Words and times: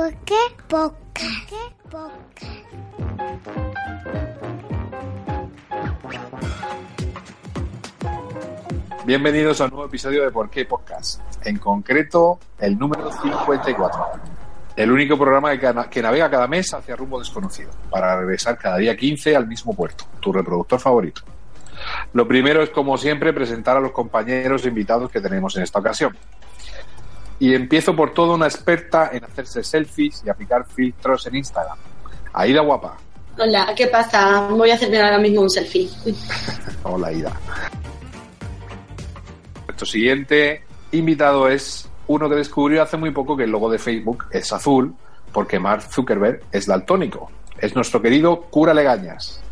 ¿Por 0.00 0.14
qué 0.24 0.34
poca? 0.66 0.96
Bienvenidos 9.04 9.60
a 9.60 9.64
un 9.64 9.70
nuevo 9.72 9.84
episodio 9.84 10.22
de 10.22 10.30
Por 10.30 10.48
qué 10.48 10.64
Podcast. 10.64 11.20
En 11.44 11.58
concreto, 11.58 12.38
el 12.60 12.78
número 12.78 13.12
54. 13.12 14.06
El 14.74 14.90
único 14.90 15.18
programa 15.18 15.54
que 15.58 16.00
navega 16.00 16.30
cada 16.30 16.46
mes 16.46 16.72
hacia 16.72 16.96
rumbo 16.96 17.18
desconocido, 17.18 17.70
para 17.90 18.16
regresar 18.16 18.56
cada 18.56 18.78
día 18.78 18.96
15 18.96 19.36
al 19.36 19.46
mismo 19.46 19.74
puerto, 19.74 20.06
tu 20.18 20.32
reproductor 20.32 20.80
favorito. 20.80 21.20
Lo 22.14 22.26
primero 22.26 22.62
es, 22.62 22.70
como 22.70 22.96
siempre, 22.96 23.34
presentar 23.34 23.76
a 23.76 23.80
los 23.80 23.92
compañeros 23.92 24.64
e 24.64 24.68
invitados 24.68 25.10
que 25.10 25.20
tenemos 25.20 25.54
en 25.58 25.64
esta 25.64 25.78
ocasión. 25.78 26.16
Y 27.40 27.54
empiezo 27.54 27.96
por 27.96 28.14
toda 28.14 28.34
una 28.34 28.46
experta 28.46 29.10
en 29.12 29.24
hacerse 29.24 29.64
selfies 29.64 30.22
y 30.24 30.30
aplicar 30.30 30.64
filtros 30.66 31.26
en 31.26 31.36
Instagram. 31.36 31.76
Aida 32.32 32.60
Guapa. 32.60 32.96
Hola, 33.38 33.72
¿qué 33.74 33.86
pasa? 33.86 34.46
Voy 34.50 34.70
a 34.70 34.74
hacerme 34.74 35.00
ahora 35.00 35.18
mismo 35.18 35.40
un 35.40 35.50
selfie. 35.50 35.88
Hola, 36.84 37.08
Aida. 37.08 37.32
Nuestro 39.66 39.86
siguiente 39.86 40.62
invitado 40.92 41.48
es 41.48 41.88
uno 42.06 42.28
que 42.28 42.34
descubrió 42.34 42.82
hace 42.82 42.96
muy 42.96 43.10
poco 43.10 43.36
que 43.36 43.44
el 43.44 43.50
logo 43.50 43.70
de 43.70 43.78
Facebook 43.78 44.26
es 44.30 44.52
azul 44.52 44.94
porque 45.32 45.58
Mark 45.58 45.82
Zuckerberg 45.82 46.42
es 46.52 46.66
daltónico. 46.66 47.30
Es 47.58 47.74
nuestro 47.74 48.02
querido 48.02 48.42
Cura 48.42 48.74
Legañas. 48.74 49.42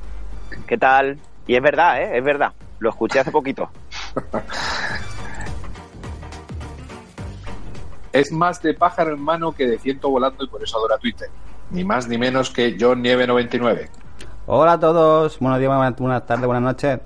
¿Qué 0.67 0.77
tal? 0.77 1.19
Y 1.47 1.57
es 1.57 1.63
verdad, 1.63 2.03
¿eh? 2.03 2.19
Es 2.19 2.25
verdad. 2.25 2.53
Lo 2.81 2.91
escuché 2.91 3.21
hace 3.21 3.31
poquito. 3.31 3.71
Es 8.19 8.33
más 8.33 8.61
de 8.61 8.75
pájaro 8.75 9.15
en 9.15 9.21
mano 9.21 9.53
que 9.53 9.65
de 9.65 9.79
ciento 9.79 10.11
volando 10.11 10.43
y 10.43 10.49
por 10.49 10.61
eso 10.61 10.77
adora 10.77 10.99
Twitter. 10.99 11.29
Ni 11.71 11.85
más 11.85 12.09
ni 12.09 12.19
menos 12.19 12.51
que 12.51 12.77
John 12.79 13.01
Nieve 13.01 13.29
99. 13.29 13.89
Hola 14.47 14.73
a 14.73 14.81
todos, 14.81 15.39
buenos 15.39 15.61
días, 15.61 15.69
buenas, 15.73 15.97
buenas 15.97 16.27
tardes, 16.27 16.45
buenas 16.45 16.65
noches. 16.65 16.99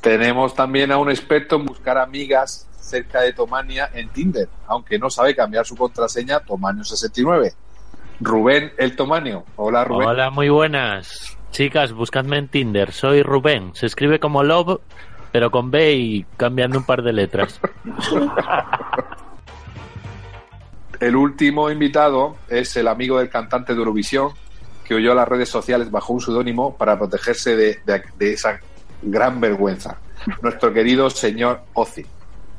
Tenemos 0.00 0.54
también 0.54 0.90
a 0.90 0.96
un 0.96 1.10
experto 1.10 1.56
en 1.56 1.66
buscar 1.66 1.98
amigas 1.98 2.66
cerca 2.80 3.20
de 3.20 3.34
Tomania 3.34 3.90
en 3.92 4.08
Tinder, 4.08 4.48
aunque 4.66 4.98
no 4.98 5.10
sabe 5.10 5.36
cambiar 5.36 5.66
su 5.66 5.76
contraseña 5.76 6.40
Tomanio69. 6.40 7.52
Rubén 8.20 8.72
el 8.78 8.96
Tomanio. 8.96 9.44
Hola 9.56 9.84
Rubén. 9.84 10.08
Hola, 10.08 10.30
muy 10.30 10.48
buenas. 10.48 11.36
Chicas, 11.50 11.92
buscadme 11.92 12.38
en 12.38 12.48
Tinder. 12.48 12.90
Soy 12.90 13.22
Rubén. 13.22 13.74
Se 13.74 13.84
escribe 13.84 14.18
como 14.18 14.42
Love, 14.42 14.80
pero 15.34 15.50
con 15.50 15.68
B 15.68 15.94
y 15.96 16.26
cambiando 16.36 16.78
un 16.78 16.84
par 16.84 17.02
de 17.02 17.12
letras. 17.12 17.60
El 21.00 21.16
último 21.16 21.68
invitado 21.72 22.36
es 22.48 22.76
el 22.76 22.86
amigo 22.86 23.18
del 23.18 23.28
cantante 23.30 23.72
de 23.72 23.80
Eurovisión 23.80 24.28
que 24.84 24.94
huyó 24.94 25.10
a 25.10 25.16
las 25.16 25.26
redes 25.26 25.48
sociales 25.48 25.90
bajo 25.90 26.12
un 26.12 26.20
seudónimo 26.20 26.76
para 26.76 26.96
protegerse 26.96 27.56
de, 27.56 27.80
de- 27.84 28.04
de 28.16 28.32
esa 28.34 28.60
gran 29.02 29.40
vergüenza. 29.40 29.96
Nuestro 30.40 30.72
querido 30.72 31.10
señor 31.10 31.62
Ozzy. 31.72 32.06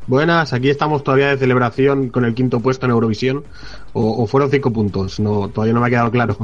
Buenas, 0.06 0.52
aquí 0.52 0.70
estamos 0.70 1.02
todavía 1.02 1.28
de 1.30 1.38
celebración 1.38 2.10
con 2.10 2.26
el 2.26 2.36
quinto 2.36 2.60
puesto 2.60 2.86
en 2.88 2.92
Eurovisión. 2.92 3.46
O, 3.94 4.22
o 4.22 4.28
fueron 4.28 4.52
cinco 4.52 4.70
puntos, 4.74 5.18
no, 5.22 5.48
todavía 5.48 5.74
no 5.74 5.80
me 5.80 5.88
ha 5.88 5.90
quedado 5.92 6.12
claro. 6.12 6.36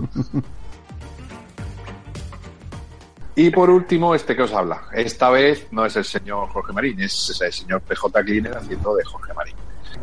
Y 3.36 3.50
por 3.50 3.70
último, 3.70 4.14
este 4.14 4.36
que 4.36 4.44
os 4.44 4.54
habla. 4.54 4.84
Esta 4.92 5.30
vez 5.30 5.68
no 5.72 5.86
es 5.86 5.96
el 5.96 6.04
señor 6.04 6.50
Jorge 6.50 6.74
Marín, 6.74 7.00
es 7.00 7.42
el 7.42 7.54
señor 7.54 7.82
PJ 7.82 8.24
Cleaner 8.24 8.58
haciendo 8.58 8.94
de 8.96 9.06
Jorge 9.06 9.34
Marín. 9.34 9.56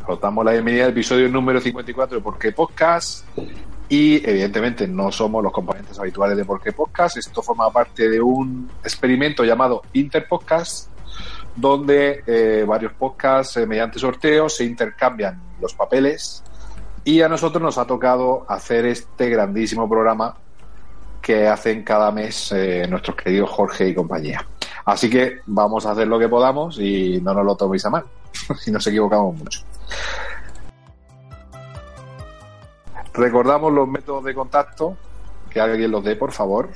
Os 0.06 0.18
damos 0.18 0.44
la 0.46 0.52
bienvenida 0.52 0.84
al 0.84 0.90
episodio 0.90 1.28
número 1.28 1.60
54 1.60 2.16
de 2.16 2.22
Por 2.22 2.38
qué 2.38 2.52
Podcast. 2.52 3.26
Y 3.90 4.16
evidentemente 4.28 4.88
no 4.88 5.12
somos 5.12 5.42
los 5.42 5.52
componentes 5.52 5.98
habituales 5.98 6.38
de 6.38 6.46
Por 6.46 6.62
qué 6.62 6.72
Podcast. 6.72 7.18
Esto 7.18 7.42
forma 7.42 7.70
parte 7.70 8.08
de 8.08 8.18
un 8.18 8.70
experimento 8.82 9.44
llamado 9.44 9.82
Interpodcast, 9.92 10.88
donde 11.54 12.22
eh, 12.26 12.64
varios 12.66 12.94
podcasts, 12.94 13.58
eh, 13.58 13.66
mediante 13.66 13.98
sorteos, 13.98 14.56
se 14.56 14.64
intercambian 14.64 15.38
los 15.60 15.74
papeles. 15.74 16.42
Y 17.04 17.20
a 17.20 17.28
nosotros 17.28 17.62
nos 17.62 17.76
ha 17.76 17.86
tocado 17.86 18.46
hacer 18.48 18.86
este 18.86 19.28
grandísimo 19.28 19.86
programa 19.86 20.34
que 21.20 21.46
hacen 21.46 21.82
cada 21.82 22.10
mes 22.10 22.50
eh, 22.52 22.86
nuestros 22.88 23.14
queridos 23.16 23.50
Jorge 23.50 23.88
y 23.88 23.94
compañía. 23.94 24.42
Así 24.84 25.10
que 25.10 25.40
vamos 25.46 25.84
a 25.86 25.92
hacer 25.92 26.08
lo 26.08 26.18
que 26.18 26.28
podamos 26.28 26.78
y 26.78 27.20
no 27.20 27.32
nos 27.34 27.44
lo 27.44 27.54
toméis 27.56 27.84
a 27.84 27.90
mal, 27.90 28.04
si 28.58 28.70
nos 28.70 28.86
equivocamos 28.86 29.36
mucho. 29.36 29.60
Recordamos 33.12 33.70
los 33.72 33.86
métodos 33.88 34.24
de 34.24 34.34
contacto, 34.34 34.96
que 35.50 35.60
alguien 35.60 35.90
los 35.90 36.02
dé, 36.04 36.16
por 36.16 36.32
favor. 36.32 36.70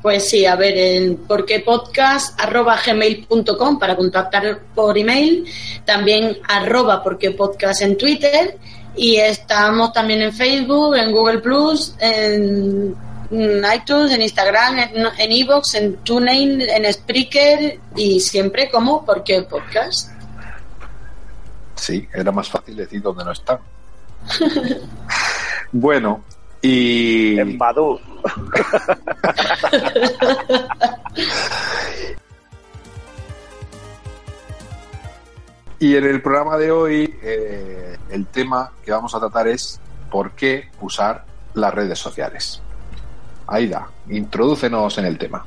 Pues 0.00 0.26
sí, 0.28 0.46
a 0.46 0.54
ver, 0.54 0.76
en 0.76 1.16
porquepodcast.gmail.com 1.16 3.78
para 3.78 3.96
contactar 3.96 4.60
por 4.74 4.98
email, 4.98 5.46
también 5.84 6.38
arroba 6.46 7.02
porquepodcast 7.02 7.82
en 7.82 7.96
Twitter 7.96 8.58
y 8.94 9.16
estamos 9.16 9.92
también 9.92 10.22
en 10.22 10.32
Facebook, 10.32 10.94
en 10.94 11.10
Google 11.10 11.38
Plus, 11.38 11.96
en 11.98 12.94
iTunes, 13.30 14.12
en 14.12 14.22
Instagram, 14.22 14.78
en 14.78 15.06
en 15.18 15.32
Evox, 15.32 15.74
en 15.74 15.96
TuneIn, 15.96 16.60
en 16.60 16.92
Spreaker 16.92 17.78
y 17.96 18.20
siempre 18.20 18.70
como 18.70 19.04
Porque 19.04 19.42
Podcast. 19.42 20.10
Sí, 21.74 22.08
era 22.12 22.30
más 22.32 22.48
fácil 22.48 22.76
decir 22.76 23.02
dónde 23.02 23.24
no 23.24 23.32
están. 23.32 23.58
bueno, 25.72 26.24
y... 26.62 27.38
En 27.38 27.58
Badu. 27.58 28.00
Y 35.84 35.96
en 35.96 36.04
el 36.04 36.22
programa 36.22 36.56
de 36.56 36.70
hoy, 36.70 37.14
eh, 37.22 37.98
el 38.08 38.24
tema 38.28 38.72
que 38.82 38.90
vamos 38.90 39.14
a 39.14 39.20
tratar 39.20 39.48
es 39.48 39.78
por 40.10 40.30
qué 40.30 40.70
usar 40.80 41.26
las 41.52 41.74
redes 41.74 41.98
sociales. 41.98 42.62
Aida, 43.46 43.88
introdúcenos 44.08 44.98
en 44.98 45.04
el 45.06 45.18
tema. 45.18 45.44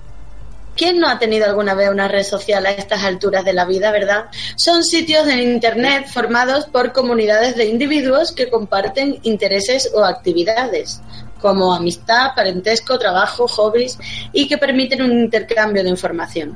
¿Quién 0.75 0.99
no 0.99 1.07
ha 1.07 1.17
tenido 1.17 1.45
alguna 1.45 1.73
vez 1.73 1.89
una 1.89 2.07
red 2.07 2.23
social 2.23 2.63
a 2.67 2.69
estas 2.69 3.03
alturas 3.03 3.43
de 3.43 3.53
la 3.53 3.65
vida, 3.65 3.91
verdad? 3.91 4.25
Son 4.55 4.83
sitios 4.83 5.27
en 5.27 5.39
Internet 5.39 6.05
formados 6.07 6.65
por 6.65 6.91
comunidades 6.93 7.55
de 7.55 7.65
individuos 7.65 8.31
que 8.31 8.51
comparten 8.51 9.17
intereses 9.23 9.91
o 9.95 10.05
actividades, 10.05 11.01
como 11.41 11.73
amistad, 11.73 12.35
parentesco, 12.35 12.99
trabajo, 12.99 13.47
hobbies, 13.47 13.97
y 14.31 14.47
que 14.47 14.59
permiten 14.59 15.01
un 15.01 15.13
intercambio 15.13 15.83
de 15.83 15.89
información. 15.89 16.55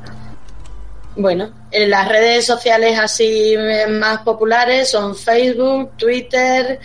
Bueno, 1.15 1.51
en 1.71 1.89
las 1.89 2.07
redes 2.07 2.45
sociales 2.45 2.97
así 2.97 3.53
eh, 3.53 3.85
más 3.87 4.21
populares 4.21 4.89
son 4.91 5.13
Facebook, 5.15 5.91
Twitter, 5.97 6.79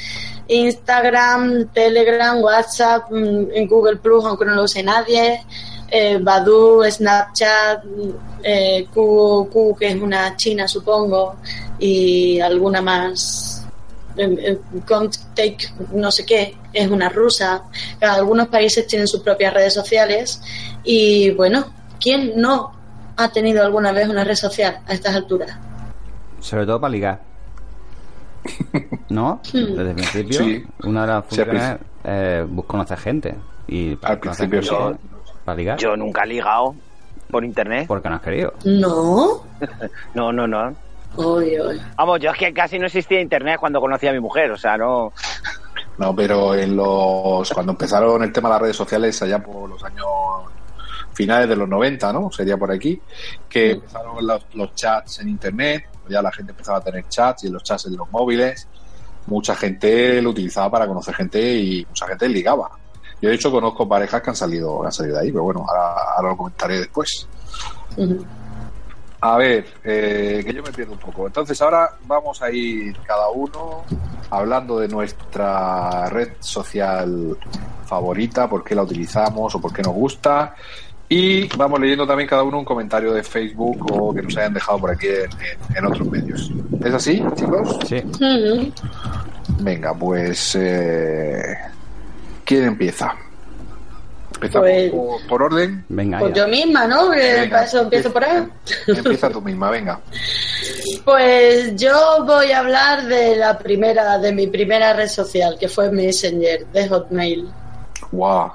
Instagram, 0.48 1.68
Telegram, 1.72 2.40
WhatsApp, 2.42 3.10
mm, 3.10 3.66
Google 3.68 3.96
Plus, 3.96 4.24
aunque 4.24 4.44
no 4.44 4.54
lo 4.56 4.64
use 4.64 4.82
nadie, 4.82 5.44
eh, 5.88 6.18
Badu, 6.20 6.82
Snapchat, 6.90 7.84
mm, 7.84 8.10
eh, 8.42 8.86
Q, 8.92 9.48
Q, 9.52 9.76
que 9.78 9.88
es 9.88 9.96
una 10.02 10.36
china, 10.36 10.66
supongo, 10.66 11.36
y 11.78 12.40
alguna 12.40 12.82
más. 12.82 13.62
eh, 14.16 14.34
eh, 14.38 14.58
Contact, 14.86 15.78
no 15.92 16.10
sé 16.10 16.24
qué, 16.24 16.56
es 16.72 16.88
una 16.88 17.08
rusa. 17.10 17.64
Algunos 18.00 18.48
países 18.48 18.86
tienen 18.86 19.06
sus 19.06 19.20
propias 19.20 19.52
redes 19.52 19.74
sociales 19.74 20.40
y 20.82 21.30
bueno, 21.32 21.66
¿quién 22.00 22.32
no 22.36 22.75
ha 23.16 23.28
tenido 23.30 23.64
alguna 23.64 23.92
vez 23.92 24.08
una 24.08 24.24
red 24.24 24.34
social 24.34 24.78
a 24.86 24.92
estas 24.92 25.14
alturas? 25.14 25.56
Sobre 26.40 26.66
todo 26.66 26.80
para 26.80 26.90
ligar. 26.92 27.20
¿No? 29.08 29.40
Hmm. 29.52 29.74
Desde 29.74 29.90
el 29.90 29.94
principio, 29.94 30.38
Sí. 30.38 30.64
una 30.84 31.02
de 31.02 31.06
las 31.08 31.24
Sí, 31.28 31.36
funciones 31.36 31.78
es 32.04 32.48
bus- 32.48 32.66
conocer 32.66 32.98
gente. 32.98 33.34
Y 33.66 33.96
para 33.96 34.14
Al 34.14 34.20
principio 34.20 34.62
gente, 34.62 34.98
Para 35.44 35.56
ligar. 35.56 35.78
Yo 35.78 35.96
nunca 35.96 36.22
he 36.22 36.26
ligado 36.26 36.74
por 37.30 37.44
internet. 37.44 37.86
Porque 37.88 38.08
no 38.08 38.16
has 38.16 38.22
querido. 38.22 38.52
No. 38.64 39.42
No, 40.14 40.32
no, 40.32 40.46
no. 40.46 40.74
Vamos, 41.96 42.20
yo 42.20 42.30
es 42.30 42.36
que 42.38 42.52
casi 42.52 42.78
no 42.78 42.86
existía 42.86 43.20
internet 43.22 43.56
cuando 43.58 43.80
conocí 43.80 44.06
a 44.06 44.12
mi 44.12 44.20
mujer, 44.20 44.50
o 44.50 44.56
sea, 44.58 44.76
no. 44.76 45.12
No, 45.98 46.14
pero 46.14 46.54
en 46.54 46.76
los 46.76 47.50
cuando 47.52 47.72
empezaron 47.72 48.22
el 48.22 48.32
tema 48.32 48.50
de 48.50 48.52
las 48.54 48.62
redes 48.62 48.76
sociales 48.76 49.20
allá 49.22 49.38
por 49.38 49.66
los 49.68 49.82
años 49.82 50.04
finales 51.16 51.48
de 51.48 51.56
los 51.56 51.66
90, 51.66 52.12
¿no? 52.12 52.30
Sería 52.30 52.58
por 52.58 52.70
aquí, 52.70 53.00
que 53.48 53.72
empezaron 53.72 54.24
los, 54.26 54.46
los 54.52 54.74
chats 54.74 55.20
en 55.20 55.30
internet, 55.30 55.88
ya 56.08 56.20
la 56.20 56.30
gente 56.30 56.52
empezaba 56.52 56.78
a 56.78 56.80
tener 56.82 57.08
chats 57.08 57.44
y 57.44 57.48
los 57.48 57.62
chats 57.62 57.86
en 57.86 57.96
los 57.96 58.10
móviles. 58.10 58.68
Mucha 59.26 59.56
gente 59.56 60.20
lo 60.20 60.30
utilizaba 60.30 60.70
para 60.70 60.86
conocer 60.86 61.14
gente 61.14 61.40
y 61.40 61.86
mucha 61.86 62.06
gente 62.06 62.28
ligaba. 62.28 62.70
Yo 63.20 63.30
de 63.30 63.34
hecho 63.34 63.50
conozco 63.50 63.88
parejas 63.88 64.20
que 64.20 64.30
han 64.30 64.36
salido, 64.36 64.84
han 64.84 64.92
salido 64.92 65.16
de 65.16 65.22
ahí, 65.22 65.32
pero 65.32 65.44
bueno, 65.44 65.64
ahora, 65.66 65.94
ahora 66.16 66.28
lo 66.28 66.36
comentaré 66.36 66.78
después. 66.80 67.26
A 69.20 69.38
ver, 69.38 69.66
eh, 69.82 70.42
que 70.44 70.52
yo 70.52 70.62
me 70.62 70.70
pierdo 70.70 70.92
un 70.92 70.98
poco. 70.98 71.26
Entonces 71.26 71.60
ahora 71.62 71.96
vamos 72.04 72.42
a 72.42 72.50
ir 72.50 72.96
cada 73.06 73.30
uno 73.30 73.84
hablando 74.30 74.78
de 74.78 74.88
nuestra 74.88 76.10
red 76.10 76.32
social 76.40 77.38
favorita, 77.86 78.48
por 78.48 78.62
qué 78.62 78.74
la 78.74 78.82
utilizamos 78.82 79.54
o 79.54 79.60
por 79.60 79.72
qué 79.72 79.82
nos 79.82 79.94
gusta. 79.94 80.54
Y 81.08 81.46
vamos 81.56 81.78
leyendo 81.80 82.06
también 82.06 82.28
cada 82.28 82.42
uno 82.42 82.58
un 82.58 82.64
comentario 82.64 83.12
de 83.12 83.22
Facebook 83.22 83.86
o 83.92 84.12
que 84.12 84.22
nos 84.22 84.36
hayan 84.36 84.54
dejado 84.54 84.78
por 84.80 84.90
aquí 84.90 85.06
en, 85.06 85.30
en- 85.70 85.76
en 85.76 85.86
otros 85.86 86.08
medios. 86.10 86.50
¿Es 86.84 86.92
así, 86.94 87.22
chicos? 87.34 87.78
Sí. 87.86 88.02
Venga, 89.60 89.94
pues... 89.94 90.56
Eh, 90.58 91.56
¿Quién 92.44 92.64
empieza? 92.64 93.14
¿Empezamos 94.34 94.68
Pues- 94.68 94.90
por, 94.90 95.26
por 95.28 95.42
orden? 95.44 95.84
Venga, 95.88 96.18
Pues 96.18 96.34
ya. 96.34 96.44
yo 96.44 96.48
misma, 96.48 96.86
¿no? 96.86 97.08
Venga, 97.10 97.50
para 97.50 97.64
eso 97.64 97.80
empiezo 97.82 98.12
por 98.12 98.24
ahí. 98.24 98.46
Empieza 98.88 99.30
tú 99.30 99.40
misma, 99.40 99.70
venga. 99.70 100.00
Pues 101.04 101.74
yo 101.76 102.24
voy 102.24 102.50
a 102.52 102.58
hablar 102.58 103.06
de 103.06 103.36
la 103.36 103.56
primera, 103.58 104.18
de 104.18 104.32
mi 104.32 104.46
primera 104.48 104.92
red 104.92 105.08
social, 105.08 105.56
que 105.58 105.68
fue 105.68 105.90
Messenger, 105.90 106.66
de 106.66 106.88
Hotmail. 106.88 107.48
Guau. 108.12 108.52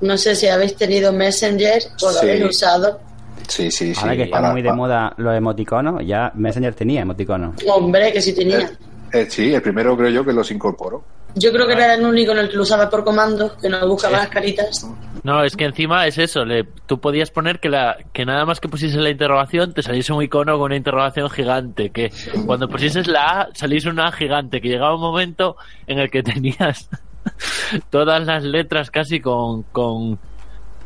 No 0.00 0.16
sé 0.16 0.34
si 0.34 0.46
habéis 0.46 0.76
tenido 0.76 1.12
Messenger 1.12 1.82
o 2.02 2.12
lo 2.12 2.18
habéis 2.18 2.44
usado. 2.44 3.00
Sí, 3.48 3.70
sí, 3.70 3.94
sí. 3.94 4.00
Ahora 4.00 4.16
que 4.16 4.22
están 4.24 4.52
muy 4.52 4.62
de 4.62 4.72
moda 4.72 5.14
los 5.16 5.36
emoticonos, 5.36 6.02
ya 6.04 6.32
Messenger 6.34 6.74
tenía 6.74 7.02
emoticonos. 7.02 7.54
Hombre, 7.66 8.12
que 8.12 8.20
sí 8.20 8.34
tenía. 8.34 8.70
Eh, 9.12 9.26
sí, 9.30 9.54
el 9.54 9.62
primero 9.62 9.96
creo 9.96 10.10
yo 10.10 10.24
que 10.24 10.32
los 10.32 10.50
incorporó. 10.50 11.04
Yo 11.38 11.52
creo 11.52 11.66
que 11.66 11.74
era 11.74 11.94
el 11.94 12.04
único 12.04 12.32
en 12.32 12.38
el 12.38 12.48
que 12.48 12.56
lo 12.56 12.62
usaba 12.62 12.88
por 12.88 13.04
comandos, 13.04 13.52
que 13.60 13.68
no 13.68 13.86
buscaba 13.86 14.18
las 14.18 14.28
caritas. 14.28 14.86
No, 15.22 15.44
es 15.44 15.54
que 15.54 15.64
encima 15.64 16.06
es 16.06 16.16
eso, 16.16 16.46
le, 16.46 16.64
tú 16.86 16.98
podías 16.98 17.30
poner 17.30 17.60
que 17.60 17.68
la 17.68 17.98
que 18.14 18.24
nada 18.24 18.46
más 18.46 18.58
que 18.58 18.68
pusiese 18.68 18.98
la 18.98 19.10
interrogación 19.10 19.74
te 19.74 19.82
saliese 19.82 20.14
un 20.14 20.22
icono 20.22 20.54
con 20.56 20.66
una 20.66 20.76
interrogación 20.76 21.28
gigante, 21.28 21.90
que 21.90 22.10
cuando 22.46 22.68
pusieses 22.68 23.06
la 23.06 23.40
A 23.40 23.48
saliese 23.52 23.90
una 23.90 24.06
A 24.06 24.12
gigante, 24.12 24.62
que 24.62 24.68
llegaba 24.68 24.94
un 24.94 25.00
momento 25.02 25.56
en 25.86 25.98
el 25.98 26.10
que 26.10 26.22
tenías 26.22 26.88
todas 27.90 28.24
las 28.26 28.42
letras 28.44 28.90
casi 28.90 29.20
con, 29.20 29.62
con, 29.64 30.18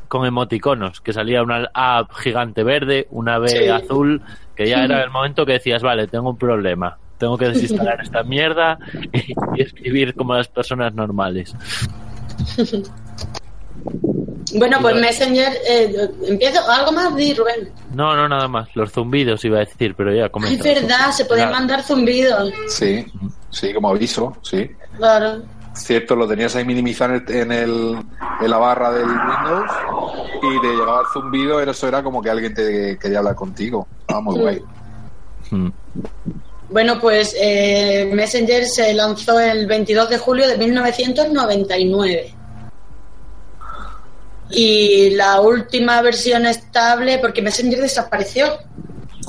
con 0.08 0.26
emoticonos, 0.26 1.00
que 1.00 1.12
salía 1.12 1.42
una 1.42 1.70
A 1.74 2.06
gigante 2.18 2.62
verde, 2.64 3.06
una 3.10 3.38
B 3.38 3.48
Sí. 3.48 3.68
azul, 3.68 4.22
que 4.56 4.68
ya 4.68 4.84
era 4.84 5.02
el 5.02 5.10
momento 5.10 5.46
que 5.46 5.52
decías, 5.52 5.82
vale, 5.82 6.06
tengo 6.08 6.30
un 6.30 6.38
problema. 6.38 6.96
Tengo 7.18 7.36
que 7.36 7.48
desinstalar 7.48 8.00
esta 8.02 8.22
mierda 8.22 8.78
y, 9.12 9.32
y 9.56 9.62
escribir 9.62 10.14
como 10.14 10.34
las 10.34 10.48
personas 10.48 10.94
normales. 10.94 11.54
Bueno, 14.54 14.78
pues 14.80 14.96
Messenger, 14.96 15.52
eh, 15.68 16.10
empiezo. 16.26 16.68
¿Algo 16.68 16.90
más, 16.92 17.14
di, 17.14 17.34
Rubén? 17.34 17.70
No, 17.94 18.16
no, 18.16 18.28
nada 18.28 18.48
más. 18.48 18.68
Los 18.74 18.90
zumbidos 18.92 19.44
iba 19.44 19.58
a 19.58 19.60
decir, 19.60 19.94
pero 19.94 20.12
ya 20.12 20.24
Es 20.26 20.30
comenta. 20.30 20.64
verdad, 20.64 21.10
se 21.12 21.24
pueden 21.24 21.44
Claro. 21.48 21.58
mandar 21.60 21.82
zumbidos. 21.84 22.52
Sí, 22.68 23.06
sí, 23.50 23.72
como 23.72 23.90
aviso, 23.90 24.36
sí. 24.42 24.68
Claro. 24.96 25.42
Cierto, 25.82 26.14
lo 26.14 26.28
tenías 26.28 26.54
ahí 26.56 26.64
minimizado 26.64 27.14
en, 27.14 27.24
el, 27.28 27.36
en, 27.36 27.52
el- 27.52 27.98
en 28.42 28.50
la 28.50 28.58
barra 28.58 28.90
del 28.92 29.06
Windows 29.06 29.70
y 30.42 30.60
te 30.60 30.68
llegaba 30.68 31.00
el 31.00 31.06
zumbido, 31.12 31.60
eso 31.60 31.88
era 31.88 32.02
como 32.02 32.22
que 32.22 32.30
alguien 32.30 32.54
te 32.54 32.98
quería 32.98 33.18
hablar 33.18 33.34
contigo. 33.34 33.86
Ah, 34.08 34.20
muy 34.20 34.38
guay. 34.38 34.62
Mm. 35.50 35.68
Bueno, 36.70 37.00
pues 37.00 37.34
eh, 37.38 38.08
Messenger 38.12 38.64
se 38.66 38.92
lanzó 38.94 39.40
el 39.40 39.66
22 39.66 40.08
de 40.10 40.18
julio 40.18 40.46
de 40.46 40.56
1999. 40.58 42.34
Y 44.52 45.10
la 45.10 45.40
última 45.40 46.02
versión 46.02 46.44
estable, 46.46 47.18
porque 47.18 47.42
Messenger 47.42 47.80
desapareció. 47.80 48.46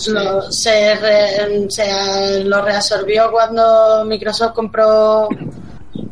Lo, 0.07 0.51
se, 0.51 0.95
re- 0.95 1.69
se- 1.69 2.43
lo 2.43 2.63
reabsorbió 2.63 3.29
cuando 3.31 4.03
Microsoft 4.05 4.53
compró, 4.53 5.27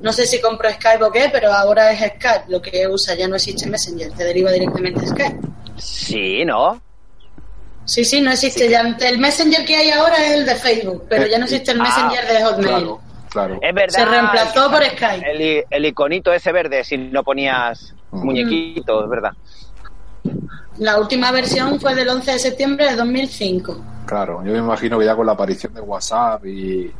no 0.02 0.14
sé 0.14 0.26
si 0.26 0.40
compró 0.42 0.70
Skype 0.72 1.04
o 1.04 1.12
qué, 1.12 1.30
pero 1.32 1.52
ahora 1.52 1.92
es 1.92 2.00
Skype 2.00 2.46
lo 2.48 2.62
que 2.62 2.88
usa, 2.88 3.16
ya 3.16 3.28
no 3.28 3.36
existe 3.36 3.68
Messenger, 3.70 4.12
te 4.14 4.24
deriva 4.24 4.52
directamente 4.52 5.06
a 5.06 5.08
Skype. 5.08 5.40
Sí, 5.78 6.44
¿no? 6.46 6.82
Sí, 7.86 8.06
sí, 8.06 8.22
no 8.22 8.32
existe 8.32 8.70
ya. 8.70 8.82
El 9.00 9.18
Messenger 9.18 9.66
que 9.66 9.76
hay 9.76 9.90
ahora 9.90 10.24
es 10.26 10.32
el 10.34 10.46
de 10.46 10.56
Facebook, 10.56 11.06
pero 11.10 11.26
ya 11.28 11.38
no 11.40 11.46
existe 11.46 11.72
el 11.72 11.82
Ah, 11.82 11.84
Messenger 11.84 12.28
de 12.28 12.44
Hotmail. 12.44 12.68
Claro, 12.70 13.02
claro. 13.30 13.60
Es 13.62 13.74
verdad. 13.76 13.96
Se 14.00 14.06
reemplazó 14.06 14.70
por 14.72 14.84
Skype. 14.86 15.66
El 15.70 15.86
iconito 15.86 16.32
ese 16.32 16.52
verde, 16.52 16.84
si 16.84 16.98
no 16.98 17.24
ponías 17.24 17.94
Mm. 18.12 18.26
muñequito, 18.26 19.04
es 19.04 19.10
verdad. 19.10 19.32
La 20.78 20.98
última 21.00 21.32
versión 21.32 21.80
fue 21.80 21.94
del 21.96 22.10
11 22.10 22.32
de 22.34 22.40
septiembre 22.40 22.86
de 22.90 22.96
2005. 22.96 23.82
Claro, 24.06 24.44
yo 24.46 24.52
me 24.54 24.58
imagino 24.60 24.98
que 24.98 25.06
ya 25.06 25.16
con 25.16 25.26
la 25.26 25.34
aparición 25.34 25.74
de 25.74 25.82
WhatsApp 25.82 26.46
y, 26.46 26.92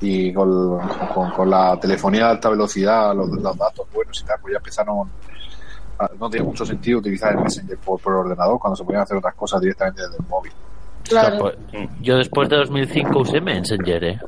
y 0.00 0.32
con, 0.32 0.78
con- 1.14 1.30
con 1.32 1.50
la 1.50 1.78
telefonía 1.78 2.24
de 2.26 2.30
alta 2.32 2.48
velocidad, 2.48 3.14
los, 3.14 3.28
los 3.28 3.56
datos 3.56 3.86
buenos 3.92 4.20
y 4.20 4.24
tal, 4.24 4.36
pues 4.40 4.52
ya 4.52 4.58
empezaron. 4.58 5.10
a- 5.98 6.10
no 6.18 6.30
tiene 6.30 6.46
mucho 6.46 6.64
sentido 6.64 6.98
utilizar 7.00 7.32
el 7.32 7.40
Messenger 7.42 7.76
por, 7.78 8.00
por 8.00 8.12
ordenador 8.14 8.58
cuando 8.58 8.76
se 8.76 8.84
podían 8.84 9.02
hacer 9.02 9.16
otras 9.18 9.34
cosas 9.34 9.60
directamente 9.60 10.00
desde 10.02 10.16
el 10.16 10.26
móvil. 10.28 10.52
Claro. 11.08 11.38
Pues, 11.38 11.54
yo 12.00 12.16
después 12.16 12.48
de 12.48 12.56
2005 12.56 13.18
usé 13.18 13.40
Messenger, 13.40 14.04
¿eh? 14.04 14.20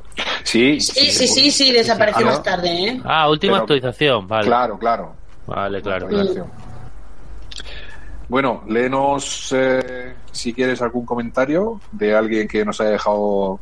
Sí, 0.43 0.81
Sí, 0.81 1.11
sí, 1.11 1.29
sí, 1.29 1.51
sí, 1.51 1.73
desapareció 1.73 2.23
Claro. 2.23 2.37
más 2.37 2.43
tarde, 2.43 2.69
¿eh? 2.89 3.01
Ah, 3.05 3.29
última 3.31 3.53
Pero- 3.55 3.63
actualización, 3.63 4.27
vale. 4.29 4.47
Claro, 4.47 4.79
claro. 4.79 5.13
Vale, 5.47 5.81
claro. 5.81 6.09
Bueno, 8.29 8.63
léenos 8.69 9.53
eh, 9.55 10.15
si 10.31 10.53
quieres 10.55 10.81
algún 10.81 11.05
comentario 11.05 11.81
de 11.93 12.15
alguien 12.15 12.49
que 12.49 12.65
nos 12.65 12.81
haya 12.81 12.91
dejado 12.91 13.61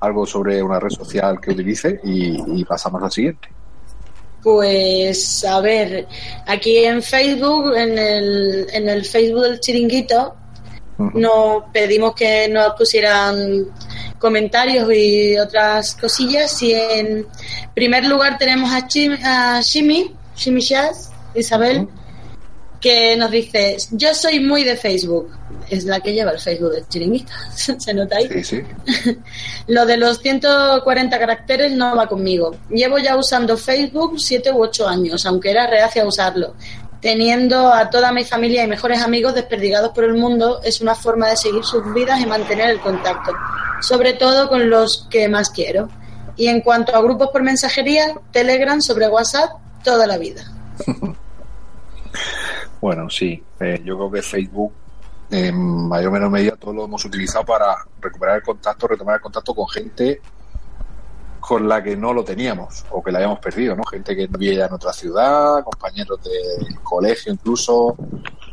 algo 0.00 0.26
sobre 0.26 0.62
una 0.62 0.78
red 0.80 0.90
social 0.90 1.40
que 1.40 1.50
utilice 1.52 2.00
y, 2.04 2.60
y 2.60 2.64
pasamos 2.64 3.02
al 3.02 3.12
siguiente. 3.12 3.48
Pues, 4.42 5.44
a 5.44 5.60
ver, 5.60 6.06
aquí 6.46 6.84
en 6.84 7.02
Facebook, 7.02 7.74
en 7.76 7.96
el, 7.98 8.66
en 8.72 8.88
el 8.90 9.04
Facebook 9.04 9.42
del 9.42 9.60
chiringuito, 9.60 10.34
nos 10.98 11.64
pedimos 11.72 12.14
que 12.14 12.46
nos 12.48 12.74
pusieran 12.74 13.66
comentarios 14.18 14.88
y 14.94 15.36
otras 15.38 15.94
cosillas. 15.94 16.62
Y 16.62 16.74
en 16.74 17.26
primer 17.74 18.04
lugar 18.04 18.36
tenemos 18.38 18.70
a, 18.70 18.86
Chim- 18.86 19.18
a 19.24 19.60
Shimi, 19.62 20.14
Shimi 20.36 20.60
Shaz, 20.60 21.10
Isabel, 21.34 21.88
que 22.84 23.16
nos 23.16 23.30
dice, 23.30 23.78
yo 23.92 24.14
soy 24.14 24.40
muy 24.40 24.62
de 24.62 24.76
Facebook. 24.76 25.30
Es 25.70 25.86
la 25.86 26.00
que 26.00 26.12
lleva 26.12 26.32
el 26.32 26.38
Facebook 26.38 26.72
de 26.72 26.86
Chiringuita. 26.86 27.32
¿Se 27.54 27.94
nota 27.94 28.18
ahí? 28.18 28.28
Sí, 28.28 28.44
sí. 28.44 28.62
Lo 29.68 29.86
de 29.86 29.96
los 29.96 30.20
140 30.20 31.18
caracteres 31.18 31.72
no 31.72 31.96
va 31.96 32.06
conmigo. 32.06 32.54
Llevo 32.68 32.98
ya 32.98 33.16
usando 33.16 33.56
Facebook 33.56 34.20
7 34.20 34.52
u 34.52 34.62
8 34.64 34.86
años, 34.86 35.24
aunque 35.24 35.50
era 35.50 35.66
reacia 35.66 36.02
a 36.02 36.06
usarlo. 36.06 36.56
Teniendo 37.00 37.72
a 37.72 37.88
toda 37.88 38.12
mi 38.12 38.24
familia 38.24 38.62
y 38.62 38.66
mejores 38.66 39.00
amigos 39.00 39.34
desperdigados 39.34 39.92
por 39.92 40.04
el 40.04 40.12
mundo, 40.12 40.60
es 40.62 40.82
una 40.82 40.94
forma 40.94 41.30
de 41.30 41.38
seguir 41.38 41.64
sus 41.64 41.90
vidas 41.94 42.20
y 42.20 42.26
mantener 42.26 42.68
el 42.68 42.80
contacto, 42.80 43.32
sobre 43.80 44.12
todo 44.12 44.50
con 44.50 44.68
los 44.68 45.06
que 45.08 45.26
más 45.30 45.48
quiero. 45.48 45.88
Y 46.36 46.48
en 46.48 46.60
cuanto 46.60 46.94
a 46.94 47.00
grupos 47.00 47.30
por 47.32 47.42
mensajería, 47.42 48.14
Telegram 48.30 48.82
sobre 48.82 49.08
WhatsApp, 49.08 49.52
toda 49.82 50.06
la 50.06 50.18
vida. 50.18 50.44
Bueno, 52.84 53.08
sí. 53.08 53.42
Eh, 53.60 53.80
yo 53.82 53.96
creo 53.96 54.10
que 54.10 54.20
Facebook, 54.20 54.70
en 55.30 55.88
mayor 55.88 56.10
o 56.10 56.12
menor 56.12 56.28
medida, 56.28 56.54
todo 56.54 56.74
lo 56.74 56.84
hemos 56.84 57.02
utilizado 57.02 57.42
para 57.42 57.74
recuperar 57.98 58.36
el 58.36 58.42
contacto, 58.42 58.86
retomar 58.86 59.14
el 59.14 59.20
contacto 59.22 59.54
con 59.54 59.66
gente 59.68 60.20
con 61.40 61.66
la 61.66 61.82
que 61.82 61.96
no 61.96 62.12
lo 62.12 62.22
teníamos 62.22 62.84
o 62.90 63.02
que 63.02 63.10
la 63.10 63.20
habíamos 63.20 63.38
perdido, 63.38 63.74
¿no? 63.74 63.84
Gente 63.84 64.14
que 64.14 64.26
vivía 64.26 64.52
ya 64.58 64.66
en 64.66 64.74
otra 64.74 64.92
ciudad, 64.92 65.64
compañeros 65.64 66.20
del 66.24 66.78
colegio 66.82 67.32
incluso. 67.32 67.96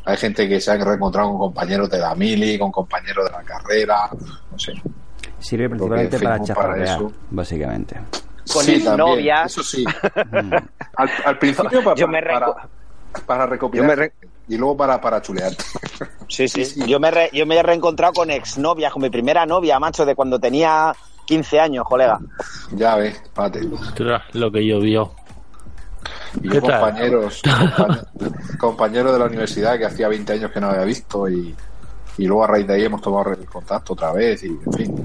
Hay 0.06 0.16
gente 0.16 0.48
que 0.48 0.62
se 0.62 0.72
ha 0.72 0.78
reencontrado 0.78 1.28
con 1.32 1.38
compañeros 1.38 1.90
de 1.90 2.00
la 2.00 2.16
mili, 2.16 2.58
con 2.58 2.72
compañeros 2.72 3.26
de 3.26 3.32
la 3.32 3.44
carrera, 3.44 4.10
no 4.50 4.58
sé. 4.58 4.72
Sirve 5.40 5.68
principalmente 5.72 6.18
para 6.18 6.36
Facebook 6.38 6.56
para 6.56 6.70
charlar, 6.70 6.88
eso. 6.88 7.12
básicamente. 7.32 8.00
Con 8.54 8.64
Sí, 8.64 8.82
novias. 8.96 9.52
Eso 9.52 9.62
sí. 9.62 9.84
al, 10.96 11.10
al 11.26 11.38
principio 11.38 11.84
para, 11.84 11.96
Yo 11.98 12.08
me 12.08 12.22
para, 12.24 12.70
para 13.26 13.46
recopilar 13.46 13.98
re- 13.98 14.14
y 14.48 14.58
luego 14.58 14.78
para, 14.78 15.00
para 15.02 15.22
chulear. 15.22 15.52
Sí, 16.28 16.48
sí. 16.48 16.64
Yo 16.88 16.98
me, 16.98 17.12
re- 17.12 17.30
yo 17.34 17.46
me 17.46 17.58
he 17.58 17.62
reencontrado 17.64 18.14
con 18.14 18.30
exnovias, 18.32 18.94
con 18.94 19.02
mi 19.02 19.10
primera 19.10 19.46
novia, 19.46 19.78
macho, 19.80 20.06
de 20.06 20.16
cuando 20.16 20.40
tenía 20.40 20.96
15 21.26 21.60
años, 21.60 21.84
colega. 21.86 22.20
Ya 22.72 22.96
ves, 22.96 23.22
pate. 23.34 23.60
Ostras, 23.68 24.22
Lo 24.32 24.50
que 24.50 24.66
llovió. 24.66 25.12
Y 26.42 26.48
¿Qué 26.48 26.56
yo 26.56 26.62
compañeros, 26.62 27.42
compañe- 27.44 28.58
compañeros 28.58 29.12
de 29.12 29.20
la 29.20 29.26
universidad 29.26 29.78
que 29.78 29.86
hacía 29.86 30.08
20 30.08 30.32
años 30.32 30.52
que 30.52 30.62
no 30.62 30.68
había 30.70 30.86
visto 30.86 31.28
y, 31.28 31.54
y 32.18 32.26
luego 32.26 32.46
a 32.46 32.48
raíz 32.48 32.66
de 32.66 32.76
ahí 32.76 32.86
hemos 32.86 33.02
tomado 33.02 33.34
el 33.34 33.46
contacto 33.46 33.92
otra 33.92 34.14
vez 34.14 34.42
y 34.44 34.48
en 34.48 34.74
fin. 34.74 34.96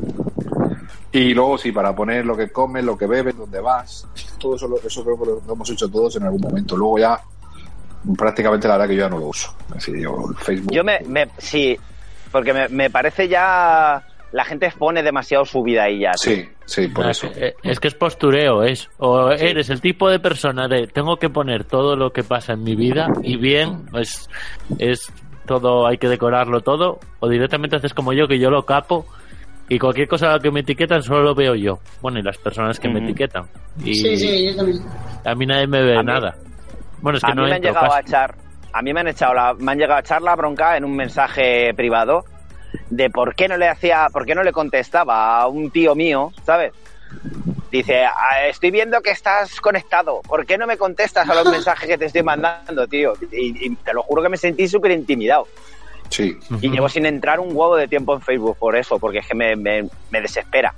Y 1.11 1.35
luego 1.35 1.59
sí, 1.59 1.73
para 1.73 1.93
poner 1.93 2.25
lo 2.25 2.37
que 2.37 2.51
comes, 2.53 2.85
lo 2.85 2.97
que 2.97 3.07
bebes, 3.07 3.37
dónde 3.37 3.59
vas, 3.61 4.07
todo 4.39 4.55
eso, 4.55 4.69
eso 4.87 5.03
creo 5.03 5.19
que 5.19 5.27
lo, 5.27 5.43
lo 5.45 5.53
hemos 5.55 5.69
hecho 5.71 5.89
todos 5.89 6.15
en 6.15 6.23
algún 6.23 6.43
momento. 6.43 6.77
Luego 6.77 6.99
ya 7.01 7.21
prácticamente 8.17 8.69
la 8.69 8.75
verdad 8.75 8.89
que 8.89 8.97
yo 8.97 9.03
ya 9.03 9.09
no 9.09 9.19
lo 9.19 9.27
uso. 9.27 9.55
Así 9.75 9.93
yo 10.01 10.15
Facebook. 10.39 10.73
Yo 10.73 10.85
me, 10.85 10.99
me 11.09 11.29
sí, 11.39 11.77
porque 12.31 12.53
me, 12.53 12.69
me 12.69 12.91
parece 12.91 13.29
ya 13.29 14.03
la 14.33 14.45
gente 14.45 14.67
expone 14.67 15.03
demasiado 15.03 15.45
su 15.45 15.63
vida 15.63 15.85
ahí 15.85 16.01
ya. 16.01 16.11
tío. 16.13 16.35
Sí, 16.35 16.49
sí, 16.67 16.89
por 16.89 17.07
Ah, 17.07 17.11
eso. 17.11 17.29
eh, 17.37 17.55
Es 17.63 17.81
que 17.81 17.89
es 17.89 17.95
postureo, 17.95 18.63
es. 18.65 18.89
O 18.99 19.31
eres 19.31 19.71
el 19.71 19.81
tipo 19.81 20.11
de 20.11 20.19
persona 20.21 20.69
de 20.69 20.87
tengo 20.89 21.17
que 21.17 21.31
poner 21.31 21.65
todo 21.65 21.97
lo 21.97 22.11
que 22.13 22.23
pasa 22.23 22.53
en 22.53 22.63
mi 22.63 22.75
vida 22.75 23.09
y 23.23 23.37
bien, 23.37 23.87
pues 23.91 24.29
es 24.79 25.11
todo, 25.47 25.87
hay 25.87 25.97
que 25.97 26.09
decorarlo 26.09 26.61
todo, 26.61 26.99
o 27.21 27.29
directamente 27.29 27.77
haces 27.77 27.95
como 27.95 28.13
yo, 28.13 28.27
que 28.27 28.39
yo 28.39 28.51
lo 28.51 28.67
capo 28.67 29.07
y 29.69 29.79
cualquier 29.79 30.09
cosa 30.09 30.29
a 30.29 30.33
la 30.33 30.39
que 30.41 30.51
me 30.51 30.61
etiquetan 30.61 31.03
solo 31.03 31.23
lo 31.23 31.35
veo 31.35 31.55
yo. 31.55 31.79
Bueno, 32.03 32.19
y 32.19 32.23
las 32.23 32.37
personas 32.39 32.79
que 32.81 32.89
me 32.89 32.99
etiquetan. 33.01 33.45
Y 33.85 33.95
Sí, 33.95 34.17
sí, 34.17 34.47
yo 34.51 34.57
también. 34.57 34.83
a 35.25 35.35
mí 35.37 35.47
nadie 35.47 35.67
me 35.69 35.83
ve 35.83 35.97
A 35.97 36.01
mí- 36.03 36.07
nada. 36.07 36.35
Bueno, 37.07 37.19
es 37.19 37.23
que 37.25 37.31
a 37.31 37.35
no 37.37 37.43
mí 37.43 37.51
me 37.51 37.55
han 37.55 37.57
entro 37.65 37.71
llegado 37.71 37.95
a 37.95 38.01
echar, 38.01 38.35
a 38.73 38.83
mí 38.83 38.93
me 38.93 38.99
han 38.99 39.07
echado 39.07 39.33
la, 39.33 39.55
me 39.55 39.71
han 39.71 39.79
llegado 39.79 39.97
a 39.99 40.01
echar 40.01 40.23
la 40.23 40.35
bronca 40.35 40.77
en 40.77 40.85
un 40.85 40.97
mensaje 40.97 41.73
privado 41.75 42.25
de 42.91 43.11
por 43.11 43.37
qué 43.37 43.47
no 43.47 43.57
le 43.57 43.69
hacía, 43.69 44.09
por 44.13 44.27
qué 44.27 44.35
no 44.35 44.43
le 44.43 44.51
contestaba 44.51 45.39
a 45.41 45.47
un 45.47 45.71
tío 45.71 45.95
mío, 45.95 46.33
¿sabes? 46.45 46.73
Dice, 47.71 48.05
"Ah, 48.07 48.47
estoy 48.49 48.73
viendo 48.73 49.01
que 49.03 49.11
estás 49.13 49.61
conectado, 49.61 50.21
¿por 50.27 50.45
qué 50.47 50.59
no 50.59 50.67
me 50.67 50.77
contestas 50.77 51.29
a 51.31 51.35
los 51.37 51.45
mensajes 51.53 51.89
que 51.89 51.97
te 51.97 52.07
estoy 52.07 52.25
mandando, 52.25 52.89
tío? 52.89 53.13
Y, 53.31 53.67
y 53.67 53.77
te 53.77 53.95
lo 53.95 54.03
juro 54.03 54.21
que 54.21 54.29
me 54.29 54.37
sentí 54.37 54.67
súper 54.67 54.91
intimidado. 54.91 55.47
Sí. 56.09 56.37
Y 56.61 56.71
llevo 56.71 56.89
sin 56.89 57.07
entrar 57.07 57.39
un 57.39 57.51
huevo 57.51 57.77
de 57.77 57.87
tiempo 57.87 58.15
en 58.15 58.21
Facebook 58.21 58.57
por 58.59 58.75
eso, 58.75 58.99
porque 58.99 59.19
es 59.19 59.29
que 59.29 59.35
me, 59.37 59.55
me- 59.55 59.89
me 60.11 60.21
desespera. 60.21 60.75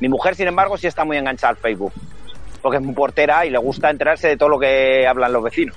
Mi 0.00 0.08
mujer, 0.08 0.34
sin 0.34 0.48
embargo, 0.48 0.76
sí 0.76 0.88
está 0.88 1.04
muy 1.04 1.18
enganchada 1.18 1.50
al 1.52 1.56
Facebook. 1.56 1.92
Porque 2.62 2.78
es 2.78 2.82
muy 2.84 2.94
portera 2.94 3.44
y 3.44 3.50
le 3.50 3.58
gusta 3.58 3.90
enterarse 3.90 4.28
de 4.28 4.36
todo 4.36 4.48
lo 4.50 4.58
que 4.58 5.04
hablan 5.06 5.32
los 5.32 5.42
vecinos. 5.42 5.76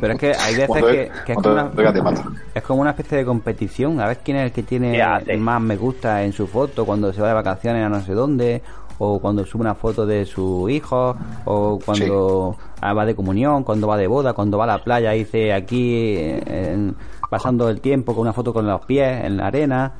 Pero 0.00 0.14
es 0.14 0.18
que 0.18 0.32
hay 0.34 0.52
veces 0.54 0.66
Cuando- 0.66 0.88
que, 0.88 1.10
que 1.24 1.32
es, 1.32 1.38
como 1.38 1.52
una, 1.52 1.62
venga, 1.64 1.92
te 1.92 2.02
mata. 2.02 2.24
es 2.54 2.62
como 2.64 2.80
una 2.80 2.90
especie 2.90 3.18
de 3.18 3.24
competición. 3.24 4.00
A 4.00 4.08
ver 4.08 4.18
quién 4.24 4.36
es 4.38 4.44
el 4.46 4.52
que 4.52 4.62
tiene 4.64 4.96
Ya, 4.98 5.20
sí. 5.24 5.36
más 5.36 5.60
me 5.60 5.76
gusta 5.76 6.22
en 6.24 6.32
su 6.32 6.46
foto 6.46 6.84
cuando 6.84 7.12
se 7.12 7.20
va 7.22 7.28
de 7.28 7.34
vacaciones 7.34 7.84
a 7.84 7.88
no 7.88 8.00
sé 8.00 8.12
dónde, 8.12 8.60
o 8.98 9.20
cuando 9.20 9.44
sube 9.46 9.62
una 9.62 9.74
foto 9.74 10.04
de 10.04 10.24
su 10.26 10.68
hijo, 10.68 11.16
o 11.44 11.78
cuando 11.84 12.56
ah, 12.80 12.92
va 12.92 13.04
de 13.06 13.14
comunión, 13.14 13.62
cuando 13.64 13.86
va 13.86 13.96
de 13.96 14.06
boda, 14.06 14.32
cuando 14.32 14.58
va 14.58 14.64
a 14.64 14.66
la 14.68 14.78
playa 14.78 15.14
y 15.14 15.20
dice 15.20 15.52
aquí 15.52 16.16
eh, 16.16 16.42
en- 16.46 16.96
pasando 17.30 17.68
el 17.70 17.80
tiempo 17.80 18.12
con 18.14 18.22
una 18.22 18.32
foto 18.32 18.52
con 18.52 18.66
los 18.66 18.84
pies 18.84 19.24
en 19.24 19.36
la 19.38 19.46
arena. 19.46 19.92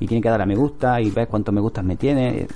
Y 0.00 0.06
tiene 0.06 0.22
que 0.22 0.28
darle 0.28 0.44
a 0.44 0.46
me 0.46 0.54
gusta 0.54 1.00
y 1.00 1.10
ves 1.10 1.26
cuántos 1.26 1.54
me 1.54 1.60
gustas 1.60 1.84
me 1.84 1.96
tiene. 1.96 2.46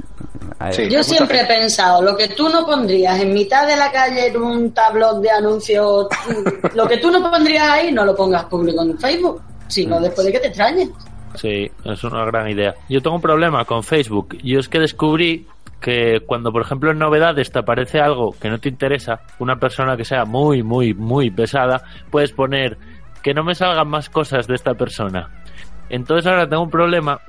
A 0.58 0.66
ver, 0.66 0.74
Sí. 0.74 0.88
Yo 0.88 1.02
siempre 1.02 1.40
he 1.40 1.46
pensado, 1.46 2.02
lo 2.02 2.16
que 2.16 2.28
tú 2.28 2.48
no 2.48 2.64
pondrías 2.64 3.20
en 3.20 3.32
mitad 3.32 3.66
de 3.66 3.76
la 3.76 3.90
calle 3.90 4.28
en 4.28 4.36
un 4.36 4.72
tablón 4.72 5.20
de 5.20 5.30
anuncios, 5.30 6.06
lo 6.74 6.86
que 6.86 6.98
tú 6.98 7.10
no 7.10 7.30
pondrías 7.30 7.68
ahí, 7.68 7.92
no 7.92 8.04
lo 8.04 8.14
pongas 8.14 8.44
público 8.44 8.82
en 8.82 8.98
Facebook, 8.98 9.42
sino 9.68 10.00
después 10.00 10.26
de 10.26 10.32
que 10.32 10.40
te 10.40 10.48
extrañes. 10.48 10.88
Sí, 11.34 11.70
es 11.84 12.04
una 12.04 12.24
gran 12.26 12.48
idea. 12.48 12.74
Yo 12.88 13.00
tengo 13.00 13.16
un 13.16 13.22
problema 13.22 13.64
con 13.64 13.82
Facebook. 13.82 14.36
Yo 14.42 14.60
es 14.60 14.68
que 14.68 14.78
descubrí 14.78 15.46
que 15.80 16.20
cuando, 16.24 16.52
por 16.52 16.62
ejemplo, 16.62 16.90
en 16.90 16.98
novedades 16.98 17.50
te 17.50 17.58
aparece 17.58 18.00
algo 18.00 18.34
que 18.40 18.48
no 18.48 18.58
te 18.58 18.68
interesa, 18.68 19.20
una 19.38 19.56
persona 19.56 19.96
que 19.96 20.04
sea 20.04 20.24
muy, 20.24 20.62
muy, 20.62 20.94
muy 20.94 21.30
pesada, 21.30 21.82
puedes 22.10 22.32
poner 22.32 22.78
que 23.22 23.34
no 23.34 23.44
me 23.44 23.54
salgan 23.54 23.88
más 23.88 24.08
cosas 24.08 24.46
de 24.46 24.54
esta 24.54 24.74
persona. 24.74 25.28
Entonces 25.88 26.26
ahora 26.26 26.48
tengo 26.48 26.62
un 26.62 26.70
problema 26.70 27.20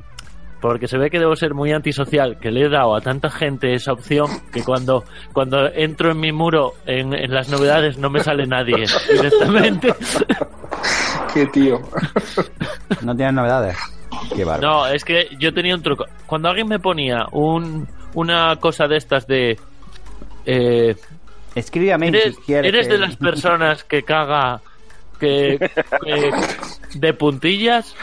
porque 0.62 0.88
se 0.88 0.98
ve 0.98 1.10
que 1.10 1.20
debo 1.20 1.36
ser 1.36 1.54
muy 1.54 1.74
antisocial, 1.74 2.40
que 2.40 2.50
le 2.50 2.62
he 2.66 2.70
dado 2.70 2.96
a 2.96 3.02
tanta 3.02 3.30
gente 3.30 3.74
esa 3.74 3.92
opción 3.92 4.28
que 4.54 4.64
cuando, 4.64 5.04
cuando 5.34 5.68
entro 5.74 6.12
en 6.12 6.20
mi 6.22 6.32
muro 6.32 6.76
en, 6.86 7.14
en 7.14 7.34
las 7.34 7.50
novedades 7.50 7.98
no 7.98 8.10
me 8.10 8.22
sale 8.24 8.48
nadie 8.48 8.86
directamente. 9.12 9.94
Qué 11.34 11.46
tío. 11.48 11.82
No 13.02 13.14
tienes 13.16 13.34
novedades. 13.34 13.78
Qué. 14.34 14.62
No, 14.62 14.88
es 14.88 15.04
que 15.04 15.28
yo 15.38 15.54
tenía 15.54 15.76
un 15.76 15.82
truco. 15.84 16.06
Cuando 16.26 16.48
alguien 16.48 16.68
me 16.70 16.80
ponía 16.80 17.26
un, 17.34 17.86
una 18.14 18.56
cosa 18.58 18.88
de 18.88 18.96
estas 18.98 19.28
de... 19.28 19.60
Eh, 20.46 20.96
mí 21.98 22.08
eres 22.08 22.36
si 22.36 22.42
quieres. 22.42 22.70
eres 22.70 22.88
que- 22.88 22.94
de 22.94 23.00
las 23.00 23.16
personas 23.18 23.84
que 23.84 24.04
caga 24.04 24.62
que, 25.20 25.58
que- 26.06 26.32
de 27.00 27.14
puntillas. 27.14 27.96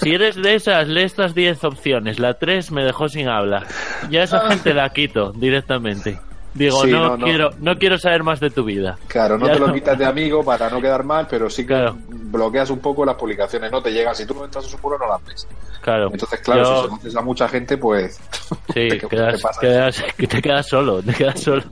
Si 0.00 0.14
eres 0.14 0.36
de 0.36 0.54
esas, 0.54 0.86
lee 0.88 1.02
estas 1.02 1.34
10 1.34 1.64
opciones. 1.64 2.18
La 2.18 2.34
3 2.34 2.70
me 2.72 2.84
dejó 2.84 3.08
sin 3.08 3.28
habla. 3.28 3.66
Ya 4.10 4.22
esa 4.22 4.48
gente 4.48 4.74
la 4.74 4.88
quito 4.90 5.32
directamente. 5.32 6.18
Digo, 6.54 6.82
Sí, 6.82 6.90
no, 6.90 7.08
no, 7.10 7.16
no. 7.16 7.24
quiero 7.24 7.50
no 7.60 7.78
quiero 7.78 7.96
saber 7.98 8.22
más 8.22 8.38
de 8.38 8.50
tu 8.50 8.62
vida. 8.64 8.98
Claro, 9.08 9.38
no 9.38 9.46
Ya 9.46 9.54
te 9.54 9.58
lo 9.58 9.68
no. 9.68 9.72
quitas 9.74 9.98
de 9.98 10.04
amigo 10.04 10.44
para 10.44 10.68
no 10.68 10.80
quedar 10.82 11.02
mal, 11.02 11.26
pero 11.28 11.48
sí 11.48 11.62
que 11.62 11.68
Claro. 11.68 11.96
bloqueas 12.08 12.68
un 12.68 12.78
poco 12.80 13.04
las 13.06 13.14
publicaciones, 13.16 13.72
no 13.72 13.82
te 13.82 13.90
llegan. 13.90 14.14
Si 14.14 14.26
tú 14.26 14.34
no 14.34 14.44
entras 14.44 14.66
a 14.66 14.68
su 14.68 14.78
muro, 14.78 14.98
no 14.98 15.08
las 15.08 15.24
ves. 15.24 15.48
Claro. 15.80 16.10
Entonces, 16.12 16.40
claro, 16.40 16.62
Yo- 16.62 16.82
si 16.82 16.88
conoces 16.90 17.16
a 17.16 17.22
mucha 17.22 17.48
gente, 17.48 17.76
pues. 17.78 18.20
Sí, 18.74 18.88
¿qué- 18.88 18.98
qué 18.98 19.08
quedas, 19.08 19.40
pasa? 19.40 19.60
quedas- 19.60 20.02
que 20.16 20.26
te 20.26 20.42
quedas 20.42 20.68
solo, 20.68 21.02
te 21.02 21.14
quedas 21.14 21.40
solo. 21.40 21.62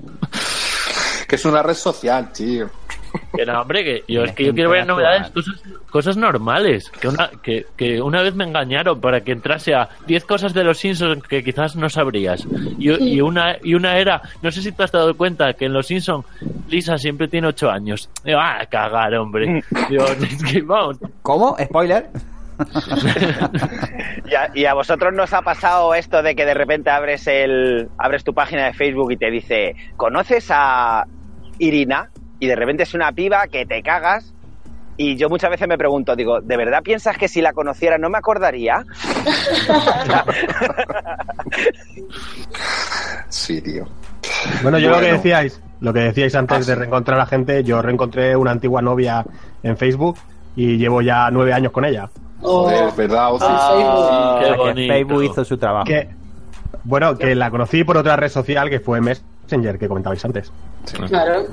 Que 1.29 1.37
es 1.37 1.45
una 1.45 1.63
red 1.63 1.75
social, 1.75 2.33
tío. 2.33 2.71
Que 3.37 3.47
no, 3.47 3.61
hombre, 3.61 3.85
que 3.85 4.05
yo 4.13 4.23
es 4.23 4.29
La 4.31 4.35
que 4.35 4.45
yo 4.45 4.49
gente 4.49 4.57
quiero 4.57 4.71
ver 4.71 4.87
novedades, 4.87 5.31
cosas, 5.31 5.63
cosas 5.91 6.17
normales. 6.17 6.91
Que 6.91 7.09
una, 7.09 7.31
que, 7.43 7.67
que 7.77 8.01
una 8.01 8.23
vez 8.23 8.35
me 8.35 8.45
engañaron 8.45 9.01
para 9.01 9.21
que 9.23 9.33
entrase 9.33 9.75
a 9.75 9.89
10 10.07 10.25
cosas 10.25 10.53
de 10.53 10.65
los 10.65 10.79
Simpsons 10.79 11.23
que 11.27 11.43
quizás 11.43 11.77
no 11.77 11.89
sabrías. 11.89 12.47
Y, 12.79 12.91
y 12.91 13.21
una 13.21 13.57
y 13.63 13.75
una 13.75 13.99
era, 13.99 14.21
no 14.43 14.51
sé 14.51 14.63
si 14.63 14.73
te 14.73 14.83
has 14.83 14.93
dado 14.93 15.17
cuenta 15.17 15.53
que 15.55 15.67
en 15.67 15.73
los 15.73 15.87
Simpsons 15.87 16.27
Lisa 16.69 16.99
siempre 16.99 17.29
tiene 17.29 17.49
8 17.49 17.71
años. 17.71 18.11
Digo, 18.25 18.39
ah, 18.41 18.61
a 18.61 18.67
cagar, 18.67 19.15
hombre. 19.15 19.63
Digo, 19.89 20.05
es 20.07 20.43
que, 20.43 20.63
vamos, 20.63 20.99
¿Cómo? 21.23 21.57
¿Spoiler? 21.63 22.09
Y 24.31 24.35
a, 24.35 24.51
y 24.55 24.65
a 24.65 24.75
vosotros 24.75 25.13
nos 25.13 25.33
ha 25.33 25.43
pasado 25.43 25.93
esto 25.95 26.23
de 26.23 26.37
que 26.37 26.45
de 26.45 26.55
repente 26.55 26.91
abres 26.91 27.27
el 27.27 27.89
abres 27.99 28.23
tu 28.23 28.33
página 28.33 28.67
de 28.67 28.75
Facebook 28.75 29.11
y 29.11 29.17
te 29.17 29.31
dice, 29.31 29.75
¿conoces 29.97 30.49
a 30.51 31.05
Irina? 31.59 32.10
Y 32.41 32.47
de 32.49 32.57
repente 32.57 32.83
es 32.83 32.95
una 32.95 33.13
piba 33.13 33.47
que 33.47 33.65
te 33.67 33.83
cagas. 33.83 34.33
Y 34.97 35.17
yo 35.17 35.31
muchas 35.31 35.51
veces 35.51 35.67
me 35.69 35.79
pregunto, 35.79 36.15
digo, 36.15 36.41
¿de 36.43 36.57
verdad 36.59 36.83
piensas 36.83 37.17
que 37.17 37.27
si 37.29 37.41
la 37.41 37.53
conociera 37.55 37.97
no 37.97 38.11
me 38.11 38.19
acordaría? 38.19 38.85
Sí, 43.29 43.61
tío. 43.63 43.87
Bueno, 44.63 44.79
yo 44.79 44.91
lo 44.91 45.01
que 45.01 45.13
decíais, 45.13 45.61
lo 45.81 45.93
que 45.93 46.01
decíais 46.01 46.35
antes 46.35 46.67
de 46.67 46.75
reencontrar 46.75 47.17
a 47.17 47.21
la 47.23 47.27
gente, 47.27 47.63
yo 47.65 47.81
reencontré 47.81 48.37
una 48.37 48.51
antigua 48.51 48.83
novia 48.83 49.25
en 49.63 49.77
Facebook 49.77 50.19
y 50.57 50.77
llevo 50.77 51.01
ya 51.01 51.31
nueve 51.31 51.53
años 51.53 51.73
con 51.73 51.85
ella. 51.85 52.11
Joder, 52.43 52.89
es 52.89 52.97
verdad, 52.97 53.33
Ozzy. 53.33 53.45
Ah, 53.49 54.35
O 54.37 54.39
qué 54.41 54.45
sea, 54.47 54.53
que 54.55 54.59
bonito. 54.59 54.93
Facebook 54.95 55.25
hizo 55.25 55.45
su 55.45 55.59
trabajo. 55.59 55.85
Que, 55.85 56.09
bueno, 56.85 57.17
que 57.17 57.35
la 57.35 57.51
conocí 57.51 57.85
por 57.85 57.97
otra 57.97 58.17
red 58.17 58.29
social 58.29 58.69
que 58.69 58.81
fue 58.81 59.01
Messenger, 59.01 59.79
que 59.79 59.89
comentabais 59.89 60.25
antes. 60.25 60.53
Claro. 61.09 61.47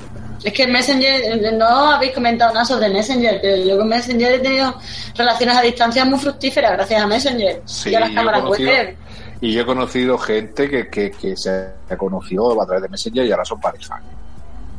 Es 0.44 0.54
que 0.54 0.68
Messenger, 0.68 1.22
eh, 1.46 1.52
no 1.54 1.66
habéis 1.66 2.14
comentado 2.14 2.54
nada 2.54 2.66
sobre 2.66 2.90
Messenger, 2.90 3.40
pero 3.42 3.64
yo 3.66 3.78
con 3.78 3.88
Messenger 3.88 4.34
he 4.34 4.40
tenido 4.40 4.76
relaciones 5.16 5.58
a 5.58 5.62
distancia 5.62 6.06
muy 6.06 6.20
fructíferas 6.20 6.74
gracias 6.74 7.02
a 7.02 7.08
Messenger 7.08 7.62
Sí, 7.66 7.90
y 7.90 7.96
a 7.96 8.00
las 8.02 8.10
yo 8.10 8.14
he 8.14 8.16
cámaras 8.16 8.42
conocido- 8.42 8.70
web. 8.72 8.96
Y 9.42 9.54
yo 9.54 9.62
he 9.62 9.66
conocido 9.66 10.18
gente 10.18 10.70
que, 10.70 10.88
que, 10.90 11.12
que 11.12 11.36
se 11.38 11.68
ha 11.90 11.98
conocido 11.98 12.60
a 12.62 12.66
través 12.66 12.84
de 12.84 12.90
Messenger 12.90 13.26
y 13.26 13.32
ahora 13.32 13.46
son 13.46 13.60
pareja. 13.60 14.02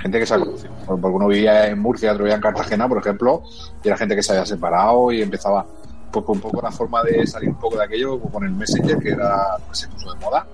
Gente 0.01 0.19
que 0.21 0.27
se 0.27 0.35
ha 0.35 0.39
conocido. 0.39 0.73
Porque 0.87 1.07
uno 1.07 1.27
vivía 1.29 1.67
en 1.67 1.79
Murcia, 1.81 2.13
otro 2.13 2.25
vivía 2.25 2.37
en 2.37 2.41
Cartagena, 2.43 2.89
por 2.89 2.99
ejemplo, 2.99 3.43
y 3.85 3.89
era 3.89 3.97
gente 3.97 4.15
que 4.17 4.23
se 4.23 4.33
había 4.33 4.47
separado 4.47 5.11
y 5.13 5.23
empezaba 5.23 5.65
pues, 6.11 6.25
un 6.29 6.41
poco 6.41 6.61
la 6.63 6.71
forma 6.71 7.03
de 7.03 7.27
salir 7.27 7.51
un 7.51 7.59
poco 7.59 7.77
de 7.79 7.85
aquello 7.85 8.19
con 8.21 8.45
el 8.45 8.51
Messenger, 8.53 8.99
que 8.99 9.11
era 9.11 9.57
que 9.71 9.77
se 9.77 9.89
puso 9.89 10.13
de 10.15 10.21
moda. 10.21 10.47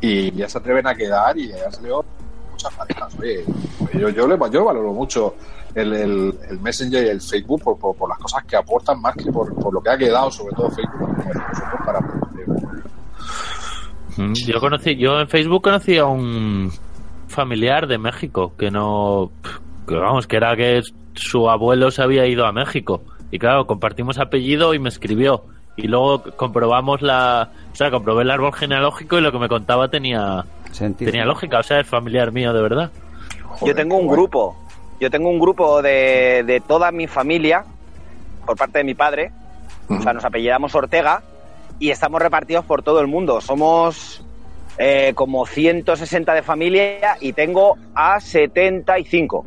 Y 0.00 0.30
ya 0.32 0.48
se 0.48 0.58
atreven 0.58 0.86
a 0.86 0.94
quedar 0.94 1.36
y 1.38 1.48
ya 1.48 1.70
salió 1.70 2.04
muchas 2.64 2.74
parejas. 2.74 3.16
Oye, 3.20 3.44
yo, 3.98 4.08
yo, 4.10 4.26
le, 4.26 4.38
yo 4.50 4.64
valoro 4.64 4.92
mucho 4.92 5.34
el, 5.74 5.92
el, 5.92 6.38
el 6.48 6.60
Messenger 6.60 7.04
y 7.04 7.08
el 7.08 7.20
Facebook 7.20 7.62
por, 7.62 7.78
por, 7.78 7.96
por 7.96 8.08
las 8.08 8.18
cosas 8.18 8.44
que 8.44 8.56
aportan 8.56 9.00
más 9.00 9.14
que 9.14 9.30
por, 9.30 9.54
por 9.54 9.72
lo 9.72 9.80
que 9.80 9.90
ha 9.90 9.98
quedado, 9.98 10.30
sobre 10.30 10.54
todo 10.54 10.70
Facebook, 10.70 11.16
para 11.84 12.00
Mm, 14.16 14.32
Yo 14.46 14.60
conocí, 14.60 14.96
yo 14.96 15.18
en 15.18 15.28
Facebook 15.28 15.62
conocí 15.62 15.98
a 15.98 16.06
un 16.06 16.70
familiar 17.26 17.88
de 17.88 17.98
México 17.98 18.52
que 18.56 18.70
no, 18.70 19.32
que 19.88 19.96
vamos, 19.96 20.28
que 20.28 20.36
era 20.36 20.54
que 20.54 20.82
su 21.14 21.50
abuelo 21.50 21.90
se 21.90 22.02
había 22.02 22.26
ido 22.26 22.46
a 22.46 22.52
México. 22.52 23.02
Y 23.32 23.40
claro, 23.40 23.66
compartimos 23.66 24.18
apellido 24.20 24.72
y 24.74 24.78
me 24.78 24.88
escribió 24.88 25.46
y 25.76 25.88
luego 25.88 26.22
comprobamos 26.36 27.02
la, 27.02 27.50
o 27.72 27.76
sea, 27.76 27.90
comprobé 27.90 28.22
el 28.22 28.30
árbol 28.30 28.52
genealógico 28.52 29.18
y 29.18 29.20
lo 29.20 29.32
que 29.32 29.38
me 29.38 29.48
contaba 29.48 29.88
tenía, 29.88 30.44
Sentido. 30.70 31.10
tenía 31.10 31.24
lógica, 31.24 31.58
o 31.58 31.62
sea, 31.62 31.80
es 31.80 31.86
familiar 31.86 32.32
mío 32.32 32.52
de 32.52 32.62
verdad. 32.62 32.90
Yo 33.64 33.74
tengo 33.74 33.96
un 33.96 34.08
grupo, 34.08 34.56
yo 35.00 35.10
tengo 35.10 35.28
un 35.28 35.38
grupo 35.38 35.82
de, 35.82 36.42
de 36.44 36.60
toda 36.60 36.90
mi 36.90 37.06
familia, 37.06 37.64
por 38.44 38.56
parte 38.56 38.78
de 38.78 38.84
mi 38.84 38.94
padre, 38.94 39.32
o 39.88 40.00
sea, 40.00 40.12
nos 40.12 40.24
apellidamos 40.24 40.74
Ortega 40.74 41.22
y 41.78 41.90
estamos 41.90 42.20
repartidos 42.20 42.64
por 42.64 42.82
todo 42.82 43.00
el 43.00 43.06
mundo. 43.06 43.40
Somos 43.40 44.24
eh, 44.78 45.12
como 45.14 45.46
160 45.46 46.34
de 46.34 46.42
familia 46.42 47.16
y 47.20 47.32
tengo 47.32 47.76
a 47.94 48.20
75. 48.20 49.46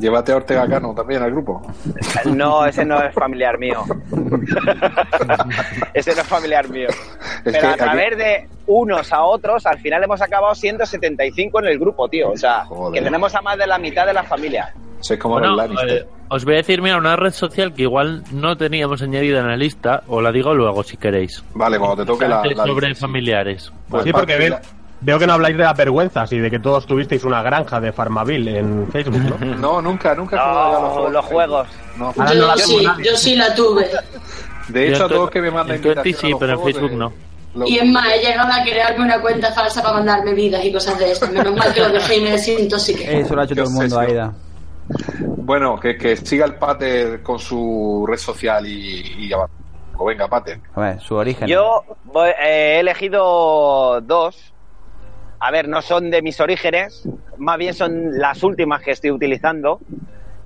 Llévate 0.00 0.32
a 0.32 0.36
Ortega 0.36 0.66
Cano 0.66 0.94
también 0.94 1.22
al 1.22 1.30
grupo. 1.30 1.60
No, 2.24 2.64
ese 2.66 2.84
no 2.84 3.00
es 3.02 3.14
familiar 3.14 3.58
mío. 3.58 3.84
ese 5.94 6.14
no 6.14 6.20
es 6.22 6.26
familiar 6.28 6.68
mío. 6.68 6.88
Es 6.88 6.96
Pero 7.44 7.60
que 7.60 7.66
a 7.66 7.70
aquí- 7.70 7.78
través 7.78 8.16
de 8.18 8.48
unos 8.66 9.12
a 9.12 9.22
otros, 9.22 9.66
al 9.66 9.78
final 9.78 10.02
hemos 10.04 10.20
acabado 10.22 10.54
siendo 10.54 10.86
75 10.86 11.60
en 11.60 11.66
el 11.66 11.78
grupo, 11.78 12.08
tío. 12.08 12.30
O 12.30 12.36
sea, 12.36 12.64
Joder. 12.66 12.98
que 13.00 13.04
tenemos 13.04 13.34
a 13.34 13.42
más 13.42 13.58
de 13.58 13.66
la 13.66 13.78
mitad 13.78 14.06
de 14.06 14.12
la 14.14 14.22
familia. 14.24 14.72
Sois 15.00 15.18
como 15.18 15.38
Bueno, 15.38 15.56
los 15.56 15.82
eh, 15.90 16.06
os 16.28 16.44
voy 16.44 16.54
a 16.54 16.56
decir, 16.58 16.82
mira, 16.82 16.98
una 16.98 17.16
red 17.16 17.32
social 17.32 17.72
que 17.72 17.82
igual 17.82 18.22
no 18.32 18.56
teníamos 18.56 19.00
añadida 19.02 19.40
en 19.40 19.48
la 19.48 19.56
lista, 19.56 20.02
os 20.06 20.22
la 20.22 20.30
digo 20.30 20.54
luego 20.54 20.82
si 20.82 20.96
queréis. 20.96 21.42
Vale, 21.54 21.78
cuando 21.78 21.96
te 21.96 22.04
toque 22.04 22.28
la, 22.28 22.42
la 22.44 22.66
sobre 22.66 22.94
familiares. 22.94 23.72
Pues 23.88 24.04
sí, 24.04 24.12
porque 24.12 24.36
parte 24.36 24.68
veo, 25.00 25.18
que 25.18 25.26
no 25.26 25.32
habláis 25.34 25.56
de 25.56 25.64
las 25.64 25.76
vergüenzas 25.76 26.32
y 26.32 26.38
de 26.38 26.50
que 26.50 26.58
todos 26.58 26.86
tuvisteis 26.86 27.24
una 27.24 27.42
granja 27.42 27.80
de 27.80 27.92
Farmaville 27.92 28.58
en 28.58 28.88
Facebook, 28.90 29.20
¿no? 29.40 29.56
No, 29.56 29.82
nunca, 29.82 30.14
nunca 30.14 30.36
he 30.36 30.38
jugado 30.40 31.10
los 31.10 31.24
juegos. 31.24 31.68
No 31.96 32.12
Yo, 32.34 32.56
sí, 32.56 32.86
yo 33.04 33.16
sí 33.16 33.36
la 33.36 33.54
tuve. 33.54 33.88
De 34.68 34.88
hecho, 34.88 35.02
en 35.04 35.08
todo 35.08 35.24
tu- 35.26 35.30
que 35.32 35.40
me 35.40 35.50
manda 35.50 35.74
en 35.74 35.82
Twenty 35.82 36.10
invitación 36.10 36.32
a 36.32 36.34
sí, 36.34 36.36
pero 36.40 36.52
en 36.52 36.62
Facebook 36.62 36.90
de- 36.90 36.96
no. 36.96 37.12
Y 37.66 37.78
es 37.78 37.84
más, 37.86 38.06
he 38.12 38.18
llegado 38.20 38.52
a 38.52 38.62
crearme 38.62 39.04
una 39.04 39.20
cuenta 39.20 39.50
falsa 39.52 39.82
para 39.82 39.94
mandarme 39.94 40.34
vidas 40.34 40.64
y 40.64 40.72
cosas 40.72 40.96
de 41.00 41.10
estas. 41.10 41.32
Menos 41.32 41.56
mal 41.56 41.72
que 41.74 41.80
lo 41.80 41.88
dejé 41.90 42.18
y 42.18 42.20
me 42.20 42.30
desintoxiqué. 42.30 43.20
Eso 43.20 43.34
lo 43.34 43.40
ha 43.40 43.44
hecho 43.44 43.56
todo 43.56 43.64
el 43.64 43.70
mundo. 43.72 43.98
Aida. 43.98 44.32
Bueno, 45.36 45.78
que, 45.80 45.96
que 45.96 46.16
siga 46.16 46.44
el 46.46 46.54
Pater 46.54 47.22
con 47.24 47.38
su 47.40 48.04
red 48.08 48.18
social 48.18 48.64
y, 48.66 49.24
y 49.24 49.28
ya 49.28 49.38
va. 49.38 49.48
O 49.96 50.04
venga, 50.04 50.28
Pater. 50.28 50.60
A 50.76 50.80
ver, 50.80 51.00
su 51.00 51.16
origen. 51.16 51.48
Yo 51.48 51.82
voy- 52.04 52.30
eh, 52.30 52.76
he 52.76 52.80
elegido 52.80 54.00
dos. 54.00 54.52
A 55.40 55.50
ver, 55.50 55.68
no 55.68 55.80
son 55.80 56.10
de 56.10 56.20
mis 56.20 56.38
orígenes, 56.40 57.08
más 57.38 57.56
bien 57.56 57.72
son 57.72 58.18
las 58.18 58.42
últimas 58.42 58.82
que 58.82 58.90
estoy 58.90 59.10
utilizando, 59.10 59.80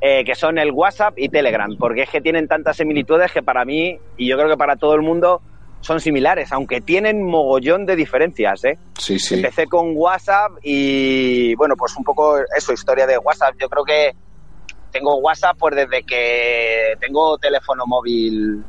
eh, 0.00 0.24
que 0.24 0.37
son 0.37 0.59
el 0.59 0.70
WhatsApp 0.70 1.14
y 1.16 1.28
Telegram, 1.28 1.76
porque 1.76 2.02
es 2.02 2.11
que 2.11 2.20
tienen 2.20 2.46
tantas 2.46 2.76
similitudes 2.76 3.33
que 3.33 3.42
para 3.42 3.64
mí, 3.64 3.98
y 4.16 4.28
yo 4.28 4.37
creo 4.37 4.48
que 4.48 4.57
para 4.57 4.76
todo 4.76 4.94
el 4.94 5.02
mundo, 5.02 5.42
son 5.80 6.00
similares, 6.00 6.50
aunque 6.52 6.80
tienen 6.80 7.22
mogollón 7.22 7.85
de 7.85 7.96
diferencias, 7.96 8.64
¿eh? 8.64 8.78
Sí, 8.98 9.18
sí. 9.18 9.35
Empecé 9.35 9.66
con 9.66 9.92
WhatsApp 9.94 10.52
y, 10.62 11.54
bueno, 11.57 11.74
pues 11.76 11.94
un 11.96 12.04
poco 12.04 12.38
eso, 12.57 12.72
historia 12.72 13.07
de 13.07 13.18
WhatsApp. 13.18 13.54
Yo 13.61 13.68
creo 13.68 13.85
que 13.85 14.12
tengo 14.92 15.16
WhatsApp 15.16 15.57
pues 15.59 15.74
desde 15.74 16.04
que 16.04 16.94
tengo 17.00 17.37
teléfono 17.37 17.85
móvil 17.85 18.64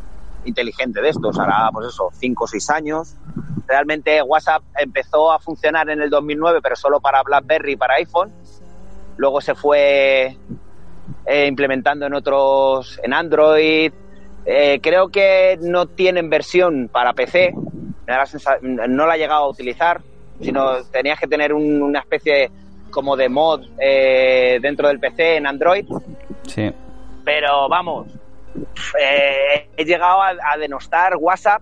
inteligente 0.45 1.01
de 1.01 1.09
estos, 1.09 1.37
hará 1.39 1.69
pues 1.73 1.87
eso, 1.87 2.09
5 2.13 2.43
o 2.43 2.47
6 2.47 2.69
años. 2.69 3.15
Realmente 3.67 4.21
WhatsApp 4.21 4.63
empezó 4.77 5.31
a 5.31 5.39
funcionar 5.39 5.89
en 5.89 6.01
el 6.01 6.09
2009, 6.09 6.59
pero 6.61 6.75
solo 6.75 6.99
para 6.99 7.21
BlackBerry 7.23 7.73
y 7.73 7.75
para 7.75 7.95
iPhone. 7.95 8.31
Luego 9.17 9.41
se 9.41 9.55
fue 9.55 10.37
eh, 11.25 11.47
implementando 11.47 12.05
en 12.05 12.13
otros, 12.13 12.99
en 13.03 13.13
Android. 13.13 13.91
Eh, 14.45 14.79
creo 14.81 15.09
que 15.09 15.57
no 15.61 15.87
tienen 15.87 16.29
versión 16.29 16.89
para 16.91 17.13
PC. 17.13 17.53
No 18.61 19.07
la 19.07 19.15
he 19.15 19.19
llegado 19.19 19.45
a 19.45 19.49
utilizar, 19.49 20.01
sino 20.39 20.83
tenías 20.91 21.19
que 21.19 21.27
tener 21.27 21.53
un- 21.53 21.81
una 21.81 21.99
especie 21.99 22.51
como 22.91 23.15
de 23.17 23.27
mod 23.29 23.61
eh, 23.79 24.59
dentro 24.61 24.87
del 24.87 24.99
PC 24.99 25.37
en 25.37 25.47
Android. 25.47 25.85
Sí. 26.43 26.71
Pero 27.23 27.67
vamos, 27.67 28.07
eh, 29.01 29.69
he 29.77 29.85
llegado 29.85 30.21
a, 30.21 30.29
a 30.51 30.57
denostar 30.57 31.15
WhatsApp 31.17 31.61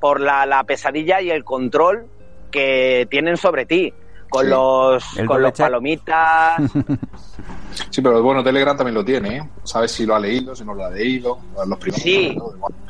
por 0.00 0.20
la, 0.20 0.44
la 0.46 0.64
pesadilla 0.64 1.20
y 1.20 1.30
el 1.30 1.44
control 1.44 2.06
que 2.50 3.06
tienen 3.10 3.36
sobre 3.36 3.66
ti. 3.66 3.92
Con 4.30 4.44
Sí. 4.44 4.50
los, 4.50 5.18
El 5.18 5.26
con 5.26 5.42
los 5.42 5.52
palomitas. 5.52 6.60
Sí, 7.90 8.00
pero 8.02 8.22
bueno, 8.22 8.42
Telegram 8.44 8.76
también 8.76 8.94
lo 8.94 9.04
tiene, 9.04 9.36
¿eh? 9.36 9.48
Sabes 9.64 9.90
si 9.90 10.06
lo 10.06 10.14
ha 10.14 10.20
leído, 10.20 10.54
si 10.54 10.64
no 10.64 10.74
lo 10.74 10.84
ha 10.84 10.90
leído. 10.90 11.38
Los 11.66 11.78
primeros. 11.78 12.02
Sí. 12.02 12.36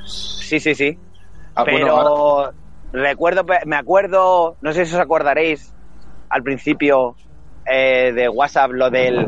Sí, 0.07 0.61
sí, 0.61 0.75
sí. 0.75 0.99
Ah, 1.55 1.65
Pero 1.65 1.79
bueno, 1.79 1.97
ahora- 1.97 2.53
recuerdo, 2.93 3.47
me 3.65 3.77
acuerdo, 3.77 4.57
no 4.61 4.73
sé 4.75 4.85
si 4.85 4.95
os 4.95 5.01
acordaréis 5.01 5.73
al 6.29 6.43
principio 6.43 7.17
eh, 7.67 8.13
de 8.15 8.29
WhatsApp 8.29 8.73
lo 8.73 8.91
del 8.91 9.27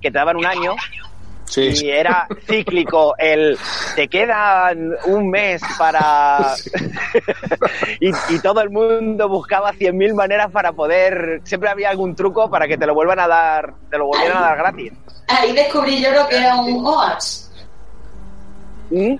que 0.00 0.10
te 0.12 0.18
daban 0.18 0.36
un 0.36 0.46
año 0.46 0.76
sí, 1.46 1.72
y 1.74 1.90
era 1.90 2.26
cíclico 2.46 3.14
el 3.18 3.58
te 3.94 4.08
quedan 4.08 4.94
un 5.06 5.30
mes 5.30 5.62
para 5.78 6.54
y, 8.00 8.10
y 8.28 8.38
todo 8.40 8.60
el 8.60 8.70
mundo 8.70 9.28
buscaba 9.28 9.72
100.000 9.72 10.14
maneras 10.14 10.50
para 10.50 10.72
poder 10.72 11.40
siempre 11.44 11.70
había 11.70 11.90
algún 11.90 12.14
truco 12.14 12.50
para 12.50 12.66
que 12.68 12.76
te 12.76 12.86
lo 12.86 12.94
vuelvan 12.94 13.20
a 13.20 13.28
dar 13.28 13.74
te 13.90 13.98
lo 13.98 14.06
volvieran 14.06 14.38
a 14.38 14.40
dar 14.42 14.58
gratis 14.58 14.92
Ahí 15.28 15.52
descubrí 15.52 16.00
yo 16.00 16.12
lo 16.12 16.28
que 16.28 16.36
era 16.38 16.56
un 16.56 16.86
OAX. 16.86 17.50
¿Mm? 18.90 19.16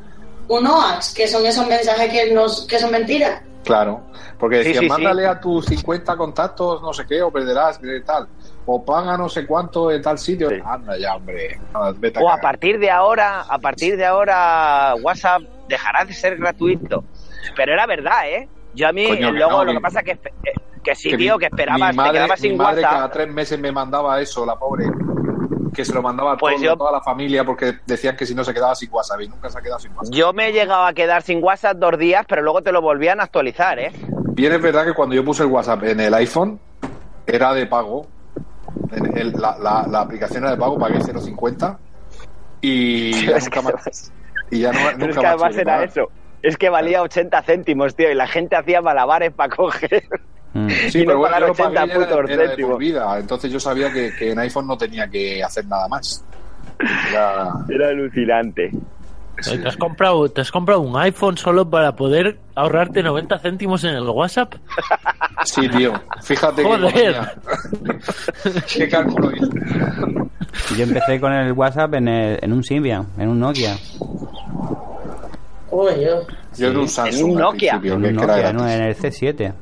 Un 0.48 0.66
OAX, 0.66 1.14
que 1.14 1.26
son 1.26 1.44
esos 1.44 1.66
mensajes 1.66 2.10
que, 2.10 2.32
nos, 2.32 2.66
que 2.66 2.78
son 2.78 2.92
mentiras. 2.92 3.42
Claro. 3.64 4.02
Porque 4.38 4.58
decían, 4.58 4.74
sí, 4.74 4.80
sí. 4.84 4.88
mándale 4.88 5.26
a 5.26 5.40
tus 5.40 5.66
50 5.66 6.16
contactos, 6.16 6.80
no 6.82 6.92
sé 6.92 7.04
qué, 7.06 7.22
o 7.22 7.32
perderás, 7.32 7.80
tal. 8.04 8.28
O 8.68 8.84
paga 8.84 9.16
no 9.16 9.28
sé 9.28 9.46
cuánto 9.46 9.90
en 9.92 10.02
tal 10.02 10.18
sitio. 10.18 10.50
Sí. 10.50 10.56
Anda 10.64 10.98
ya, 10.98 11.14
hombre. 11.14 11.58
Vete 11.98 12.18
a 12.18 12.22
o 12.22 12.30
a 12.30 12.36
partir 12.38 12.78
de 12.80 12.90
ahora 12.90 13.42
a 13.48 13.58
partir 13.58 13.96
de 13.96 14.04
ahora 14.04 14.94
WhatsApp 15.00 15.42
dejará 15.68 16.04
de 16.04 16.12
ser 16.12 16.36
gratuito 16.36 17.04
pero 17.56 17.72
era 17.72 17.86
verdad 17.86 18.28
eh 18.28 18.48
yo 18.74 18.88
a 18.88 18.92
mí 18.92 19.06
Coño, 19.08 19.30
luego 19.32 19.50
no, 19.52 19.64
lo 19.64 19.70
que- 19.72 19.76
que 19.78 19.80
pasa 19.82 20.02
que 20.02 20.16
que, 20.18 20.30
que 20.82 20.94
sí 20.94 21.10
Que 21.10 21.16
tío 21.16 21.38
que 21.38 21.46
esperabas 21.46 21.90
mi 21.92 21.96
madre, 21.96 22.10
te 22.10 22.14
quedabas 22.18 22.40
mi 22.40 22.48
sin 22.48 22.56
madre 22.58 22.82
cada 22.82 22.94
WhatsApp 22.96 23.12
tres 23.12 23.28
meses 23.32 23.58
me 23.60 23.72
mandaba 23.72 24.20
eso, 24.20 24.44
la 24.46 24.56
pobre. 24.56 24.84
Que 25.74 25.84
se 25.84 25.92
lo 25.94 26.02
mandaba 26.02 26.32
a 26.32 26.36
Pues 26.36 26.56
todo- 26.56 26.64
yo- 26.64 26.76
toda 26.76 26.92
la 26.92 27.00
familia 27.00 27.44
porque 27.44 27.74
decían 27.86 28.16
que 28.16 28.26
si 28.26 28.34
no 28.34 28.42
se 28.44 28.52
quedaba 28.54 28.74
sin 28.74 28.90
WhatsApp 28.92 29.20
y 29.22 29.28
nunca 29.28 29.48
se 29.50 29.58
ha 29.58 29.62
quedado 29.62 29.78
sin 29.80 29.92
WhatsApp. 29.92 30.12
yo 30.14 30.32
me 30.32 30.48
he 30.48 30.52
llegado 30.52 30.86
a 30.86 30.92
quedar 30.92 31.22
sin 31.22 31.42
WhatsApp 31.42 31.76
dos 31.78 31.98
días 31.98 32.24
pero 32.28 32.42
luego 32.42 32.62
te 32.62 32.72
lo 32.72 32.80
volvían 32.82 33.20
a 33.20 33.24
actualizar 33.24 33.78
eh 33.78 33.92
Bien 34.34 34.52
es 34.52 34.60
verdad 34.62 34.84
que 34.84 34.92
cuando 34.92 35.14
yo 35.14 35.24
puse 35.24 35.42
el 35.44 35.48
WhatsApp 35.50 35.84
en 35.84 36.00
el 36.00 36.12
iPhone 36.14 36.58
era 37.26 37.52
de 37.54 37.66
pago. 37.66 38.06
En 38.92 39.16
el- 39.16 39.32
la, 39.32 39.56
la- 39.58 39.86
la 39.88 40.00
aplicación 40.02 40.44
era 40.44 40.52
de 40.52 40.58
pago, 40.58 40.78
pagué 40.78 40.98
0.50 40.98 41.78
y 42.60 43.12
ya 43.26 43.36
Es 43.36 43.44
nunca 43.44 43.60
que- 43.60 43.72
más. 43.74 44.12
Y 44.50 44.60
ya 44.60 44.72
no, 44.72 44.78
Pero 44.98 45.10
es 45.10 45.16
que 45.18 45.22
más 45.22 45.34
además 45.34 45.56
era 45.56 45.64
pagar. 45.72 45.88
eso 45.88 46.10
es 46.42 46.56
que 46.56 46.68
valía 46.68 47.02
80 47.02 47.42
céntimos 47.42 47.96
tío 47.96 48.10
y 48.10 48.14
la 48.14 48.28
gente 48.28 48.54
hacía 48.54 48.80
malabares 48.80 49.32
para 49.32 49.54
coger. 49.56 50.04
Sí, 50.88 51.00
Y 51.00 51.02
no 51.02 51.06
pero 51.08 51.18
bueno, 51.18 51.34
pagar 51.34 51.40
yo 51.40 51.46
lo 51.48 51.52
80 51.52 51.64
pagué 51.80 51.92
era, 51.92 51.94
putos 52.08 52.30
era 52.30 52.42
de 52.42 52.48
céntimos. 52.48 52.70
por 52.70 52.80
vida. 52.80 53.18
Entonces 53.18 53.50
yo 53.52 53.60
sabía 53.60 53.92
que, 53.92 54.12
que 54.16 54.30
en 54.30 54.38
iPhone 54.38 54.66
no 54.66 54.78
tenía 54.78 55.08
que 55.08 55.42
hacer 55.42 55.66
nada 55.66 55.88
más. 55.88 56.24
Era- 57.10 57.50
Era 57.68 57.88
alucinante. 57.88 58.70
Sí. 59.40 59.58
¿Te 59.58 59.68
has, 59.68 59.76
comprado, 59.76 60.28
¿Te 60.28 60.40
has 60.40 60.50
comprado 60.50 60.80
un 60.80 60.96
iPhone 60.98 61.36
solo 61.36 61.68
para 61.68 61.94
poder 61.96 62.38
ahorrarte 62.54 63.02
90 63.02 63.38
céntimos 63.38 63.84
en 63.84 63.90
el 63.94 64.08
WhatsApp? 64.08 64.54
Sí, 65.44 65.68
tío. 65.68 65.92
Fíjate 66.22 66.62
que 66.62 66.68
Joder. 66.68 67.16
¿Qué 68.74 68.88
cálculo 68.88 69.30
hice? 69.30 69.46
Yo 70.76 70.82
empecé 70.84 71.20
con 71.20 71.32
el 71.32 71.52
WhatsApp 71.52 71.94
en, 71.94 72.08
el- 72.08 72.38
en 72.42 72.52
un 72.52 72.64
Symbian, 72.64 73.06
en 73.18 73.28
un 73.28 73.38
Nokia. 73.38 73.76
Uy, 75.70 75.90
yo. 76.04 76.22
Yo 76.56 76.68
en 76.68 76.76
un 76.78 76.88
Samsung 76.88 77.30
un 77.32 77.36
al 77.36 77.42
Nokia. 77.42 77.80
En 77.84 77.92
un 77.92 78.14
Nokia, 78.14 78.52
no, 78.52 78.66
en 78.68 78.82
el 78.84 78.96
C7. 78.96 79.52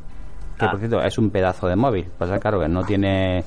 Que 0.59 0.67
por 0.69 0.79
cierto 0.79 1.03
es 1.03 1.19
un 1.19 1.31
pedazo 1.31 1.67
de 1.67 1.77
móvil. 1.77 2.07
Pasa 2.17 2.39
claro 2.39 2.61
que 2.61 2.69
no 2.69 2.85
tiene 2.85 3.45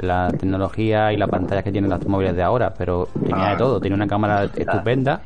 la 0.00 0.28
tecnología 0.30 1.12
y 1.12 1.16
la 1.16 1.28
pantalla 1.28 1.62
que 1.62 1.70
tienen 1.72 1.90
los 1.90 2.04
móviles 2.06 2.34
de 2.34 2.42
ahora, 2.42 2.74
pero 2.76 3.08
tenía 3.22 3.48
Ah. 3.48 3.50
de 3.52 3.56
todo. 3.56 3.80
Tenía 3.80 3.94
una 3.96 4.06
cámara 4.08 4.44
estupenda, 4.44 5.22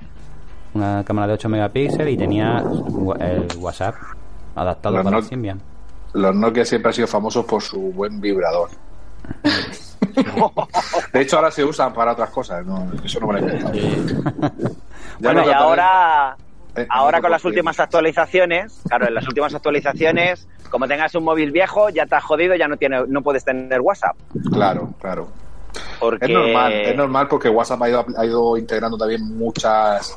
una 0.75 1.03
cámara 1.05 1.29
de 1.29 1.33
8 1.35 1.49
megapíxeles 1.49 2.15
y 2.15 2.17
tenía 2.17 2.63
el 3.21 3.47
WhatsApp 3.59 3.95
adaptado 4.55 4.97
Los 4.97 5.05
para 5.05 5.17
no- 5.17 5.23
el 5.23 5.29
Symbian. 5.29 5.61
Los 6.15 6.35
Nokia 6.35 6.65
siempre 6.65 6.91
han 6.91 6.95
sido 6.95 7.09
famosos 7.09 7.45
por 7.47 7.63
su 7.63 7.79
buen 7.93 8.21
vibrador. 8.21 8.69
De 11.13 11.21
hecho, 11.21 11.37
ahora 11.37 11.51
se 11.51 11.65
usan 11.65 11.93
para 11.93 12.13
otras 12.13 12.31
cosas. 12.31 12.65
¿no? 12.67 12.87
Eso 13.05 13.21
no 13.21 13.29
me 13.29 13.41
lo 13.41 13.49
he 13.49 13.53
Bueno, 15.21 15.45
y 15.47 15.51
ahora, 15.53 16.37
Eh, 16.77 16.87
ahora 16.89 17.19
no, 17.19 17.23
con 17.23 17.31
las 17.31 17.45
últimas 17.45 17.79
actualizaciones, 17.81 18.81
claro, 18.89 19.07
en 19.09 19.15
las 19.15 19.27
últimas 19.29 19.55
actualizaciones, 19.55 20.49
como 20.71 20.89
tengas 20.89 21.15
un 21.15 21.25
móvil 21.25 21.51
viejo, 21.53 21.89
ya 21.91 22.07
te 22.07 22.15
has 22.15 22.25
jodido, 22.25 22.55
ya 22.57 22.67
no 22.69 22.77
tiene, 22.77 23.03
no 23.09 23.23
puedes 23.23 23.45
tener 23.45 23.81
WhatsApp. 23.81 24.17
Claro, 24.53 24.91
claro. 25.01 25.29
Porque 26.01 26.27
Es 26.27 26.31
normal, 26.31 26.73
es 26.73 26.97
normal 26.97 27.29
porque 27.29 27.49
WhatsApp 27.49 27.83
ha 27.83 27.89
ido, 27.89 28.05
ha 28.17 28.25
ido 28.27 28.57
integrando 28.59 28.97
también 28.99 29.23
muchas 29.39 30.17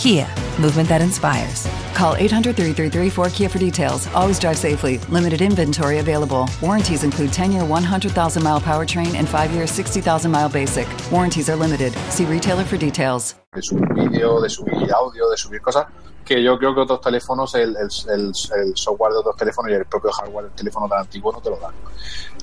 Kia, 0.00 0.26
movement 0.58 0.88
that 0.88 1.02
inspires. 1.02 1.68
Call 1.94 2.16
800 2.16 2.56
333 2.56 3.10
4KIA 3.10 3.50
for 3.50 3.58
details. 3.58 4.08
Always 4.14 4.38
drive 4.40 4.56
safely. 4.56 4.96
Limited 5.10 5.42
inventory 5.42 5.98
available. 5.98 6.48
Warranties 6.62 7.04
include 7.04 7.32
10 7.34 7.52
year 7.52 7.64
100,000 7.66 8.42
mile 8.42 8.60
powertrain 8.60 9.14
and 9.16 9.28
5 9.28 9.52
year 9.52 9.66
60,000 9.66 10.30
mile 10.30 10.48
basic. 10.48 10.88
Warranties 11.12 11.50
are 11.50 11.56
limited. 11.56 11.92
See 12.08 12.24
retailer 12.24 12.64
for 12.64 12.78
details. 12.78 13.34
de 13.52 13.60
subir 13.62 13.92
vídeo, 13.94 14.40
de 14.40 14.48
subir 14.48 14.90
audio, 14.94 15.28
de 15.28 15.36
subir 15.36 15.60
cosas, 15.60 15.84
que 16.24 16.40
yo 16.42 16.56
creo 16.56 16.72
que 16.74 16.80
otros 16.82 17.00
teléfonos, 17.02 17.52
el, 17.56 17.76
el, 17.76 17.88
el- 18.08 18.32
el 18.62 18.72
software 18.76 19.12
de 19.12 19.18
otros 19.18 19.36
teléfonos 19.36 19.70
y 19.72 19.74
el 19.74 19.84
propio 19.86 20.12
hardware 20.12 20.44
del 20.46 20.54
teléfono 20.54 20.88
tan 20.88 21.00
antiguo 21.00 21.32
no 21.32 21.40
te 21.40 21.50
lo 21.50 21.56
dan. 21.56 21.72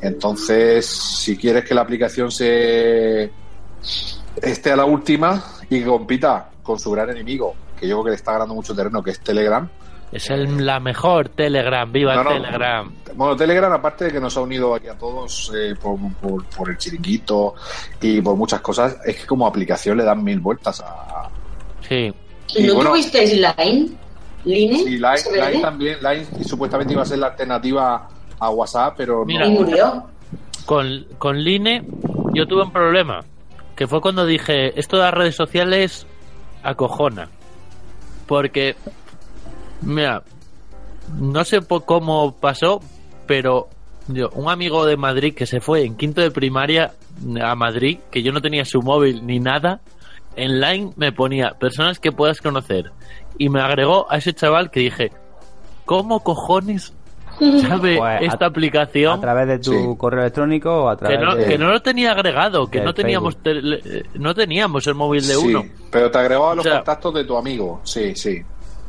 Entonces, 0.02 0.86
si 0.86 1.36
quieres 1.38 1.64
que 1.64 1.74
la 1.74 1.82
aplicación 1.82 2.30
se 2.30 3.32
esté 4.42 4.72
a 4.72 4.76
la 4.76 4.84
última 4.86 5.44
y 5.70 5.82
compita 5.82 6.50
con 6.68 6.78
su 6.80 6.92
gran 6.92 7.10
enemigo, 7.10 7.56
que 7.80 7.88
yo 7.88 7.96
creo 7.96 8.04
que 8.04 8.10
le 8.12 8.16
está 8.18 8.34
ganando 8.34 8.54
mucho 8.54 8.76
terreno, 8.76 9.02
que 9.02 9.12
es 9.12 9.20
Telegram. 9.22 9.68
Es 10.12 10.30
el- 10.30 10.66
la 10.66 10.80
mejor 10.80 11.30
Telegram, 11.30 11.92
viva 11.92 12.16
No, 12.16 12.24
no. 12.24 12.30
Telegram. 12.30 12.94
Bueno, 13.16 13.36
Telegram, 13.36 13.72
aparte 13.74 14.06
de 14.06 14.12
que 14.12 14.20
nos 14.20 14.38
ha 14.38 14.42
unido 14.42 14.74
aquí 14.76 14.88
a 14.88 14.98
todos 14.98 15.52
eh, 15.56 15.74
por, 15.82 15.98
por- 16.22 16.46
por 16.46 16.70
el 16.70 16.78
chiringuito 16.78 17.56
y 18.02 18.22
por 18.22 18.36
muchas 18.38 18.62
cosas, 18.62 18.98
es 19.06 19.18
que 19.20 19.26
como 19.26 19.46
aplicación 19.48 19.98
le 19.98 20.04
dan 20.04 20.24
mil 20.24 20.40
vueltas 20.40 20.82
a, 20.82 21.30
Sí. 21.88 22.14
Y 22.56 22.64
¿No 22.64 22.76
bueno- 22.76 22.92
tuvisteis 22.92 23.34
Line? 23.34 23.90
¿Line? 24.46 24.78
Sí, 24.78 24.98
Line. 24.98 25.50
Line 25.52 25.62
también. 25.62 25.98
Line 26.02 26.26
supuestamente 26.46 26.94
iba 26.94 27.02
a 27.02 27.06
ser 27.06 27.20
la 27.20 27.28
alternativa 27.28 28.08
a 28.40 28.50
WhatsApp, 28.50 28.94
pero 28.98 29.26
Mira. 29.26 29.46
Y 29.46 29.54
no. 29.54 29.62
murió. 29.62 30.04
Con, 30.66 31.06
con 31.18 31.42
Line 31.44 31.84
yo 32.34 32.46
tuve 32.46 32.64
un 32.64 32.72
problema, 32.72 33.20
que 33.76 33.88
fue 33.88 34.00
cuando 34.00 34.26
dije, 34.26 34.78
esto 34.80 34.98
de 34.98 35.04
las 35.04 35.14
redes 35.14 35.36
sociales 35.36 36.06
acojona. 36.68 37.30
Porque, 38.28 38.76
mira, 39.82 40.24
no 41.18 41.46
sé 41.46 41.60
cómo 41.86 42.34
pasó, 42.34 42.82
pero 43.26 43.70
yo, 44.08 44.30
un 44.34 44.50
amigo 44.50 44.86
de 44.86 44.98
Madrid 44.98 45.34
que 45.34 45.46
se 45.46 45.62
fue 45.62 45.86
en 45.86 45.96
quinto 45.96 46.22
de 46.22 46.32
primaria 46.32 46.94
a 47.42 47.56
Madrid, 47.56 48.00
que 48.12 48.22
yo 48.22 48.32
no 48.32 48.42
tenía 48.42 48.66
su 48.66 48.82
móvil 48.82 49.26
ni 49.26 49.40
nada, 49.40 49.80
en 50.36 50.60
Line 50.60 50.92
me 50.98 51.12
ponía 51.12 51.56
personas 51.60 52.00
que 52.00 52.12
puedas 52.12 52.42
conocer. 52.42 52.92
Y 53.38 53.50
me 53.50 53.62
agregó 53.62 54.12
a 54.12 54.18
ese 54.18 54.34
chaval 54.34 54.70
que 54.70 54.82
dije, 54.82 55.12
¿cómo 55.86 56.20
cojones 56.20 56.94
sabe 57.62 57.98
Pues, 57.98 58.22
esta 58.24 58.46
a- 58.46 58.48
aplicación? 58.48 59.18
A 59.18 59.22
través 59.22 59.48
de 59.48 59.60
tu 59.60 59.72
Sí. 59.72 59.78
correo 59.98 60.22
electrónico 60.22 60.84
o 60.84 60.90
a 60.90 60.96
que 60.98 61.06
través 61.06 61.20
no, 61.22 61.36
de... 61.36 61.46
que 61.46 61.58
no 61.58 61.70
lo 61.70 61.82
tenía 61.82 62.12
agregado, 62.12 62.68
que 62.68 62.82
no 62.82 62.94
teníamos 62.94 63.38
tele- 63.44 63.82
eh, 63.86 64.04
no 64.16 64.34
teníamos 64.34 64.86
el 64.88 64.96
móvil 64.96 65.26
de 65.28 65.34
Sí, 65.36 65.48
uno. 65.48 65.64
pero 65.92 66.10
te 66.12 66.18
agregaba 66.18 66.56
los 66.56 66.66
O 66.66 66.70
sea- 66.70 66.78
contactos 66.80 67.14
de 67.14 67.24
tu 67.26 67.38
amigo. 67.38 67.82
Sí, 67.84 68.16
sí. 68.16 68.42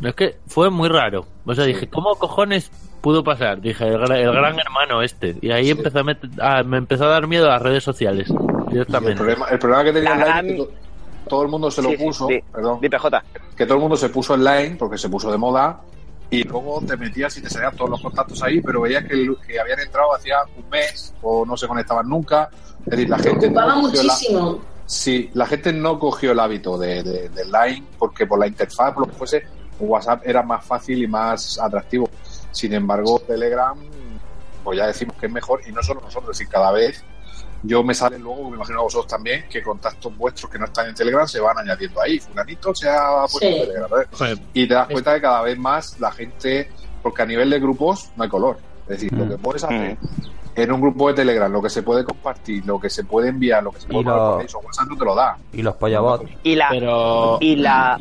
Es 0.03 0.15
que 0.15 0.37
fue 0.47 0.71
muy 0.71 0.89
raro. 0.89 1.27
O 1.45 1.55
sea, 1.55 1.65
dije, 1.65 1.89
¿cómo 1.89 2.15
cojones 2.15 2.71
pudo 3.01 3.25
pasar? 3.25 3.61
Dije, 3.61 3.85
el, 3.89 3.95
el 4.13 4.33
gran 4.33 4.59
hermano 4.59 5.03
este. 5.03 5.37
Y 5.41 5.51
ahí 5.51 5.65
Sí. 5.67 5.71
empezó 5.73 5.99
a 6.01 6.03
met- 6.05 6.41
a- 6.41 6.63
me 6.63 6.79
empezó 6.79 7.05
a 7.05 7.09
dar 7.09 7.27
miedo 7.27 7.47
a 7.47 7.55
las 7.55 7.63
redes 7.63 7.83
sociales. 7.83 8.29
El, 8.31 8.73
Directamente. 8.73 9.17
problema, 9.17 9.47
el 9.49 9.59
problema 9.59 9.85
que 9.85 9.93
tenía 9.93 10.11
La 10.11 10.25
gran- 10.25 10.47
es 10.47 10.53
que 10.57 10.69
todo 11.29 11.43
el 11.43 11.49
mundo 11.49 11.71
se 11.71 11.83
lo 11.83 11.91
puso, 11.97 12.29
sí. 12.29 12.39
perdón, 12.53 12.81
que 12.81 13.65
todo 13.67 13.75
el 13.75 13.81
mundo 13.81 13.97
se 13.97 14.09
puso 14.09 14.35
en 14.35 14.45
Line 14.45 14.77
porque 14.79 14.97
se 14.99 15.09
puso 15.09 15.31
de 15.33 15.37
moda 15.39 15.81
y 16.31 16.45
luego 16.45 16.83
te 16.87 16.97
metías 16.97 17.37
y 17.39 17.43
te 17.43 17.49
salían 17.49 17.75
todos 17.75 17.91
los 17.91 18.03
contactos 18.03 18.43
ahí, 18.43 18.61
pero 18.61 18.83
veías 18.83 19.05
que, 19.05 19.27
que 19.47 19.59
habían 19.59 19.81
entrado 19.81 20.15
hacía 20.15 20.37
un 20.57 20.69
mes 20.69 21.15
o 21.23 21.47
no 21.47 21.57
se 21.57 21.67
conectaban 21.67 22.09
nunca. 22.09 22.51
Es 22.81 22.91
decir, 22.91 23.09
la 23.09 23.19
gente 23.19 23.47
Ocupaba 23.47 23.67
no 23.69 23.75
la- 23.77 23.81
muchísimo. 23.89 24.61
Sí, 24.85 25.31
la 25.35 25.47
gente 25.47 25.73
no 25.73 25.99
cogió 25.99 26.33
el 26.33 26.41
hábito 26.41 26.79
de, 26.79 27.03
de, 27.03 27.29
de 27.29 27.45
Line 27.45 27.87
porque 27.99 28.27
por 28.27 28.39
la 28.39 28.47
interfaz, 28.47 28.93
por 28.95 29.07
lo 29.07 29.13
que 29.13 29.19
fuese, 29.19 29.43
WhatsApp 29.81 30.23
era 30.27 30.43
más 30.43 30.65
fácil 30.65 31.03
y 31.03 31.07
más 31.07 31.59
atractivo. 31.59 32.09
Sin 32.51 32.73
embargo, 32.73 33.21
Telegram, 33.27 33.79
pues 34.65 34.79
ya 34.79 34.87
decimos 34.87 35.15
que 35.21 35.27
es 35.27 35.33
mejor 35.33 35.61
y 35.67 35.73
no 35.73 35.83
solo 35.83 36.01
nosotros, 36.01 36.41
y 36.41 36.47
cada 36.47 36.73
vez 36.73 37.03
yo 37.63 37.83
me 37.83 37.93
sale 37.95 38.19
luego, 38.19 38.51
me 38.51 38.57
imagino 38.57 38.81
a 38.81 38.83
vosotros 38.83 39.09
también, 39.11 39.45
que 39.51 39.63
contactos 39.63 40.17
vuestros 40.17 40.51
que 40.51 40.59
no 40.59 40.67
están 40.67 40.89
en 40.89 40.95
Telegram 40.95 41.27
se 41.27 41.41
van 41.41 41.59
añadiendo 41.59 42.01
ahí. 42.01 42.19
Fulanito 42.21 42.75
se 42.75 42.89
ha 42.89 43.21
puesto 43.31 43.47
en. 43.47 43.67
Telegram. 43.69 43.91
¿eh? 44.01 44.37
Y 44.55 44.69
te 44.69 44.75
das 44.75 44.89
cuenta 44.89 45.15
que 45.15 45.21
cada 45.21 45.43
vez 45.43 45.59
más 45.59 45.99
la 46.01 46.11
gente, 46.13 46.71
porque 47.03 47.23
a 47.23 47.27
nivel 47.27 47.51
de 47.51 47.59
grupos 47.61 48.11
no 48.17 48.23
hay 48.25 48.29
color. 48.31 48.59
Es 48.83 48.89
decir, 48.89 49.13
lo 49.13 49.25
Mm. 49.27 49.29
que 49.31 49.39
puedes 49.39 49.65
hacer 49.65 49.97
en 50.57 50.73
un 50.73 50.81
grupo 50.81 51.09
de 51.09 51.15
Telegram, 51.15 51.53
lo 51.53 51.61
que 51.63 51.71
se 51.71 51.83
puede 51.83 52.05
compartir, 52.05 52.65
lo 52.67 52.81
que 52.81 52.91
se 52.91 53.05
puede 53.05 53.29
enviar, 53.29 53.63
lo 53.63 53.71
que 53.71 53.81
se 53.81 53.87
puede 53.87 54.05
lo- 54.05 54.41
eso, 54.41 54.59
WhatsApp 54.59 54.89
no 54.89 54.97
te 54.97 55.05
lo 55.05 55.15
da. 55.15 55.37
Y 55.53 55.63
los 55.63 55.75
pollabots. 55.77 56.29
Y 56.43 56.55
la, 56.57 56.69
Pero 56.71 57.39
y 57.41 57.57
la, 57.57 58.01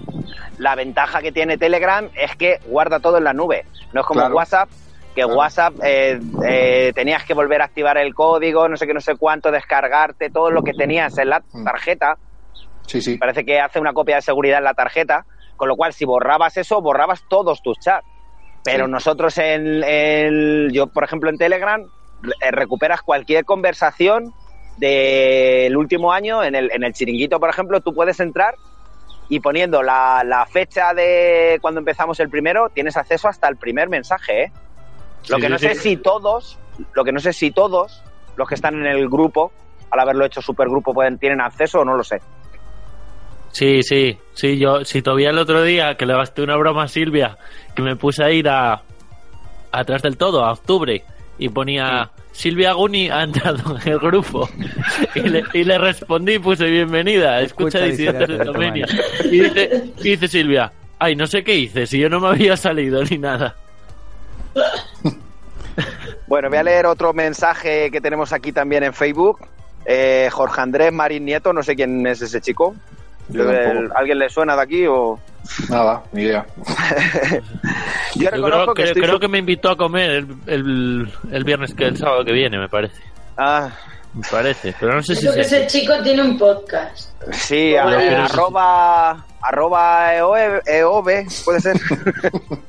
la 0.58 0.76
ventaja 0.76 1.22
que 1.22 1.32
tiene 1.32 1.58
Telegram 1.58 2.08
es 2.16 2.36
que 2.36 2.60
guarda 2.68 3.00
todo 3.00 3.18
en 3.18 3.26
la 3.26 3.34
nube. 3.34 3.66
No 3.94 4.02
es 4.02 4.08
como 4.08 4.22
Claro. 4.22 4.36
WhatsApp, 4.36 4.70
que. 5.26 5.34
WhatsApp 5.36 5.74
eh, 5.84 6.20
eh, 6.46 6.92
tenías 6.96 7.24
que 7.26 7.34
volver 7.34 7.62
a 7.62 7.66
activar 7.66 7.98
el 7.98 8.14
código, 8.14 8.68
no 8.70 8.78
sé 8.78 8.86
qué, 8.88 8.94
no 8.94 9.02
sé 9.02 9.16
cuánto, 9.18 9.52
descargarte 9.52 10.30
todo 10.30 10.52
lo 10.52 10.64
que 10.64 10.74
tenías 10.74 11.18
en 11.18 11.30
la 11.30 11.44
Mm. 11.52 11.64
tarjeta. 11.64 12.18
Sí, 12.86 13.02
sí. 13.02 13.18
Parece 13.18 13.46
que 13.46 13.60
hace 13.60 13.80
una 13.80 13.94
copia 13.94 14.16
de 14.18 14.22
seguridad 14.22 14.60
en 14.60 14.64
la 14.64 14.74
tarjeta, 14.74 15.26
con 15.56 15.68
lo 15.68 15.76
cual 15.76 15.94
si 15.94 16.06
borrabas 16.06 16.56
eso, 16.58 16.82
borrabas 16.82 17.24
todos 17.30 17.62
tus 17.62 17.78
chats. 17.80 18.06
Pero 18.64 18.86
Sí. 18.86 18.92
nosotros 18.92 19.38
en 19.38 19.84
el, 19.84 20.70
yo 20.72 20.88
por 20.88 21.04
ejemplo 21.04 21.30
en 21.30 21.38
Telegram 21.38 21.82
eh, 21.82 22.52
recuperas 22.52 23.02
cualquier 23.02 23.46
conversación 23.46 24.34
del 24.78 25.76
último 25.76 26.12
año 26.12 26.44
en 26.44 26.56
el, 26.56 26.70
en 26.74 26.84
el 26.84 26.94
chiringuito, 26.94 27.40
por 27.40 27.50
ejemplo, 27.50 27.82
tú 27.82 27.94
puedes 27.94 28.20
entrar 28.20 28.56
y 29.30 29.40
poniendo 29.40 29.82
la, 29.84 30.24
la 30.26 30.46
fecha 30.46 30.94
de 30.94 31.58
cuando 31.62 31.80
empezamos 31.80 32.20
el 32.20 32.30
primero, 32.30 32.70
tienes 32.70 32.96
acceso 32.96 33.28
hasta 33.28 33.48
el 33.50 33.58
primer 33.58 33.90
mensaje, 33.90 34.44
¿eh? 34.44 34.52
Lo 35.30 35.36
Sí, 35.38 35.42
que 35.42 35.50
no 35.50 35.58
sí, 35.60 35.68
sé 35.68 35.76
sí. 35.76 35.82
si 35.82 35.98
todos, 35.98 36.58
lo 36.94 37.04
que 37.04 37.12
no 37.12 37.20
sé 37.20 37.34
si 37.34 37.52
todos 37.52 38.04
los 38.36 38.48
que 38.48 38.56
están 38.56 38.76
en 38.76 38.86
el 38.86 39.10
grupo, 39.10 39.52
al 39.92 40.00
haberlo 40.00 40.26
hecho 40.26 40.42
supergrupo, 40.42 40.94
pueden, 40.94 41.18
tienen 41.18 41.42
acceso 41.42 41.80
o 41.82 41.86
no 41.86 41.96
lo 41.96 42.04
sé. 42.04 42.20
Sí, 43.52 43.82
sí, 43.82 44.18
sí, 44.34 44.58
yo, 44.60 44.86
si 44.86 45.02
todavía 45.02 45.32
el 45.32 45.40
otro 45.40 45.64
día 45.64 45.96
que 45.96 46.06
le 46.06 46.14
gasté 46.14 46.44
una 46.44 46.56
broma 46.58 46.84
a 46.84 46.88
Silvia, 46.88 47.38
que 47.76 47.82
me 47.82 47.96
puse 47.96 48.24
a 48.24 48.30
ir 48.32 48.48
a 48.48 48.84
atrás 49.72 50.02
del 50.04 50.18
todo, 50.18 50.44
a 50.46 50.52
octubre, 50.52 51.04
y 51.40 51.50
ponía 51.50 52.12
Silvia 52.32 52.74
Guni 52.74 53.10
ha 53.10 53.24
entrado 53.24 53.78
en 53.84 53.92
el 53.94 54.00
grupo. 54.00 54.48
Y 55.16 55.22
le, 55.22 55.44
y 55.54 55.64
le 55.64 55.78
respondí, 55.80 56.38
puse 56.40 56.66
bienvenida, 56.70 57.42
escucha, 57.42 57.80
Escucha 57.80 57.86
disidentes 57.86 58.28
de 58.38 58.46
Tomenia. 58.46 58.86
Y 59.26 59.40
dice, 59.42 59.94
y 59.98 60.10
dice 60.12 60.28
Silvia, 60.28 60.72
Ay, 61.00 61.16
no 61.16 61.26
sé 61.28 61.44
qué 61.44 61.56
hice, 61.56 61.86
si 61.88 62.00
yo 62.00 62.10
no 62.10 62.20
me 62.20 62.28
había 62.28 62.58
salido 62.58 63.04
ni 63.04 63.18
nada. 63.18 63.56
Bueno, 66.28 66.50
voy 66.50 66.58
a 66.58 66.64
leer 66.64 66.86
otro 66.88 67.14
mensaje 67.14 67.90
que 67.92 68.02
tenemos 68.02 68.34
aquí 68.34 68.52
también 68.52 68.84
en 68.84 68.94
Facebook. 68.94 69.40
Eh, 69.86 70.28
Jorge 70.32 70.60
Andrés 70.60 70.92
Marín 70.92 71.24
Nieto, 71.26 71.54
no 71.54 71.64
sé 71.64 71.76
quién 71.76 72.06
es 72.06 72.22
ese 72.22 72.42
chico. 72.42 72.76
Yo 73.30 73.46
tampoco. 73.46 73.80
El- 73.80 73.92
¿Alguien 73.96 74.20
le 74.20 74.30
suena 74.30 74.56
de 74.56 74.62
aquí 74.62 74.86
o...? 74.88 75.20
Nada, 75.70 76.04
ni 76.12 76.24
idea. 76.24 76.46
Yo 78.16 78.24
Yo 78.24 78.30
reconozco 78.32 78.74
creo, 78.74 78.74
que 78.74 78.82
que, 78.84 78.88
estoy 78.90 79.02
creo 79.04 79.14
su- 79.14 79.20
que 79.22 79.28
me 79.30 79.38
invitó 79.38 79.70
a 79.70 79.78
comer 79.78 80.10
el, 80.12 80.28
el, 80.48 81.14
el 81.32 81.44
viernes 81.46 81.74
que 81.74 81.86
el 81.86 81.98
sábado 81.98 82.26
que 82.26 82.34
viene, 82.34 82.58
me 82.58 82.68
parece. 82.68 83.02
Ah, 83.38 83.70
Me 84.18 84.24
parece, 84.32 84.74
pero 84.80 84.96
no 84.96 85.04
sé 85.04 85.16
si 85.16 85.22
Creo 85.22 85.34
que 85.34 85.42
es 85.42 85.52
ese 85.52 85.68
chico 85.68 85.94
tiene 86.02 86.22
un 86.24 86.38
podcast. 86.38 87.10
sí, 87.34 87.76
a- 87.76 88.26
arroba, 88.26 89.26
arroba 89.42 90.16
EOB, 90.16 90.62
EOB, 90.66 91.10
puede 91.46 91.60
ser. 91.62 91.80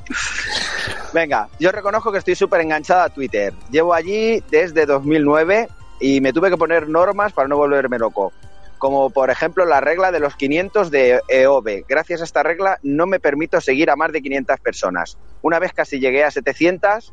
Venga, 1.12 1.48
yo 1.58 1.72
reconozco 1.72 2.12
que 2.12 2.18
estoy 2.18 2.34
súper 2.34 2.60
enganchada 2.60 3.04
a 3.04 3.08
Twitter. 3.08 3.52
Llevo 3.70 3.94
allí 3.94 4.42
desde 4.50 4.86
2009 4.86 5.68
y 6.00 6.20
me 6.20 6.32
tuve 6.32 6.50
que 6.50 6.56
poner 6.56 6.88
normas 6.88 7.32
para 7.32 7.48
no 7.48 7.56
volverme 7.56 7.98
loco. 7.98 8.32
Como 8.76 9.10
por 9.10 9.30
ejemplo 9.30 9.64
la 9.64 9.80
regla 9.80 10.12
de 10.12 10.20
los 10.20 10.36
500 10.36 10.90
de 10.90 11.20
EOB. 11.28 11.84
Gracias 11.88 12.20
a 12.20 12.24
esta 12.24 12.42
regla 12.42 12.78
no 12.82 13.06
me 13.06 13.18
permito 13.20 13.60
seguir 13.60 13.90
a 13.90 13.96
más 13.96 14.12
de 14.12 14.20
500 14.22 14.60
personas. 14.60 15.16
Una 15.42 15.58
vez 15.58 15.72
casi 15.72 15.98
llegué 15.98 16.24
a 16.24 16.30
700 16.30 17.12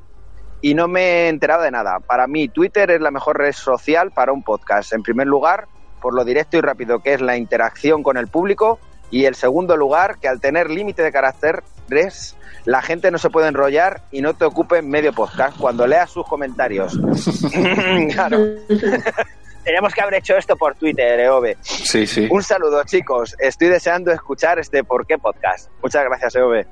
y 0.61 0.73
no 0.73 0.87
me 0.87 1.01
he 1.01 1.27
enterado 1.29 1.63
de 1.63 1.71
nada. 1.71 1.99
Para 1.99 2.27
mí 2.27 2.47
Twitter 2.47 2.91
es 2.91 3.01
la 3.01 3.11
mejor 3.11 3.37
red 3.37 3.53
social 3.53 4.11
para 4.11 4.31
un 4.31 4.43
podcast. 4.43 4.93
En 4.93 5.03
primer 5.03 5.27
lugar, 5.27 5.67
por 6.01 6.13
lo 6.13 6.23
directo 6.23 6.57
y 6.57 6.61
rápido 6.61 6.99
que 6.99 7.13
es 7.13 7.21
la 7.21 7.37
interacción 7.37 8.03
con 8.03 8.17
el 8.17 8.27
público. 8.27 8.79
Y 9.11 9.25
el 9.25 9.35
segundo 9.35 9.77
lugar, 9.77 10.17
que 10.19 10.27
al 10.27 10.41
tener 10.41 10.69
límite 10.69 11.03
de 11.03 11.11
caracteres, 11.11 12.35
la 12.65 12.81
gente 12.81 13.11
no 13.11 13.17
se 13.17 13.29
puede 13.29 13.47
enrollar 13.47 14.01
y 14.11 14.21
no 14.21 14.33
te 14.33 14.45
ocupe 14.45 14.79
en 14.79 14.89
medio 14.89 15.13
podcast 15.13 15.57
cuando 15.57 15.85
leas 15.85 16.09
sus 16.09 16.25
comentarios. 16.27 16.99
claro. 18.13 18.39
Tenemos 19.63 19.93
que 19.93 20.01
haber 20.01 20.15
hecho 20.15 20.37
esto 20.37 20.55
por 20.55 20.75
Twitter, 20.75 21.19
EOB. 21.19 21.55
Sí, 21.61 22.05
sí. 22.05 22.27
Un 22.29 22.43
saludo, 22.43 22.83
chicos. 22.83 23.35
Estoy 23.39 23.69
deseando 23.69 24.11
escuchar 24.11 24.59
este 24.59 24.83
¿Por 24.83 25.07
qué 25.07 25.17
podcast? 25.17 25.71
Muchas 25.81 26.03
gracias, 26.03 26.35
EOB. 26.35 26.65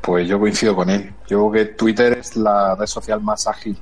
Pues 0.00 0.26
yo 0.28 0.38
coincido 0.38 0.74
con 0.74 0.88
él. 0.90 1.12
Yo 1.26 1.48
creo 1.50 1.52
que 1.52 1.72
Twitter 1.74 2.14
es 2.18 2.36
la 2.36 2.74
red 2.74 2.86
social 2.86 3.20
más 3.20 3.46
ágil 3.46 3.76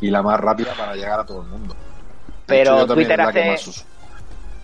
y 0.00 0.10
la 0.10 0.22
más 0.22 0.38
rápida 0.40 0.72
para 0.76 0.94
llegar 0.94 1.20
a 1.20 1.26
todo 1.26 1.42
el 1.42 1.48
mundo. 1.48 1.74
De 1.74 1.78
Pero 2.46 2.82
hecho, 2.82 2.94
Twitter 2.94 3.20
hace- 3.20 3.50
más 3.50 3.66
uso. 3.66 3.84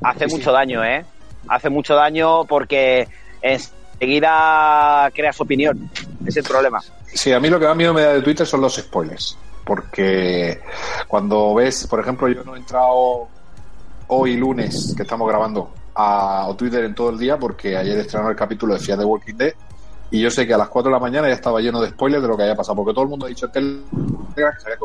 Hace 0.03 0.25
Sí, 0.25 0.31
sí. 0.31 0.37
mucho 0.37 0.53
daño, 0.53 0.85
¿eh? 0.85 1.05
Hace 1.49 1.69
mucho 1.71 1.95
daño 1.95 2.45
porque 2.45 3.09
enseguida 3.43 5.11
creas 5.15 5.41
opinión. 5.41 5.91
Es 6.27 6.37
el 6.37 6.45
problema. 6.45 6.81
Sí, 7.07 7.33
a 7.33 7.41
mí 7.41 7.49
lo 7.49 7.59
que 7.59 7.67
más 7.67 7.77
miedo 7.77 7.93
me 7.95 8.03
da 8.03 8.13
de 8.15 8.23
Twitter 8.23 8.47
son 8.47 8.61
los 8.61 8.77
spoilers. 8.77 9.37
Porque 9.65 10.61
cuando 11.07 11.55
ves, 11.55 11.87
por 11.87 12.01
ejemplo, 12.01 12.29
yo 12.29 12.43
no 12.45 12.55
he 12.57 12.59
entrado 12.59 13.29
hoy 14.09 14.37
lunes, 14.37 14.95
que 14.97 15.03
estamos 15.03 15.29
grabando, 15.29 15.73
a 15.95 16.49
Twitter 16.57 16.85
en 16.85 16.95
todo 16.95 17.11
el 17.11 17.19
día, 17.19 17.37
porque 17.37 17.77
ayer 17.77 17.99
estrenó 17.99 18.31
el 18.31 18.37
capítulo 18.37 18.75
de 18.75 18.81
Fear 18.81 18.99
the 18.99 19.05
Walking 19.05 19.35
Dead. 19.35 19.53
Y 20.11 20.21
yo 20.21 20.31
sé 20.31 20.47
que 20.47 20.55
a 20.55 20.59
las 20.59 20.69
4 20.69 20.91
de 20.91 20.95
la 20.95 21.01
mañana 21.01 21.29
ya 21.29 21.35
estaba 21.35 21.61
lleno 21.61 21.81
de 21.81 21.91
spoilers 21.91 22.23
de 22.23 22.29
lo 22.29 22.37
que 22.37 22.43
había 22.43 22.57
pasado, 22.57 22.77
porque 22.77 22.93
todo 22.93 23.05
el 23.05 23.11
mundo 23.11 23.27
ha 23.27 23.29
dicho 23.29 23.47
en 23.47 23.53
Telegram 23.53 24.55
que 24.55 24.61
se 24.61 24.73
había 24.73 24.79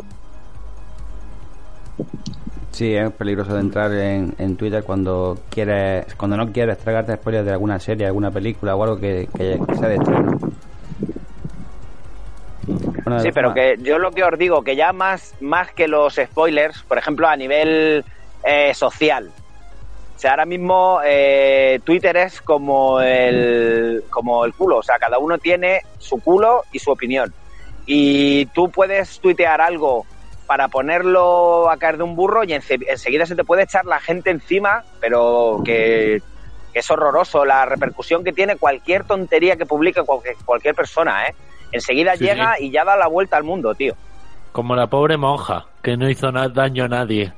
Sí, 2.72 2.94
es 2.94 3.10
peligroso 3.14 3.54
de 3.54 3.62
entrar 3.62 3.92
en, 3.94 4.36
en 4.38 4.58
Twitter 4.58 4.84
cuando 4.84 5.38
quieres, 5.50 6.14
cuando 6.16 6.36
no 6.36 6.52
quieres 6.52 6.78
tragarte 6.78 7.16
spoilers 7.16 7.46
de 7.46 7.54
alguna 7.54 7.80
serie, 7.80 8.06
alguna 8.06 8.32
película 8.32 8.76
o 8.76 8.84
algo 8.84 8.98
que, 9.00 9.30
que, 9.36 9.58
que 9.66 9.76
sea 9.76 9.88
de 9.88 9.96
estreno. 9.96 10.38
Bueno, 12.68 13.20
Sí, 13.22 13.30
pero 13.34 13.50
formas- 13.50 13.54
que 13.54 13.78
yo 13.82 13.98
lo 13.98 14.12
que 14.12 14.24
os 14.24 14.38
digo, 14.38 14.62
que 14.64 14.76
ya 14.76 14.92
más, 14.92 15.36
más 15.40 15.72
que 15.72 15.88
los 15.88 16.16
spoilers, 16.16 16.84
por 16.84 16.98
ejemplo, 16.98 17.28
a 17.28 17.38
nivel 17.38 18.04
eh, 18.44 18.74
social. 18.74 19.32
Sea, 20.26 20.32
ahora 20.32 20.46
mismo 20.48 21.02
eh, 21.06 21.80
Twitter 21.86 22.18
es 22.18 22.42
como 22.42 23.00
el, 23.00 24.04
como 24.10 24.44
el 24.44 24.56
culo. 24.56 24.78
O 24.80 24.82
sea, 24.82 24.98
cada 24.98 25.20
uno 25.20 25.38
tiene 25.38 25.82
su 26.00 26.20
culo 26.20 26.64
y 26.72 26.80
su 26.80 26.90
opinión. 26.90 27.32
Y 27.86 28.48
tú 28.48 28.72
puedes 28.72 29.20
tuitear 29.20 29.62
algo 29.62 30.04
para 30.48 30.68
ponerlo 30.68 31.70
a 31.70 31.78
caer 31.78 31.98
de 31.98 32.04
un 32.06 32.16
burro 32.16 32.44
y 32.44 32.48
ense- 32.48 32.84
enseguida 32.90 33.28
se 33.28 33.36
te 33.36 33.44
puede 33.44 33.62
echar 33.66 33.86
la 33.86 34.00
gente 34.00 34.32
encima, 34.32 34.84
pero 35.00 35.62
que, 35.64 36.24
que 36.74 36.80
es 36.80 36.90
horroroso 36.90 37.46
la 37.46 37.68
repercusión 37.68 38.24
que 38.24 38.34
tiene 38.34 38.56
cualquier 38.56 39.04
tontería 39.04 39.56
que 39.58 39.68
publique 39.68 40.02
cualquier, 40.02 40.38
cualquier 40.44 40.74
persona, 40.74 41.28
¿eh? 41.28 41.36
Enseguida 41.72 42.16
Sí, 42.16 42.24
llega 42.24 42.60
y 42.60 42.72
ya 42.72 42.84
da 42.84 42.96
la 42.96 43.06
vuelta 43.06 43.38
al 43.38 43.44
mundo, 43.44 43.76
tío. 43.76 43.94
Como 44.52 44.76
la 44.76 44.88
pobre 44.88 45.18
monja, 45.18 45.68
que 45.84 45.98
no 45.98 46.10
hizo 46.10 46.32
na- 46.32 46.50
daño 46.50 46.86
a 46.86 46.88
nadie. 46.88 47.32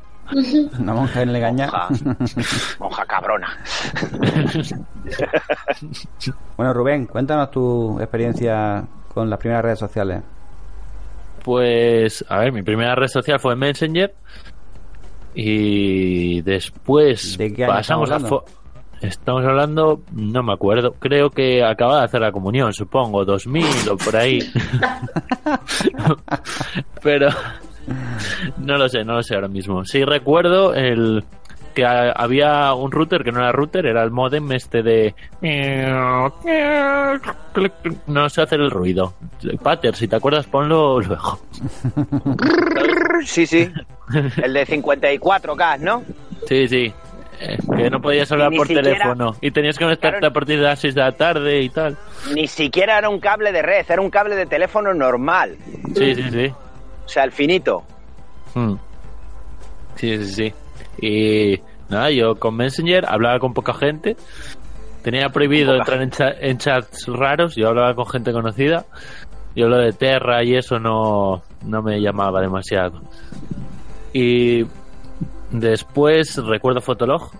Una 0.79 0.93
monja 0.93 1.21
en 1.21 1.33
Legaña. 1.33 1.69
Monja 2.79 3.05
cabrona. 3.05 3.47
bueno, 6.57 6.73
Rubén, 6.73 7.05
cuéntanos 7.05 7.51
tu 7.51 7.99
experiencia 7.99 8.83
con 9.13 9.29
las 9.29 9.39
primeras 9.39 9.63
redes 9.63 9.79
sociales. 9.79 10.21
Pues, 11.43 12.25
a 12.27 12.39
ver, 12.39 12.51
mi 12.51 12.61
primera 12.61 12.95
red 12.95 13.07
social 13.07 13.39
fue 13.39 13.55
Messenger. 13.55 14.13
Y 15.33 16.41
después 16.41 17.37
¿De 17.37 17.53
qué 17.53 17.63
año 17.65 17.73
pasamos 17.73 18.11
a. 18.11 18.15
estamos 18.17 18.43
fo- 18.43 18.49
Estamos 18.99 19.45
hablando, 19.45 20.01
no 20.11 20.41
me 20.41 20.53
acuerdo, 20.53 20.93
creo 20.93 21.29
que 21.29 21.63
acaba 21.63 21.99
de 21.99 22.05
hacer 22.05 22.19
la 22.19 22.31
comunión, 22.31 22.73
supongo, 22.73 23.23
2000 23.25 23.63
o 23.91 23.95
por 23.97 24.15
ahí. 24.15 24.39
Pero 27.03 27.29
no 28.57 28.77
lo 28.77 28.89
sé, 28.89 29.03
no 29.03 29.13
lo 29.13 29.23
sé 29.23 29.35
ahora 29.35 29.47
mismo. 29.47 29.85
Sí 29.85 30.03
recuerdo 30.03 30.73
el 30.73 31.23
que 31.73 31.85
ha- 31.85 32.11
había 32.11 32.73
un 32.73 32.91
router 32.91 33.23
que 33.23 33.31
no 33.31 33.39
era 33.39 33.51
router, 33.51 33.85
era 33.85 34.03
el 34.03 34.09
modem 34.11 34.51
este 34.51 34.81
de 34.81 35.13
no 38.07 38.29
sé 38.29 38.41
hacer 38.41 38.59
el 38.61 38.71
ruido. 38.71 39.13
Pater, 39.61 39.95
si 39.95 40.07
te 40.07 40.15
acuerdas, 40.15 40.45
ponlo 40.47 40.99
luego. 40.99 41.39
Sí, 43.25 43.45
sí. 43.45 43.69
El 44.43 44.53
de 44.53 44.65
54K, 44.65 45.79
¿no? 45.79 46.03
Sí, 46.47 46.67
sí. 46.67 46.93
Eh, 47.39 47.57
que 47.75 47.89
no 47.91 48.01
podías 48.01 48.31
hablar 48.31 48.51
por 48.51 48.65
siquiera- 48.65 48.81
teléfono 48.93 49.35
y 49.41 49.51
tenías 49.51 49.77
que 49.77 49.83
conectarte 49.85 50.25
a 50.25 50.31
partir 50.31 50.57
de 50.57 50.63
las 50.63 50.79
6 50.79 50.95
de 50.95 51.01
la 51.01 51.11
tarde 51.11 51.61
y 51.61 51.69
tal. 51.69 51.95
Ni 52.33 52.47
siquiera 52.47 52.97
era 52.97 53.09
un 53.09 53.19
cable 53.19 53.51
de 53.51 53.61
red, 53.61 53.85
era 53.87 54.01
un 54.01 54.09
cable 54.09 54.35
de 54.35 54.47
teléfono 54.47 54.91
normal. 54.93 55.55
Sí, 55.95 56.15
sí, 56.15 56.23
sí. 56.31 56.51
O 57.07 57.09
sea, 57.09 57.23
el 57.23 57.31
finito. 57.31 57.83
Mm. 58.53 58.73
Sí, 59.95 60.17
sí, 60.25 60.33
sí. 60.33 60.53
Y 61.01 61.61
nada, 61.89 62.11
yo 62.11 62.35
con 62.35 62.55
Messenger 62.55 63.05
hablaba 63.07 63.39
con 63.39 63.53
poca 63.53 63.73
gente. 63.73 64.15
Tenía 65.01 65.29
prohibido 65.29 65.71
Poca 65.77 65.93
entrar 65.93 66.01
en, 66.01 66.11
cha- 66.11 66.35
en 66.39 66.57
chats 66.57 67.07
raros. 67.07 67.55
Yo 67.55 67.69
hablaba 67.69 67.95
con 67.95 68.05
gente 68.07 68.31
conocida. 68.31 68.85
Yo 69.55 69.67
lo 69.67 69.77
de 69.77 69.93
Terra 69.93 70.43
y 70.43 70.55
eso 70.55 70.77
no, 70.79 71.41
no 71.65 71.81
me 71.81 71.99
llamaba 71.99 72.41
demasiado. 72.41 73.01
Y 74.13 74.65
después 75.51 76.37
recuerdo 76.37 76.81
Fotolog. 76.81 77.31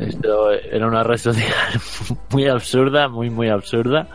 Esto 0.00 0.50
era 0.50 0.86
una 0.86 1.02
red 1.02 1.18
social 1.18 1.52
muy 2.30 2.48
absurda, 2.48 3.08
muy, 3.08 3.28
muy 3.28 3.50
absurda. 3.50 4.08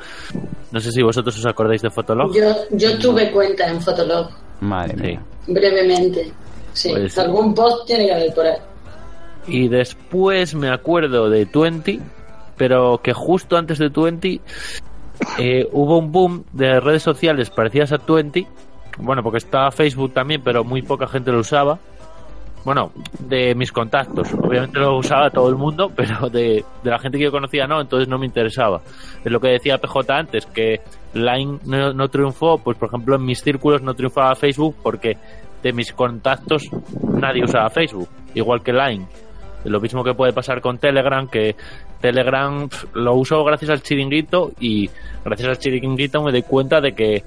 No 0.71 0.79
sé 0.79 0.91
si 0.91 1.01
vosotros 1.03 1.37
os 1.37 1.45
acordáis 1.45 1.81
de 1.81 1.91
Fotolog. 1.91 2.33
Yo, 2.35 2.55
yo 2.71 2.97
tuve 2.97 3.31
cuenta 3.31 3.67
en 3.67 3.79
Fotolog, 3.81 4.31
Madre 4.61 4.95
mía. 4.95 5.21
brevemente. 5.47 6.31
Sí, 6.73 6.89
Pues 6.91 7.13
sí. 7.13 7.19
algún 7.19 7.53
post 7.53 7.85
tiene 7.87 8.05
que 8.05 8.13
haber 8.13 8.33
por 8.33 8.45
ahí. 8.45 8.57
Y 9.47 9.67
después 9.67 10.53
me 10.55 10.69
acuerdo 10.69 11.29
de 11.29 11.45
Twenty, 11.45 11.99
pero 12.57 12.99
que 13.01 13.13
justo 13.13 13.57
antes 13.57 13.79
de 13.79 13.89
Twenty 13.89 14.39
eh, 15.37 15.67
hubo 15.71 15.97
un 15.97 16.11
boom 16.11 16.43
de 16.53 16.79
redes 16.79 17.03
sociales 17.03 17.49
parecidas 17.49 17.91
a 17.91 17.97
Twenty. 17.97 18.45
Bueno, 18.99 19.23
porque 19.23 19.37
estaba 19.39 19.71
Facebook 19.71 20.13
también, 20.13 20.41
pero 20.43 20.63
muy 20.63 20.81
poca 20.81 21.07
gente 21.07 21.31
lo 21.31 21.39
usaba. 21.39 21.79
Bueno, 22.65 22.91
de 23.19 23.55
mis 23.55 23.71
contactos. 23.71 24.27
Obviamente 24.33 24.77
lo 24.79 24.97
usaba 24.97 25.29
todo 25.29 25.47
el 25.49 25.55
mundo, 25.55 25.89
pero 25.95 26.29
de, 26.29 26.63
de 26.83 26.89
la 26.89 26.99
gente 26.99 27.17
que 27.17 27.23
yo 27.23 27.31
conocía 27.31 27.65
no, 27.65 27.79
entonces 27.81 28.07
no 28.07 28.19
me 28.19 28.25
interesaba. 28.25 28.81
Es 29.23 29.31
lo 29.31 29.39
que 29.39 29.47
decía 29.49 29.77
PJ 29.79 30.15
antes, 30.15 30.45
que 30.45 30.81
Line 31.13 31.59
no, 31.65 32.07
triunfó, 32.09 32.57
pues 32.57 32.77
por 32.77 32.89
ejemplo 32.89 33.15
en 33.15 33.25
mis 33.25 33.41
círculos 33.41 33.81
no 33.81 33.93
triunfaba 33.93 34.35
Facebook 34.35 34.75
porque 34.81 35.17
de 35.63 35.73
mis 35.73 35.91
contactos 35.91 36.69
nadie 37.13 37.43
usaba 37.43 37.69
Facebook, 37.69 38.09
igual 38.33 38.61
que 38.61 38.73
Line. 38.73 39.05
Lo 39.65 39.81
mismo 39.81 40.03
que 40.03 40.13
puede 40.13 40.31
pasar 40.31 40.61
con 40.61 40.77
Telegram, 40.77 41.27
que 41.27 41.55
Telegram 41.99 42.69
lo 42.93 43.15
uso 43.15 43.43
gracias 43.43 43.71
al 43.71 43.81
chiringuito 43.81 44.51
y 44.59 44.89
gracias 45.25 45.49
al 45.49 45.57
chiringuito 45.57 46.23
me 46.23 46.31
doy 46.31 46.43
cuenta 46.43 46.79
de 46.79 46.93
que, 46.93 47.23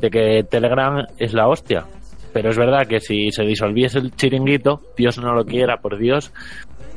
de 0.00 0.10
que 0.10 0.44
Telegram 0.48 1.04
es 1.18 1.32
la 1.32 1.48
hostia. 1.48 1.86
Pero 2.32 2.50
es 2.50 2.56
verdad 2.56 2.86
que 2.86 3.00
si 3.00 3.30
se 3.30 3.42
disolviese 3.42 3.98
el 3.98 4.14
chiringuito, 4.14 4.80
Dios 4.96 5.18
no 5.18 5.34
lo 5.34 5.44
quiera, 5.44 5.78
por 5.78 5.98
Dios, 5.98 6.32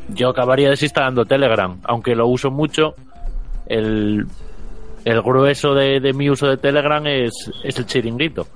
yo 0.10 0.30
acabaría 0.30 0.70
desinstalando 0.70 1.26
Telegram. 1.26 1.80
Aunque 1.84 2.16
lo 2.16 2.28
uso 2.28 2.52
mucho, 2.52 2.94
el, 3.66 4.26
el 5.06 5.22
grueso 5.22 5.74
de, 5.74 6.00
de 6.00 6.14
mi 6.14 6.30
uso 6.30 6.48
de 6.48 6.58
Telegram 6.58 7.06
es, 7.06 7.32
es 7.64 7.78
el 7.78 7.86
chiringuito. 7.86 8.48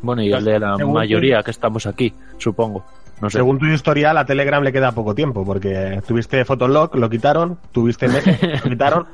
Bueno, 0.00 0.22
y 0.22 0.32
el 0.32 0.44
de 0.44 0.58
la 0.58 0.76
Según 0.76 0.94
mayoría 0.94 1.42
que 1.42 1.50
estamos 1.50 1.86
aquí, 1.86 2.12
supongo. 2.38 2.84
No 3.20 3.30
sé. 3.30 3.38
Según 3.38 3.58
tu 3.58 3.66
historial, 3.66 4.16
a 4.18 4.24
Telegram 4.24 4.62
le 4.62 4.72
queda 4.72 4.92
poco 4.92 5.14
tiempo, 5.14 5.44
porque 5.44 6.00
tuviste 6.06 6.44
Fotolog, 6.44 6.94
lo 6.96 7.08
quitaron, 7.08 7.58
tuviste 7.70 8.08
Messenger, 8.08 8.60
lo 8.64 8.70
quitaron, 8.70 9.06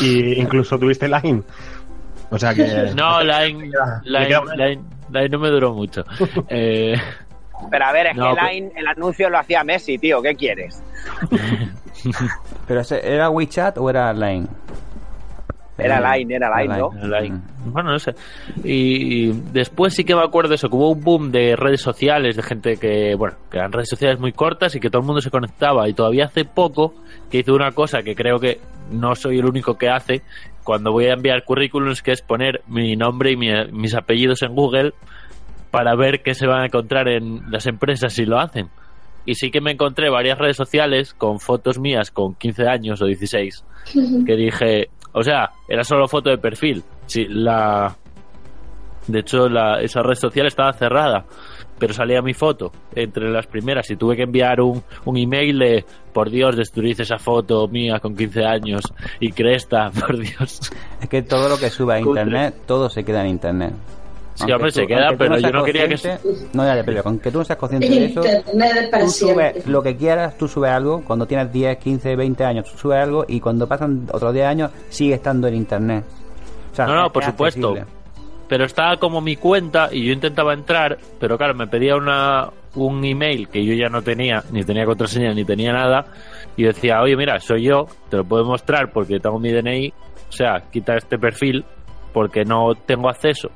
y 0.00 0.40
incluso 0.40 0.78
tuviste 0.78 1.08
Line. 1.08 1.42
O 2.30 2.38
sea 2.38 2.54
que... 2.54 2.92
No, 2.94 3.22
Line, 3.22 3.70
no 5.30 5.38
me 5.38 5.48
duró 5.48 5.72
mucho. 5.72 6.04
Eh, 6.48 6.94
Pero 7.70 7.84
a 7.84 7.92
ver, 7.92 8.08
es 8.08 8.16
No, 8.16 8.34
que 8.34 8.42
Line, 8.42 8.72
el 8.76 8.86
anuncio 8.86 9.30
lo 9.30 9.38
hacía 9.38 9.64
Messi, 9.64 9.96
tío. 9.98 10.20
¿Qué 10.20 10.34
quieres? 10.34 10.82
¿Pero 12.66 12.80
ese, 12.80 13.14
era 13.14 13.30
WeChat 13.30 13.78
o 13.78 13.88
era 13.88 14.12
Line? 14.12 14.46
Era 15.76 16.16
Line, 16.16 16.34
era 16.36 16.48
Line, 16.62 16.74
¿no? 16.78 17.06
Line. 17.20 17.40
Bueno, 17.66 17.90
no 17.92 17.98
sé. 17.98 18.14
Y, 18.62 19.26
y 19.28 19.32
después 19.52 19.92
sí 19.94 20.04
que 20.04 20.14
me 20.14 20.22
acuerdo 20.22 20.54
eso, 20.54 20.68
que 20.68 20.76
hubo 20.76 20.90
un 20.90 21.00
boom 21.02 21.32
de 21.32 21.56
redes 21.56 21.80
sociales, 21.80 22.36
de 22.36 22.42
gente 22.42 22.76
que, 22.76 23.14
bueno, 23.16 23.36
que 23.50 23.56
eran 23.58 23.72
redes 23.72 23.88
sociales 23.88 24.20
muy 24.20 24.32
cortas 24.32 24.74
y 24.76 24.80
que 24.80 24.88
todo 24.88 25.00
el 25.00 25.06
mundo 25.06 25.20
se 25.20 25.30
conectaba. 25.30 25.88
Y 25.88 25.94
todavía 25.94 26.26
hace 26.26 26.44
poco 26.44 26.94
que 27.30 27.38
hice 27.38 27.50
una 27.50 27.72
cosa 27.72 28.02
que 28.02 28.14
creo 28.14 28.38
que 28.38 28.60
no 28.92 29.14
soy 29.16 29.38
el 29.38 29.46
único 29.46 29.76
que 29.76 29.88
hace 29.88 30.22
cuando 30.62 30.92
voy 30.92 31.06
a 31.06 31.14
enviar 31.14 31.44
currículums, 31.44 32.02
que 32.02 32.12
es 32.12 32.22
poner 32.22 32.62
mi 32.68 32.94
nombre 32.96 33.32
y 33.32 33.36
mi- 33.36 33.50
mis 33.72 33.94
apellidos 33.94 34.42
en 34.42 34.54
Google 34.54 34.92
para 35.70 35.94
ver 35.96 36.22
qué 36.22 36.34
se 36.34 36.46
van 36.46 36.62
a 36.62 36.66
encontrar 36.66 37.08
en 37.08 37.50
las 37.50 37.66
empresas 37.66 38.12
si 38.12 38.24
lo 38.24 38.38
hacen. 38.38 38.68
Y 39.26 39.34
sí 39.34 39.50
que 39.50 39.60
me 39.60 39.72
encontré 39.72 40.08
varias 40.10 40.38
redes 40.38 40.56
sociales 40.56 41.14
con 41.14 41.40
fotos 41.40 41.78
mías 41.78 42.10
con 42.10 42.34
15 42.34 42.68
años 42.68 43.00
o 43.02 43.06
16 43.06 43.64
que 44.24 44.36
dije, 44.36 44.88
o 45.14 45.22
sea, 45.22 45.50
era 45.68 45.84
solo 45.84 46.06
foto 46.08 46.30
de 46.30 46.38
perfil. 46.38 46.82
Sí, 47.06 47.26
la 47.28 47.96
de 49.06 49.20
hecho 49.20 49.48
la, 49.48 49.80
esa 49.80 50.02
red 50.02 50.14
social 50.14 50.46
estaba 50.46 50.72
cerrada, 50.72 51.24
pero 51.78 51.92
salía 51.92 52.22
mi 52.22 52.34
foto 52.34 52.72
entre 52.94 53.30
las 53.30 53.46
primeras 53.46 53.90
y 53.90 53.96
tuve 53.96 54.16
que 54.16 54.22
enviar 54.22 54.60
un, 54.60 54.82
un 55.04 55.16
email 55.16 55.58
de, 55.58 55.84
por 56.12 56.30
Dios, 56.30 56.56
destruid 56.56 57.00
esa 57.00 57.18
foto 57.18 57.68
mía 57.68 57.98
con 58.00 58.16
15 58.16 58.44
años 58.44 58.82
y 59.20 59.32
cresta, 59.32 59.90
por 60.00 60.18
Dios. 60.18 60.60
Es 61.00 61.08
que 61.08 61.22
todo 61.22 61.48
lo 61.48 61.58
que 61.58 61.70
sube 61.70 61.94
a 61.94 62.00
internet, 62.00 62.54
todo 62.66 62.88
se 62.88 63.04
queda 63.04 63.22
en 63.22 63.28
internet. 63.28 63.74
Sí, 64.34 64.50
hombre, 64.50 64.72
se 64.72 64.86
queda, 64.86 65.10
pero 65.16 65.38
yo 65.38 65.50
no 65.50 65.62
quería 65.64 65.86
que 65.88 65.96
No, 66.52 66.64
ya, 66.64 66.82
pero 66.84 67.02
con 67.04 67.18
que 67.20 67.30
tú 67.30 67.38
no 67.38 67.44
seas 67.44 67.58
consciente 67.58 67.88
de 67.88 68.06
eso, 68.06 68.20
tú 69.00 69.08
subes 69.10 69.66
lo 69.66 69.82
que 69.82 69.96
quieras, 69.96 70.36
tú 70.36 70.48
subes 70.48 70.72
algo, 70.72 71.02
cuando 71.04 71.24
tienes 71.26 71.52
10, 71.52 71.78
15, 71.78 72.16
20 72.16 72.44
años, 72.44 72.70
tú 72.70 72.76
subes 72.76 72.98
algo 72.98 73.24
y 73.28 73.38
cuando 73.40 73.68
pasan 73.68 74.08
otros 74.12 74.32
10 74.34 74.46
años 74.46 74.70
sigue 74.88 75.14
estando 75.14 75.46
en 75.46 75.54
internet. 75.54 76.04
O 76.72 76.74
sea, 76.74 76.86
No, 76.86 76.96
no, 76.96 77.12
por 77.12 77.22
es 77.22 77.28
supuesto. 77.30 77.68
accesible. 77.68 77.92
Pero 78.48 78.64
estaba 78.64 78.96
como 78.98 79.20
mi 79.20 79.36
cuenta 79.36 79.88
y 79.90 80.04
yo 80.06 80.12
intentaba 80.12 80.52
entrar, 80.52 80.98
pero 81.18 81.38
claro, 81.38 81.54
me 81.54 81.66
pedía 81.66 81.96
una, 81.96 82.50
un 82.74 83.02
email 83.04 83.48
que 83.48 83.64
yo 83.64 83.72
ya 83.72 83.88
no 83.88 84.02
tenía, 84.02 84.42
ni 84.50 84.64
tenía 84.64 84.84
contraseña, 84.84 85.32
ni 85.32 85.44
tenía 85.44 85.72
nada. 85.72 86.04
Y 86.56 86.64
decía, 86.64 87.00
oye, 87.00 87.16
mira, 87.16 87.40
soy 87.40 87.62
yo, 87.64 87.86
te 88.10 88.18
lo 88.18 88.24
puedo 88.24 88.44
mostrar 88.44 88.90
porque 88.92 89.18
tengo 89.18 89.38
mi 89.38 89.50
DNI. 89.50 89.92
O 90.28 90.32
sea, 90.32 90.62
quita 90.70 90.94
este 90.96 91.18
perfil 91.18 91.64
porque 92.12 92.44
no 92.44 92.74
tengo 92.86 93.08
acceso. 93.08 93.48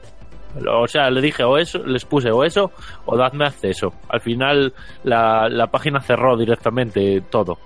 O 0.70 0.88
sea, 0.88 1.10
le 1.10 1.20
dije 1.20 1.44
o 1.44 1.58
eso, 1.58 1.78
les 1.86 2.04
puse 2.04 2.30
o 2.30 2.42
eso 2.44 2.70
o 3.06 3.16
dadme 3.16 3.44
acceso. 3.46 3.92
Al 4.08 4.20
final 4.20 4.72
la, 5.04 5.48
la 5.48 5.66
página 5.68 6.00
cerró 6.00 6.36
directamente 6.36 7.22
todo. 7.30 7.58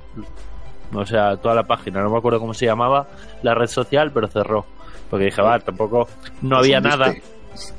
O 0.94 1.06
sea, 1.06 1.36
toda 1.36 1.54
la 1.54 1.62
página, 1.62 2.02
no 2.02 2.10
me 2.10 2.18
acuerdo 2.18 2.38
cómo 2.40 2.52
se 2.54 2.66
llamaba 2.66 3.06
la 3.42 3.54
red 3.54 3.66
social, 3.68 4.10
pero 4.12 4.26
cerró. 4.28 4.66
Porque 5.08 5.26
dije, 5.26 5.40
va, 5.42 5.58
tampoco 5.58 6.06
no 6.42 6.58
había 6.58 6.80
nada. 6.80 7.14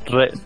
Re- 0.07 0.31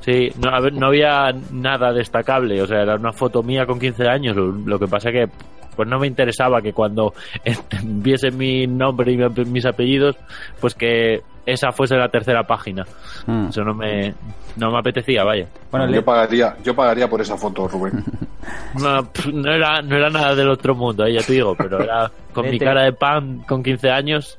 Sí, 0.00 0.30
no, 0.38 0.48
a 0.54 0.60
ver, 0.60 0.72
no 0.74 0.86
había 0.86 1.32
nada 1.50 1.92
destacable, 1.92 2.62
o 2.62 2.66
sea, 2.68 2.82
era 2.82 2.94
una 2.94 3.12
foto 3.12 3.42
mía 3.42 3.66
con 3.66 3.80
15 3.80 4.08
años, 4.08 4.36
lo, 4.36 4.52
lo 4.52 4.78
que 4.78 4.86
pasa 4.86 5.10
que 5.10 5.28
pues 5.74 5.88
no 5.88 5.98
me 5.98 6.06
interesaba 6.06 6.62
que 6.62 6.72
cuando 6.72 7.12
viese 7.82 8.30
mi 8.30 8.68
nombre 8.68 9.12
y 9.12 9.16
mi- 9.16 9.44
mis 9.46 9.66
apellidos, 9.66 10.16
pues 10.60 10.74
que 10.76 11.22
esa 11.52 11.72
fuese 11.72 11.96
la 11.96 12.08
tercera 12.08 12.44
página. 12.46 12.84
Mm. 13.26 13.48
Eso 13.48 13.62
no 13.64 13.74
me 13.74 14.14
no 14.56 14.70
me 14.70 14.78
apetecía, 14.78 15.22
vaya. 15.24 15.46
Bueno, 15.70 15.86
yo 15.86 15.92
le- 15.92 16.02
pagaría, 16.02 16.56
yo 16.64 16.74
pagaría 16.74 17.08
por 17.08 17.20
esa 17.20 17.36
foto, 17.36 17.66
Rubén. 17.68 18.04
No, 18.80 19.06
no 19.32 19.52
era 19.52 19.82
no 19.82 19.96
era 19.96 20.08
nada 20.10 20.34
del 20.34 20.48
otro 20.48 20.74
mundo, 20.74 21.04
eh, 21.04 21.12
ya 21.14 21.22
te 21.22 21.34
digo, 21.34 21.54
pero 21.54 21.82
era 21.82 22.10
con 22.32 22.48
mi 22.48 22.58
cara 22.58 22.82
de 22.84 22.92
pan 22.92 23.40
con 23.46 23.62
15 23.62 23.90
años. 23.90 24.38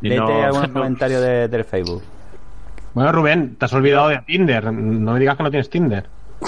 no- 0.00 0.44
algunos 0.44 0.68
no- 0.72 0.74
comentarios 0.74 1.20
de- 1.20 1.48
del 1.48 1.64
Facebook. 1.64 2.02
Bueno, 2.94 3.12
Rubén, 3.12 3.56
te 3.56 3.64
has 3.64 3.72
olvidado 3.72 4.08
de 4.08 4.18
Tinder. 4.26 4.72
No 4.72 5.12
me 5.12 5.20
digas 5.20 5.36
que 5.36 5.42
no 5.42 5.50
tienes 5.50 5.68
Tinder. 5.70 6.06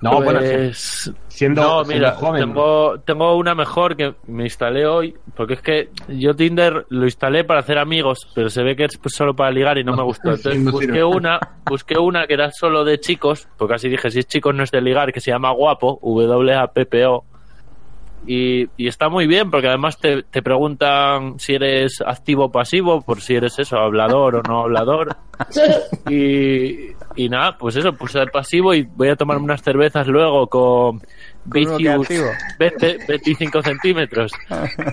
No, 0.00 0.20
bueno, 0.20 0.38
Pues, 0.40 1.10
siendo, 1.34 1.62
no, 1.62 1.84
siendo 1.84 2.06
mira, 2.06 2.16
joven. 2.16 2.40
tengo, 2.40 3.00
tengo 3.00 3.36
una 3.36 3.54
mejor 3.56 3.96
que 3.96 4.14
me 4.28 4.44
instalé 4.44 4.86
hoy, 4.86 5.14
porque 5.36 5.54
es 5.54 5.60
que 5.60 5.88
yo 6.08 6.34
Tinder 6.36 6.86
lo 6.90 7.04
instalé 7.04 7.42
para 7.42 7.60
hacer 7.60 7.76
amigos, 7.78 8.28
pero 8.34 8.48
se 8.48 8.62
ve 8.62 8.76
que 8.76 8.84
es 8.84 8.98
solo 9.06 9.34
para 9.34 9.50
ligar 9.50 9.76
y 9.76 9.84
no 9.84 9.96
me 9.96 10.02
gustó. 10.04 10.30
Entonces 10.30 10.60
no 10.60 10.70
busqué 10.70 10.86
sirve. 10.86 11.04
una, 11.04 11.40
busqué 11.66 11.98
una 11.98 12.26
que 12.28 12.34
era 12.34 12.50
solo 12.52 12.84
de 12.84 13.00
chicos, 13.00 13.48
porque 13.56 13.74
así 13.74 13.88
dije, 13.88 14.10
si 14.10 14.20
es 14.20 14.28
chicos 14.28 14.54
no 14.54 14.62
es 14.62 14.70
de 14.70 14.80
ligar, 14.80 15.12
que 15.12 15.20
se 15.20 15.32
llama 15.32 15.50
Guapo, 15.50 15.98
W-A-P-P-O. 16.02 17.24
Y, 18.26 18.68
y 18.76 18.88
está 18.88 19.08
muy 19.08 19.26
bien, 19.26 19.50
porque 19.50 19.68
además 19.68 19.98
te, 19.98 20.22
te 20.22 20.42
preguntan 20.42 21.38
si 21.38 21.54
eres 21.54 22.02
activo 22.04 22.46
o 22.46 22.52
pasivo, 22.52 23.02
por 23.02 23.20
si 23.20 23.34
eres 23.34 23.58
eso, 23.58 23.76
hablador 23.76 24.36
o 24.36 24.42
no 24.42 24.60
hablador. 24.62 25.16
Y, 26.08 26.92
y 27.16 27.28
nada, 27.28 27.56
pues 27.58 27.74
eso, 27.76 27.92
puse 27.94 28.20
el 28.20 28.30
pasivo 28.30 28.72
y 28.72 28.82
voy 28.82 29.08
a 29.08 29.16
tomarme 29.16 29.44
unas 29.44 29.62
cervezas 29.62 30.06
luego 30.06 30.46
con 30.46 31.00
uno 31.46 31.52
que 31.52 31.60
Vicious 31.60 32.00
activo. 32.02 32.26
20, 32.58 32.98
25 33.08 33.62
centímetros, 33.62 34.32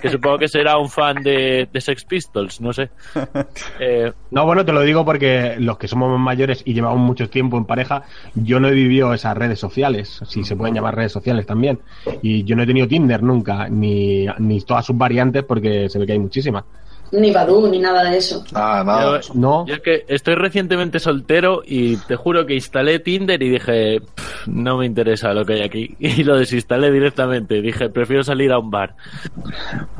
que 0.01 0.09
supongo 0.09 0.39
que 0.39 0.47
será 0.47 0.77
un 0.77 0.89
fan 0.89 1.21
de, 1.23 1.67
de 1.71 1.81
Sex 1.81 2.03
Pistols, 2.05 2.61
no 2.61 2.73
sé. 2.73 2.89
Eh, 3.79 4.11
No, 4.31 4.45
bueno, 4.45 4.63
te 4.65 4.71
lo 4.71 4.81
digo 4.81 5.03
porque 5.05 5.55
los 5.57 5.77
que 5.77 5.87
somos 5.87 6.09
más 6.11 6.19
mayores 6.19 6.61
y 6.65 6.73
llevamos 6.73 6.99
mucho 6.99 7.29
tiempo 7.29 7.57
en 7.57 7.65
pareja, 7.65 8.03
yo 8.35 8.59
no 8.59 8.67
he 8.67 8.71
vivido 8.73 9.13
esas 9.13 9.35
redes 9.35 9.59
sociales, 9.59 10.21
si 10.27 10.43
se 10.43 10.55
pueden 10.55 10.75
llamar 10.75 10.95
redes 10.95 11.11
sociales 11.11 11.45
también. 11.45 11.79
Y 12.21 12.43
yo 12.43 12.55
no 12.55 12.63
he 12.63 12.67
tenido 12.67 12.87
Tinder 12.87 13.23
nunca, 13.23 13.67
ni, 13.69 14.27
ni 14.39 14.61
todas 14.61 14.85
sus 14.85 14.97
variantes, 14.97 15.43
porque 15.43 15.89
se 15.89 15.99
ve 15.99 16.05
que 16.05 16.13
hay 16.13 16.19
muchísimas. 16.19 16.63
Ni 17.11 17.31
Badu, 17.31 17.67
ni 17.69 17.79
nada 17.79 18.09
de 18.09 18.17
eso. 18.17 18.43
Ah, 18.53 18.83
nada. 18.85 19.19
yo, 19.21 19.33
No, 19.33 19.65
yo 19.67 19.73
es 19.75 19.81
que 19.81 20.05
estoy 20.07 20.35
recientemente 20.35 20.99
soltero 20.99 21.61
y 21.65 21.97
te 21.97 22.15
juro 22.15 22.45
que 22.45 22.53
instalé 22.53 22.99
Tinder 22.99 23.41
y 23.43 23.49
dije, 23.49 23.99
"Pff, 23.99 24.47
no 24.47 24.77
me 24.77 24.85
interesa 24.85 25.33
lo 25.33 25.43
que 25.45 25.53
hay 25.53 25.61
aquí. 25.63 25.95
Y 25.99 26.23
lo 26.23 26.37
desinstalé 26.37 26.91
directamente. 26.91 27.61
Dije, 27.61 27.89
prefiero 27.89 28.23
salir 28.23 28.51
a 28.51 28.59
un 28.59 28.71
bar. 28.71 28.95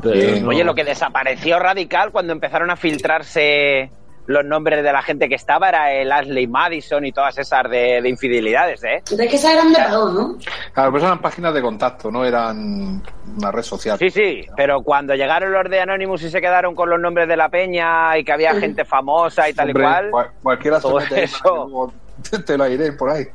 Pero 0.02 0.14
Bien. 0.14 0.42
no- 0.42 0.48
Oye, 0.48 0.64
lo 0.64 0.74
que 0.74 0.84
desapareció 0.84 1.58
radical 1.58 2.12
cuando 2.12 2.32
empezaron 2.32 2.70
a 2.70 2.76
filtrarse 2.76 3.90
los 4.26 4.44
nombres 4.44 4.82
de 4.84 4.92
la 4.92 5.02
gente 5.02 5.28
que 5.28 5.34
estaba 5.34 5.68
era 5.68 5.92
el 5.92 6.10
Ashley 6.12 6.46
Madison 6.46 7.04
y 7.04 7.12
todas 7.12 7.36
esas 7.38 7.64
de, 7.68 8.00
de 8.00 8.08
infidelidades, 8.08 8.82
¿eh? 8.84 9.02
Es 9.04 9.16
que 9.16 9.24
esas 9.36 9.52
eran 9.54 9.72
de 9.72 9.78
pago, 9.80 10.10
¿no? 10.10 10.38
Claro, 10.72 10.90
pues 10.92 11.02
eran 11.02 11.18
páginas 11.20 11.52
de 11.54 11.60
contacto, 11.62 12.10
no 12.10 12.24
eran 12.24 13.02
una 13.36 13.50
red 13.50 13.62
social. 13.62 13.98
Sí, 13.98 14.10
sí, 14.10 14.46
pero 14.56 14.82
cuando 14.82 15.14
llegaron 15.14 15.52
los 15.52 15.68
de 15.68 15.80
Anonymous 15.80 16.22
y 16.22 16.30
se 16.30 16.40
quedaron 16.40 16.74
con 16.74 16.88
los 16.88 17.00
nombres 17.00 17.26
de 17.26 17.36
la 17.36 17.48
peña 17.48 18.16
y 18.16 18.24
que 18.24 18.32
había 18.32 18.54
gente 18.54 18.84
famosa 18.84 19.48
y 19.48 19.54
tal 19.54 19.68
Hombre, 19.70 19.82
y 19.82 19.86
cual, 19.86 20.10
cual- 20.10 20.30
cualquiera 20.42 20.80
se 20.80 20.92
mete 20.94 21.22
eso. 21.24 21.92
te 22.46 22.56
lo 22.56 22.68
iré 22.68 22.92
por 22.92 23.10
ahí. 23.10 23.26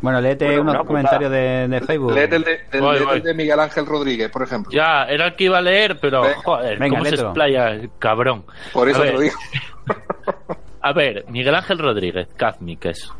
Bueno, 0.00 0.20
léete 0.20 0.46
Bueno, 0.46 0.62
unos 0.72 0.86
comentarios 0.86 1.30
de, 1.30 1.68
de 1.68 1.80
Facebook. 1.80 2.12
Léete 2.12 2.36
el 2.36 2.44
de, 2.44 2.58
del- 2.70 2.80
Voy, 2.80 2.92
léete 2.94 3.04
voy. 3.06 3.16
el 3.16 3.22
de 3.22 3.34
Miguel 3.34 3.60
Ángel 3.60 3.86
Rodríguez, 3.86 4.30
por 4.30 4.42
ejemplo. 4.42 4.70
Ya, 4.72 5.04
era 5.04 5.26
el 5.26 5.36
que 5.36 5.44
iba 5.44 5.58
a 5.58 5.62
leer, 5.62 5.98
pero 6.00 6.22
Venga. 6.22 6.36
joder, 6.44 6.78
Venga, 6.78 6.90
¿cómo 6.96 7.04
se 7.04 7.10
léetelo. 7.10 7.28
explaya 7.30 7.68
el 7.70 7.90
cabrón? 7.98 8.44
Por 8.72 8.88
eso 8.88 9.02
A 9.02 9.04
te 9.06 9.12
lo 9.12 9.18
ver, 9.18 9.28
digo. 9.30 9.38
A 10.80 10.92
ver, 10.92 11.24
Miguel 11.28 11.54
Ángel 11.54 11.78
Rodríguez, 11.78 12.28
Kazmi, 12.36 12.76
que 12.76 12.90
es. 12.90 13.10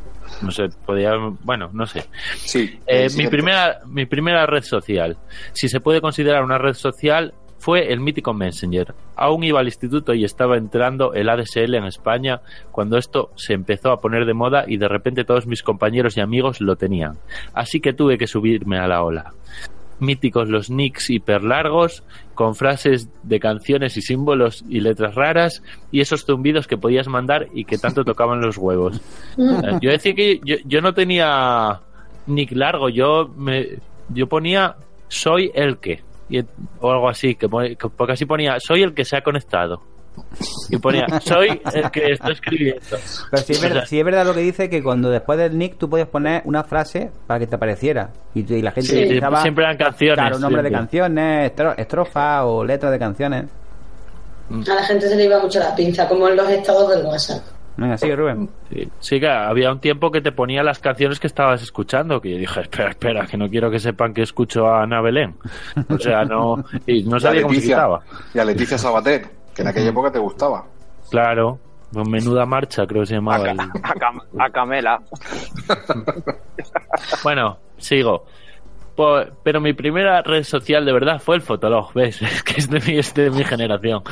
No 0.42 0.50
sé, 0.50 0.68
podía. 0.86 1.12
Bueno, 1.42 1.70
no 1.72 1.86
sé. 1.86 2.04
Sí. 2.36 2.78
Eh, 2.86 3.08
mi, 3.16 3.26
primera, 3.29 3.81
mi 3.87 4.06
primera 4.06 4.46
red 4.46 4.62
social, 4.62 5.16
si 5.52 5.68
se 5.68 5.81
puede 5.81 6.00
considerar 6.00 6.44
una 6.44 6.58
red 6.58 6.74
social, 6.74 7.35
fue 7.59 7.92
el 7.92 8.00
mítico 8.00 8.33
Messenger. 8.33 8.94
Aún 9.17 9.44
iba 9.44 9.61
al 9.61 9.67
instituto 9.67 10.15
y 10.15 10.25
estaba 10.25 10.56
entrando 10.56 11.13
el 11.13 11.29
ADSL 11.29 11.75
en 11.75 11.85
España 11.85 12.40
cuando 12.71 12.96
esto 12.96 13.31
se 13.37 13.52
empezó 13.54 13.90
a 13.90 14.00
poner 14.00 14.27
de 14.27 14.35
moda 14.35 14.65
y 14.67 14.77
de 14.77 14.88
repente 14.88 15.25
todos 15.25 15.46
mis 15.46 15.63
compañeros 15.63 16.17
y 16.17 16.21
amigos 16.21 16.61
lo 16.61 16.77
tenían. 16.77 17.19
Así 17.52 17.81
que 17.81 17.92
tuve 17.92 18.17
que 18.19 18.27
subirme 18.27 18.79
a 18.79 18.87
la 18.87 19.02
ola. 19.02 19.33
Míticos 20.00 20.48
los 20.48 20.71
nicks 20.71 21.11
hiperlargos, 21.11 22.04
con 22.35 22.54
frases 22.54 23.09
de 23.25 23.40
canciones 23.40 23.96
y 23.96 24.02
símbolos 24.02 24.65
y 24.69 24.81
letras 24.81 25.17
raras, 25.17 25.63
y 25.90 26.00
esos 26.00 26.25
zumbidos 26.25 26.69
que 26.69 26.77
podías 26.77 27.09
mandar 27.09 27.48
y 27.52 27.65
que 27.65 27.79
tanto 27.79 28.04
tocaban 28.04 28.40
los 28.40 28.56
huevos. 28.56 29.00
Eh, 29.37 29.79
Yo 29.83 29.90
decía 29.90 30.15
que 30.15 30.40
yo, 30.44 30.54
yo 30.65 30.81
no 30.81 30.94
tenía 30.94 31.81
nick 32.29 32.52
largo, 32.52 32.88
yo 32.88 33.29
me 33.37 33.79
yo 34.11 34.29
ponía 34.29 34.77
soy 35.09 35.50
el 35.54 35.79
que 35.79 36.02
y- 36.29 36.44
o 36.81 36.90
algo 36.90 37.08
así, 37.08 37.35
que, 37.35 37.48
pone- 37.48 37.76
que- 37.76 37.88
porque 37.88 38.12
así 38.12 38.24
ponía 38.26 38.58
soy 38.60 38.83
el 38.83 38.94
que 38.94 39.04
se 39.04 39.16
ha 39.16 39.22
conectado. 39.22 39.81
Y 40.68 40.76
ponía, 40.79 41.06
soy 41.20 41.60
el 41.72 41.90
que 41.92 42.10
está 42.12 42.31
escribiendo. 42.33 42.81
Pero 43.31 43.42
si 43.42 43.52
es, 43.52 43.58
O 43.58 43.60
sea, 43.60 43.68
verdad, 43.68 43.85
si 43.87 43.98
es 44.00 44.04
verdad 44.04 44.26
lo 44.26 44.35
que 44.35 44.40
dice 44.40 44.68
que 44.68 44.83
cuando 44.83 45.10
después 45.10 45.38
del 45.38 45.56
nick 45.56 45.79
tú 45.79 45.88
podías 45.88 46.08
poner 46.08 46.42
una 46.44 46.64
frase 46.64 47.10
para 47.29 47.38
que 47.38 47.46
te 47.46 47.54
apareciera. 47.54 48.10
Y, 48.35 48.40
y 48.52 48.60
la 48.62 48.72
gente 48.72 48.90
Sí, 48.90 49.04
utilizaba, 49.04 49.42
siempre 49.42 49.64
eran 49.64 49.76
canciones, 49.76 50.16
Claro, 50.16 50.38
nombres 50.40 50.64
de 50.64 50.70
canciones, 50.72 51.52
estro- 51.52 51.74
estrofas 51.79 52.42
o 52.44 52.64
letras 52.64 52.90
de 52.90 52.98
canciones. 52.98 53.44
A 54.50 54.74
la 54.74 54.83
gente 54.83 55.08
se 55.08 55.14
le 55.14 55.24
iba 55.26 55.38
mucho 55.40 55.60
la 55.60 55.74
pinza, 55.76 56.08
como 56.08 56.26
en 56.29 56.37
los 56.37 56.48
estados 56.50 56.88
del 56.90 57.06
WhatsApp. 57.06 57.42
Venga, 57.79 57.96
sigue 57.96 58.16
Rubén. 58.16 58.50
Sí, 58.70 58.88
sí, 58.98 59.20
que 59.20 59.29
había 59.29 59.70
un 59.72 59.79
tiempo 59.81 60.10
que 60.10 60.20
te 60.20 60.33
ponía 60.33 60.62
las 60.64 60.81
canciones 60.81 61.20
que 61.20 61.29
estabas 61.29 61.62
escuchando, 61.62 62.20
que 62.20 62.33
yo 62.33 62.37
dije, 62.38 62.60
espera, 62.62 62.90
espera, 62.90 63.26
que 63.26 63.37
no 63.37 63.48
quiero 63.48 63.70
que 63.70 63.79
sepan 63.79 64.12
que 64.12 64.22
escucho 64.22 64.66
a 64.66 64.83
Ana 64.83 65.00
Belén. 65.00 65.37
O 65.88 65.96
sea, 65.98 66.24
no, 66.24 66.64
y 66.87 67.04
no 67.04 67.18
Y 67.18 67.20
sabía 67.20 67.42
cómo 67.42 67.54
se 67.54 67.60
quitaba. 67.60 68.00
y 68.35 68.38
a 68.40 68.44
Leticia 68.44 68.76
Sabater, 68.79 69.26
que 69.54 69.62
en 69.62 69.68
aquella 69.68 69.90
época 69.90 70.10
te 70.10 70.18
gustaba. 70.18 70.64
Claro, 71.08 71.60
con 71.92 72.10
menuda 72.10 72.44
marcha 72.44 72.85
creo 72.85 73.02
que 73.02 73.06
se 73.06 73.14
llamaba. 73.14 73.48
el- 73.50 73.60
A, 73.60 73.94
Cam- 73.94 74.22
a 74.38 74.50
Camela. 74.50 75.00
Bueno, 77.22 77.58
sigo. 77.79 78.26
Po- 78.96 79.22
Pero 79.44 79.60
mi 79.60 79.72
primera 79.72 80.22
red 80.22 80.42
social 80.42 80.85
de 80.85 80.92
verdad 80.92 81.20
fue 81.20 81.37
el 81.37 81.42
Fotolog, 81.42 81.92
¿ves? 81.94 82.20
Es 82.22 82.42
que 82.42 82.54
es 82.60 82.68
de 82.68 82.81
mi, 82.81 82.98
es 82.98 83.14
de 83.14 83.31
mi 83.31 83.44
generación. 83.44 84.02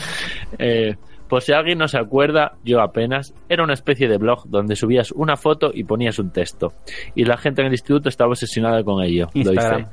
Eh, 0.59 0.95
por 1.29 1.43
si 1.43 1.53
alguien 1.53 1.79
no 1.79 1.89
se 1.89 1.99
acuerda, 1.99 2.53
yo 2.65 2.81
apenas, 2.81 3.35
era 3.49 3.65
una 3.65 3.75
especie 3.75 4.09
de 4.09 4.17
blog 4.19 4.45
donde 4.49 4.77
subías 4.77 5.13
una 5.13 5.37
foto 5.37 5.71
y 5.75 5.85
ponías 5.85 6.19
un 6.19 6.31
texto. 6.31 6.73
Y 7.15 7.25
la 7.25 7.37
gente 7.37 7.61
en 7.63 7.67
el 7.69 7.73
instituto 7.73 8.09
estaba 8.09 8.31
obsesionada 8.31 8.83
con 8.85 9.03
ello. 9.03 9.29
Lo 9.35 9.53
hice. 9.53 9.87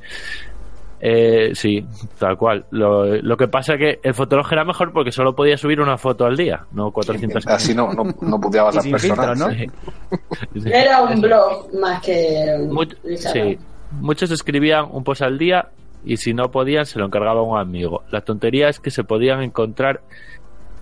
Eh, 1.06 1.50
sí, 1.54 1.84
tal 2.18 2.36
cual. 2.38 2.64
Lo, 2.70 3.04
lo 3.16 3.36
que 3.36 3.46
pasa 3.46 3.76
que 3.76 3.98
el 4.02 4.14
Fotolog 4.14 4.50
era 4.52 4.64
mejor 4.64 4.90
porque 4.92 5.12
solo 5.12 5.34
podía 5.34 5.58
subir 5.58 5.80
una 5.80 5.98
foto 5.98 6.24
al 6.24 6.34
día, 6.36 6.64
no 6.72 6.92
400 6.92 7.46
Así 7.46 7.74
no, 7.74 7.92
no, 7.92 8.04
no 8.22 8.40
puteabas 8.40 8.76
las 8.76 8.86
personas. 8.86 9.38
¿no? 9.38 9.50
Sí. 9.50 9.66
Era 10.72 11.02
un 11.02 11.20
blog 11.20 11.74
más 11.78 12.00
que 12.00 12.56
un 12.58 12.70
Much- 12.70 12.96
sí. 13.16 13.58
Muchos 14.00 14.30
escribían 14.30 14.86
un 14.90 15.04
post 15.04 15.20
al 15.22 15.36
día 15.36 15.68
y 16.06 16.16
si 16.16 16.32
no 16.32 16.50
podían 16.50 16.86
se 16.86 16.98
lo 16.98 17.04
encargaba 17.06 17.40
a 17.40 17.42
un 17.42 17.58
amigo. 17.58 18.02
La 18.10 18.22
tontería 18.22 18.68
es 18.70 18.80
que 18.80 18.90
se 18.90 19.04
podían 19.04 19.42
encontrar 19.42 20.00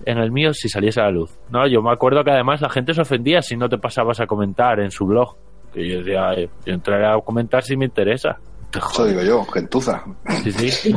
en 0.05 0.17
el 0.17 0.31
mío 0.31 0.53
si 0.53 0.69
saliese 0.69 1.01
a 1.01 1.05
la 1.05 1.11
luz. 1.11 1.37
No, 1.49 1.67
yo 1.67 1.81
me 1.81 1.91
acuerdo 1.91 2.23
que 2.23 2.31
además 2.31 2.61
la 2.61 2.69
gente 2.69 2.93
se 2.93 3.01
ofendía 3.01 3.41
si 3.41 3.55
no 3.57 3.69
te 3.69 3.77
pasabas 3.77 4.19
a 4.19 4.27
comentar 4.27 4.79
en 4.79 4.91
su 4.91 5.05
blog. 5.05 5.35
Que 5.73 5.87
yo 5.87 5.99
decía, 5.99 6.29
"Ay, 6.29 6.49
yo 6.65 6.73
entraré 6.73 7.07
a 7.07 7.19
comentar 7.19 7.63
si 7.63 7.75
me 7.75 7.85
interesa. 7.85 8.37
Te 8.69 8.79
Eso 8.79 9.05
digo 9.05 9.21
yo, 9.21 9.43
gentuza. 9.45 10.03
Sí, 10.43 10.51
sí. 10.51 10.95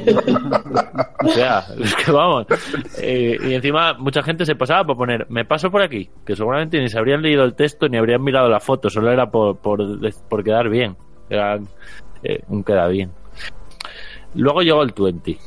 o 1.25 1.29
sea, 1.29 1.63
es 1.79 1.95
que 1.95 2.11
vamos. 2.11 2.47
Eh, 2.99 3.37
y 3.43 3.53
encima 3.55 3.93
mucha 3.95 4.23
gente 4.23 4.47
se 4.47 4.55
pasaba 4.57 4.85
por 4.85 4.97
poner, 4.97 5.27
me 5.29 5.45
paso 5.45 5.71
por 5.71 5.83
aquí, 5.83 6.09
que 6.25 6.35
seguramente 6.35 6.81
ni 6.81 6.89
se 6.89 6.99
habrían 6.99 7.21
leído 7.21 7.45
el 7.45 7.55
texto 7.55 7.87
ni 7.89 7.99
habrían 7.99 8.23
mirado 8.25 8.49
la 8.49 8.61
foto, 8.61 8.89
solo 8.89 9.11
era 9.13 9.31
por, 9.31 9.59
por, 9.59 9.79
por 10.29 10.43
quedar 10.43 10.71
bien. 10.71 10.97
Era 11.29 11.59
eh, 12.23 12.41
un 12.49 12.65
queda 12.65 12.89
bien. 12.89 13.13
Luego 14.35 14.63
llegó 14.63 14.83
el 14.83 14.93
20, 14.97 15.39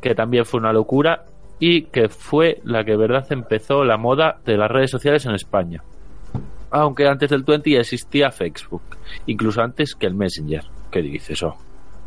que 0.00 0.14
también 0.16 0.44
fue 0.44 0.58
una 0.58 0.72
locura 0.72 1.24
y 1.60 1.82
que 1.82 2.08
fue 2.08 2.60
la 2.64 2.82
que 2.84 2.96
verdad 2.96 3.24
empezó 3.30 3.84
la 3.84 3.96
moda 3.96 4.38
de 4.44 4.56
las 4.56 4.70
redes 4.70 4.90
sociales 4.90 5.24
en 5.26 5.34
España. 5.34 5.82
Aunque 6.72 7.06
antes 7.06 7.30
del 7.30 7.42
20 7.42 7.70
ya 7.70 7.80
existía 7.80 8.30
Facebook, 8.30 8.82
incluso 9.26 9.60
antes 9.60 9.94
que 9.94 10.06
el 10.06 10.14
Messenger. 10.14 10.64
¿Qué 10.90 11.02
dices 11.02 11.30
eso? 11.30 11.56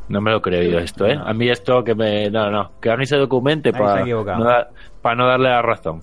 No 0.09 0.19
me 0.19 0.31
lo 0.31 0.41
creo 0.41 0.63
yo 0.63 0.79
esto, 0.79 1.05
¿eh? 1.05 1.17
A 1.23 1.33
mí 1.33 1.49
esto 1.49 1.83
que 1.83 1.95
me... 1.95 2.29
No, 2.29 2.49
no, 2.49 2.71
que 2.81 2.89
alguien 2.89 3.07
se 3.07 3.15
documente 3.15 3.71
para 3.71 4.03
no, 4.05 4.25
para 5.01 5.15
no 5.15 5.27
darle 5.27 5.49
la 5.49 5.61
razón. 5.61 6.01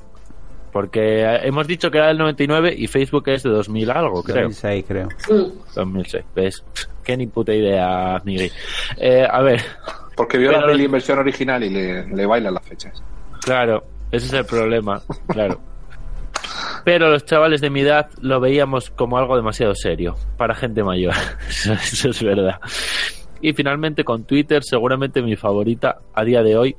Porque 0.73 1.23
eh, 1.23 1.41
hemos 1.43 1.67
dicho 1.67 1.91
que 1.91 1.99
era 1.99 2.09
del 2.09 2.19
99 2.19 2.75
y 2.77 2.87
Facebook 2.87 3.29
es 3.29 3.43
de 3.43 3.51
2000 3.51 3.91
algo, 3.91 4.23
creo. 4.23 4.45
2006, 4.45 4.85
creo. 4.87 5.09
Mm. 5.29 5.75
2006. 5.75 6.25
¿Ves? 6.35 6.65
Qué 7.03 7.17
ni 7.17 7.27
puta 7.27 7.53
idea, 7.53 8.21
Miguel. 8.25 8.53
Eh, 8.97 9.27
a 9.29 9.43
ver, 9.43 9.61
Porque 10.17 10.39
vio 10.39 10.51
Pero- 10.51 10.61
la 10.63 10.67
peli 10.69 10.85
en 10.85 10.93
versión 10.93 11.19
original 11.19 11.65
y 11.65 11.71
le, 11.71 12.07
le 12.07 12.27
bailan 12.27 12.55
las 12.55 12.65
fechas. 12.67 13.03
Claro, 13.41 13.85
ese 14.11 14.27
es 14.27 14.33
el 14.33 14.45
problema, 14.45 15.03
claro. 15.29 15.61
Pero 16.85 17.11
los 17.11 17.25
chavales 17.25 17.61
de 17.61 17.71
mi 17.71 17.81
edad 17.81 18.09
lo 18.21 18.41
veíamos 18.41 18.91
como 18.91 19.19
algo 19.19 19.37
demasiado 19.37 19.75
serio 19.75 20.17
para 20.37 20.55
gente 20.55 20.83
mayor. 20.83 21.15
Eso, 21.49 22.11
es 22.11 22.23
verdad. 22.23 22.61
Y 23.41 23.53
finalmente 23.53 24.05
con 24.05 24.25
Twitter, 24.25 24.63
seguramente 24.63 25.23
mi 25.23 25.37
favorita 25.37 25.99
a 26.15 26.25
día 26.25 26.43
de 26.43 26.57
hoy 26.57 26.77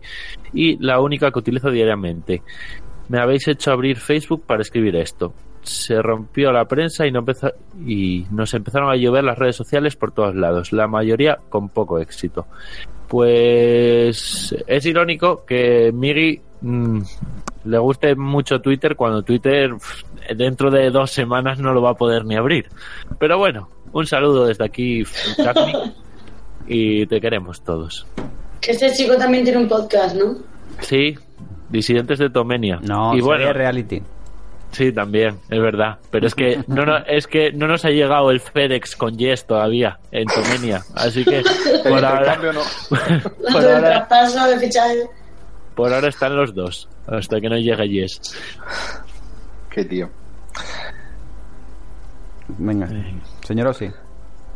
y 0.54 0.78
la 0.84 1.00
única 1.00 1.32
que 1.32 1.40
utilizo 1.40 1.70
diariamente. 1.70 2.42
Me 3.10 3.20
habéis 3.20 3.48
hecho 3.48 3.72
abrir 3.72 3.98
Facebook 3.98 4.44
para 4.46 4.62
escribir 4.62 4.96
esto. 4.96 5.34
Se 5.64 6.02
rompió 6.02 6.52
la 6.52 6.66
prensa 6.66 7.06
y, 7.06 7.12
no 7.12 7.20
empezó, 7.20 7.52
y 7.86 8.26
nos 8.32 8.54
empezaron 8.54 8.90
a 8.90 8.96
llover 8.96 9.24
las 9.24 9.38
redes 9.38 9.56
sociales 9.56 9.96
por 9.96 10.12
todos 10.12 10.36
lados, 10.36 10.72
la 10.72 10.88
mayoría 10.88 11.38
con 11.50 11.70
poco 11.70 12.00
éxito. 12.00 12.48
Pues 13.08 14.56
es 14.66 14.86
irónico 14.86 15.46
que 15.46 15.92
Migi 15.94 16.42
mm, 16.62 17.02
le 17.66 17.78
guste 17.78 18.16
mucho 18.16 18.62
Twitter 18.62 18.96
cuando 18.96 19.24
Twitter 19.24 19.72
dentro 20.36 20.72
de 20.72 20.90
dos 20.90 21.12
semanas 21.12 21.60
no 21.60 21.74
lo 21.74 21.82
va 21.82 21.92
a 21.92 21.96
poder 21.96 22.26
ni 22.26 22.36
abrir. 22.36 22.68
Pero 23.20 23.38
bueno, 23.38 23.70
un 23.94 24.08
saludo 24.08 24.46
desde 24.46 24.66
aquí, 24.66 25.04
y 26.68 27.06
te 27.06 27.20
queremos 27.20 27.62
todos. 27.62 28.08
Que 28.60 28.72
este 28.72 28.92
chico 28.94 29.18
también 29.18 29.44
tiene 29.44 29.60
un 29.60 29.68
podcast, 29.68 30.16
¿no? 30.16 30.38
Sí, 30.80 31.16
disidentes 31.70 32.20
de 32.20 32.30
Tomenia. 32.30 32.80
No, 32.82 33.16
y 33.16 33.22
bueno, 33.22 33.52
reality. 33.52 34.02
sí, 34.72 34.92
también, 34.92 35.40
es 35.50 35.60
verdad. 35.60 35.98
Pero 36.12 36.28
es 36.28 36.36
que 36.36 36.64
no, 36.68 36.86
no, 36.86 36.98
es 36.98 37.28
que 37.28 37.52
no 37.52 37.68
nos 37.68 37.84
ha 37.86 37.90
llegado 37.90 38.32
el 38.32 38.40
FedEx 38.40 38.96
con 38.96 39.18
Yes 39.18 39.46
todavía 39.46 40.00
en 40.12 40.28
Tomenia. 40.28 40.82
Así 40.96 41.26
que 41.26 41.40
El 41.84 41.92
por 41.92 42.06
ahora, 42.06 42.38
no. 42.38 42.62
por 43.52 43.64
el 43.64 43.76
ahora, 43.76 44.08
traspaso 44.08 44.48
de 44.48 44.60
fichaje. 44.60 45.10
Por 45.76 45.94
ahora 45.94 46.08
están 46.10 46.36
los 46.36 46.54
dos, 46.54 46.88
hasta 47.08 47.40
que 47.42 47.50
no 47.50 47.58
llegue 47.58 47.90
Yes. 47.90 48.20
Qué 49.70 49.86
tío. 49.86 50.10
Venga, 52.58 52.88
señor 53.46 53.68
Osi. 53.68 53.90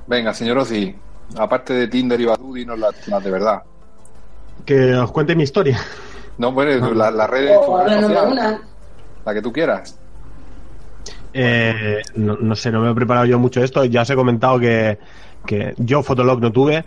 Venga, 0.07 0.33
señor 0.33 0.57
Ozzy, 0.59 0.95
aparte 1.37 1.73
de 1.73 1.87
Tinder 1.87 2.19
y 2.19 2.25
Badoo, 2.25 2.53
dinos 2.53 2.77
las, 2.77 3.07
las 3.07 3.23
de 3.23 3.31
verdad. 3.31 3.63
Que 4.65 4.93
os 4.95 5.11
cuente 5.11 5.35
mi 5.35 5.43
historia. 5.43 5.79
No, 6.37 6.51
bueno, 6.51 6.93
la, 6.93 7.09
la 7.11 7.27
red, 7.27 7.47
tu 7.55 7.71
O 7.71 7.77
red 7.83 7.93
háblanos 7.93 8.09
de 8.09 8.15
social, 8.15 8.31
una. 8.31 8.61
la 9.25 9.33
que 9.33 9.41
tú 9.41 9.51
quieras. 9.53 9.97
Eh, 11.33 12.01
no, 12.15 12.35
no 12.39 12.55
sé, 12.55 12.71
no 12.71 12.81
me 12.81 12.91
he 12.91 12.95
preparado 12.95 13.25
yo 13.25 13.39
mucho 13.39 13.63
esto. 13.63 13.83
Ya 13.85 14.01
os 14.03 14.09
he 14.09 14.15
comentado 14.15 14.59
que, 14.59 14.97
que 15.45 15.73
yo 15.77 16.03
Fotolog 16.03 16.39
no 16.41 16.51
tuve 16.51 16.85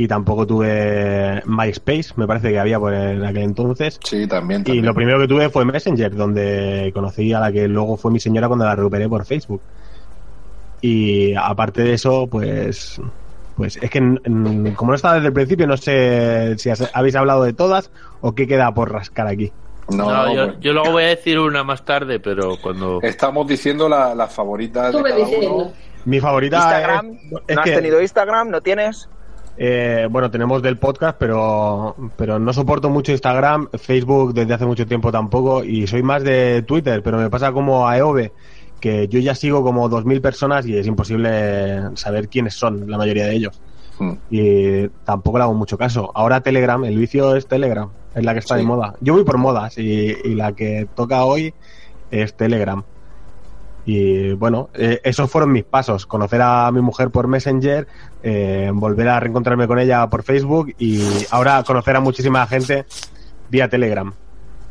y 0.00 0.06
tampoco 0.06 0.46
tuve 0.46 1.42
MySpace, 1.44 2.12
me 2.16 2.26
parece 2.26 2.50
que 2.50 2.58
había 2.60 2.78
por 2.78 2.94
en 2.94 3.24
aquel 3.24 3.42
entonces. 3.42 3.98
Sí, 4.04 4.26
también. 4.28 4.60
Y 4.60 4.64
también. 4.64 4.86
lo 4.86 4.94
primero 4.94 5.18
que 5.18 5.26
tuve 5.26 5.48
fue 5.48 5.64
Messenger, 5.64 6.14
donde 6.14 6.90
conocí 6.94 7.32
a 7.32 7.40
la 7.40 7.50
que 7.50 7.66
luego 7.66 7.96
fue 7.96 8.12
mi 8.12 8.20
señora 8.20 8.46
cuando 8.46 8.64
la 8.64 8.76
recuperé 8.76 9.08
por 9.08 9.24
Facebook. 9.24 9.60
Y 10.80 11.34
aparte 11.34 11.82
de 11.82 11.94
eso, 11.94 12.26
pues 12.30 13.00
pues 13.56 13.76
es 13.82 13.90
que 13.90 13.98
como 14.76 14.92
no 14.92 14.94
estaba 14.94 15.14
desde 15.16 15.26
el 15.28 15.32
principio, 15.32 15.66
no 15.66 15.76
sé 15.76 16.54
si 16.58 16.70
has- 16.70 16.90
habéis 16.94 17.16
hablado 17.16 17.42
de 17.42 17.52
todas 17.52 17.90
o 18.20 18.32
qué 18.36 18.46
queda 18.46 18.72
por 18.72 18.92
rascar 18.92 19.26
aquí. 19.26 19.50
No, 19.90 19.96
No, 19.96 20.26
no, 20.26 20.34
yo, 20.34 20.46
pues, 20.46 20.60
yo 20.60 20.72
luego 20.74 20.92
voy 20.92 21.02
a 21.02 21.06
decir 21.08 21.40
una 21.40 21.64
más 21.64 21.84
tarde, 21.84 22.20
pero 22.20 22.56
cuando... 22.62 23.00
Estamos 23.02 23.48
diciendo 23.48 23.88
la- 23.88 24.14
las 24.14 24.32
favoritas 24.32 24.92
de 24.94 25.02
cada 25.02 25.16
diciendo. 25.16 25.54
uno. 25.56 25.72
Mi 26.04 26.20
favorita 26.20 26.58
Instagram. 26.58 27.06
es, 27.10 27.32
¿No 27.32 27.40
es 27.48 27.58
has 27.58 27.64
que, 27.64 27.72
tenido 27.72 28.00
Instagram? 28.00 28.50
¿No 28.50 28.60
tienes? 28.60 29.08
Eh, 29.58 30.06
bueno, 30.10 30.30
tenemos 30.30 30.62
del 30.62 30.76
podcast, 30.78 31.16
pero, 31.18 31.94
pero 32.16 32.38
no 32.38 32.52
soporto 32.52 32.88
mucho 32.90 33.10
Instagram, 33.12 33.68
Facebook 33.76 34.32
desde 34.32 34.54
hace 34.54 34.66
mucho 34.66 34.86
tiempo 34.86 35.10
tampoco, 35.10 35.64
y 35.64 35.86
soy 35.86 36.02
más 36.02 36.22
de 36.22 36.62
Twitter, 36.62 37.02
pero 37.02 37.18
me 37.18 37.28
pasa 37.28 37.50
como 37.52 37.88
a 37.88 37.98
Eove, 37.98 38.32
que 38.80 39.08
yo 39.08 39.18
ya 39.18 39.34
sigo 39.34 39.62
como 39.64 39.90
2.000 39.90 40.20
personas 40.20 40.64
y 40.66 40.76
es 40.76 40.86
imposible 40.86 41.96
saber 41.96 42.28
quiénes 42.28 42.54
son 42.54 42.88
la 42.88 42.96
mayoría 42.96 43.26
de 43.26 43.34
ellos. 43.34 43.60
Hmm. 43.98 44.12
Y 44.30 44.86
tampoco 45.04 45.38
le 45.38 45.44
hago 45.44 45.54
mucho 45.54 45.76
caso. 45.76 46.12
Ahora 46.14 46.40
Telegram, 46.40 46.84
el 46.84 46.96
vicio 46.96 47.34
es 47.34 47.48
Telegram, 47.48 47.88
es 48.14 48.24
la 48.24 48.32
que 48.32 48.38
está 48.38 48.54
Sí. 48.54 48.60
de 48.60 48.66
moda. 48.66 48.94
Yo 49.00 49.14
voy 49.14 49.24
por 49.24 49.38
modas 49.38 49.76
y, 49.76 50.16
y 50.24 50.34
la 50.36 50.52
que 50.52 50.86
toca 50.94 51.24
hoy 51.24 51.52
es 52.12 52.32
Telegram. 52.34 52.84
Y 53.90 54.32
bueno, 54.34 54.68
eh, 54.74 55.00
esos 55.02 55.30
fueron 55.30 55.50
mis 55.50 55.64
pasos. 55.64 56.04
Conocer 56.04 56.42
a 56.42 56.70
mi 56.70 56.82
mujer 56.82 57.08
por 57.08 57.26
Messenger, 57.26 57.86
eh, 58.22 58.70
volver 58.74 59.08
a 59.08 59.18
reencontrarme 59.18 59.66
con 59.66 59.78
ella 59.78 60.06
por 60.10 60.22
Facebook 60.22 60.74
y 60.78 61.00
ahora 61.30 61.62
conocer 61.62 61.96
a 61.96 62.00
muchísima 62.00 62.46
gente 62.46 62.84
vía 63.48 63.66
Telegram. 63.66 64.12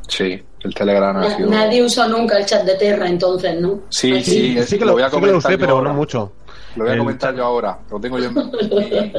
Sí, 0.07 0.39
el 0.61 0.75
Telegram 0.75 1.17
ha 1.17 1.21
Na- 1.21 1.35
sido. 1.35 1.49
Nadie 1.49 1.83
usó 1.83 2.07
nunca 2.07 2.37
el 2.37 2.45
chat 2.45 2.63
de 2.63 2.75
Terra, 2.75 3.07
entonces, 3.09 3.59
¿no? 3.59 3.79
Sí, 3.89 4.23
sí, 4.23 4.55
sí 4.63 4.77
que 4.77 4.85
lo 4.85 4.91
lo, 4.91 4.93
voy 4.93 5.01
a 5.01 5.09
sí 5.09 5.15
que 5.15 5.15
lo 5.15 5.27
comentar 5.31 5.37
usé, 5.37 5.51
yo 5.53 5.59
pero 5.59 5.77
ahora. 5.77 5.89
no 5.89 5.95
mucho. 5.95 6.31
Lo 6.75 6.83
voy 6.83 6.91
a 6.91 6.93
El 6.93 6.99
comentar 6.99 7.35
yo 7.35 7.43
ahora. 7.43 7.79
Lo 7.89 7.99
tengo 7.99 8.19
yo 8.19 8.25
en, 8.29 8.37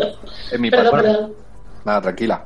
en 0.53 0.61
mi 0.61 0.71
Perdón, 0.71 1.01
perdón. 1.01 1.33
Nada, 1.85 2.01
tranquila. 2.03 2.45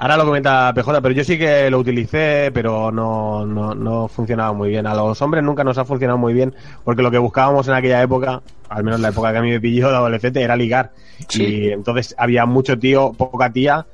Ahora 0.00 0.16
lo 0.16 0.24
comenta 0.24 0.72
PJ, 0.74 1.02
pero 1.02 1.14
yo 1.14 1.22
sí 1.24 1.38
que 1.38 1.70
lo 1.70 1.78
utilicé, 1.78 2.50
pero 2.54 2.90
no, 2.90 3.44
no, 3.44 3.74
no 3.74 4.08
funcionaba 4.08 4.52
muy 4.54 4.70
bien. 4.70 4.86
A 4.86 4.94
los 4.94 5.20
hombres 5.20 5.44
nunca 5.44 5.62
nos 5.62 5.76
ha 5.76 5.84
funcionado 5.84 6.16
muy 6.18 6.32
bien, 6.32 6.54
porque 6.84 7.02
lo 7.02 7.10
que 7.10 7.18
buscábamos 7.18 7.68
en 7.68 7.74
aquella 7.74 8.00
época, 8.02 8.40
al 8.70 8.82
menos 8.82 8.98
la 9.00 9.10
época 9.10 9.30
que 9.30 9.38
a 9.38 9.42
mí 9.42 9.50
me 9.50 9.60
pilló 9.60 9.90
de 9.90 9.96
adolescente, 9.96 10.40
era 10.42 10.56
ligar. 10.56 10.92
Sí. 11.28 11.44
Y 11.44 11.68
entonces 11.70 12.14
había 12.16 12.46
mucho 12.46 12.78
tío, 12.78 13.12
poca 13.12 13.52
tía. 13.52 13.86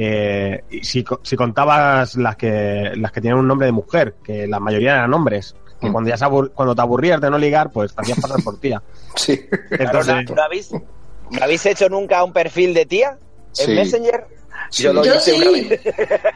eh, 0.00 0.62
y 0.70 0.84
si, 0.84 1.04
si 1.24 1.34
contabas 1.34 2.14
las 2.14 2.36
que 2.36 2.92
las 2.94 3.10
que 3.10 3.20
tenían 3.20 3.38
un 3.38 3.48
nombre 3.48 3.66
de 3.66 3.72
mujer, 3.72 4.14
que 4.22 4.46
la 4.46 4.60
mayoría 4.60 4.92
eran 4.94 5.12
hombres, 5.12 5.56
que 5.80 5.88
Mm. 5.88 5.92
cuando 5.92 6.10
ya 6.10 6.16
se 6.16 6.24
abur- 6.24 6.52
cuando 6.54 6.76
te 6.76 6.82
aburrías 6.82 7.20
de 7.20 7.28
no 7.30 7.36
ligar, 7.36 7.70
pues 7.72 7.92
te 7.96 8.02
hacías 8.02 8.20
pasar 8.20 8.40
por 8.44 8.60
tía. 8.60 8.80
Sí. 9.16 9.40
Entonces, 9.72 10.14
¿No, 10.28 10.36
no 10.36 10.42
habéis, 10.44 10.70
¿No 10.72 11.42
habéis 11.42 11.66
hecho 11.66 11.88
nunca 11.88 12.22
un 12.22 12.32
perfil 12.32 12.74
de 12.74 12.86
tía 12.86 13.18
en 13.58 13.66
Sí. 13.66 13.72
Messenger? 13.74 14.24
Sí. 14.70 14.82
Yo 14.84 14.92
lo 14.92 15.04
Yo 15.04 15.14
hice 15.14 15.34
una 15.34 15.44
sí. 15.46 15.68
vez. 15.68 15.80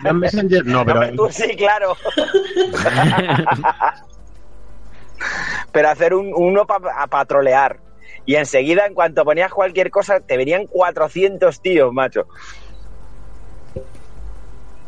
¿no 0.03 0.11
en 0.11 0.18
Messenger? 0.20 0.66
No, 0.66 0.85
pero 0.85 1.12
Tú 1.14 1.29
sí, 1.31 1.55
claro. 1.57 1.97
Pero 5.70 5.89
hacer 5.89 6.14
un, 6.14 6.33
uno 6.35 6.66
para 6.66 7.07
patrolear. 7.07 7.79
Y 8.27 8.35
enseguida, 8.37 8.87
en 8.87 8.95
cuanto 8.95 9.25
ponías 9.25 9.53
cualquier 9.53 9.91
cosa, 9.91 10.20
te 10.20 10.37
venían 10.37 10.66
400 10.66 11.61
tíos, 11.61 11.93
macho. 11.93 12.27
sí, 13.75 13.81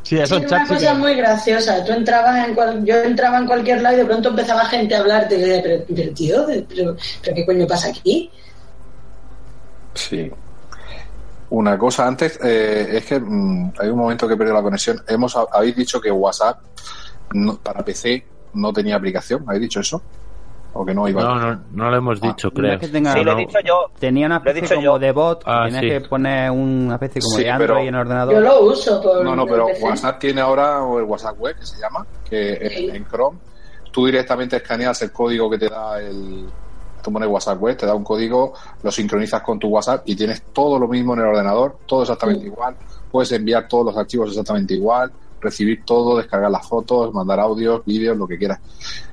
Sí, 0.03 0.19
esos 0.21 0.43
era 0.43 0.57
una 0.57 0.67
cosa 0.67 0.93
que- 0.93 0.99
muy 0.99 1.15
graciosa. 1.15 1.85
Tú 1.85 1.93
entrabas 1.93 2.47
en 2.47 2.55
cual- 2.55 2.85
yo 2.85 2.97
entraba 2.97 3.39
en 3.39 3.47
cualquier 3.47 3.81
lado 3.83 3.97
y 3.97 3.99
de 4.01 4.05
pronto 4.05 4.29
empezaba 4.31 4.65
gente 4.67 4.95
a 4.95 5.01
hablarte. 5.01 5.39
Decía, 5.39 5.61
pero, 5.63 5.85
pero, 5.95 6.13
tío, 6.15 6.47
pero, 6.69 6.97
pero 7.23 7.35
¿qué 7.37 7.47
coño 7.47 7.67
pasa 7.67 7.89
aquí? 7.89 8.31
Sí. 9.95 10.31
Una 11.55 11.79
cosa 11.79 12.07
antes, 12.09 12.39
eh, 12.43 12.89
es 12.97 13.07
que 13.07 13.21
mm, 13.21 13.73
hay 13.79 13.89
un 13.89 13.99
momento 13.99 14.27
que 14.27 14.35
he 14.35 14.37
perdido 14.37 14.57
la 14.57 14.63
conexión. 14.63 15.01
Hemos, 15.07 15.37
habéis 15.53 15.77
dicho 15.77 16.01
que 16.01 16.11
WhatsApp 16.11 16.59
no- 17.33 17.57
para 17.59 17.85
PC 17.85 18.27
no 18.55 18.73
tenía 18.73 18.97
aplicación. 18.97 19.45
¿Habéis 19.47 19.63
dicho 19.63 19.79
eso? 19.81 20.03
¿O 20.73 20.85
que 20.85 20.93
no 20.93 21.07
iba? 21.09 21.23
No, 21.23 21.37
no, 21.39 21.61
no 21.73 21.91
lo 21.91 21.97
hemos 21.97 22.21
dicho, 22.21 22.49
No 22.49 22.55
creo. 22.55 22.73
es 22.75 22.81
que 22.81 22.89
tenga- 22.89 23.13
Sí, 23.13 23.23
lo 23.23 23.31
he 23.31 23.35
no. 23.35 23.41
dicho 23.41 23.59
yo. 23.65 23.87
Tenía 24.01 24.27
una 24.27 24.43
he 24.45 24.51
especie 24.51 24.69
como 24.77 24.83
yo. 24.83 24.99
de 24.99 25.13
bot, 25.13 25.45
que 25.45 25.51
Ah, 25.51 25.63
tenías 25.67 25.83
sí. 25.83 25.89
que 25.91 26.01
poner 26.01 26.51
una 26.51 26.95
especie 26.95 27.23
como 27.23 27.37
Sí, 27.37 27.45
de 27.45 27.51
Android 27.53 27.69
pero- 27.69 27.81
en 27.89 27.95
el 27.95 28.01
ordenador. 28.01 28.35
Yo 28.35 28.41
lo 28.41 28.61
uso 28.63 29.01
por 29.01 29.23
No, 29.25 29.37
no, 29.37 29.47
pero 29.47 29.67
PC. 29.67 29.85
WhatsApp 29.85 30.19
tiene 30.19 30.41
ahora 30.41 30.79
el 30.99 31.05
WhatsApp 31.05 31.39
web 31.39 31.57
que 31.57 31.67
se 31.67 31.79
llama, 31.81 32.05
que 32.29 32.55
en- 32.55 32.97
en, 32.97 33.07
Chrome 33.07 33.39
tú 33.93 34.07
directamente 34.07 34.57
escaneas 34.57 35.01
el 35.03 35.13
código 35.13 35.49
que 35.49 35.59
te 35.59 35.69
da 35.69 36.01
el. 36.01 36.47
Tú 37.05 37.13
pones 37.13 37.29
WhatsApp 37.29 37.61
web, 37.61 37.77
te 37.77 37.85
da 37.85 37.95
un 37.95 38.03
código, 38.03 38.55
lo 38.83 38.91
sincronizas 38.91 39.43
con 39.43 39.59
tu 39.59 39.69
WhatsApp 39.69 40.05
y 40.07 40.17
tienes 40.17 40.43
todo 40.55 40.79
lo 40.79 40.89
mismo 40.89 41.13
en 41.13 41.21
el 41.21 41.27
ordenador, 41.27 41.81
todo 41.85 42.01
exactamente 42.01 42.41
Sí. 42.41 42.47
igual. 42.47 42.77
Puedes 43.11 43.31
enviar 43.33 43.69
todos 43.69 43.85
los 43.85 43.97
archivos 43.99 44.31
exactamente 44.31 44.73
igual, 44.73 45.13
recibir 45.39 45.85
todo, 45.85 46.17
descargar 46.17 46.51
las 46.51 46.67
fotos, 46.67 47.13
mandar 47.13 47.41
audios, 47.41 47.85
vídeos, 47.85 48.17
lo 48.17 48.27
que 48.27 48.39
quieras. 48.39 48.59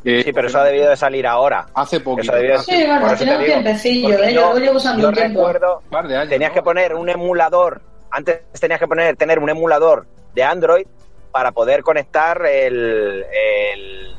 Eh, 0.06 0.22
Sí, 0.24 0.32
pero 0.32 0.48
eso 0.48 0.60
ha 0.60 0.64
debido 0.64 0.90
de 0.90 0.96
salir 0.96 1.28
ahora. 1.28 1.68
Hace 1.74 1.98
Eso 1.98 2.12
hace 2.34 2.58
Sí, 2.60 2.86
bueno, 2.88 3.16
tiene 3.18 3.38
un 3.38 3.44
tiempecillo, 3.46 4.24
¿eh? 4.24 4.34
Yo 4.34 4.54
lo 4.54 4.60
llevo 4.60 4.78
usando 4.78 5.02
yo 5.02 5.10
un 5.10 5.14
tiempo. 5.14 5.40
recuerdo, 5.42 5.80
un 5.84 5.90
par 5.90 6.08
de 6.08 6.16
años. 6.16 6.30
tenías 6.30 6.52
¿no? 6.52 6.56
que 6.56 6.62
poner 6.62 6.96
un 6.96 7.10
emulador, 7.10 7.82
antes 8.10 8.40
tenías 8.58 8.80
que 8.80 8.88
poner, 8.88 9.18
tener 9.18 9.38
un 9.38 9.50
emulador 9.50 10.08
de 10.34 10.44
Android 10.44 10.88
para 11.34 11.52
poder 11.52 11.84
conectar 11.84 12.42
el, 12.46 13.26
el, 13.74 14.16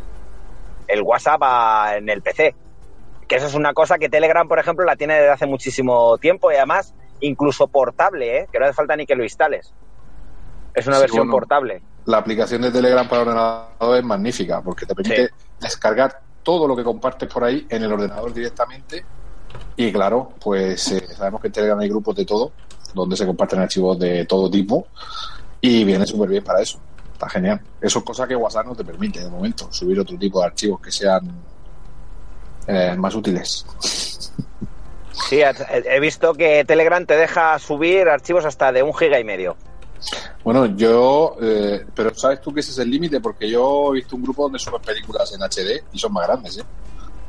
el 0.88 1.02
WhatsApp 1.02 1.40
a- 1.42 1.96
en 1.96 2.10
el 2.10 2.20
PC. 2.20 2.54
Que 3.32 3.38
eso 3.38 3.46
es 3.46 3.54
una 3.54 3.72
cosa 3.72 3.98
que 3.98 4.08
Telegram, 4.08 4.46
por 4.46 4.58
ejemplo, 4.58 4.84
la 4.84 4.96
tiene 4.96 5.14
desde 5.14 5.30
hace 5.30 5.46
muchísimo 5.46 6.18
tiempo 6.18 6.52
y 6.52 6.56
además 6.56 6.92
incluso 7.20 7.66
portable, 7.68 8.38
¿eh? 8.40 8.46
que 8.52 8.58
no 8.58 8.64
hace 8.66 8.74
falta 8.74 8.94
ni 8.96 9.06
que 9.06 9.14
lo 9.14 9.22
instales. 9.22 9.72
Es 10.74 10.86
una 10.86 10.96
Sí, 10.96 11.02
versión 11.02 11.20
bueno. 11.28 11.32
portable. 11.32 11.82
la 12.06 12.18
aplicación 12.18 12.62
de 12.62 12.70
Telegram 12.70 13.08
para 13.08 13.22
ordenador 13.22 13.96
es 13.96 14.04
magnífica 14.04 14.60
porque 14.60 14.86
te 14.86 14.94
permite 14.94 15.30
descargar 15.60 16.20
todo 16.42 16.66
lo 16.66 16.74
que 16.74 16.82
compartes 16.82 17.28
por 17.32 17.44
ahí 17.44 17.64
en 17.70 17.82
el 17.84 17.92
ordenador 17.92 18.32
directamente 18.34 19.04
y 19.76 19.92
claro, 19.92 20.30
pues 20.40 20.90
eh, 20.92 21.06
sabemos 21.14 21.40
que 21.40 21.46
en 21.46 21.52
Telegram 21.52 21.78
hay 21.78 21.88
grupos 21.88 22.16
de 22.16 22.24
todo 22.26 22.52
donde 22.92 23.16
se 23.16 23.24
comparten 23.26 23.60
archivos 23.60 23.98
de 23.98 24.24
todo 24.26 24.50
tipo 24.50 24.88
y 25.60 25.84
viene 25.84 26.06
súper 26.06 26.28
bien 26.28 26.42
para 26.44 26.60
eso. 26.60 26.78
Está 27.12 27.28
genial. 27.28 27.60
Eso 27.80 28.00
es 28.00 28.04
cosa 28.04 28.26
que 28.26 28.34
WhatsApp 28.34 28.66
no 28.66 28.74
te 28.74 28.84
permite 28.84 29.20
de 29.20 29.30
momento, 29.30 29.72
subir 29.72 30.00
otro 30.00 30.18
tipo 30.18 30.40
de 30.40 30.46
archivos 30.46 30.80
que 30.80 30.90
sean 30.90 31.20
eh, 32.66 32.94
más 32.96 33.14
útiles. 33.14 33.64
Sí, 35.28 35.40
he 35.40 36.00
visto 36.00 36.34
que 36.34 36.64
Telegram 36.64 37.04
te 37.04 37.16
deja 37.16 37.58
subir 37.58 38.08
archivos 38.08 38.44
hasta 38.44 38.72
de 38.72 38.82
un 38.82 38.94
giga 38.94 39.18
y 39.20 39.24
medio. 39.24 39.56
Bueno, 40.42 40.66
yo, 40.66 41.36
eh, 41.40 41.84
pero 41.94 42.12
¿sabes 42.14 42.40
tú 42.40 42.52
que 42.52 42.60
ese 42.60 42.72
es 42.72 42.78
el 42.78 42.90
límite? 42.90 43.20
Porque 43.20 43.48
yo 43.48 43.90
he 43.92 43.96
visto 43.96 44.16
un 44.16 44.22
grupo 44.22 44.42
donde 44.44 44.58
suben 44.58 44.82
películas 44.82 45.32
en 45.32 45.40
HD 45.42 45.84
y 45.92 45.98
son 45.98 46.12
más 46.12 46.26
grandes, 46.26 46.58
¿eh? 46.58 46.64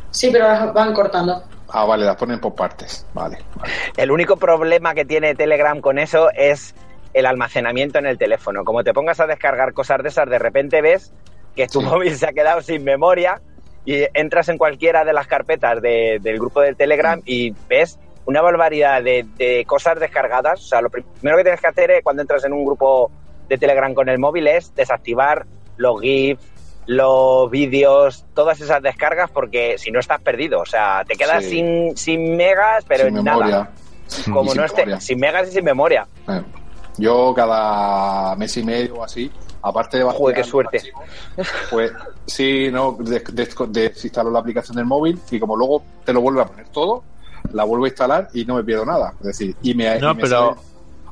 Sí, 0.09 0.29
pero 0.31 0.47
las 0.47 0.73
van 0.73 0.93
cortando. 0.93 1.43
Ah, 1.69 1.85
vale, 1.85 2.05
las 2.05 2.15
ponen 2.15 2.39
por 2.39 2.55
partes. 2.55 3.05
Vale, 3.13 3.39
vale. 3.55 3.73
El 3.97 4.11
único 4.11 4.37
problema 4.37 4.93
que 4.93 5.05
tiene 5.05 5.35
Telegram 5.35 5.79
con 5.81 5.97
eso 5.99 6.29
es 6.35 6.73
el 7.13 7.25
almacenamiento 7.25 7.99
en 7.99 8.05
el 8.07 8.17
teléfono. 8.17 8.63
Como 8.63 8.83
te 8.83 8.93
pongas 8.93 9.19
a 9.19 9.27
descargar 9.27 9.73
cosas 9.73 10.01
de 10.03 10.09
esas, 10.09 10.29
de 10.29 10.39
repente 10.39 10.81
ves 10.81 11.11
que 11.55 11.67
tu 11.67 11.79
Sí. 11.81 11.85
móvil 11.85 12.15
se 12.15 12.27
ha 12.27 12.33
quedado 12.33 12.61
sin 12.61 12.83
memoria 12.83 13.41
y 13.85 14.03
entras 14.13 14.49
en 14.49 14.57
cualquiera 14.57 15.03
de 15.05 15.13
las 15.13 15.27
carpetas 15.27 15.81
de- 15.81 16.19
del 16.21 16.37
grupo 16.39 16.61
del 16.61 16.75
Telegram 16.75 17.21
y 17.25 17.53
ves 17.67 17.99
una 18.25 18.41
barbaridad 18.41 19.03
de, 19.03 19.25
de 19.37 19.65
cosas 19.65 19.99
descargadas. 19.99 20.61
O 20.61 20.67
sea, 20.67 20.81
lo 20.81 20.89
primero 20.89 21.37
que 21.37 21.43
tienes 21.43 21.59
que 21.61 21.67
hacer 21.67 21.91
es, 21.91 22.03
cuando 22.03 22.21
entras 22.21 22.45
en 22.45 22.53
un 22.53 22.63
grupo 22.65 23.11
de 23.49 23.57
Telegram 23.57 23.93
con 23.93 24.07
el 24.07 24.17
móvil 24.19 24.47
es 24.47 24.73
desactivar 24.75 25.45
los 25.75 25.99
GIFs, 25.99 26.41
los 26.85 27.49
vídeos, 27.51 28.25
todas 28.33 28.59
esas 28.61 28.81
descargas, 28.81 29.29
porque 29.31 29.77
si 29.77 29.91
no 29.91 29.99
estás 29.99 30.21
perdido. 30.21 30.59
O 30.61 30.65
sea, 30.65 31.03
te 31.07 31.15
quedas 31.15 31.43
Sí. 31.43 31.49
sin, 31.51 31.97
sin 31.97 32.35
megas, 32.37 32.85
pero 32.87 33.05
Sin 33.05 33.17
en 33.17 33.23
memoria. 33.23 33.49
nada. 33.51 33.71
Como 34.33 34.53
Y 34.53 34.57
no 34.57 34.65
esté, 34.65 34.81
memoria. 34.85 34.99
sin 35.01 35.19
megas 35.19 35.47
y 35.49 35.51
sin 35.51 35.63
memoria. 35.65 36.07
Eh, 36.29 36.41
Yo 36.97 37.33
cada 37.33 38.35
mes 38.35 38.55
y 38.57 38.63
medio 38.63 38.95
o 38.95 39.03
así, 39.03 39.31
aparte 39.63 39.97
de 39.97 40.03
Joder, 40.03 40.35
qué 40.35 40.43
suerte. 40.43 40.77
archivos, 40.77 41.03
pues 41.71 41.91
sí, 42.27 42.69
no, 42.71 42.97
des- 42.99 43.23
des- 43.33 43.55
desinstalo 43.69 44.29
la 44.29 44.39
aplicación 44.39 44.75
del 44.77 44.85
móvil 44.85 45.17
y 45.31 45.39
como 45.39 45.55
luego 45.55 45.83
te 46.05 46.13
lo 46.13 46.21
vuelve 46.21 46.41
a 46.41 46.45
poner 46.45 46.67
todo, 46.69 47.03
la 47.53 47.63
vuelvo 47.63 47.85
a 47.85 47.87
instalar 47.87 48.27
y 48.33 48.45
no 48.45 48.55
me 48.55 48.63
pierdo 48.63 48.85
nada. 48.85 49.13
Es 49.21 49.27
decir, 49.27 49.55
y 49.63 49.73
me, 49.73 49.97
No, 49.99 50.11
y 50.11 50.15
me 50.15 50.21
pero- 50.21 50.57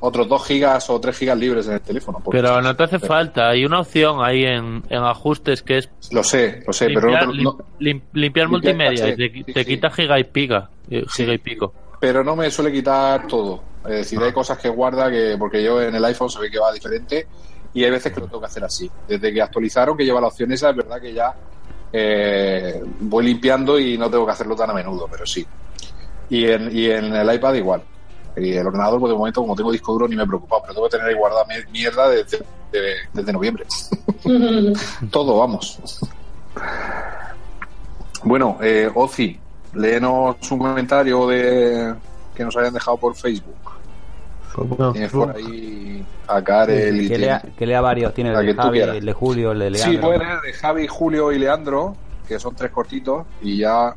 otros 0.03 0.27
2 0.27 0.45
gigas 0.47 0.89
o 0.89 0.99
3 0.99 1.15
gigas 1.15 1.37
libres 1.37 1.67
en 1.67 1.73
el 1.73 1.81
teléfono. 1.81 2.23
Pero 2.31 2.59
no 2.61 2.75
te 2.75 2.83
hace 2.83 2.97
pero- 2.99 3.07
falta. 3.13 3.49
Hay 3.49 3.63
una 3.65 3.81
opción 3.81 4.17
ahí 4.23 4.43
en, 4.45 4.83
en 4.89 5.03
ajustes 5.03 5.61
que 5.61 5.77
es 5.77 5.89
Lo 6.11 6.23
sé, 6.23 6.63
lo 6.65 6.73
sé, 6.73 6.87
pero 6.87 7.01
limpiar, 7.09 7.27
no, 7.27 7.33
lim- 7.33 7.43
no- 7.43 7.57
lim- 7.79 8.01
limpiar 8.13 8.47
multimedia 8.49 9.09
y 9.09 9.15
te, 9.15 9.29
caché, 9.29 9.43
sí, 9.45 9.53
te 9.53 9.59
sí. 9.63 9.65
quita 9.69 9.91
giga 9.91 10.19
y 10.19 10.23
pica. 10.23 10.69
eh, 10.89 11.05
Giga 11.15 11.33
y 11.33 11.37
pico. 11.37 11.73
pero 11.99 12.23
no 12.23 12.35
me 12.35 12.49
suele 12.49 12.71
quitar 12.71 13.27
todo. 13.27 13.61
Es 13.85 13.91
decir, 13.91 14.17
Ah. 14.21 14.25
hay 14.25 14.33
cosas 14.33 14.57
que 14.57 14.69
guarda 14.69 15.09
que, 15.11 15.35
porque 15.37 15.63
yo 15.63 15.79
en 15.81 15.93
el 15.93 16.03
iPhone 16.05 16.29
se 16.31 16.39
ve 16.39 16.49
que 16.49 16.57
va 16.59 16.71
diferente 16.73 17.27
y 17.73 17.83
hay 17.83 17.91
veces 17.91 18.11
que 18.13 18.19
lo 18.19 18.25
tengo 18.27 18.39
que 18.41 18.45
hacer 18.47 18.63
así. 18.63 18.89
Desde 19.07 19.33
que 19.33 19.41
actualizaron, 19.41 19.95
que 19.97 20.03
lleva 20.05 20.19
la 20.21 20.27
opción 20.27 20.51
esa, 20.51 20.69
es 20.71 20.75
verdad 20.75 20.99
que 21.01 21.13
ya 21.13 21.33
eh, 21.93 22.81
voy 23.01 23.25
limpiando 23.25 23.79
y 23.79 23.97
no 23.97 24.09
tengo 24.09 24.25
que 24.25 24.31
hacerlo 24.31 24.55
tan 24.55 24.69
a 24.69 24.73
menudo, 24.73 25.07
pero 25.09 25.25
sí. 25.25 25.45
Y 26.29 26.45
en, 26.47 26.75
y 26.75 26.85
en 26.89 27.13
el 27.13 27.33
iPad 27.33 27.53
igual. 27.55 27.83
Y 28.37 28.53
el 28.53 28.65
ordenador, 28.65 28.99
pues 28.99 29.11
de 29.11 29.17
momento, 29.17 29.41
como 29.41 29.55
tengo 29.55 29.71
disco 29.71 29.91
duro, 29.93 30.07
ni 30.07 30.15
me 30.15 30.23
he 30.23 30.27
preocupado, 30.27 30.61
pero 30.61 30.73
tengo 30.75 30.87
que 30.87 30.91
tener 30.97 31.07
ahí 31.07 31.15
guardada 31.15 31.45
mi- 31.45 31.71
mierda 31.71 32.07
desde, 32.09 32.37
de- 32.71 32.95
desde 33.13 33.33
noviembre. 33.33 33.65
Todo, 35.11 35.37
vamos. 35.39 35.77
Bueno, 38.23 38.57
eh, 38.61 38.89
Ozi, 38.93 39.37
léenos 39.73 40.35
un 40.51 40.59
comentario 40.59 41.27
de 41.27 41.95
que 42.35 42.43
nos 42.45 42.55
hayan 42.55 42.73
dejado 42.73 42.97
por 42.97 43.15
Facebook. 43.15 43.55
Bueno, 44.55 44.91
Tienes 44.93 45.11
por 45.11 45.35
ahí 45.35 46.05
a 46.27 46.41
Karel 46.43 47.01
y 47.01 47.07
que, 47.09 47.17
lea, 47.17 47.39
tienes- 47.41 47.57
que 47.57 47.65
lea 47.65 47.81
varios. 47.81 48.13
Tiene 48.13 48.31
La 48.33 48.39
el 48.41 48.47
de 48.47 48.53
Javi, 48.55 48.79
el 48.79 49.05
de 49.05 49.13
Julio, 49.13 49.51
el 49.51 49.59
de 49.59 49.75
Sí, 49.75 49.89
Leandro. 49.91 50.01
puede 50.01 50.19
leer 50.19 50.41
de 50.41 50.53
Javi, 50.53 50.87
Julio 50.87 51.31
y 51.31 51.39
Leandro, 51.39 51.95
que 52.27 52.39
son 52.39 52.55
tres 52.55 52.71
cortitos, 52.71 53.25
y 53.41 53.57
ya 53.57 53.95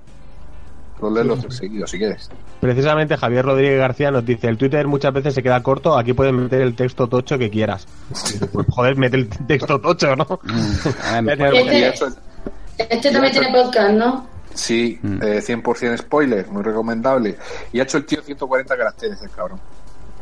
los 1.01 1.13
lees 1.13 1.27
los 1.27 1.41
tres 1.41 1.57
seguidos 1.57 1.91
si 1.91 1.99
quieres. 1.99 2.31
Precisamente 2.61 3.17
Javier 3.17 3.45
Rodríguez 3.45 3.79
García 3.79 4.11
nos 4.11 4.25
dice, 4.25 4.49
el 4.49 4.57
Twitter 4.57 4.87
muchas 4.87 5.13
veces 5.13 5.35
se 5.35 5.43
queda 5.43 5.63
corto, 5.63 5.99
aquí 5.99 6.13
puedes 6.15 6.33
meter 6.33 6.63
el 6.63 6.75
texto 6.75 7.09
tocho 7.09 7.37
que 7.37 7.51
quieras. 7.51 7.87
Pues, 8.53 8.67
joder, 8.71 8.97
mete 8.97 9.17
el 9.17 9.29
texto 9.29 9.79
tocho, 9.81 10.17
¿no? 10.17 10.41
Mete 11.23 11.47
el- 11.49 11.57
Este- 11.85 12.07
Este 12.79 13.11
también 13.13 13.33
tiene 13.33 13.53
podcast, 13.53 13.91
¿no? 13.93 14.27
sí, 14.55 14.99
Mm. 15.03 15.23
eh, 15.23 15.41
100% 15.43 15.99
spoiler, 15.99 16.47
muy 16.49 16.63
recomendable. 16.63 17.37
Y 17.73 17.81
ha 17.81 17.83
hecho 17.83 17.99
el 17.99 18.07
tío 18.07 18.23
140 18.23 18.77
caracteres, 18.77 19.21
el 19.21 19.31
cabrón. 19.31 19.61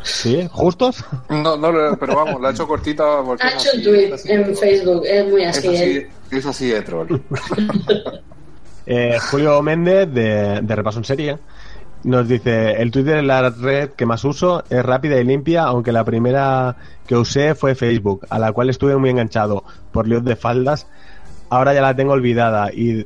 ¿Sí? 0.03 0.49
¿Justos? 0.51 1.05
No, 1.29 1.57
no, 1.57 1.97
pero 1.99 2.17
vamos, 2.17 2.41
lo 2.41 2.49
ha 2.49 2.51
hecho 2.51 2.67
porque 2.67 3.45
Ha 3.45 3.49
es 3.49 3.67
hecho 3.67 3.77
un 3.77 3.83
tweet 3.83 4.15
es 4.15 4.27
en 4.27 4.57
Facebook, 4.57 5.03
es 5.07 5.27
muy 5.29 5.43
Es 5.45 5.59
así. 5.59 5.69
¿eh? 5.69 6.11
es 6.31 6.47
así 6.47 6.69
de 6.69 6.83
troll. 6.83 7.09
Eh, 8.85 9.17
Julio 9.31 9.63
Méndez, 9.63 10.13
de, 10.13 10.61
de 10.61 10.77
Repaso 10.77 10.99
en 10.99 11.05
Serie, 11.05 11.39
Nos 12.03 12.27
dice, 12.27 12.73
el 12.83 12.91
Twitter 12.91 13.19
es 13.19 13.25
la 13.25 13.49
red 13.51 13.91
que 13.91 14.07
más 14.07 14.25
uso, 14.25 14.65
es 14.69 14.85
rápida 14.85 15.21
y 15.21 15.25
limpia, 15.25 15.63
aunque 15.63 15.93
la 15.93 16.05
primera 16.05 16.75
que 17.07 17.15
usé 17.15 17.55
fue 17.55 17.77
Facebook, 17.77 18.27
a 18.29 18.41
la 18.41 18.51
cual 18.53 18.71
estuve 18.71 18.97
muy 18.97 19.11
enganchado 19.11 19.63
por 19.93 20.09
líos 20.09 20.25
de 20.25 20.35
faldas. 20.35 20.89
Ahora 21.53 21.75
ya 21.75 21.83
la 21.83 21.95
tengo 21.95 22.15
olvidada 22.15 22.73
y 22.73 23.05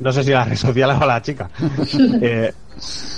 no 0.00 0.12
sé 0.12 0.24
si 0.24 0.32
la 0.32 0.44
red 0.44 0.56
social 0.56 0.98
o 1.00 1.06
la 1.06 1.22
chica. 1.22 1.48
Eh, 2.20 2.52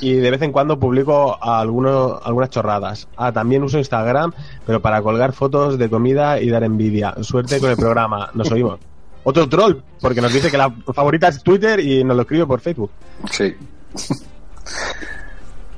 y 0.03 0.13
de 0.13 0.31
vez 0.31 0.43
en 0.43 0.53
cuando 0.53 0.79
publico 0.79 1.43
algunos, 1.43 2.21
algunas 2.23 2.51
chorradas. 2.51 3.09
Ah, 3.17 3.33
también 3.33 3.63
uso 3.63 3.79
Instagram, 3.79 4.33
pero 4.67 4.81
para 4.81 5.03
colgar 5.03 5.33
fotos 5.33 5.79
de 5.79 5.89
comida 5.89 6.41
y 6.41 6.51
dar 6.51 6.63
envidia. 6.65 7.15
Suerte 7.23 7.59
con 7.59 7.71
el 7.71 7.77
programa, 7.77 8.31
nos 8.35 8.51
oímos. 8.53 8.79
Otro 9.25 9.49
troll, 9.49 9.77
porque 10.01 10.21
nos 10.21 10.33
dice 10.33 10.51
que 10.51 10.59
la 10.59 10.71
favorita 10.95 11.29
es 11.29 11.43
Twitter 11.43 11.81
y 11.81 12.05
nos 12.05 12.17
lo 12.17 12.23
escribe 12.23 12.47
por 12.47 12.61
Facebook. 12.61 12.91
Sí. 13.31 13.57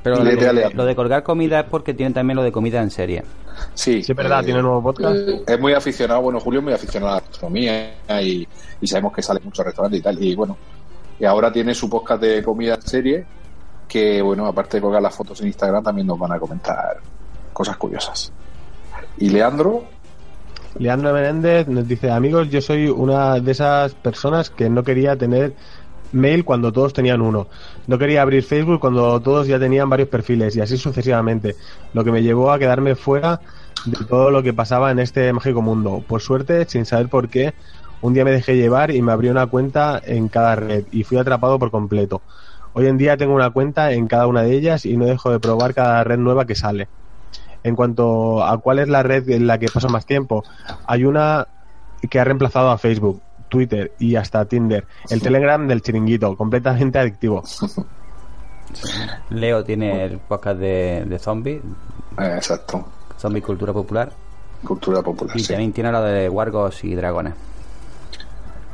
Pero 0.03 0.17
lo 0.17 0.23
de, 0.23 0.71
lo 0.73 0.85
de 0.85 0.95
colgar 0.95 1.23
comida 1.23 1.59
es 1.59 1.65
porque 1.67 1.93
tienen 1.93 2.13
también 2.13 2.35
lo 2.35 2.43
de 2.43 2.51
comida 2.51 2.81
en 2.81 2.89
serie. 2.89 3.23
Sí, 3.73 4.03
Sí, 4.03 4.11
es 4.11 4.17
verdad, 4.17 4.41
eh, 4.41 4.45
tiene 4.45 4.61
nuevo 4.61 4.81
podcast. 4.81 5.15
Es 5.47 5.59
muy 5.59 5.73
aficionado, 5.73 6.21
bueno, 6.21 6.39
Julio 6.39 6.59
es 6.59 6.63
muy 6.63 6.73
aficionado 6.73 7.11
a 7.11 7.15
la 7.15 7.21
gastronomía 7.21 7.93
y, 8.21 8.47
y 8.79 8.87
sabemos 8.87 9.13
que 9.13 9.21
sale 9.21 9.39
en 9.39 9.45
muchos 9.45 9.65
restaurantes 9.65 9.99
y 9.99 10.03
tal. 10.03 10.23
Y 10.23 10.35
bueno, 10.35 10.57
y 11.19 11.25
ahora 11.25 11.51
tiene 11.51 11.75
su 11.75 11.89
podcast 11.89 12.21
de 12.21 12.41
comida 12.41 12.75
en 12.75 12.81
serie, 12.81 13.25
que 13.87 14.21
bueno, 14.21 14.47
aparte 14.47 14.77
de 14.77 14.81
colgar 14.81 15.01
las 15.01 15.15
fotos 15.15 15.39
en 15.41 15.47
Instagram, 15.47 15.83
también 15.83 16.07
nos 16.07 16.17
van 16.17 16.31
a 16.31 16.39
comentar 16.39 16.97
cosas 17.53 17.77
curiosas. 17.77 18.31
Y 19.17 19.29
Leandro, 19.29 19.83
Leandro 20.79 21.13
Menéndez 21.13 21.67
nos 21.67 21.87
dice, 21.87 22.09
amigos, 22.09 22.49
yo 22.49 22.61
soy 22.61 22.87
una 22.87 23.39
de 23.39 23.51
esas 23.51 23.93
personas 23.93 24.49
que 24.49 24.69
no 24.69 24.83
quería 24.83 25.15
tener 25.15 25.53
mail 26.11 26.45
cuando 26.45 26.71
todos 26.71 26.93
tenían 26.93 27.21
uno. 27.21 27.47
No 27.87 27.97
quería 27.97 28.21
abrir 28.21 28.43
Facebook 28.43 28.79
cuando 28.79 29.19
todos 29.21 29.47
ya 29.47 29.59
tenían 29.59 29.89
varios 29.89 30.09
perfiles 30.09 30.55
y 30.55 30.61
así 30.61 30.77
sucesivamente. 30.77 31.55
Lo 31.93 32.03
que 32.03 32.11
me 32.11 32.21
llevó 32.21 32.51
a 32.51 32.59
quedarme 32.59 32.95
fuera 32.95 33.41
de 33.85 34.05
todo 34.05 34.29
lo 34.29 34.43
que 34.43 34.53
pasaba 34.53 34.91
en 34.91 34.99
este 34.99 35.31
mágico 35.33 35.61
mundo. 35.61 36.03
Por 36.07 36.21
suerte, 36.21 36.65
sin 36.67 36.85
saber 36.85 37.09
por 37.09 37.29
qué, 37.29 37.53
un 38.01 38.13
día 38.13 38.23
me 38.23 38.31
dejé 38.31 38.55
llevar 38.55 38.91
y 38.91 39.01
me 39.01 39.11
abrí 39.11 39.29
una 39.29 39.47
cuenta 39.47 40.01
en 40.03 40.27
cada 40.27 40.55
red 40.55 40.85
y 40.91 41.03
fui 41.03 41.17
atrapado 41.17 41.59
por 41.59 41.71
completo. 41.71 42.21
Hoy 42.73 42.87
en 42.87 42.97
día 42.97 43.17
tengo 43.17 43.33
una 43.33 43.49
cuenta 43.49 43.91
en 43.91 44.07
cada 44.07 44.27
una 44.27 44.43
de 44.43 44.55
ellas 44.55 44.85
y 44.85 44.95
no 44.95 45.05
dejo 45.05 45.31
de 45.31 45.39
probar 45.39 45.73
cada 45.73 46.03
red 46.03 46.17
nueva 46.17 46.45
que 46.45 46.55
sale. 46.55 46.87
En 47.63 47.75
cuanto 47.75 48.43
a 48.43 48.57
cuál 48.59 48.79
es 48.79 48.89
la 48.89 49.03
red 49.03 49.29
en 49.29 49.45
la 49.45 49.59
que 49.59 49.67
paso 49.67 49.89
más 49.89 50.05
tiempo, 50.05 50.43
hay 50.87 51.03
una 51.03 51.47
que 52.09 52.19
ha 52.19 52.23
reemplazado 52.23 52.71
a 52.71 52.77
Facebook, 52.77 53.21
Twitter 53.51 53.91
y 53.99 54.15
hasta 54.15 54.45
Tinder, 54.45 54.87
el 55.09 55.21
Telegram 55.21 55.67
del 55.67 55.81
chiringuito, 55.81 56.35
completamente 56.37 56.97
adictivo. 56.97 57.43
Leo 59.29 59.63
tiene 59.65 60.05
el 60.05 60.19
podcast 60.19 60.57
de, 60.59 61.03
de 61.05 61.19
zombies, 61.19 61.61
eh, 62.17 62.33
exacto, 62.37 62.87
zombie 63.19 63.41
cultura 63.41 63.73
popular, 63.73 64.09
cultura 64.65 65.01
popular. 65.01 65.35
y 65.35 65.41
sí. 65.41 65.49
también 65.49 65.73
tiene 65.73 65.91
lo 65.91 66.01
de 66.01 66.29
wargos 66.29 66.81
y 66.85 66.95
dragones. 66.95 67.33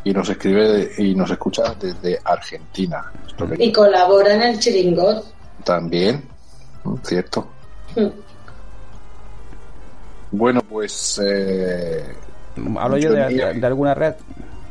Y 0.04 0.14
nos 0.14 0.30
escribe 0.30 0.92
y 1.00 1.16
nos 1.16 1.32
escucha 1.32 1.74
desde 1.80 2.20
Argentina. 2.24 3.12
Que- 3.36 3.66
Y 3.66 3.72
colabora 3.74 4.36
en 4.36 4.42
el 4.44 4.60
chiringot. 4.60 5.26
También, 5.66 6.24
mm, 6.84 6.96
cierto. 7.04 7.48
Bueno, 10.32 10.62
pues 10.62 11.22
eh, 11.26 12.04
Hablo 12.78 12.98
yo 12.98 13.12
de, 13.14 13.34
Yo- 13.36 13.54
de 13.54 13.66
alguna 13.68 13.94
red. 13.94 14.14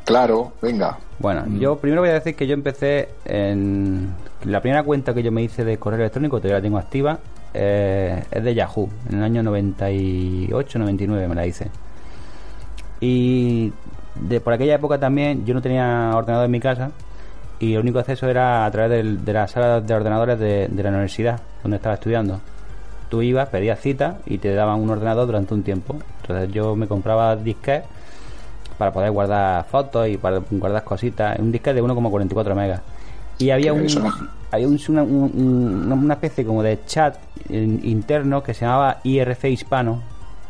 Claro, 0.06 0.52
venga. 0.62 0.96
Bueno, 1.18 1.44
yo 1.58 1.76
primero 1.76 2.00
voy 2.02 2.10
a 2.10 2.14
decir 2.14 2.34
que 2.34 2.46
yo 2.46 2.54
empecé 2.54 3.08
en 3.26 4.14
la 4.44 4.60
primera 4.62 4.82
cuenta 4.82 5.12
que 5.12 5.22
yo 5.22 5.30
me 5.32 5.42
hice 5.42 5.64
de 5.64 5.76
correo 5.78 5.98
electrónico, 6.00 6.38
todavía 6.38 6.56
la 6.58 6.62
tengo 6.62 6.78
activa, 6.78 7.18
eh, 7.52 8.22
es 8.30 8.42
de 8.44 8.54
Yahoo, 8.54 8.88
en 9.10 9.18
el 9.18 9.24
año 9.24 9.42
98, 9.42 10.78
99 10.78 11.28
me 11.28 11.34
la 11.34 11.46
hice. 11.46 11.70
Y 13.00 13.72
de 14.14 14.40
por 14.40 14.52
aquella 14.52 14.74
época 14.76 14.98
también 14.98 15.44
yo 15.44 15.54
no 15.54 15.60
tenía 15.62 16.10
ordenador 16.14 16.46
en 16.46 16.50
mi 16.50 16.60
casa 16.60 16.90
y 17.58 17.74
el 17.74 17.80
único 17.80 17.98
acceso 17.98 18.28
era 18.28 18.64
a 18.64 18.70
través 18.70 18.90
del- 18.90 19.24
de 19.24 19.32
la 19.32 19.46
sala 19.48 19.80
de 19.80 19.94
ordenadores 19.94 20.38
de, 20.38 20.68
de 20.68 20.82
la 20.82 20.88
universidad 20.90 21.40
donde 21.62 21.76
estaba 21.76 21.94
estudiando. 21.94 22.40
Tú 23.08 23.22
ibas, 23.22 23.48
pedías 23.48 23.80
cita 23.80 24.18
y 24.26 24.38
te 24.38 24.52
daban 24.54 24.80
un 24.80 24.90
ordenador 24.90 25.26
durante 25.26 25.54
un 25.54 25.62
tiempo. 25.62 25.96
Entonces 26.22 26.52
yo 26.52 26.74
me 26.76 26.86
compraba 26.88 27.36
disquetes 27.36 27.88
para 28.78 28.92
poder 28.92 29.10
guardar 29.10 29.64
fotos 29.64 30.08
y 30.08 30.16
para 30.16 30.40
guardar 30.50 30.84
cositas. 30.84 31.38
Un 31.38 31.52
disquete 31.52 31.74
de 31.74 31.82
1,44 31.82 32.54
megas. 32.54 32.80
Y 33.38 33.50
había 33.50 33.72
un, 33.72 33.86
había 34.50 34.66
un- 34.68 34.80
una, 34.88 35.02
un- 35.02 35.32
un- 35.34 35.92
una 35.92 36.14
especie 36.14 36.44
como 36.44 36.62
de 36.62 36.78
chat 36.86 37.16
in- 37.48 37.80
interno 37.84 38.42
que 38.42 38.54
se 38.54 38.64
llamaba 38.64 38.98
IRC 39.04 39.44
Hispano. 39.50 40.02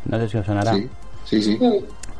No 0.04 0.18
sé 0.18 0.28
si 0.28 0.38
os 0.38 0.46
sonará. 0.46 0.72
Sí, 0.74 0.88
sí, 1.24 1.42
sí. 1.42 1.58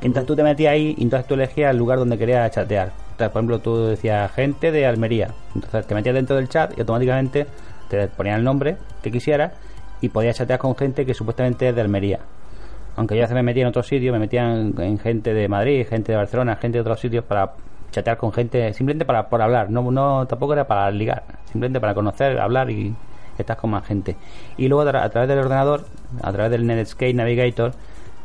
Entonces 0.03 0.27
tú 0.27 0.37
te 0.37 0.43
metías 0.43 0.73
ahí 0.73 0.95
y 0.99 1.03
entonces 1.05 1.27
tú 1.27 1.35
elegías 1.35 1.71
el 1.71 1.77
lugar 1.79 1.99
donde 1.99 2.19
querías 2.19 2.51
chatear. 2.51 2.93
Entonces, 3.13 3.33
por 3.33 3.41
ejemplo, 3.41 3.59
tú 3.61 3.87
decías 3.87 4.31
gente 4.33 4.71
de 4.73 4.87
Almería. 4.87 5.31
Entonces 5.55 5.87
te 5.87 5.95
metías 5.95 6.15
dentro 6.15 6.37
del 6.37 6.49
chat 6.49 6.77
y 6.77 6.81
automáticamente 6.81 7.47
te 7.89 8.09
ponían 8.09 8.39
el 8.39 8.45
nombre 8.45 8.77
que 9.03 9.11
quisieras 9.11 9.53
y 10.01 10.09
podías 10.11 10.37
chatear 10.37 10.59
con 10.59 10.77
gente 10.77 11.07
que 11.07 11.15
supuestamente 11.15 11.69
es 11.69 11.75
de 11.75 11.81
Almería. 11.81 12.19
Aunque 12.97 13.15
yo 13.15 13.23
veces 13.23 13.35
me 13.35 13.43
metía 13.43 13.63
en 13.63 13.69
otros 13.69 13.87
sitios, 13.87 14.13
me 14.13 14.19
metía 14.19 14.53
en, 14.53 14.75
en 14.81 14.99
gente 14.99 15.35
de 15.35 15.49
Madrid, 15.49 15.87
gente 15.89 16.13
de 16.13 16.17
Barcelona, 16.17 16.57
gente 16.57 16.79
de 16.79 16.81
otros 16.81 16.99
sitios 16.99 17.25
para 17.25 17.53
chatear 17.91 18.17
con 18.17 18.33
gente, 18.33 18.73
simplemente 18.73 19.05
para 19.05 19.29
por 19.29 19.43
hablar. 19.43 19.71
No, 19.71 19.91
no 19.91 20.27
tampoco 20.27 20.53
era 20.53 20.67
para 20.67 20.91
ligar, 20.91 21.23
simplemente 21.47 21.81
para 21.81 21.95
conocer, 21.95 22.39
hablar 22.39 22.71
y 22.71 22.95
estar 23.39 23.57
con 23.57 23.71
más 23.71 23.87
gente. 23.87 24.17
Y 24.57 24.69
luego 24.69 24.89
a 24.89 25.09
través 25.09 25.29
del 25.29 25.39
ordenador, 25.39 25.87
a 26.23 26.33
través 26.33 26.51
del 26.51 26.67
Netscape 26.67 27.15
Navigator, 27.15 27.73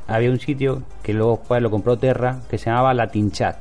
había 0.07 0.29
un 0.29 0.39
sitio 0.39 0.83
que 1.03 1.13
luego 1.13 1.41
pues 1.47 1.61
lo 1.61 1.69
compró 1.69 1.97
Terra 1.97 2.39
que 2.49 2.57
se 2.57 2.69
llamaba 2.69 2.93
Latin 2.93 3.31
Chat. 3.31 3.57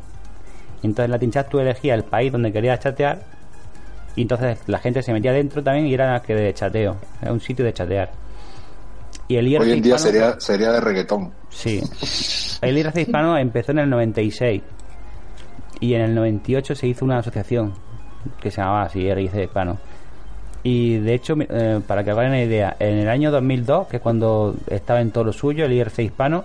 Y 0.83 0.87
entonces 0.87 1.11
Latin 1.11 1.31
Chat 1.31 1.49
tú 1.49 1.59
elegías 1.59 1.97
el 1.97 2.05
país 2.05 2.33
donde 2.33 2.53
querías 2.53 2.81
chatear 2.81 3.21
y 4.17 4.23
entonces 4.23 4.59
la 4.67 4.79
gente 4.79 5.03
se 5.03 5.13
metía 5.13 5.33
dentro 5.33 5.63
también 5.63 5.87
y 5.87 5.95
era 5.95 6.21
que 6.23 6.35
de 6.35 6.53
chateo, 6.53 6.97
era 7.23 7.33
un 7.33 7.41
sitio 7.41 7.65
de 7.65 7.73
chatear. 7.73 8.11
Y 9.31 9.37
el 9.37 9.47
IRC 9.47 9.63
Hoy 9.65 9.73
en 9.73 9.83
día 9.83 9.95
hispano- 9.95 9.99
sería, 10.13 10.41
sería 10.41 10.73
de 10.73 10.81
reggaetón. 10.81 11.33
Sí. 11.51 11.81
El 12.63 12.77
IRC 12.79 12.97
hispano 13.03 13.39
empezó 13.39 13.71
en 13.71 13.79
el 13.79 13.89
96 13.89 14.61
y 15.79 15.95
en 15.95 16.01
el 16.01 16.15
98 16.17 16.75
se 16.75 16.89
hizo 16.89 17.05
una 17.05 17.19
asociación 17.19 17.73
que 18.41 18.51
se 18.51 18.61
llamaba 18.61 18.83
así, 18.83 19.01
IRC 19.03 19.45
hispano. 19.45 19.79
Y 20.65 20.97
de 20.99 21.15
hecho, 21.15 21.37
eh, 21.39 21.81
para 21.87 22.03
que 22.03 22.11
hagan 22.11 22.27
una 22.27 22.43
idea, 22.43 22.75
en 22.81 22.99
el 22.99 23.09
año 23.09 23.31
2002, 23.31 23.87
que 23.87 23.97
es 23.99 24.03
cuando 24.03 24.57
estaba 24.67 25.01
en 25.01 25.13
todo 25.13 25.23
lo 25.25 25.33
suyo, 25.33 25.65
el 25.65 25.73
IRC 25.73 26.01
hispano 26.03 26.45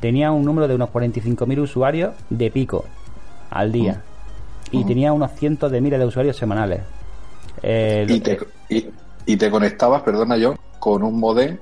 tenía 0.00 0.32
un 0.32 0.44
número 0.44 0.66
de 0.66 0.74
unos 0.74 0.90
45.000 0.90 1.60
usuarios 1.60 2.14
de 2.30 2.50
pico 2.50 2.84
al 3.48 3.70
día. 3.70 4.02
Y 4.72 4.84
tenía 4.84 5.12
unos 5.12 5.30
cientos 5.36 5.70
de 5.70 5.80
miles 5.80 6.00
de 6.00 6.04
usuarios 6.06 6.36
semanales. 6.36 6.80
Eh, 7.62 8.04
Y 8.08 8.18
te, 8.18 8.38
y, 8.68 8.86
y 9.24 9.36
te 9.36 9.48
conectabas, 9.52 10.02
perdona 10.02 10.36
yo, 10.36 10.56
con 10.80 11.04
un 11.04 11.20
modem 11.20 11.58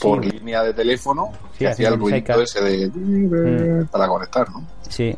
por 0.00 0.24
línea 0.24 0.62
de 0.62 0.72
teléfono 0.72 1.30
Sí, 1.52 1.58
que 1.60 1.68
hacía 1.68 1.88
el 1.88 1.94
56K. 2.00 2.26
ruido 2.34 2.42
ese 2.42 2.60
de 2.62 2.88
Mm. 2.88 3.86
para 3.86 4.08
conectar, 4.08 4.48
¿no? 4.50 4.62
Sí, 4.88 5.16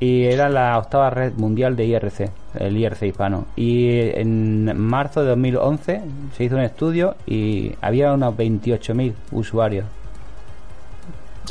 y 0.00 0.24
era 0.24 0.48
la 0.48 0.78
octava 0.78 1.10
red 1.10 1.32
mundial 1.34 1.76
de 1.76 1.84
IRC, 1.86 2.30
el 2.58 2.76
IRC 2.76 3.06
hispano. 3.06 3.46
Y 3.56 3.88
en 4.14 4.76
marzo 4.78 5.22
de 5.22 5.28
2011 5.28 6.02
se 6.36 6.44
hizo 6.44 6.56
un 6.56 6.62
estudio 6.62 7.14
y 7.26 7.72
había 7.80 8.12
unos 8.12 8.36
28.000 8.36 9.14
usuarios. 9.30 9.84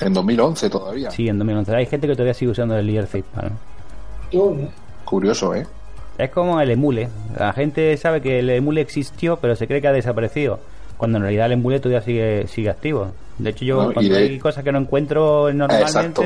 En 0.01 0.13
2011 0.13 0.69
todavía. 0.69 1.11
Sí, 1.11 1.27
en 1.27 1.37
2011. 1.37 1.75
Hay 1.75 1.85
gente 1.85 2.07
que 2.07 2.13
todavía 2.13 2.33
sigue 2.33 2.51
usando 2.51 2.77
el 2.77 2.89
IRC 2.89 3.19
hispano. 3.19 3.51
Curioso, 5.05 5.53
¿eh? 5.55 5.65
Es 6.17 6.29
como 6.29 6.59
el 6.61 6.71
emule. 6.71 7.09
La 7.37 7.53
gente 7.53 7.95
sabe 7.97 8.21
que 8.21 8.39
el 8.39 8.49
emule 8.49 8.81
existió, 8.81 9.37
pero 9.37 9.55
se 9.55 9.67
cree 9.67 9.81
que 9.81 9.87
ha 9.87 9.93
desaparecido. 9.93 10.59
Cuando 11.01 11.17
en 11.17 11.23
realidad 11.23 11.47
el 11.47 11.53
emule 11.53 11.79
todavía 11.79 12.01
sigue, 12.03 12.45
sigue 12.47 12.69
activo. 12.69 13.11
De 13.39 13.49
hecho, 13.49 13.65
yo 13.65 13.87
No, 13.87 13.91
cuando 13.93 14.13
de- 14.13 14.19
hay 14.21 14.37
cosas 14.37 14.63
que 14.63 14.71
no 14.71 14.77
encuentro 14.77 15.51
normalmente, 15.51 15.87
Exacto. 15.87 16.21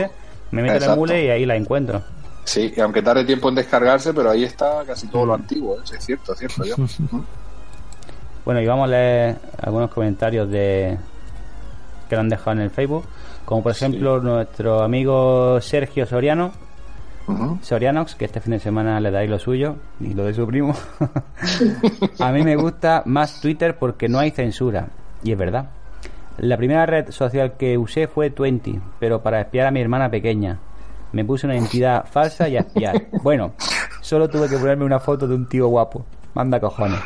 me 0.51 0.61
meto 0.63 0.76
en 0.76 0.84
el 0.84 0.89
emule 0.89 1.23
y 1.23 1.30
ahí 1.30 1.45
la 1.45 1.55
encuentro. 1.55 2.01
Sí, 2.43 2.73
y 2.76 2.80
aunque 2.82 3.01
tarde 3.01 3.23
tiempo 3.23 3.47
en 3.47 3.55
descargarse, 3.55 4.13
pero 4.13 4.32
ahí 4.32 4.43
está 4.43 4.84
casi 4.86 5.07
todo 5.07 5.26
lo 5.28 5.34
antiguo, 5.36 5.78
¿eh? 5.78 5.82
Sí, 5.86 5.95
es 5.97 6.05
cierto, 6.05 6.34
es 6.34 6.39
cierto. 6.39 6.65
Yo. 6.65 6.76
Bueno, 8.43 8.59
y 8.61 8.67
vamos 8.67 8.84
a 8.84 8.91
leer 8.91 9.38
algunos 9.61 9.89
comentarios 9.91 10.49
de 10.51 10.97
que 12.09 12.15
lo 12.15 12.21
han 12.21 12.30
dejado 12.30 12.51
en 12.51 12.59
el 12.59 12.69
Facebook. 12.69 13.05
Como 13.45 13.63
por 13.63 13.71
ejemplo 13.71 14.19
nuestro 14.19 14.84
amigo 14.84 15.59
Sergio 15.61 16.05
Soriano. 16.05 16.51
Sorianox, 17.61 18.15
que 18.15 18.26
este 18.26 18.39
fin 18.39 18.51
de 18.51 18.59
semana 18.59 18.99
le 18.99 19.09
dais 19.11 19.30
lo 19.30 19.39
suyo 19.39 19.78
y 19.99 20.13
lo 20.13 20.26
de 20.26 20.34
su 20.34 20.45
primo. 20.45 20.76
a 22.19 22.32
mí 22.32 22.43
me 22.43 22.55
gusta 22.55 23.01
más 23.05 23.41
Twitter 23.41 23.78
porque 23.78 24.07
no 24.07 24.19
hay 24.19 24.32
censura. 24.32 24.89
Y 25.23 25.32
es 25.32 25.38
verdad. 25.38 25.69
La 26.38 26.57
primera 26.57 26.86
red 26.86 27.09
social 27.11 27.53
que 27.57 27.78
usé 27.78 28.07
fue 28.07 28.30
Twenty, 28.30 28.80
pero 28.99 29.21
para 29.21 29.41
espiar 29.41 29.67
a 29.67 29.71
mi 29.71 29.82
hermana 29.82 30.09
pequeña. 30.09 30.59
Me 31.13 31.23
puse 31.23 31.47
una 31.47 31.55
identidad 31.55 32.05
falsa 32.05 32.47
y 32.49 32.57
a 32.57 32.61
espiar. 32.61 33.07
Bueno, 33.23 33.53
solo 34.01 34.30
tuve 34.30 34.49
que 34.49 34.57
ponerme 34.57 34.86
una 34.86 34.99
foto 34.99 35.28
de 35.28 35.36
un 35.36 35.47
tío 35.47 35.67
guapo. 35.67 36.05
Manda 36.34 36.59
cojones. 36.59 36.99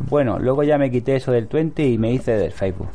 Bueno, 0.00 0.38
luego 0.38 0.62
ya 0.62 0.78
me 0.78 0.90
quité 0.90 1.16
eso 1.16 1.30
del 1.30 1.46
20 1.46 1.86
y 1.86 1.98
me 1.98 2.10
hice 2.12 2.32
del 2.32 2.52
Facebook. 2.52 2.88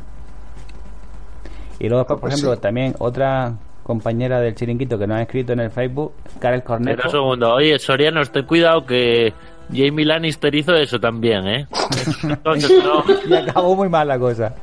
Y 1.78 1.88
luego 1.88 2.06
por 2.06 2.20
Pues 2.20 2.34
ejemplo, 2.34 2.58
también 2.58 2.94
otra 2.98 3.54
compañera 3.84 4.40
del 4.40 4.54
chiringuito 4.56 4.98
que 4.98 5.06
nos 5.06 5.18
ha 5.18 5.22
escrito 5.22 5.52
en 5.52 5.60
el 5.60 5.70
Facebook, 5.70 6.12
Karel 6.40 6.58
Espera 6.58 6.78
un 6.78 6.84
Cornejo. 6.84 7.10
segundo. 7.10 7.54
Oye, 7.54 7.78
Soriano, 7.78 8.24
ten 8.26 8.44
cuidado 8.46 8.84
que 8.84 9.32
Jamie 9.72 10.04
Lannister 10.04 10.52
hizo 10.54 10.74
eso 10.74 10.98
también, 10.98 11.46
¿eh? 11.46 11.66
Entonces, 12.24 12.72
no. 12.82 13.04
y 13.28 13.34
acabó 13.34 13.76
muy 13.76 13.88
mal 13.88 14.08
la 14.08 14.18
cosa. 14.18 14.54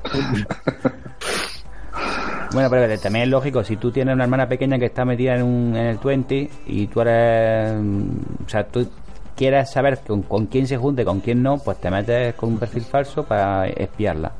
Bueno, 2.53 2.69
pero 2.69 2.99
también 2.99 3.24
es 3.24 3.30
lógico, 3.30 3.63
si 3.63 3.78
tú 3.78 3.91
tienes 3.91 4.13
una 4.13 4.26
hermana 4.26 4.47
pequeña 4.49 4.78
que 4.78 4.86
está 4.88 5.05
metida 5.05 5.36
en, 5.36 5.43
un, 5.43 5.76
en 5.76 5.86
el 5.86 5.97
20 5.97 6.49
y 6.67 6.88
tú 6.88 6.99
eres. 7.01 7.74
mm, 7.82 8.09
O 8.45 8.49
sea, 8.49 8.65
tú 8.65 8.89
quieres 9.38 9.72
saber 9.72 9.99
con, 10.05 10.24
con 10.24 10.47
quién 10.47 10.67
se 10.67 10.76
junte, 10.78 11.05
con 11.05 11.22
quién 11.22 11.41
no, 11.41 11.57
pues 11.59 11.80
te 11.80 11.89
metes 11.89 12.34
con 12.36 12.49
un 12.49 12.59
perfil 12.59 12.84
falso 12.84 13.24
para 13.24 13.67
espiarla. 13.67 14.34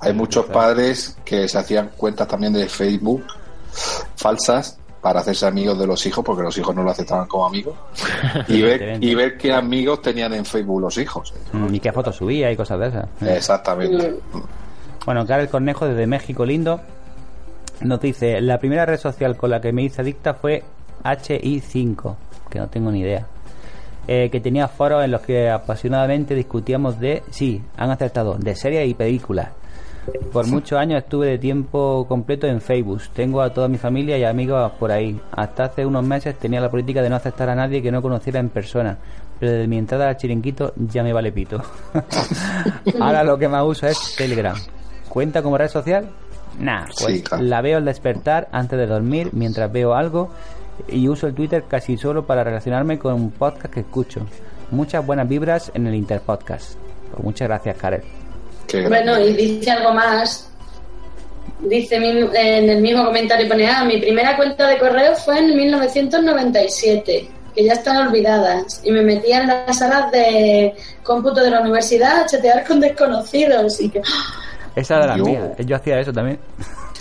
Hay 0.00 0.12
muchos 0.12 0.46
padres 0.46 1.16
que 1.24 1.46
se 1.46 1.56
hacían 1.58 1.90
cuentas 1.96 2.26
también 2.26 2.52
de 2.52 2.68
Facebook 2.68 3.24
falsas 4.16 4.78
para 5.00 5.20
hacerse 5.20 5.46
amigos 5.46 5.78
de 5.78 5.86
los 5.86 6.04
hijos 6.06 6.24
porque 6.24 6.42
los 6.42 6.56
hijos 6.58 6.74
no 6.74 6.82
lo 6.82 6.90
aceptaban 6.90 7.28
como 7.28 7.46
amigos 7.46 7.76
y 8.48 8.60
ver, 8.62 9.02
y 9.02 9.14
ver 9.14 9.38
qué 9.38 9.52
amigos 9.52 10.02
tenían 10.02 10.34
en 10.34 10.44
Facebook 10.44 10.80
los 10.80 10.98
hijos. 10.98 11.32
Mm, 11.52 11.74
Y 11.74 11.80
qué 11.80 11.92
fotos 11.92 12.16
subía 12.16 12.50
y 12.50 12.56
cosas 12.56 12.80
de 12.80 12.88
esas. 12.88 13.08
Exactamente. 13.22 14.16
Bueno, 15.04 15.24
Karel 15.24 15.48
Cornejo 15.48 15.86
desde 15.86 16.06
México 16.06 16.44
Lindo 16.44 16.80
nos 17.82 18.00
dice, 18.00 18.40
la 18.40 18.58
primera 18.58 18.84
red 18.86 18.98
social 18.98 19.36
con 19.36 19.50
la 19.50 19.60
que 19.60 19.72
me 19.72 19.82
hice 19.82 20.00
adicta 20.00 20.34
fue 20.34 20.64
HI5, 21.04 22.16
que 22.50 22.58
no 22.58 22.68
tengo 22.68 22.90
ni 22.90 23.00
idea. 23.00 23.26
Eh, 24.08 24.28
que 24.30 24.40
tenía 24.40 24.68
foros 24.68 25.04
en 25.04 25.10
los 25.10 25.20
que 25.20 25.50
apasionadamente 25.50 26.34
discutíamos 26.34 27.00
de, 27.00 27.22
sí, 27.30 27.62
han 27.76 27.90
acertado, 27.90 28.36
de 28.38 28.54
series 28.54 28.88
y 28.88 28.94
películas. 28.94 29.48
Por 30.32 30.46
muchos 30.48 30.78
años 30.78 31.02
estuve 31.02 31.28
de 31.28 31.38
tiempo 31.38 32.06
completo 32.08 32.46
en 32.46 32.60
Facebook. 32.60 33.02
Tengo 33.14 33.40
a 33.40 33.50
toda 33.52 33.68
mi 33.68 33.78
familia 33.78 34.18
y 34.18 34.24
amigos 34.24 34.70
por 34.78 34.92
ahí. 34.92 35.18
Hasta 35.32 35.64
hace 35.64 35.84
unos 35.86 36.04
meses 36.04 36.38
tenía 36.38 36.60
la 36.60 36.70
política 36.70 37.02
de 37.02 37.08
no 37.10 37.16
aceptar 37.16 37.48
a 37.48 37.54
nadie 37.54 37.82
que 37.82 37.90
no 37.90 38.02
conociera 38.02 38.38
en 38.40 38.48
persona. 38.50 38.98
Pero 39.40 39.52
desde 39.52 39.66
mi 39.66 39.78
entrada 39.78 40.08
al 40.08 40.16
chiringuito 40.16 40.72
ya 40.76 41.02
me 41.02 41.12
vale 41.12 41.32
pito. 41.32 41.62
Ahora 43.00 43.24
lo 43.24 43.38
que 43.38 43.48
más 43.48 43.64
uso 43.64 43.86
es 43.86 44.14
Telegram. 44.16 44.56
¿Cuenta 45.08 45.42
como 45.42 45.58
red 45.58 45.68
social? 45.68 46.08
Nah, 46.58 46.84
pues 46.86 47.16
Sí, 47.16 47.22
claro. 47.22 47.42
la 47.44 47.60
veo 47.60 47.78
al 47.78 47.84
despertar 47.84 48.48
antes 48.52 48.78
de 48.78 48.86
dormir 48.86 49.30
mientras 49.32 49.70
veo 49.70 49.94
algo 49.94 50.30
y 50.88 51.08
uso 51.08 51.26
el 51.26 51.34
Twitter 51.34 51.64
casi 51.68 51.96
solo 51.96 52.26
para 52.26 52.44
relacionarme 52.44 52.98
con 52.98 53.14
un 53.14 53.30
podcast 53.30 53.72
que 53.72 53.80
escucho. 53.80 54.26
Muchas 54.70 55.04
buenas 55.04 55.28
vibras 55.28 55.70
en 55.74 55.86
el 55.86 55.94
Interpodcast. 55.94 56.74
Pues 57.12 57.22
muchas 57.24 57.48
gracias, 57.48 57.76
Karel. 57.76 58.02
Bueno, 58.88 59.18
y 59.20 59.32
dice 59.34 59.70
algo 59.70 59.92
más. 59.92 60.48
Dice 61.60 61.96
en 61.96 62.68
el 62.70 62.82
mismo 62.82 63.04
comentario, 63.04 63.48
pone, 63.48 63.66
ah, 63.68 63.82
mi 63.84 63.98
primera 63.98 64.36
cuenta 64.36 64.68
de 64.68 64.78
correo 64.78 65.14
fue 65.16 65.38
en 65.38 65.56
1997, 65.56 67.30
que 67.54 67.64
ya 67.64 67.72
están 67.72 68.06
olvidadas. 68.08 68.80
Y 68.84 68.90
me 68.92 69.02
metía 69.02 69.40
en 69.40 69.48
las 69.48 69.78
salas 69.78 70.10
de 70.12 70.74
cómputo 71.02 71.40
de 71.42 71.50
la 71.50 71.60
universidad 71.60 72.20
a 72.20 72.26
chatear 72.26 72.66
con 72.66 72.80
desconocidos. 72.80 73.80
Y 73.80 73.88
que, 73.88 74.02
Esa 74.74 74.98
de 75.00 75.06
las 75.06 75.16
Yo- 75.18 75.24
mías. 75.24 75.44
Yo 75.58 75.76
hacía 75.76 75.98
eso 76.00 76.12
también. 76.12 76.38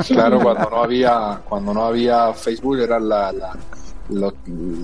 Claro, 0.07 0.39
cuando 0.41 0.69
no 0.69 0.77
había 0.83 1.39
cuando 1.47 1.73
no 1.73 1.85
había 1.85 2.33
Facebook 2.33 2.79
era 2.79 2.99
la, 2.99 3.31
la, 3.33 3.51
lo- 4.09 4.33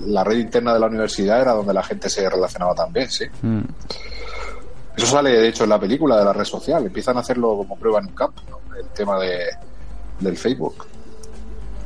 la 0.06 0.22
red 0.24 0.38
interna 0.38 0.74
de 0.74 0.80
la 0.80 0.86
universidad 0.86 1.40
era 1.40 1.52
donde 1.52 1.72
la 1.72 1.82
gente 1.82 2.08
se 2.10 2.28
relacionaba 2.28 2.74
también, 2.74 3.10
sí. 3.10 3.24
Mm. 3.40 3.60
Eso 4.96 5.06
sale 5.06 5.30
de 5.30 5.48
hecho 5.48 5.64
en 5.64 5.70
la 5.70 5.78
película 5.80 6.18
de 6.18 6.24
la 6.24 6.32
red 6.32 6.44
social. 6.44 6.84
Empiezan 6.84 7.16
a 7.16 7.20
hacerlo 7.20 7.56
como 7.56 7.76
prueba 7.76 7.98
en 8.00 8.06
un 8.06 8.14
campo, 8.14 8.42
¿no? 8.50 8.58
el 8.76 8.86
tema 8.88 9.18
de, 9.18 9.38
del 10.20 10.36
Facebook. 10.36 10.86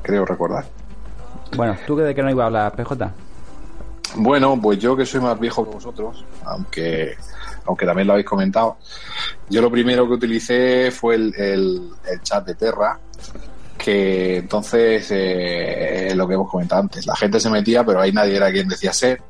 Creo 0.03 0.25
recordar. 0.25 0.65
Bueno, 1.57 1.77
¿tú 1.87 1.97
de 1.97 2.15
qué 2.15 2.23
no 2.23 2.31
iba 2.31 2.45
a 2.45 2.47
hablar, 2.47 2.73
PJ? 2.75 3.13
Bueno, 4.17 4.59
pues 4.61 4.79
yo 4.79 4.97
que 4.97 5.05
soy 5.07 5.21
más 5.21 5.39
viejo 5.39 5.65
que 5.65 5.75
vosotros, 5.75 6.25
aunque 6.45 7.17
aunque 7.67 7.85
también 7.85 8.07
lo 8.07 8.13
habéis 8.13 8.27
comentado, 8.29 8.77
yo 9.51 9.61
lo 9.61 9.71
primero 9.71 10.07
que 10.07 10.15
utilicé 10.15 10.91
fue 10.93 11.17
el, 11.17 11.35
el- 11.37 11.91
el 12.09 12.23
chat 12.23 12.47
de 12.47 12.55
Terra, 12.55 12.97
que 13.77 14.37
entonces 14.39 15.09
eh, 15.11 16.13
lo 16.15 16.29
que 16.29 16.35
hemos 16.35 16.49
comentado 16.49 16.83
antes, 16.83 17.05
la 17.07 17.17
gente 17.17 17.41
se 17.41 17.51
metía, 17.51 17.85
pero 17.85 18.01
ahí 18.01 18.13
nadie 18.13 18.37
era 18.37 18.53
quien 18.53 18.69
decía 18.69 18.93
ser. 18.93 19.21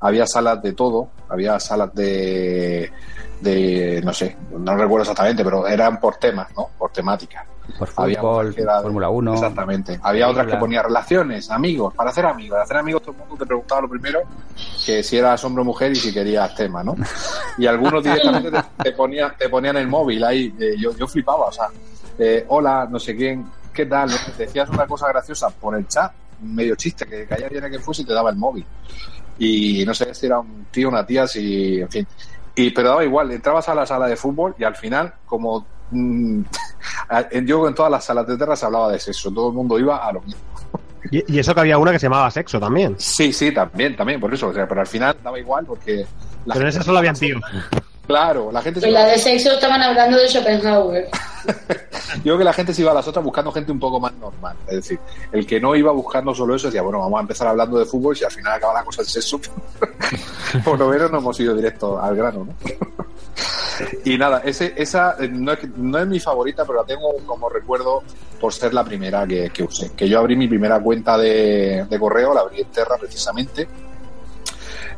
Había 0.00 0.26
salas 0.26 0.60
de 0.60 0.72
todo, 0.72 1.08
había 1.28 1.58
salas 1.60 1.94
de, 1.94 2.90
de 3.40 4.00
no 4.02 4.12
sé, 4.12 4.36
no 4.58 4.76
recuerdo 4.76 5.02
exactamente, 5.02 5.44
pero 5.44 5.66
eran 5.66 6.00
por 6.00 6.16
temas, 6.16 6.48
¿no? 6.56 6.68
Por 6.78 6.90
temáticas. 6.90 7.46
Por 7.78 7.88
fútbol, 7.88 8.54
que 8.54 8.62
Fórmula 8.62 9.08
1. 9.08 9.34
Exactamente. 9.34 9.98
Había 10.02 10.28
otras 10.28 10.46
que 10.46 10.56
ponía 10.56 10.82
relaciones, 10.82 11.50
amigos, 11.50 11.94
para 11.94 12.10
hacer 12.10 12.26
amigos. 12.26 12.50
Para 12.50 12.64
hacer 12.64 12.76
amigos 12.76 13.02
todo 13.02 13.12
el 13.12 13.18
mundo 13.18 13.36
te 13.36 13.46
preguntaba 13.46 13.80
lo 13.80 13.88
primero 13.88 14.20
que 14.84 15.02
si 15.02 15.16
eras 15.16 15.42
hombre 15.44 15.62
o 15.62 15.64
mujer 15.64 15.92
y 15.92 15.96
si 15.96 16.12
querías 16.12 16.54
tema, 16.54 16.84
¿no? 16.84 16.94
Y 17.58 17.66
algunos 17.66 18.02
directamente 18.02 18.50
te, 18.50 18.62
te 18.82 18.92
ponían, 18.92 19.32
te 19.38 19.48
ponían 19.48 19.76
el 19.76 19.86
móvil 19.86 20.22
ahí. 20.24 20.52
eh, 20.58 20.74
yo, 20.78 20.94
yo 20.96 21.06
flipaba, 21.06 21.46
o 21.46 21.52
sea, 21.52 21.68
eh, 22.18 22.44
hola, 22.48 22.86
no 22.90 22.98
sé 22.98 23.16
quién, 23.16 23.46
¿qué 23.72 23.86
tal? 23.86 24.10
Decías 24.36 24.68
una 24.68 24.86
cosa 24.86 25.08
graciosa 25.08 25.50
por 25.50 25.76
el 25.76 25.86
chat, 25.88 26.12
medio 26.42 26.74
chiste, 26.76 27.06
que 27.06 27.26
caía 27.26 27.48
bien 27.48 27.64
a 27.64 27.68
quien 27.68 27.80
fuese 27.80 28.02
y 28.02 28.04
te 28.04 28.12
daba 28.12 28.30
el 28.30 28.36
móvil. 28.36 28.66
Y 29.38 29.84
no 29.84 29.94
sé 29.94 30.14
si 30.14 30.26
era 30.26 30.38
un 30.38 30.66
tío, 30.70 30.88
una 30.88 31.04
tía, 31.04 31.26
si, 31.26 31.80
en 31.80 31.90
fin. 31.90 32.06
Y, 32.56 32.70
pero 32.70 32.90
daba 32.90 33.04
igual, 33.04 33.30
entrabas 33.32 33.68
a 33.68 33.74
la 33.74 33.86
sala 33.86 34.06
de 34.06 34.16
fútbol 34.16 34.54
y 34.58 34.64
al 34.64 34.76
final, 34.76 35.14
como 35.26 35.66
mm, 35.90 36.42
yo 37.44 37.68
en 37.68 37.74
todas 37.74 37.90
las 37.90 38.04
salas 38.04 38.26
de 38.26 38.36
terra 38.36 38.56
se 38.56 38.66
hablaba 38.66 38.92
de 38.92 38.98
sexo, 38.98 39.30
todo 39.32 39.48
el 39.48 39.54
mundo 39.54 39.78
iba 39.78 39.96
a 39.96 40.12
lo 40.12 40.20
mismo. 40.22 40.40
Y, 41.10 41.34
y 41.34 41.38
eso 41.38 41.54
que 41.54 41.60
había 41.60 41.78
una 41.78 41.92
que 41.92 41.98
se 41.98 42.06
llamaba 42.06 42.30
Sexo 42.30 42.58
también. 42.58 42.94
Sí, 42.98 43.32
sí, 43.32 43.52
también, 43.52 43.94
también, 43.94 44.18
por 44.18 44.32
eso, 44.32 44.48
o 44.48 44.54
sea, 44.54 44.66
pero 44.66 44.80
al 44.80 44.86
final 44.86 45.16
daba 45.22 45.38
igual 45.38 45.66
porque... 45.66 46.06
la 46.46 46.54
Pero 46.54 46.64
en 46.64 46.68
esa 46.68 46.82
solo 46.82 46.98
habían 46.98 47.14
tíos. 47.14 47.42
Claro, 48.06 48.50
la 48.52 48.60
gente 48.60 48.80
se 48.80 48.86
en 48.86 48.92
iba- 48.92 49.00
la 49.02 49.06
de 49.08 49.18
sexo 49.18 49.52
estaban 49.52 49.80
hablando 49.82 50.18
de 50.18 50.28
Schopenhauer. 50.28 51.08
Yo 52.16 52.22
creo 52.22 52.38
que 52.38 52.44
la 52.44 52.52
gente 52.52 52.72
se 52.74 52.82
iba 52.82 52.90
a 52.90 52.94
las 52.94 53.06
otras 53.08 53.24
buscando 53.24 53.50
gente 53.52 53.72
un 53.72 53.80
poco 53.80 53.98
más 54.00 54.12
normal. 54.14 54.56
Es 54.66 54.76
decir, 54.76 54.98
el 55.32 55.46
que 55.46 55.60
no 55.60 55.74
iba 55.74 55.90
buscando 55.92 56.34
solo 56.34 56.54
eso 56.54 56.66
decía, 56.68 56.82
bueno, 56.82 56.98
vamos 56.98 57.18
a 57.18 57.22
empezar 57.22 57.46
hablando 57.48 57.78
de 57.78 57.84
fútbol 57.86 58.14
y 58.14 58.18
si 58.18 58.24
al 58.24 58.30
final 58.30 58.52
acaba 58.54 58.74
la 58.74 58.84
cosa 58.84 59.02
de 59.02 59.08
sexo, 59.08 59.40
por 60.64 60.78
lo 60.78 60.88
menos 60.88 61.10
no 61.10 61.18
hemos 61.18 61.38
ido 61.40 61.54
directo 61.54 62.00
al 62.00 62.14
grano, 62.16 62.46
¿no? 62.46 62.54
Y 64.04 64.16
nada, 64.16 64.40
ese, 64.44 64.72
esa 64.76 65.16
eh, 65.18 65.26
no 65.28 65.50
es, 65.52 65.58
no 65.76 65.98
es 65.98 66.06
mi 66.06 66.20
favorita, 66.20 66.64
pero 66.64 66.78
la 66.80 66.84
tengo 66.86 67.12
como 67.26 67.48
recuerdo 67.48 68.04
por 68.40 68.52
ser 68.52 68.72
la 68.72 68.84
primera 68.84 69.26
que, 69.26 69.50
que 69.50 69.64
usé. 69.64 69.90
Que 69.96 70.08
yo 70.08 70.20
abrí 70.20 70.36
mi 70.36 70.46
primera 70.46 70.78
cuenta 70.78 71.18
de, 71.18 71.84
de 71.90 71.98
correo, 71.98 72.32
la 72.32 72.42
abrí 72.42 72.60
en 72.60 72.68
Terra 72.68 72.96
precisamente. 73.00 73.66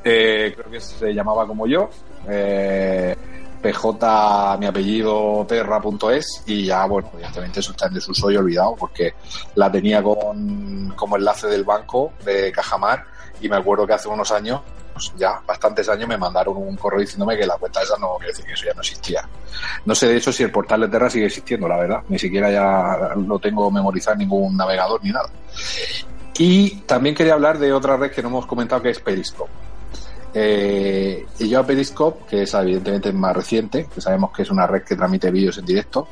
Eh, 0.05 0.53
creo 0.55 0.71
que 0.71 0.81
se 0.81 1.13
llamaba 1.15 1.47
como 1.47 1.67
yo. 1.67 1.89
Eh, 2.29 3.17
PJ, 3.61 4.57
mi 4.59 4.67
apellido, 4.67 5.45
terra.es 5.49 6.43
y 6.47 6.67
ya, 6.67 6.85
bueno, 6.87 7.11
evidentemente 7.15 7.61
eso 7.61 7.73
está 7.73 7.87
en 7.87 7.95
desuso 7.95 8.31
y 8.31 8.37
olvidado 8.37 8.77
porque 8.77 9.15
la 9.55 9.71
tenía 9.71 10.03
con, 10.03 10.93
como 10.97 11.17
enlace 11.17 11.49
del 11.49 11.65
banco 11.65 12.13
de 12.25 12.53
Cajamar 12.53 13.05
y 13.41 13.49
me 13.49 13.57
acuerdo 13.57 13.87
que 13.87 13.95
hace 13.95 14.09
unos 14.09 14.31
años, 14.31 14.61
pues 14.93 15.13
ya 15.17 15.41
bastantes 15.47 15.89
años, 15.89 16.09
me 16.09 16.17
mandaron 16.17 16.57
un 16.57 16.77
correo 16.77 17.01
diciéndome 17.01 17.37
que 17.37 17.47
la 17.47 17.57
cuenta 17.57 17.83
esa 17.83 17.97
no, 17.99 18.17
quiere 18.17 18.33
decir 18.33 18.45
que 18.45 18.53
eso 18.53 18.67
ya 18.67 18.75
no 18.75 18.81
existía. 18.81 19.29
No 19.85 19.95
sé 19.95 20.09
de 20.09 20.17
hecho 20.17 20.33
si 20.33 20.43
el 20.43 20.51
portal 20.51 20.83
de 20.83 20.89
Terra 20.89 21.11
sigue 21.11 21.27
existiendo, 21.27 21.69
la 21.69 21.77
verdad, 21.77 22.03
ni 22.09 22.19
siquiera 22.19 22.51
ya 22.51 23.15
lo 23.17 23.39
tengo 23.39 23.71
memorizado 23.71 24.15
en 24.15 24.21
ningún 24.21 24.57
navegador 24.57 25.03
ni 25.03 25.11
nada. 25.11 25.29
Y 26.39 26.77
también 26.83 27.15
quería 27.15 27.35
hablar 27.35 27.59
de 27.59 27.73
otra 27.73 27.97
red 27.97 28.11
que 28.11 28.23
no 28.23 28.29
hemos 28.29 28.47
comentado 28.47 28.83
que 28.83 28.91
es 28.91 29.01
Periscope. 29.01 29.66
Eh, 30.39 31.25
y 31.39 31.49
yo 31.49 31.61
a 31.61 31.67
Periscope, 31.67 32.27
que 32.29 32.43
es 32.43 32.53
evidentemente 32.53 33.11
más 33.11 33.35
reciente, 33.35 33.87
que 33.87 34.03
sabemos 34.03 34.33
que 34.37 34.43
es 34.43 34.51
una 34.51 34.67
red 34.67 34.83
que 34.83 34.95
transmite 34.95 35.31
vídeos 35.31 35.57
en 35.57 35.65
directo, 35.65 36.09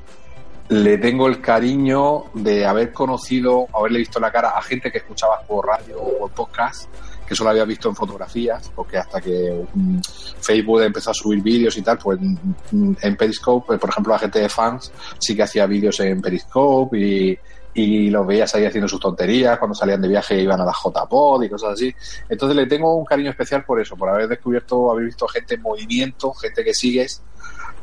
le 0.70 0.96
tengo 0.96 1.26
el 1.26 1.42
cariño 1.42 2.24
de 2.32 2.64
haber 2.64 2.90
conocido, 2.90 3.66
haberle 3.74 3.98
visto 3.98 4.18
la 4.18 4.32
cara 4.32 4.56
a 4.56 4.62
gente 4.62 4.90
que 4.90 4.96
escuchaba 4.96 5.42
por 5.42 5.66
radio 5.66 6.00
o 6.00 6.18
por 6.20 6.30
podcast, 6.30 6.88
que 7.26 7.34
solo 7.34 7.50
había 7.50 7.66
visto 7.66 7.90
en 7.90 7.96
fotografías, 7.96 8.72
porque 8.74 8.96
hasta 8.96 9.20
que 9.20 9.66
mm, 9.74 9.98
Facebook 10.40 10.80
empezó 10.80 11.10
a 11.10 11.14
subir 11.14 11.42
vídeos 11.42 11.76
y 11.76 11.82
tal, 11.82 11.98
pues 11.98 12.18
mm, 12.18 12.92
en 13.02 13.16
Periscope, 13.16 13.66
pues, 13.66 13.78
por 13.78 13.90
ejemplo, 13.90 14.14
la 14.14 14.20
gente 14.20 14.38
de 14.38 14.48
fans 14.48 14.90
sí 15.18 15.36
que 15.36 15.42
hacía 15.42 15.66
vídeos 15.66 16.00
en 16.00 16.22
Periscope 16.22 16.98
y, 16.98 17.38
y 17.74 18.08
los 18.08 18.26
veías 18.26 18.54
ahí 18.54 18.64
haciendo 18.64 18.88
sus 18.88 19.00
tonterías, 19.00 19.58
cuando 19.58 19.74
salían 19.74 20.00
de 20.00 20.08
viaje 20.08 20.40
iban 20.40 20.60
a 20.60 20.64
la 20.64 20.72
JPod 20.72 21.42
y 21.42 21.50
cosas 21.50 21.72
así. 21.72 21.94
Entonces 22.28 22.56
le 22.56 22.66
tengo 22.66 22.94
un 22.94 23.04
cariño 23.04 23.30
especial 23.30 23.64
por 23.64 23.80
eso, 23.80 23.96
por 23.96 24.08
haber 24.08 24.28
descubierto, 24.28 24.90
haber 24.90 25.06
visto 25.06 25.26
gente 25.26 25.56
en 25.56 25.62
movimiento, 25.62 26.32
gente 26.32 26.64
que 26.64 26.72
sigues, 26.72 27.22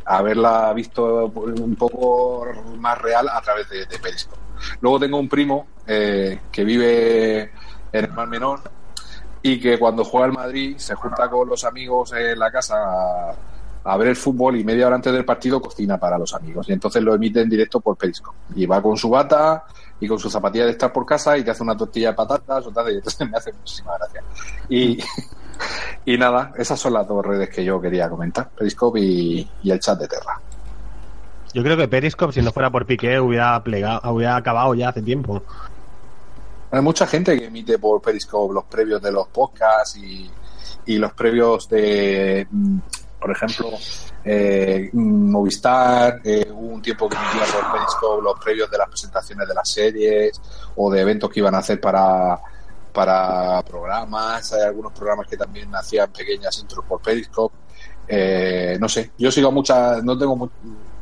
haberla 0.06 0.72
visto 0.74 1.26
un 1.26 1.76
poco 1.76 2.46
más 2.78 2.98
real 3.00 3.28
a 3.30 3.42
través 3.42 3.70
de, 3.70 3.86
de 3.86 4.00
Periscope. 4.00 4.42
Luego 4.80 5.00
tengo 5.00 5.20
un 5.20 5.28
primo 5.28 5.68
eh, 5.86 6.40
que 6.52 6.64
vive 6.64 7.52
en 7.92 8.06
el 8.06 8.12
Mar 8.12 8.28
Menor 8.28 8.62
y 9.42 9.60
que 9.60 9.78
cuando 9.78 10.06
juega 10.06 10.28
el 10.28 10.34
Madrid 10.34 10.78
se 10.78 10.96
junta 10.96 11.30
con 11.30 11.50
los 11.50 11.64
amigos 11.64 12.14
en 12.14 12.38
la 12.38 12.52
casa 12.52 13.36
ver 13.84 14.08
el 14.08 14.16
fútbol 14.16 14.58
y 14.58 14.64
media 14.64 14.88
hora 14.88 14.96
antes 14.96 15.12
del 15.12 15.26
partido 15.26 15.62
cocina 15.62 15.98
para 15.98 16.18
los 16.18 16.34
amigos. 16.34 16.70
Y 16.70 16.74
entonces 16.74 17.02
lo 17.02 17.16
emite 17.16 17.42
en 17.42 17.50
directo 17.50 17.80
por 17.80 17.98
Periscope. 17.98 18.38
Y 18.56 18.66
va 18.66 18.82
con 18.82 18.98
su 18.98 19.10
bata 19.10 19.66
y 20.00 20.08
con 20.08 20.20
su 20.20 20.30
zapatilla 20.30 20.66
de 20.66 20.72
estar 20.72 20.92
por 20.92 21.06
casa 21.06 21.38
y 21.38 21.44
te 21.44 21.52
hace 21.52 21.64
una 21.64 21.78
tortilla 21.78 22.10
de 22.10 22.16
patatas 22.16 22.66
o 22.66 22.72
tal, 22.72 22.92
y 22.92 22.96
entonces 22.96 23.30
me 23.32 23.38
hace 23.38 23.54
muchísima 23.54 23.98
gracia. 23.98 24.24
Y, 24.70 25.00
y 26.06 26.18
nada, 26.18 26.54
esas 26.58 26.80
son 26.80 26.94
las 26.94 27.08
dos 27.08 27.26
redes 27.26 27.50
que 27.50 27.64
yo 27.64 27.80
quería 27.80 28.10
comentar, 28.10 28.50
Periscope 28.50 29.00
y, 29.00 29.50
y 29.64 29.72
el 29.72 29.80
chat 29.80 30.00
de 30.00 30.08
Terra. 30.08 30.40
Yo 31.54 31.64
creo 31.64 31.78
que 31.78 31.88
Periscope, 31.88 32.34
si 32.34 32.42
no 32.42 32.52
fuera 32.52 32.70
por 32.70 32.86
Piqué, 32.86 33.20
hubiera, 33.20 33.62
plegado, 33.62 34.12
hubiera 34.12 34.38
acabado 34.38 34.74
ya 34.74 34.90
hace 34.90 35.02
tiempo. 35.02 35.44
Hay 36.72 36.82
mucha 36.82 37.06
gente 37.06 37.38
que 37.38 37.46
emite 37.48 37.78
por 37.78 38.02
Periscope 38.02 38.54
los 38.54 38.64
previos 38.64 39.02
de 39.02 39.12
los 39.12 39.28
podcasts 39.28 39.98
y, 39.98 40.32
y 40.86 40.98
los 40.98 41.14
previos 41.14 41.68
de, 41.68 42.48
por 43.22 43.32
ejemplo, 43.32 43.70
eh, 44.26 44.90
Movistar, 44.94 46.20
eh, 46.24 46.48
hubo 46.52 46.74
un 46.74 46.82
tiempo 46.82 47.08
que 47.08 47.16
emitía 47.16 47.44
por 47.54 47.72
Periscope 47.72 48.24
los 48.24 48.40
previos 48.40 48.72
de 48.72 48.78
las 48.80 48.90
presentaciones 48.90 49.48
de 49.48 49.54
las 49.54 49.70
series 49.70 50.42
o 50.76 50.92
de 50.92 51.02
eventos 51.02 51.30
que 51.30 51.40
iban 51.40 51.54
a 51.54 51.60
hacer 51.60 51.80
para, 51.80 52.40
para 52.92 53.62
programas. 53.62 54.52
Hay 54.54 54.64
algunos 54.64 54.92
programas 54.92 55.28
que 55.28 55.38
también 55.38 55.74
hacían 55.76 56.12
pequeñas 56.12 56.58
intros 56.60 56.84
por 56.84 57.00
Periscope. 57.00 57.56
Eh, 58.08 58.78
no 58.80 58.90
sé, 58.90 59.12
yo 59.20 59.32
sigo 59.32 59.52
muchas, 59.52 60.04
no 60.04 60.18
tengo, 60.18 60.50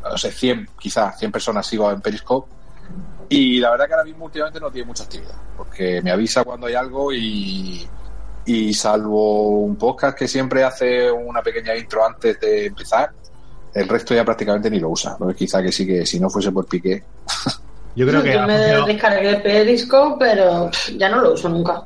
no 0.03 0.17
sé, 0.17 0.29
100, 0.29 0.71
quizás 0.77 1.17
100 1.17 1.31
personas 1.31 1.65
sigo 1.65 1.89
en 1.89 2.01
Periscope. 2.01 2.51
Y 3.29 3.59
la 3.61 3.69
verdad 3.71 3.87
que 3.87 3.93
ahora 3.93 4.05
mismo 4.05 4.25
últimamente 4.25 4.59
no 4.59 4.69
tiene 4.69 4.87
mucha 4.87 5.03
actividad, 5.03 5.35
porque 5.55 6.01
me 6.01 6.11
avisa 6.11 6.43
cuando 6.43 6.67
hay 6.67 6.73
algo 6.73 7.13
y, 7.13 7.87
y 8.51 8.73
salvo 8.73 9.59
un 9.59 9.75
podcast 9.75 10.17
que 10.17 10.27
siempre 10.27 10.63
hace 10.63 11.11
una 11.11 11.41
pequeña 11.43 11.75
intro 11.75 12.03
antes 12.03 12.39
de 12.39 12.65
empezar, 12.65 13.11
el 13.75 13.87
resto 13.87 14.15
ya 14.15 14.25
prácticamente 14.25 14.71
ni 14.71 14.79
lo 14.79 14.89
usa. 14.89 15.15
¿no? 15.19 15.27
Quizá 15.35 15.61
que 15.61 15.71
sí 15.71 15.85
que 15.85 16.03
si 16.05 16.19
no 16.19 16.29
fuese 16.31 16.51
por 16.51 16.65
Piqué. 16.65 17.03
Yo 17.95 18.07
creo 18.07 18.23
que 18.23 18.33
Yo 18.33 18.47
me 18.47 18.55
funcionado- 18.57 18.85
descargué 18.87 19.35
Periscope, 19.37 20.15
pero 20.19 20.71
ya 20.97 21.09
no 21.09 21.21
lo 21.21 21.33
uso 21.33 21.47
nunca. 21.49 21.83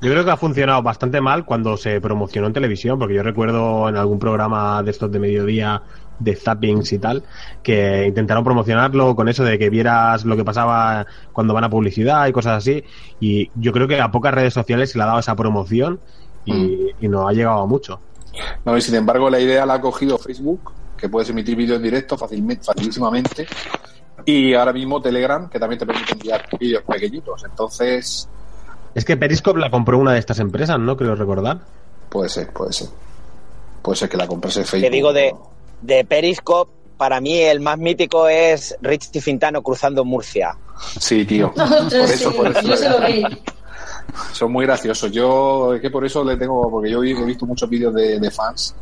Yo 0.00 0.10
creo 0.10 0.24
que 0.24 0.30
ha 0.30 0.36
funcionado 0.36 0.82
bastante 0.82 1.20
mal 1.20 1.44
cuando 1.44 1.76
se 1.76 2.00
promocionó 2.00 2.46
en 2.46 2.52
televisión, 2.52 2.98
porque 2.98 3.14
yo 3.14 3.22
recuerdo 3.22 3.88
en 3.88 3.96
algún 3.96 4.18
programa 4.18 4.82
de 4.82 4.90
estos 4.90 5.10
de 5.10 5.18
mediodía 5.18 5.82
de 6.18 6.34
zappings 6.36 6.92
y 6.92 6.98
tal, 6.98 7.22
que 7.62 8.06
intentaron 8.06 8.44
promocionarlo 8.44 9.14
con 9.14 9.28
eso 9.28 9.44
de 9.44 9.58
que 9.58 9.70
vieras 9.70 10.24
lo 10.24 10.36
que 10.36 10.44
pasaba 10.44 11.06
cuando 11.32 11.54
van 11.54 11.64
a 11.64 11.70
publicidad 11.70 12.26
y 12.26 12.32
cosas 12.32 12.58
así, 12.58 12.84
y 13.20 13.50
yo 13.54 13.72
creo 13.72 13.86
que 13.88 14.00
a 14.00 14.10
pocas 14.10 14.34
redes 14.34 14.54
sociales 14.54 14.90
se 14.90 14.98
le 14.98 15.04
ha 15.04 15.08
dado 15.08 15.18
esa 15.20 15.34
promoción 15.36 16.00
y, 16.44 16.90
y 17.00 17.08
no 17.08 17.28
ha 17.28 17.32
llegado 17.32 17.60
a 17.60 17.66
mucho. 17.66 18.00
No, 18.64 18.76
y 18.76 18.80
sin 18.80 18.94
embargo, 18.94 19.30
la 19.30 19.40
idea 19.40 19.64
la 19.66 19.74
ha 19.74 19.80
cogido 19.80 20.18
Facebook, 20.18 20.72
que 20.96 21.08
puedes 21.08 21.28
emitir 21.30 21.56
vídeos 21.56 21.76
en 21.76 21.82
directo 21.82 22.16
facilmente, 22.18 22.64
facilísimamente. 22.64 23.46
Y 24.24 24.54
ahora 24.54 24.72
mismo 24.72 25.00
Telegram, 25.00 25.48
que 25.48 25.58
también 25.58 25.78
te 25.78 25.86
permite 25.86 26.12
enviar 26.12 26.46
vídeos 26.58 26.82
pequeñitos. 26.82 27.44
Entonces, 27.44 28.28
Es 28.94 29.04
que 29.04 29.16
Periscope 29.16 29.60
la 29.60 29.70
compró 29.70 29.98
una 29.98 30.12
de 30.12 30.18
estas 30.18 30.38
empresas, 30.40 30.78
¿no? 30.78 30.96
Creo 30.96 31.14
recordar. 31.14 31.60
puede 32.08 32.28
ser, 32.28 32.52
puede 32.52 32.72
ser. 32.72 32.88
Puede 33.82 33.96
ser 33.96 34.08
que 34.08 34.16
la 34.16 34.26
comprase 34.26 34.64
Facebook. 34.64 34.90
Que 34.90 34.96
digo 34.96 35.12
de, 35.12 35.32
de 35.82 36.04
Periscope, 36.04 36.72
para 36.96 37.20
mí 37.20 37.38
el 37.38 37.60
más 37.60 37.78
mítico 37.78 38.28
es 38.28 38.76
Richie 38.80 39.20
Fintano 39.20 39.62
cruzando 39.62 40.04
Murcia. 40.04 40.56
Sí, 40.98 41.24
tío. 41.24 41.52
Por 41.54 41.92
eso, 41.92 42.34
por 42.34 42.48
eso. 42.48 42.60
yo 42.62 42.76
se 42.76 42.88
lo 42.88 43.00
vi. 43.00 43.24
Son 44.32 44.52
muy 44.52 44.66
graciosos. 44.66 45.10
Yo, 45.10 45.74
es 45.74 45.80
que 45.80 45.90
por 45.90 46.04
eso 46.04 46.24
le 46.24 46.36
tengo, 46.36 46.70
porque 46.70 46.90
yo 46.90 47.02
he 47.02 47.24
visto 47.24 47.46
muchos 47.46 47.68
vídeos 47.68 47.94
de, 47.94 48.18
de 48.18 48.30
fans, 48.30 48.74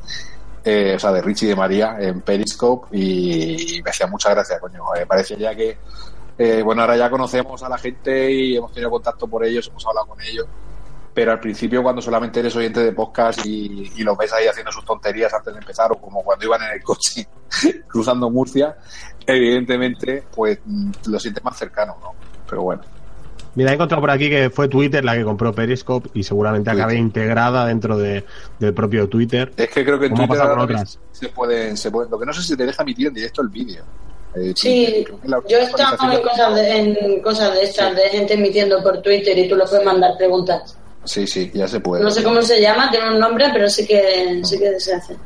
eh, 0.64 0.95
o 0.97 0.99
sea, 0.99 1.12
de 1.12 1.22
Richie 1.22 1.47
y 1.47 1.49
de 1.51 1.57
María 1.57 1.97
en 1.99 2.20
Periscope 2.20 2.97
y 2.97 3.80
me 3.82 3.90
hacía 3.90 4.07
mucha 4.07 4.30
gracia, 4.30 4.59
coño. 4.61 4.82
Me 4.95 5.07
parece 5.07 5.36
ya 5.36 5.55
que, 5.55 5.78
eh, 6.38 6.62
bueno, 6.62 6.82
ahora 6.82 6.97
ya 6.97 7.11
conocemos 7.11 7.62
a 7.62 7.68
la 7.68 7.78
gente 7.78 8.30
y 8.32 8.57
hemos 8.57 8.72
tenido 8.72 8.90
contacto 8.90 9.26
por 9.26 9.45
ellos, 9.45 9.68
hemos 9.68 9.86
hablado 9.86 10.07
con 10.07 10.20
ellos. 10.22 10.47
Pero 11.15 11.31
al 11.31 11.39
principio, 11.39 11.83
cuando 11.83 12.03
solamente 12.03 12.41
eres 12.41 12.57
oyente 12.57 12.81
de 12.81 12.93
podcast 12.93 13.47
y, 13.47 13.93
y 13.97 14.03
los 14.03 14.19
ves 14.19 14.33
ahí 14.33 14.49
haciendo 14.49 14.73
sus 14.73 14.85
tonterías 14.85 15.33
antes 15.33 15.55
de 15.55 15.61
empezar, 15.61 15.93
o 15.93 15.97
como 15.97 16.23
cuando 16.23 16.45
iban 16.45 16.61
en 16.62 16.73
el 16.73 16.83
coche 16.83 17.27
cruzando 17.89 18.29
Murcia, 18.31 18.77
evidentemente, 19.25 20.25
pues 20.35 20.59
mm, 20.65 20.91
lo 21.07 21.21
sientes 21.21 21.45
más 21.45 21.57
cercano, 21.57 21.97
¿no? 22.03 22.15
Pero 22.49 22.62
bueno. 22.62 22.83
Mira, 23.55 23.71
he 23.71 23.75
encontrado 23.75 24.01
por 24.01 24.11
aquí 24.11 24.29
que 24.29 24.51
fue 24.51 24.69
Twitter 24.69 25.05
la 25.05 25.15
que 25.15 25.23
compró 25.23 25.53
Periscope 25.53 26.11
y 26.15 26.25
seguramente 26.25 26.71
acabe 26.71 26.97
integrada 26.97 27.67
dentro 27.67 27.97
de, 27.97 28.25
del 28.59 28.75
propio 28.75 29.09
Twitter. 29.09 29.53
Es 29.57 29.69
que 29.69 29.85
creo 29.85 29.99
que 29.99 30.07
en 30.07 30.15
Twitter 30.15 30.41
ahora 30.41 30.62
otras. 30.62 30.99
se 31.12 31.29
puede, 31.29 31.77
se 31.77 31.91
puede. 31.91 32.11
Lo 32.11 32.19
que 32.19 32.27
no 32.27 32.33
sé 32.33 32.43
si 32.43 32.57
te 32.57 32.67
deja 32.67 32.83
emitir 32.83 33.09
en 33.09 33.15
directo 33.15 33.43
el 33.43 33.49
vídeo. 33.49 33.85
Eh, 34.35 34.53
Sí, 34.57 35.05
Twitter, 35.07 35.41
yo 35.49 35.59
he 35.59 35.62
estado 35.62 36.12
en 36.12 36.23
cosas 36.23 36.55
de, 36.57 36.77
en 36.77 37.23
cosas 37.23 37.55
de 37.55 37.62
estas, 37.62 37.95
de 37.95 38.03
gente 38.11 38.35
emitiendo 38.35 38.83
por 38.83 39.01
Twitter 39.01 39.39
y 39.39 39.49
tú 39.49 39.55
le 39.55 39.65
puedes 39.65 39.85
mandar 39.85 40.17
preguntas. 40.19 40.77
Sí, 41.05 41.27
sí, 41.27 41.51
ya 41.55 41.69
se 41.69 41.81
puede. 41.81 42.03
No 42.03 42.11
sé 42.11 42.23
cómo 42.23 42.41
se 42.43 42.61
llama, 42.61 42.91
tiene 42.91 43.11
un 43.11 43.19
nombre, 43.19 43.47
pero 43.53 43.69
sí 43.69 43.87
que, 43.87 44.41
sí 44.45 44.59
que 44.59 44.81
se 44.81 44.95
hace. 44.95 45.17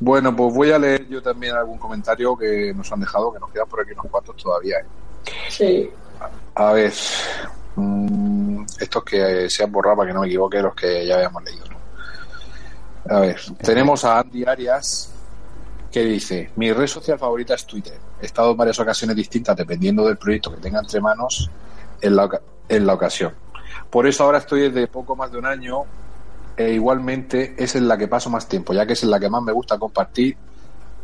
Bueno, 0.00 0.34
pues 0.34 0.52
voy 0.54 0.72
a 0.72 0.78
leer 0.78 1.06
yo 1.08 1.22
también 1.22 1.54
algún 1.54 1.78
comentario 1.78 2.36
que 2.36 2.72
nos 2.74 2.90
han 2.90 3.00
dejado, 3.00 3.32
que 3.32 3.38
nos 3.38 3.50
quedan 3.52 3.68
por 3.68 3.82
aquí 3.82 3.92
unos 3.92 4.06
cuantos 4.06 4.36
todavía. 4.36 4.78
¿eh? 4.78 4.84
Sí. 5.48 5.90
A 6.54 6.72
ver, 6.72 6.92
mm, 7.76 8.64
estos 8.80 9.04
que 9.04 9.48
se 9.48 9.62
han 9.62 9.70
borrado 9.70 9.98
para 9.98 10.08
que 10.08 10.14
no 10.14 10.22
me 10.22 10.26
equivoque, 10.26 10.60
los 10.60 10.74
que 10.74 11.06
ya 11.06 11.14
habíamos 11.16 11.44
leído. 11.44 11.66
¿no? 11.66 13.16
A 13.16 13.20
ver, 13.20 13.40
tenemos 13.62 14.04
a 14.04 14.18
Andy 14.18 14.44
Arias 14.44 15.12
que 15.90 16.00
dice: 16.00 16.50
Mi 16.56 16.72
red 16.72 16.86
social 16.86 17.18
favorita 17.18 17.54
es 17.54 17.64
Twitter. 17.64 17.98
He 18.20 18.26
estado 18.26 18.52
en 18.52 18.56
varias 18.56 18.78
ocasiones 18.80 19.14
distintas 19.14 19.56
dependiendo 19.56 20.06
del 20.06 20.16
proyecto 20.16 20.50
que 20.50 20.60
tenga 20.60 20.80
entre 20.80 21.00
manos 21.00 21.50
en 22.00 22.16
la, 22.16 22.28
en 22.68 22.86
la 22.86 22.94
ocasión. 22.94 23.32
Por 23.90 24.06
eso 24.06 24.24
ahora 24.24 24.38
estoy 24.38 24.62
desde 24.70 24.86
poco 24.88 25.16
más 25.16 25.30
de 25.32 25.38
un 25.38 25.46
año 25.46 25.84
e 26.56 26.72
igualmente 26.72 27.54
es 27.58 27.74
en 27.76 27.88
la 27.88 27.96
que 27.96 28.08
paso 28.08 28.30
más 28.30 28.48
tiempo, 28.48 28.72
ya 28.72 28.86
que 28.86 28.92
es 28.92 29.02
en 29.02 29.10
la 29.10 29.18
que 29.20 29.28
más 29.30 29.42
me 29.42 29.52
gusta 29.52 29.78
compartir 29.78 30.36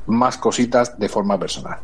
más 0.07 0.37
cositas 0.39 0.99
de 0.99 1.09
forma 1.09 1.39
personal. 1.39 1.79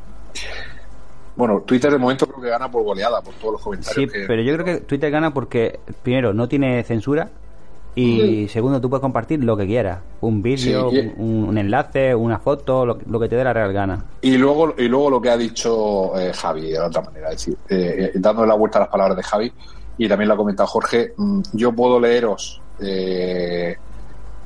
Bueno, 1.37 1.63
Twitter 1.67 1.91
de 1.91 1.99
momento 1.99 2.27
creo 2.27 2.41
que 2.43 2.49
gana 2.49 2.71
por 2.71 2.85
goleada, 2.85 3.21
por 3.21 3.35
todos 3.35 3.53
los 3.55 3.61
Sí, 3.61 3.65
comentarios 3.65 4.13
que... 4.13 4.25
pero 4.27 4.43
yo 4.43 4.55
creo 4.55 4.65
que 4.65 4.77
Twitter 4.85 5.11
gana 5.11 5.35
porque, 5.35 5.81
primero, 6.03 6.33
no 6.33 6.49
tiene 6.49 6.83
censura 6.85 7.29
y 7.97 8.49
segundo, 8.49 8.81
tú 8.81 8.89
puedes 8.89 9.01
compartir 9.03 9.43
lo 9.43 9.57
que 9.57 9.67
quieras. 9.67 10.01
Un 10.21 10.43
vídeo, 10.43 10.91
Sí, 10.91 10.97
y- 10.97 11.13
un, 11.21 11.45
un 11.49 11.59
enlace, 11.59 12.15
una 12.15 12.39
foto, 12.39 12.87
lo, 12.87 12.99
lo 13.07 13.21
que 13.21 13.29
te 13.29 13.37
dé 13.37 13.45
la 13.45 13.53
real 13.53 13.73
gana. 13.73 14.05
Y 14.21 14.37
luego, 14.37 14.75
y 14.79 14.89
luego 14.89 15.11
lo 15.11 15.21
que 15.21 15.31
ha 15.31 15.37
dicho 15.37 16.17
eh, 16.19 16.33
Javi, 16.33 16.71
de 16.71 16.81
otra 16.81 17.03
manera, 17.03 17.31
es 17.31 17.37
decir, 17.37 17.57
eh, 17.69 18.11
eh, 18.15 18.19
dándole 18.19 18.49
la 18.49 18.55
vuelta 18.55 18.79
a 18.79 18.83
las 18.83 18.89
palabras 18.91 19.17
de 19.17 19.23
Javi, 19.23 19.53
y 19.99 20.09
también 20.09 20.29
lo 20.29 20.35
ha 20.35 20.37
comentado 20.37 20.67
Jorge, 20.67 21.15
mm, 21.17 21.41
yo 21.53 21.73
puedo 21.73 22.01
leeros, 22.01 22.61
eh, 22.81 23.77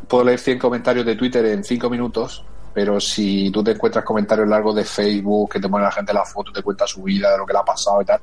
puedo 0.07 0.25
leer 0.25 0.39
100 0.39 0.59
comentarios 0.59 1.05
de 1.07 1.15
Twitter 1.17 1.45
en 1.47 1.65
5 1.65 1.89
minutos, 1.91 2.45
pero 2.75 3.01
si 3.01 3.51
tú 3.51 3.63
te 3.65 3.73
encuentras 3.73 4.05
comentarios 4.05 4.47
largos 4.49 4.75
de 4.77 4.85
Facebook, 4.85 5.51
que 5.53 5.61
te 5.61 5.69
pone 5.69 5.85
la 5.85 5.91
gente 5.93 6.13
la 6.13 6.25
foto, 6.25 6.53
te 6.53 6.63
cuenta 6.63 6.87
su 6.87 7.03
vida, 7.03 7.33
de 7.33 7.39
lo 7.39 7.47
que 7.47 7.53
le 7.53 7.59
ha 7.59 7.65
pasado 7.65 8.03
y 8.03 8.05
tal, 8.05 8.21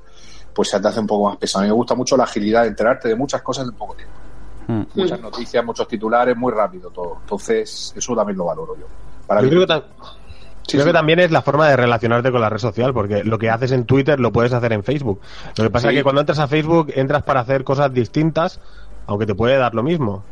pues 0.54 0.70
se 0.70 0.80
te 0.80 0.88
hace 0.88 1.00
un 1.00 1.08
poco 1.08 1.30
más 1.30 1.38
pesado. 1.38 1.62
A 1.62 1.64
mí 1.64 1.70
me 1.70 1.76
gusta 1.76 1.96
mucho 1.96 2.16
la 2.16 2.24
agilidad 2.24 2.62
de 2.62 2.70
enterarte 2.70 3.10
de 3.10 3.16
muchas 3.16 3.42
cosas 3.42 3.68
en 3.68 3.74
poco 3.74 3.94
tiempo. 3.96 4.14
Mm. 4.68 5.00
Muchas 5.00 5.20
noticias, 5.20 5.64
muchos 5.66 5.88
titulares, 5.88 6.36
muy 6.38 6.52
rápido 6.54 6.90
todo. 6.90 7.18
Entonces, 7.22 7.94
eso 7.96 8.16
también 8.16 8.38
lo 8.38 8.46
valoro 8.46 8.76
yo. 8.78 8.86
Para 9.28 9.42
Yo 9.42 9.46
mí- 9.50 9.66
creo 9.66 9.68
que, 9.68 9.86
creo 10.68 10.86
que 10.86 10.94
también 10.94 11.20
es 11.20 11.32
la 11.32 11.42
forma 11.42 11.70
de 11.70 11.76
relacionarte 11.78 12.32
con 12.32 12.42
la 12.42 12.50
red 12.50 12.58
social, 12.60 12.94
porque 12.94 13.24
lo 13.24 13.38
que 13.38 13.50
haces 13.50 13.72
en 13.72 13.86
Twitter 13.86 14.20
lo 14.20 14.32
puedes 14.32 14.54
hacer 14.54 14.74
en 14.74 14.84
Facebook. 14.84 15.20
Lo 15.58 15.64
que 15.64 15.70
pasa 15.70 15.90
Sí. 15.90 15.96
es 15.96 16.00
que 16.00 16.04
cuando 16.04 16.22
entras 16.22 16.40
a 16.40 16.48
Facebook 16.48 16.92
entras 16.96 17.24
para 17.24 17.42
hacer 17.42 17.64
cosas 17.64 17.94
distintas, 17.94 18.60
aunque 19.08 19.26
te 19.26 19.36
puede 19.36 19.58
dar 19.58 19.74
lo 19.76 19.84
mismo. 19.84 20.24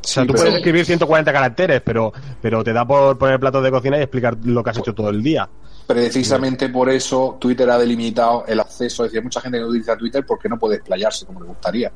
O 0.00 0.06
sea, 0.06 0.22
tú 0.24 0.32
pero- 0.32 0.44
puedes 0.44 0.54
escribir 0.56 0.84
140 0.86 1.32
caracteres, 1.32 1.82
pero, 1.84 2.12
pero 2.40 2.62
te 2.62 2.72
da 2.72 2.86
por 2.86 3.18
poner 3.18 3.40
platos 3.40 3.62
de 3.64 3.70
cocina 3.70 3.98
y 3.98 4.02
explicar 4.02 4.36
lo 4.44 4.62
que 4.62 4.70
has 4.70 4.78
hecho 4.78 4.94
todo 4.94 5.10
el 5.10 5.22
día. 5.22 5.48
Precisamente 5.86 6.68
por 6.68 6.88
eso 6.90 7.36
Twitter 7.40 7.68
ha 7.70 7.78
delimitado 7.78 8.44
el 8.46 8.60
acceso. 8.60 9.04
Es 9.04 9.10
decir, 9.10 9.18
hay 9.20 9.24
mucha 9.24 9.40
gente 9.40 9.56
que 9.58 9.62
no 9.62 9.68
utiliza 9.70 9.96
Twitter 9.96 10.24
porque 10.26 10.48
no 10.48 10.58
puede 10.58 10.76
explayarse 10.76 11.24
como 11.26 11.40
le 11.40 11.46
gustaría. 11.46 11.90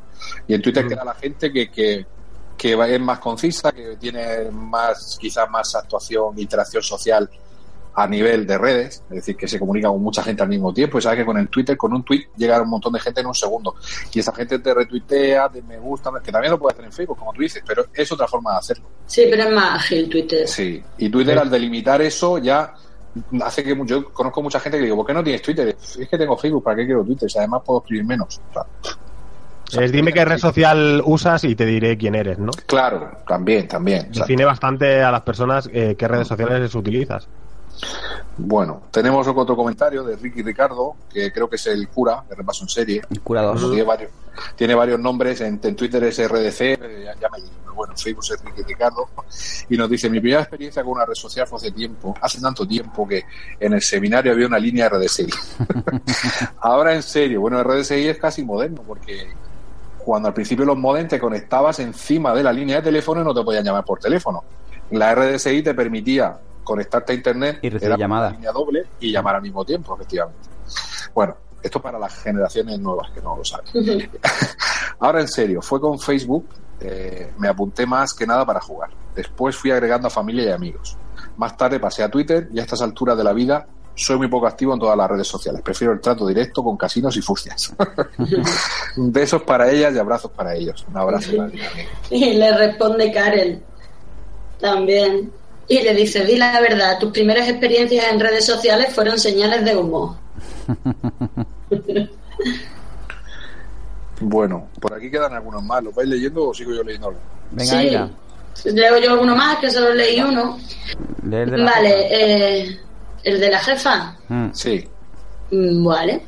Y 0.48 0.54
en 0.54 0.62
Twitter 0.62 0.86
queda 0.88 1.04
la 1.04 1.14
gente 1.14 1.52
que, 1.52 1.70
que, 1.70 2.06
que 2.56 2.72
es 2.94 3.00
más 3.00 3.18
concisa, 3.18 3.70
que 3.70 3.96
tiene 4.00 4.50
más, 4.50 5.18
quizás 5.20 5.48
más 5.50 5.74
actuación, 5.74 6.38
interacción 6.38 6.82
social 6.82 7.28
a 7.94 8.06
nivel 8.06 8.46
de 8.46 8.58
redes, 8.58 9.02
es 9.10 9.16
decir, 9.16 9.36
que 9.36 9.46
se 9.46 9.58
comunica 9.58 9.88
con 9.88 10.02
mucha 10.02 10.22
gente 10.22 10.42
al 10.42 10.48
mismo 10.48 10.72
tiempo. 10.72 10.98
Y 10.98 11.02
sabes 11.02 11.20
que 11.20 11.24
con 11.24 11.36
el 11.36 11.48
Twitter, 11.48 11.76
con 11.76 11.92
un 11.92 12.02
tweet, 12.02 12.28
llega 12.36 12.56
a 12.56 12.62
un 12.62 12.70
montón 12.70 12.92
de 12.92 13.00
gente 13.00 13.20
en 13.20 13.26
un 13.26 13.34
segundo. 13.34 13.74
Y 14.12 14.20
esa 14.20 14.32
gente 14.32 14.58
te 14.58 14.74
retuitea, 14.74 15.48
te 15.48 15.62
me 15.62 15.78
gusta, 15.78 16.10
que 16.24 16.32
también 16.32 16.52
lo 16.52 16.58
puede 16.58 16.72
hacer 16.72 16.84
en 16.86 16.92
Facebook, 16.92 17.18
como 17.18 17.32
tú 17.32 17.42
dices, 17.42 17.62
pero 17.66 17.84
es 17.92 18.10
otra 18.10 18.26
forma 18.26 18.52
de 18.52 18.58
hacerlo. 18.58 18.84
Sí, 19.06 19.26
pero 19.30 19.44
es 19.44 19.50
más 19.54 19.84
ágil 19.84 20.08
Twitter. 20.08 20.48
Sí, 20.48 20.82
y 20.98 21.08
Twitter 21.10 21.38
al 21.38 21.50
delimitar 21.50 22.00
eso 22.00 22.38
ya 22.38 22.74
hace 23.44 23.62
que 23.62 23.76
yo 23.84 24.12
conozco 24.12 24.42
mucha 24.42 24.58
gente 24.58 24.78
que 24.78 24.84
digo, 24.84 24.96
¿por 24.96 25.06
qué 25.06 25.14
no 25.14 25.22
tienes 25.22 25.42
Twitter? 25.42 25.68
Es 25.68 26.08
que 26.08 26.18
tengo 26.18 26.36
Facebook, 26.36 26.64
¿para 26.64 26.76
qué 26.76 26.86
quiero 26.86 27.04
Twitter? 27.04 27.30
Si 27.30 27.38
además 27.38 27.62
puedo 27.64 27.80
escribir 27.80 28.06
menos. 28.06 28.40
O 28.50 29.70
sea, 29.70 29.84
Es 29.84 29.92
dime 29.92 30.12
qué 30.12 30.24
red 30.24 30.38
social 30.38 31.02
usas 31.04 31.44
y 31.44 31.54
te 31.54 31.66
diré 31.66 31.96
quién 31.96 32.14
eres, 32.14 32.38
¿no? 32.38 32.52
Claro, 32.66 33.10
también, 33.26 33.68
también. 33.68 34.10
Define 34.10 34.44
bastante 34.44 35.02
a 35.02 35.10
las 35.10 35.22
personas 35.22 35.68
eh, 35.72 35.94
qué 35.98 36.08
redes 36.08 36.28
sociales 36.28 36.74
utilizas. 36.74 37.28
Bueno, 38.36 38.82
tenemos 38.90 39.26
otro 39.28 39.56
comentario 39.56 40.02
de 40.02 40.16
Ricky 40.16 40.42
Ricardo, 40.42 40.96
que 41.12 41.30
creo 41.32 41.48
que 41.48 41.56
es 41.56 41.66
el 41.66 41.88
cura, 41.88 42.24
de 42.28 42.34
repaso 42.34 42.64
en 42.64 42.68
serie. 42.68 43.02
El 43.10 43.20
cura. 43.20 43.52
Tiene 43.54 43.82
varios, 43.82 44.10
tiene 44.56 44.74
varios 44.74 44.98
nombres, 44.98 45.40
en, 45.42 45.60
en 45.62 45.76
Twitter 45.76 46.02
es 46.04 46.18
RDC, 46.18 46.60
eh, 46.60 47.02
ya, 47.04 47.14
ya 47.20 47.28
me 47.28 47.38
digo, 47.38 47.52
pero 47.62 47.74
bueno, 47.74 47.92
en 47.92 47.98
Facebook 47.98 48.24
es 48.30 48.42
Ricky 48.42 48.62
Ricardo, 48.62 49.08
y 49.68 49.76
nos 49.76 49.90
dice, 49.90 50.08
mi 50.08 50.20
primera 50.20 50.42
experiencia 50.42 50.82
con 50.82 50.92
una 50.92 51.04
red 51.04 51.14
social 51.14 51.46
fue 51.46 51.58
hace 51.58 51.72
tiempo, 51.72 52.14
hace 52.20 52.40
tanto 52.40 52.66
tiempo 52.66 53.06
que 53.06 53.22
en 53.60 53.74
el 53.74 53.82
seminario 53.82 54.32
había 54.32 54.46
una 54.46 54.58
línea 54.58 54.88
RDSI. 54.88 55.26
Ahora 56.60 56.94
en 56.94 57.02
serio, 57.02 57.42
bueno, 57.42 57.62
RDSI 57.62 58.08
es 58.08 58.18
casi 58.18 58.42
moderno, 58.42 58.82
porque 58.86 59.28
cuando 59.98 60.28
al 60.28 60.34
principio 60.34 60.64
los 60.64 60.76
modems 60.76 61.10
te 61.10 61.20
conectabas 61.20 61.78
encima 61.80 62.34
de 62.34 62.42
la 62.42 62.52
línea 62.52 62.76
de 62.76 62.82
teléfono 62.82 63.20
y 63.20 63.24
no 63.24 63.34
te 63.34 63.42
podían 63.42 63.64
llamar 63.64 63.84
por 63.84 63.98
teléfono. 63.98 64.42
La 64.90 65.14
RDSI 65.14 65.62
te 65.62 65.74
permitía 65.74 66.36
conectarte 66.64 67.12
a 67.12 67.14
internet 67.14 67.58
Y 67.62 67.70
recibir 67.70 67.88
era 67.92 67.96
llamada. 67.96 68.28
una 68.28 68.36
línea 68.36 68.52
doble 68.52 68.86
y 69.00 69.12
llamar 69.12 69.36
al 69.36 69.42
mismo 69.42 69.64
tiempo, 69.64 69.94
efectivamente. 69.94 70.48
Bueno, 71.14 71.36
esto 71.62 71.80
para 71.80 71.98
las 71.98 72.14
generaciones 72.22 72.78
nuevas 72.78 73.10
que 73.12 73.20
no 73.20 73.36
lo 73.36 73.44
saben. 73.44 73.66
Ahora 74.98 75.20
en 75.20 75.28
serio, 75.28 75.62
fue 75.62 75.80
con 75.80 75.98
Facebook, 75.98 76.46
eh, 76.80 77.32
me 77.38 77.48
apunté 77.48 77.86
más 77.86 78.14
que 78.14 78.26
nada 78.26 78.44
para 78.44 78.60
jugar. 78.60 78.90
Después 79.14 79.56
fui 79.56 79.70
agregando 79.70 80.08
a 80.08 80.10
familia 80.10 80.44
y 80.44 80.50
amigos. 80.50 80.96
Más 81.36 81.56
tarde 81.56 81.80
pasé 81.80 82.02
a 82.02 82.10
Twitter 82.10 82.48
y 82.52 82.58
a 82.58 82.62
estas 82.62 82.82
alturas 82.82 83.16
de 83.16 83.24
la 83.24 83.32
vida 83.32 83.66
soy 83.94 84.16
muy 84.16 84.28
poco 84.28 84.46
activo 84.46 84.72
en 84.72 84.80
todas 84.80 84.96
las 84.96 85.10
redes 85.10 85.28
sociales. 85.28 85.60
Prefiero 85.62 85.92
el 85.92 86.00
trato 86.00 86.26
directo 86.26 86.64
con 86.64 86.76
casinos 86.76 87.16
y 87.16 87.22
furcias. 87.22 87.74
Besos 88.96 89.42
para 89.42 89.70
ellas 89.70 89.94
y 89.94 89.98
abrazos 89.98 90.30
para 90.30 90.54
ellos. 90.54 90.84
Un 90.88 90.96
abrazo. 90.96 91.30
Y 92.10 92.34
le 92.34 92.56
responde 92.56 93.12
Karen 93.12 93.62
también. 94.60 95.30
Y 95.72 95.80
le 95.82 95.94
dice, 95.94 96.24
di 96.26 96.36
la 96.36 96.60
verdad, 96.60 96.98
tus 96.98 97.10
primeras 97.12 97.48
experiencias 97.48 98.04
en 98.12 98.20
redes 98.20 98.44
sociales 98.44 98.92
fueron 98.94 99.18
señales 99.18 99.64
de 99.64 99.76
humo. 99.76 100.18
Bueno, 104.20 104.68
por 104.80 104.94
aquí 104.94 105.10
quedan 105.10 105.32
algunos 105.34 105.62
más. 105.64 105.82
¿Los 105.82 105.94
vais 105.94 106.08
leyendo 106.08 106.48
o 106.48 106.54
sigo 106.54 106.72
yo 106.72 106.82
leyendo? 106.82 107.12
Venga, 107.50 108.08
Sí. 108.54 108.68
Leo 108.70 108.98
yo 108.98 109.12
alguno 109.12 109.34
más, 109.34 109.58
que 109.58 109.70
solo 109.70 109.94
leí 109.94 110.20
uno. 110.20 110.58
lee 111.24 111.36
el 111.38 111.50
de 111.50 111.56
la 111.58 111.64
Vale, 111.72 111.88
jefa. 111.88 112.14
eh, 112.14 112.78
el 113.24 113.40
de 113.40 113.50
la 113.50 113.58
jefa. 113.58 114.16
Mm. 114.28 114.48
Sí. 114.52 114.88
Mm, 115.50 115.84
Vale. 115.84 116.22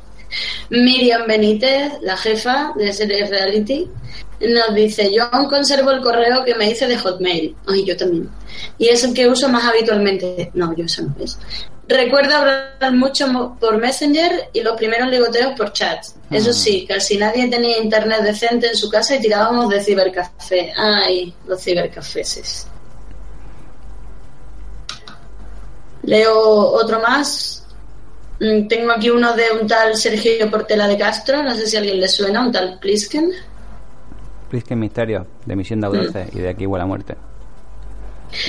Miriam 0.71 1.21
Benítez, 1.27 1.93
la 2.01 2.17
jefa 2.17 2.73
de 2.75 2.91
series 2.91 3.29
reality, 3.29 3.87
nos 4.39 4.75
dice, 4.75 5.13
yo 5.13 5.23
aún 5.31 5.47
conservo 5.47 5.91
el 5.91 6.01
correo 6.01 6.43
que 6.43 6.55
me 6.55 6.69
hice 6.69 6.87
de 6.87 6.97
Hotmail. 6.97 7.55
Ay, 7.67 7.85
yo 7.85 7.95
también. 7.95 8.29
Y 8.77 8.87
es 8.87 9.03
el 9.03 9.13
que 9.13 9.27
uso 9.27 9.47
más 9.49 9.63
habitualmente. 9.65 10.51
No, 10.53 10.75
yo 10.75 10.85
eso 10.85 11.03
no 11.03 11.15
es. 11.23 11.37
Recuerdo 11.87 12.35
hablar 12.35 12.93
mucho 12.93 13.55
por 13.59 13.77
Messenger 13.77 14.49
y 14.53 14.61
los 14.61 14.75
primeros 14.75 15.09
ligoteos 15.09 15.53
por 15.53 15.71
chats. 15.71 16.15
Eso 16.31 16.51
sí, 16.51 16.85
casi 16.87 17.17
nadie 17.17 17.47
tenía 17.47 17.77
internet 17.77 18.21
decente 18.21 18.67
en 18.67 18.75
su 18.75 18.89
casa 18.89 19.15
y 19.15 19.21
tirábamos 19.21 19.69
de 19.69 19.83
cibercafé. 19.83 20.73
Ay, 20.75 21.33
los 21.47 21.61
cibercafeses. 21.61 22.67
Leo 26.03 26.39
otro 26.39 26.99
más. 27.01 27.63
Mm, 28.39 28.67
Tengo 28.67 28.91
aquí 28.91 29.09
uno 29.11 29.33
de 29.33 29.51
un 29.59 29.67
tal 29.67 29.95
Sergio 29.95 30.49
Portela 30.49 30.87
de 30.87 30.97
Castro, 30.97 31.43
no 31.43 31.53
sé 31.55 31.67
si 31.67 31.75
a 31.75 31.79
alguien 31.79 31.99
le 31.99 32.07
suena, 32.07 32.41
un 32.41 32.51
tal 32.51 32.79
Plisken. 32.79 33.31
Plisken 34.55 34.79
Misterio, 34.79 35.27
de 35.45 35.53
Misión 35.53 35.81
de 35.81 35.87
Audace 35.87 36.29
y 36.33 36.39
de 36.39 36.47
aquí 36.47 36.65
huele 36.65 36.83
a 36.83 36.85
muerte. 36.85 37.15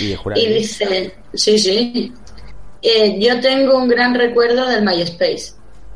Y 0.00 0.10
de. 0.10 0.18
Y 0.36 0.46
dice, 0.54 1.14
sí, 1.34 1.58
sí, 1.58 2.12
Eh, 2.80 3.18
yo 3.18 3.40
tengo 3.40 3.76
un 3.76 3.88
gran 3.88 4.14
recuerdo 4.14 4.68
del 4.68 4.84
MySpace. 4.84 5.54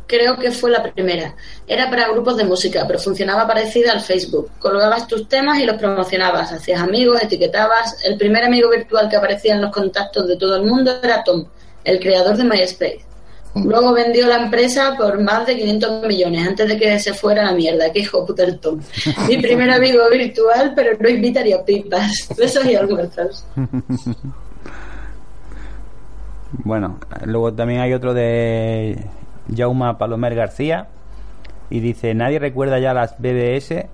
Creo 0.08 0.36
que 0.36 0.50
fue 0.50 0.72
la 0.72 0.82
primera. 0.82 1.36
Era 1.68 1.88
para 1.88 2.08
grupos 2.08 2.36
de 2.36 2.42
música, 2.42 2.84
pero 2.88 2.98
funcionaba 2.98 3.46
parecida 3.46 3.92
al 3.92 4.00
Facebook. 4.00 4.50
Colgabas 4.58 5.06
tus 5.06 5.28
temas 5.28 5.60
y 5.60 5.64
los 5.64 5.76
promocionabas, 5.76 6.50
hacías 6.50 6.80
amigos, 6.80 7.22
etiquetabas. 7.22 8.04
El 8.04 8.18
primer 8.18 8.42
amigo 8.42 8.68
virtual 8.68 9.08
que 9.08 9.14
aparecía 9.14 9.54
en 9.54 9.60
los 9.60 9.70
contactos 9.70 10.26
de 10.26 10.36
todo 10.36 10.56
el 10.56 10.64
mundo 10.64 10.98
era 11.00 11.22
Tom, 11.22 11.46
el 11.84 12.00
creador 12.00 12.36
de 12.36 12.42
MySpace. 12.42 13.04
Luego 13.54 13.92
vendió 13.92 14.26
la 14.28 14.44
empresa 14.44 14.94
por 14.96 15.20
más 15.20 15.46
de 15.46 15.56
500 15.56 16.06
millones 16.06 16.46
antes 16.46 16.68
de 16.68 16.78
que 16.78 16.98
se 17.00 17.12
fuera 17.12 17.42
a 17.42 17.46
la 17.46 17.52
mierda. 17.52 17.92
Qué 17.92 18.00
hijo 18.00 18.24
puta 18.24 18.44
el 18.44 18.58
Tom. 18.58 18.80
Mi 19.28 19.38
primer 19.38 19.70
amigo 19.70 20.02
virtual, 20.10 20.72
pero 20.76 20.96
no 20.98 21.08
invitaría 21.08 21.64
pipas. 21.64 22.28
Besos 22.38 22.64
y 22.66 22.74
almuerzos. 22.76 23.44
Bueno, 26.64 26.98
luego 27.26 27.52
también 27.52 27.80
hay 27.80 27.92
otro 27.92 28.12
de 28.12 29.04
Jauma 29.54 29.98
Palomer 29.98 30.34
García 30.34 30.88
y 31.70 31.80
dice, 31.80 32.14
nadie 32.14 32.38
recuerda 32.38 32.78
ya 32.80 32.92
las 32.92 33.16
BBS, 33.18 33.86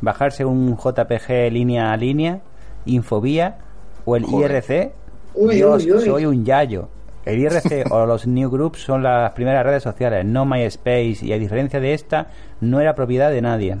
bajarse 0.00 0.44
un 0.44 0.78
JPG 0.78 1.52
línea 1.52 1.92
a 1.92 1.96
línea, 1.96 2.40
Infobía 2.86 3.58
o 4.06 4.16
el 4.16 4.24
Joder. 4.24 4.52
IRC. 4.52 4.92
Uy, 5.34 5.54
Dios, 5.56 5.84
uy, 5.84 5.92
uy. 5.92 6.04
soy 6.04 6.26
un 6.26 6.44
yayo. 6.44 6.88
El 7.24 7.38
IRC 7.38 7.86
o 7.90 8.06
los 8.06 8.26
Newgroups 8.26 8.82
son 8.82 9.02
las 9.02 9.32
primeras 9.32 9.64
redes 9.64 9.82
sociales, 9.82 10.24
no 10.24 10.44
MySpace, 10.46 11.18
y 11.22 11.32
a 11.32 11.38
diferencia 11.38 11.78
de 11.80 11.92
esta, 11.94 12.28
no 12.60 12.80
era 12.80 12.94
propiedad 12.94 13.30
de 13.30 13.42
nadie. 13.42 13.76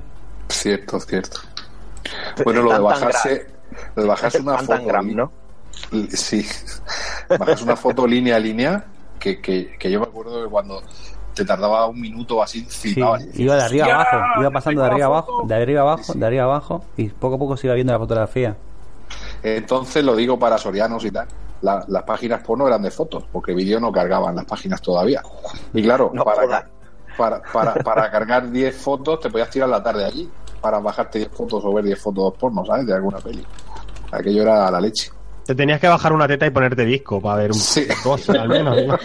Cierto, 0.48 1.00
cierto. 1.00 1.38
Bueno, 2.44 2.62
lo 2.62 2.72
de 2.72 2.78
bajarse, 2.80 3.46
lo 3.96 4.02
de 4.02 4.08
bajarse 4.08 4.40
una 4.40 4.58
foto, 4.58 4.84
gram, 4.84 5.14
¿no? 5.14 5.32
sí, 6.10 6.44
bajarse 7.38 7.64
una 7.64 7.76
foto 7.76 8.06
línea 8.06 8.36
a 8.36 8.38
línea, 8.38 8.84
que, 9.18 9.40
que, 9.40 9.76
que 9.78 9.90
yo 9.90 10.00
me 10.00 10.06
acuerdo 10.06 10.42
que 10.44 10.50
cuando 10.50 10.82
te 11.34 11.44
tardaba 11.44 11.86
un 11.86 12.00
minuto 12.00 12.36
o 12.38 12.42
así, 12.42 12.66
Sí, 12.68 12.90
iba 12.98 13.56
de 13.56 13.62
arriba 13.62 13.86
"Hostia, 13.86 13.94
abajo, 13.94 14.40
iba 14.40 14.50
pasando 14.50 14.82
de 14.82 14.86
arriba 14.88 15.06
abajo, 15.06 15.26
foto". 15.38 15.46
de 15.48 15.54
arriba 15.54 15.80
abajo, 15.82 16.02
Sí, 16.02 16.12
sí. 16.12 16.18
de 16.18 16.26
arriba 16.26 16.44
abajo, 16.44 16.84
y 16.96 17.08
poco 17.08 17.36
a 17.36 17.38
poco 17.38 17.56
se 17.56 17.66
iba 17.68 17.74
viendo 17.74 17.92
la 17.92 17.98
fotografía. 17.98 18.56
Entonces 19.42 20.04
lo 20.04 20.14
digo 20.16 20.38
para 20.38 20.58
sorianos 20.58 21.04
y 21.04 21.10
tal. 21.10 21.26
La- 21.62 21.84
las 21.88 22.02
páginas 22.04 22.42
porno 22.42 22.66
eran 22.66 22.82
de 22.82 22.90
fotos, 22.90 23.24
porque 23.32 23.54
vídeo 23.54 23.78
no 23.80 23.90
cargaban 23.92 24.34
las 24.36 24.44
páginas 24.44 24.80
todavía. 24.80 25.22
Y 25.74 25.82
claro, 25.82 26.10
No 26.14 26.24
para, 26.24 26.68
para, 27.16 27.42
para, 27.42 27.74
para 27.74 28.10
cargar 28.10 28.50
10 28.50 28.76
fotos 28.76 29.20
te 29.20 29.30
podías 29.30 29.50
tirar 29.50 29.68
la 29.68 29.82
tarde 29.82 30.04
allí, 30.04 30.30
para 30.60 30.78
bajarte 30.78 31.18
10 31.18 31.30
fotos 31.32 31.62
o 31.64 31.72
ver 31.74 31.84
10 31.84 32.00
fotos 32.00 32.34
porno, 32.38 32.64
¿sabes? 32.64 32.86
De 32.86 32.94
alguna 32.94 33.18
peli. 33.18 33.44
Aquello 34.12 34.42
era 34.42 34.70
la 34.70 34.80
leche. 34.80 35.10
Te 35.46 35.54
tenías 35.54 35.80
que 35.80 35.88
bajar 35.88 36.12
una 36.12 36.28
teta 36.28 36.46
y 36.46 36.50
ponerte 36.50 36.84
disco 36.84 37.20
para 37.20 37.36
ver 37.42 37.50
un 37.52 37.58
Sí. 37.58 37.86
cosa, 38.02 38.32
al 38.42 38.48
menos. 38.48 38.76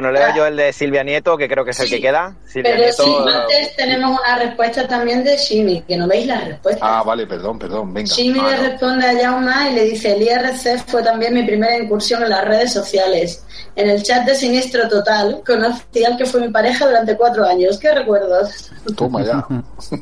¿no? 0.00 0.08
Bueno, 0.10 0.26
leo 0.26 0.34
yo 0.36 0.46
el 0.46 0.56
de 0.56 0.72
Silvia 0.72 1.02
Nieto, 1.04 1.36
que 1.36 1.48
creo 1.48 1.64
que 1.64 1.70
es 1.72 1.80
el 1.80 1.88
Sí, 1.88 1.96
que 1.96 2.00
queda. 2.02 2.34
Silvia 2.46 2.72
Pero 2.72 2.82
Nieto. 2.84 3.02
sí, 3.04 3.14
antes 3.34 3.76
tenemos 3.76 4.18
una 4.20 4.38
respuesta 4.38 4.86
también 4.88 5.22
de 5.24 5.36
Shimi, 5.36 5.82
que 5.82 5.96
no 5.96 6.06
veis 6.08 6.26
la 6.26 6.40
respuesta. 6.40 6.80
Ah, 6.98 7.02
vale, 7.02 7.26
perdón, 7.26 7.58
perdón, 7.58 7.92
venga. 7.94 8.12
Shimi 8.14 8.38
Ah, 8.40 8.50
le 8.50 8.56
no. 8.56 8.62
responde 8.70 9.06
a 9.08 9.18
Jauma 9.30 9.70
y 9.70 9.74
le 9.74 9.84
dice, 9.84 10.12
el 10.16 10.22
IRC 10.22 10.84
fue 10.86 11.02
también 11.02 11.34
mi 11.34 11.42
primera 11.44 11.76
incursión 11.78 12.22
en 12.22 12.30
las 12.30 12.44
redes 12.44 12.72
sociales. 12.72 13.44
En 13.76 13.90
el 13.90 14.02
chat 14.02 14.24
de 14.24 14.34
Siniestro 14.34 14.88
Total 14.88 15.42
conocí 15.46 16.04
al 16.04 16.16
que 16.16 16.26
fue 16.26 16.40
mi 16.40 16.48
pareja 16.48 16.86
durante 16.86 17.16
cuatro 17.16 17.44
años. 17.44 17.78
¿Qué 17.78 17.92
recuerdos? 17.94 18.70
Toma 18.96 19.24
ya. 19.24 19.46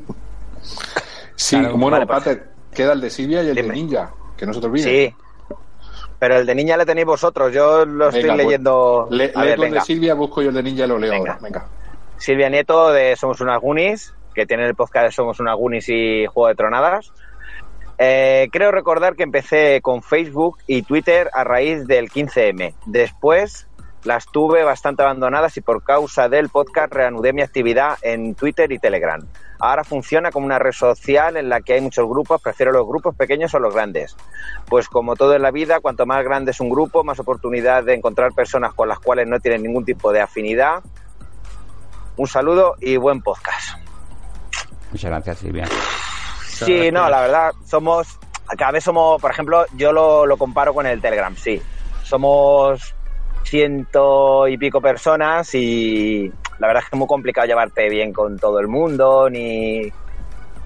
sí, 1.37 1.57
Claro, 1.59 1.77
bueno, 1.77 1.91
vale, 1.93 2.07
pues. 2.07 2.19
Pater, 2.19 2.49
queda 2.75 2.93
el 2.93 3.01
de 3.01 3.11
Silvia 3.11 3.43
y 3.43 3.49
el 3.49 3.55
Dime. 3.57 3.69
de 3.69 3.75
Ninja, 3.75 4.11
que 4.37 4.47
no 4.47 4.53
se 4.53 4.61
te 4.61 4.67
olvide. 4.67 5.09
Sí. 5.09 5.15
Pero 6.23 6.37
el 6.37 6.47
de 6.47 6.55
niña 6.55 6.77
le 6.77 6.87
tenéis 6.87 7.05
vosotros. 7.05 7.53
Yo 7.53 7.85
lo 7.85 8.07
estoy 8.07 8.23
Venga, 8.23 8.35
pues, 8.35 8.47
leyendo. 8.47 9.09
Le, 9.11 9.33
a 9.35 9.41
ver, 9.41 9.55
el 9.55 9.61
de 9.61 9.67
venga. 9.67 9.81
Silvia, 9.81 10.15
busco 10.15 10.41
yo 10.41 10.51
el 10.51 10.55
de 10.55 10.63
Ninja 10.63 10.87
lo 10.87 10.97
leo 10.97 11.11
Venga. 11.11 11.33
ahora. 11.33 11.43
Venga. 11.43 11.67
Silvia 12.17 12.49
Nieto 12.49 12.93
de 12.93 13.17
Somos 13.17 13.41
unas 13.41 13.61
Goonies, 13.61 14.15
que 14.33 14.47
tiene 14.47 14.65
el 14.69 14.77
podcast 14.77 15.07
de 15.07 15.11
Somos 15.11 15.41
unas 15.41 15.57
Goonies 15.57 15.89
y 15.89 16.27
Juego 16.27 16.47
de 16.47 16.55
Tronadas. 16.55 17.13
Eh, 17.99 18.49
creo 18.53 18.71
recordar 18.71 19.17
que 19.17 19.25
empecé 19.25 19.81
con 19.83 20.01
Facebook 20.01 20.59
y 20.69 20.83
Twitter 20.83 21.29
a 21.35 21.43
raíz 21.43 21.89
del 21.89 22.09
15M. 22.09 22.73
Después 22.87 23.67
las 24.05 24.27
tuve 24.27 24.63
bastante 24.63 25.03
abandonadas 25.03 25.57
y 25.57 25.61
por 25.61 25.83
causa 25.83 26.29
del 26.29 26.51
podcast 26.51 26.93
reanudé 26.93 27.33
mi 27.33 27.43
actividad 27.43 27.99
en 28.01 28.37
Twitter 28.37 28.71
y 28.71 28.79
Telegram. 28.79 29.27
Ahora 29.65 29.85
funciona 29.85 30.33
como 30.33 30.45
una 30.45 30.59
red 30.59 30.73
social 30.73 31.37
en 31.37 31.49
la 31.49 31.61
que 31.61 31.75
hay 31.75 31.81
muchos 31.81 32.09
grupos, 32.09 32.43
prefiero 32.43 32.73
los 32.73 32.85
grupos 32.85 33.15
pequeños 33.15 33.55
o 33.55 33.61
los 33.61 33.73
grandes. 33.73 34.17
Pues 34.67 34.89
como 34.89 35.15
todo 35.15 35.37
en 35.37 35.43
la 35.43 35.53
vida, 35.53 35.79
cuanto 35.79 36.05
más 36.05 36.25
grande 36.25 36.51
es 36.51 36.59
un 36.59 36.69
grupo, 36.69 37.05
más 37.05 37.21
oportunidad 37.21 37.85
de 37.85 37.95
encontrar 37.95 38.33
personas 38.33 38.75
con 38.75 38.89
las 38.89 38.99
cuales 38.99 39.29
no 39.29 39.39
tienen 39.39 39.63
ningún 39.63 39.85
tipo 39.85 40.11
de 40.11 40.21
afinidad. 40.21 40.83
Un 42.17 42.27
saludo 42.27 42.75
y 42.81 42.97
buen 42.97 43.23
podcast. 43.23 43.79
Muchas 44.91 45.13
gracias, 45.13 45.39
Silvia. 45.39 45.69
Sí, 46.49 46.91
no, 46.91 47.09
la 47.09 47.21
verdad, 47.21 47.53
somos, 47.65 48.19
cada 48.59 48.73
vez 48.73 48.83
somos, 48.83 49.23
por 49.23 49.31
ejemplo, 49.31 49.65
yo 49.77 49.93
lo, 49.93 50.27
lo 50.27 50.37
comparo 50.39 50.75
con 50.75 50.87
el 50.87 51.01
Telegram, 51.01 51.37
sí. 51.37 51.63
Somos 52.03 52.97
ciento 53.45 54.49
y 54.49 54.59
pico 54.59 54.81
personas 54.81 55.55
y 55.55 56.33
la 56.63 56.69
verdad 56.69 56.85
es 56.85 56.91
que 56.91 56.95
es 56.95 56.99
muy 57.01 57.09
complicado 57.09 57.45
llevarte 57.45 57.89
bien 57.89 58.13
con 58.13 58.39
todo 58.39 58.61
el 58.61 58.69
mundo, 58.69 59.29
ni, 59.29 59.83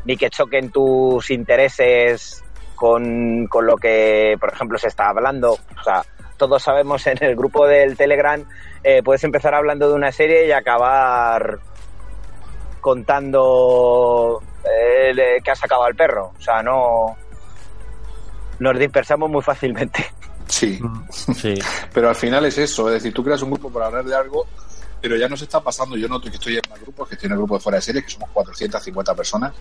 ni 0.05 0.16
que 0.18 0.28
choquen 0.28 0.70
tus 0.70 1.30
intereses 1.30 2.44
con, 2.74 3.47
con 3.47 3.64
lo 3.64 3.78
que, 3.78 4.36
por 4.38 4.53
ejemplo, 4.53 4.76
se 4.76 4.88
está 4.88 5.09
hablando. 5.09 5.53
O 5.53 5.82
sea, 5.82 6.05
todos 6.36 6.62
sabemos 6.62 7.07
en 7.07 7.16
el 7.24 7.34
grupo 7.34 7.66
del 7.66 7.97
Telegram, 7.97 8.44
eh, 8.84 9.03
puedes 9.03 9.24
empezar 9.24 9.55
hablando 9.55 9.88
de 9.88 9.94
una 9.94 10.12
serie 10.12 10.47
y 10.47 10.53
acabar 10.53 11.61
contando 12.82 14.42
eh, 14.64 15.40
que 15.42 15.51
ha 15.51 15.57
sacado 15.57 15.84
al 15.84 15.97
perro. 15.97 16.34
O 16.38 16.42
sea, 16.42 16.62
no. 16.62 17.16
Nos 18.59 18.78
dispersamos 18.78 19.30
muy 19.30 19.40
fácilmente. 19.40 20.05
Sí. 20.47 20.78
Sí. 21.11 21.55
Pero 21.94 22.11
al 22.11 22.16
final 22.16 22.44
es 22.44 22.59
eso, 22.59 22.86
es 22.88 22.97
decir, 22.97 23.14
tú 23.14 23.24
creas 23.24 23.40
un 23.40 23.53
grupo 23.53 23.70
para 23.70 23.86
hablar 23.86 24.05
de 24.05 24.14
algo, 24.14 24.47
pero 25.01 25.16
ya 25.16 25.28
nos 25.28 25.42
está 25.42 25.61
pasando. 25.61 25.97
Yo 25.97 26.09
noto 26.09 26.28
que 26.30 26.36
estoy 26.36 26.55
en 26.55 26.62
más 26.70 26.80
grupos, 26.80 27.09
que 27.09 27.14
estoy 27.14 27.26
en 27.26 27.32
el 27.32 27.38
grupo 27.38 27.55
de 27.55 27.61
fuera 27.61 27.76
de 27.76 27.82
series, 27.82 28.05
que 28.05 28.11
somos 28.11 28.30
450 28.30 29.14
personas, 29.14 29.53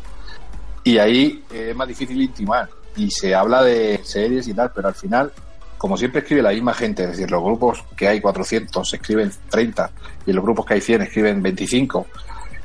y 0.84 0.98
ahí 0.98 1.44
eh, 1.52 1.68
es 1.72 1.76
más 1.76 1.88
difícil 1.88 2.22
intimar. 2.22 2.70
Y 2.96 3.12
se 3.12 3.36
habla 3.36 3.62
de 3.64 4.00
series 4.04 4.48
y 4.48 4.54
tal, 4.54 4.72
pero 4.74 4.88
al 4.88 4.96
final, 4.96 5.32
como 5.78 5.98
siempre 5.98 6.22
escribe 6.22 6.42
la 6.42 6.52
misma 6.52 6.74
gente, 6.74 7.04
es 7.04 7.10
decir, 7.10 7.30
los 7.30 7.44
grupos 7.44 7.84
que 7.98 8.08
hay 8.08 8.22
400 8.22 8.94
escriben 8.94 9.32
30 9.50 9.90
y 10.26 10.32
los 10.34 10.44
grupos 10.44 10.66
que 10.66 10.76
hay 10.76 10.82
100 10.82 11.02
escriben 11.02 11.42
25. 11.44 12.08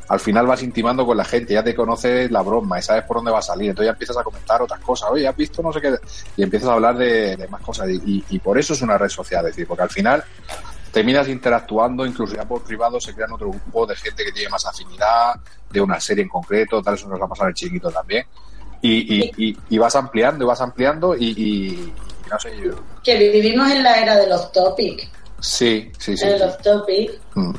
Al 0.08 0.18
final 0.20 0.46
vas 0.46 0.62
intimando 0.64 1.06
con 1.06 1.16
la 1.16 1.24
gente, 1.24 1.54
ya 1.54 1.62
te 1.62 1.72
conoces 1.74 2.30
la 2.32 2.42
broma 2.42 2.78
y 2.80 2.82
sabes 2.82 3.04
por 3.04 3.18
dónde 3.18 3.30
va 3.30 3.38
a 3.38 3.42
salir. 3.42 3.70
Entonces 3.70 3.86
ya 3.88 3.92
empiezas 3.92 4.16
a 4.18 4.24
comentar 4.24 4.60
otras 4.60 4.80
cosas. 4.80 5.08
Oye, 5.12 5.26
¿has 5.26 5.36
visto 5.36 5.62
no 5.62 5.72
sé 5.72 5.80
qué? 5.80 5.94
Y 6.36 6.42
empiezas 6.42 6.68
a 6.68 6.72
hablar 6.72 6.96
de, 6.96 7.46
más 7.48 7.60
cosas. 7.62 7.88
Y, 7.90 7.94
y- 8.04 8.24
y 8.30 8.38
por 8.40 8.58
eso 8.58 8.72
es 8.74 8.82
una 8.82 8.98
red 8.98 9.08
social, 9.08 9.44
es 9.46 9.52
decir, 9.52 9.68
porque 9.68 9.84
al 9.84 9.90
final 9.90 10.24
terminas 10.92 11.28
interactuando, 11.28 12.04
incluso 12.04 12.34
ya 12.34 12.44
por 12.44 12.62
privado 12.62 13.00
se 13.00 13.14
crean 13.14 13.32
otro 13.32 13.50
grupo 13.50 13.86
de 13.86 13.94
gente 13.96 14.24
que 14.24 14.32
tiene 14.32 14.48
más 14.50 14.64
afinidad 14.66 15.34
de 15.70 15.80
una 15.80 16.00
serie 16.00 16.22
en 16.24 16.28
concreto, 16.28 16.82
tal, 16.82 16.94
eso 16.94 17.08
nos 17.08 17.20
va 17.20 17.26
a 17.26 17.28
pasar 17.28 17.48
el 17.48 17.54
chiquito 17.54 17.90
también. 17.90 18.24
Y, 18.82 19.16
y, 19.18 19.30
y, 19.36 19.56
y 19.68 19.78
vas 19.78 19.94
ampliando 19.94 20.44
y 20.44 20.46
vas 20.48 20.60
ampliando 20.60 21.14
y, 21.14 21.26
y- 21.26 21.92
y 22.26 22.28
no 22.30 22.38
sé, 22.40 22.56
yo, 22.62 22.72
Que 23.04 23.16
vivimos 23.30 23.70
en 23.70 23.82
la 23.82 24.00
era 24.00 24.16
de 24.16 24.26
los 24.28 24.50
topic. 24.52 25.08
sí, 25.40 25.90
sí, 25.98 26.16
sí. 26.16 26.24
En 26.26 26.38
sí. 26.38 26.44
los 26.44 26.58
topic. 26.58 27.12
Mm. 27.34 27.52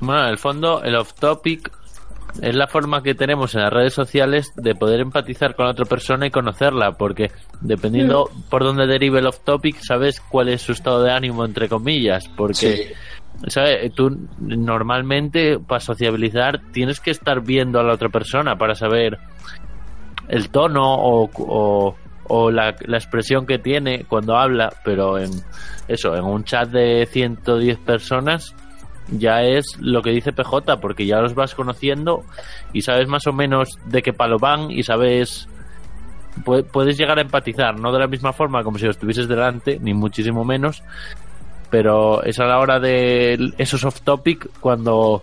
Bueno, 0.00 0.22
en 0.24 0.28
el 0.30 0.38
fondo, 0.38 0.82
el 0.82 0.94
off-topic 0.96 1.70
es 2.42 2.54
la 2.54 2.66
forma 2.66 3.02
que 3.02 3.14
tenemos 3.14 3.54
en 3.54 3.62
las 3.62 3.72
redes 3.72 3.94
sociales 3.94 4.52
de 4.56 4.74
poder 4.74 5.00
empatizar 5.00 5.54
con 5.54 5.66
la 5.66 5.72
otra 5.72 5.84
persona 5.84 6.26
y 6.26 6.30
conocerla, 6.30 6.92
porque 6.92 7.30
dependiendo 7.60 8.28
por 8.50 8.64
dónde 8.64 8.86
derive 8.86 9.20
el 9.20 9.26
off-topic, 9.26 9.76
sabes 9.80 10.20
cuál 10.20 10.48
es 10.48 10.62
su 10.62 10.72
estado 10.72 11.02
de 11.02 11.12
ánimo, 11.12 11.44
entre 11.44 11.68
comillas, 11.68 12.28
porque... 12.36 12.94
¿sabes? 13.48 13.92
Tú 13.94 14.16
normalmente 14.38 15.58
para 15.58 15.80
sociabilizar 15.80 16.60
tienes 16.72 17.00
que 17.00 17.10
estar 17.10 17.40
viendo 17.42 17.80
a 17.80 17.82
la 17.82 17.92
otra 17.94 18.08
persona 18.08 18.56
para 18.56 18.74
saber 18.76 19.18
el 20.28 20.48
tono 20.50 20.82
o, 20.94 21.28
o- 21.38 21.96
o 22.26 22.50
la, 22.50 22.74
la 22.86 22.96
expresión 22.96 23.44
que 23.44 23.58
tiene 23.58 24.04
cuando 24.04 24.36
habla, 24.38 24.72
pero 24.82 25.18
en 25.18 25.30
eso, 25.88 26.14
en 26.16 26.24
un 26.24 26.42
chat 26.44 26.70
de 26.70 27.06
110 27.10 27.76
personas 27.80 28.54
ya 29.10 29.42
es 29.42 29.64
lo 29.80 30.02
que 30.02 30.10
dice 30.10 30.32
PJ, 30.32 30.80
porque 30.80 31.06
ya 31.06 31.20
los 31.20 31.34
vas 31.34 31.54
conociendo 31.54 32.24
y 32.72 32.82
sabes 32.82 33.08
más 33.08 33.26
o 33.26 33.32
menos 33.32 33.68
de 33.86 34.02
qué 34.02 34.12
palo 34.12 34.38
van 34.38 34.70
y 34.70 34.82
sabes 34.82 35.46
pu- 36.44 36.64
puedes 36.64 36.96
llegar 36.96 37.18
a 37.18 37.22
empatizar, 37.22 37.78
no 37.78 37.92
de 37.92 37.98
la 37.98 38.06
misma 38.06 38.32
forma 38.32 38.62
como 38.64 38.78
si 38.78 38.84
lo 38.86 38.90
estuvieses 38.90 39.28
delante, 39.28 39.78
ni 39.80 39.92
muchísimo 39.94 40.44
menos, 40.44 40.82
pero 41.70 42.22
es 42.22 42.38
a 42.40 42.44
la 42.44 42.58
hora 42.58 42.78
de 42.80 43.52
esos 43.58 43.84
off 43.84 44.00
topic 44.02 44.48
cuando 44.60 45.22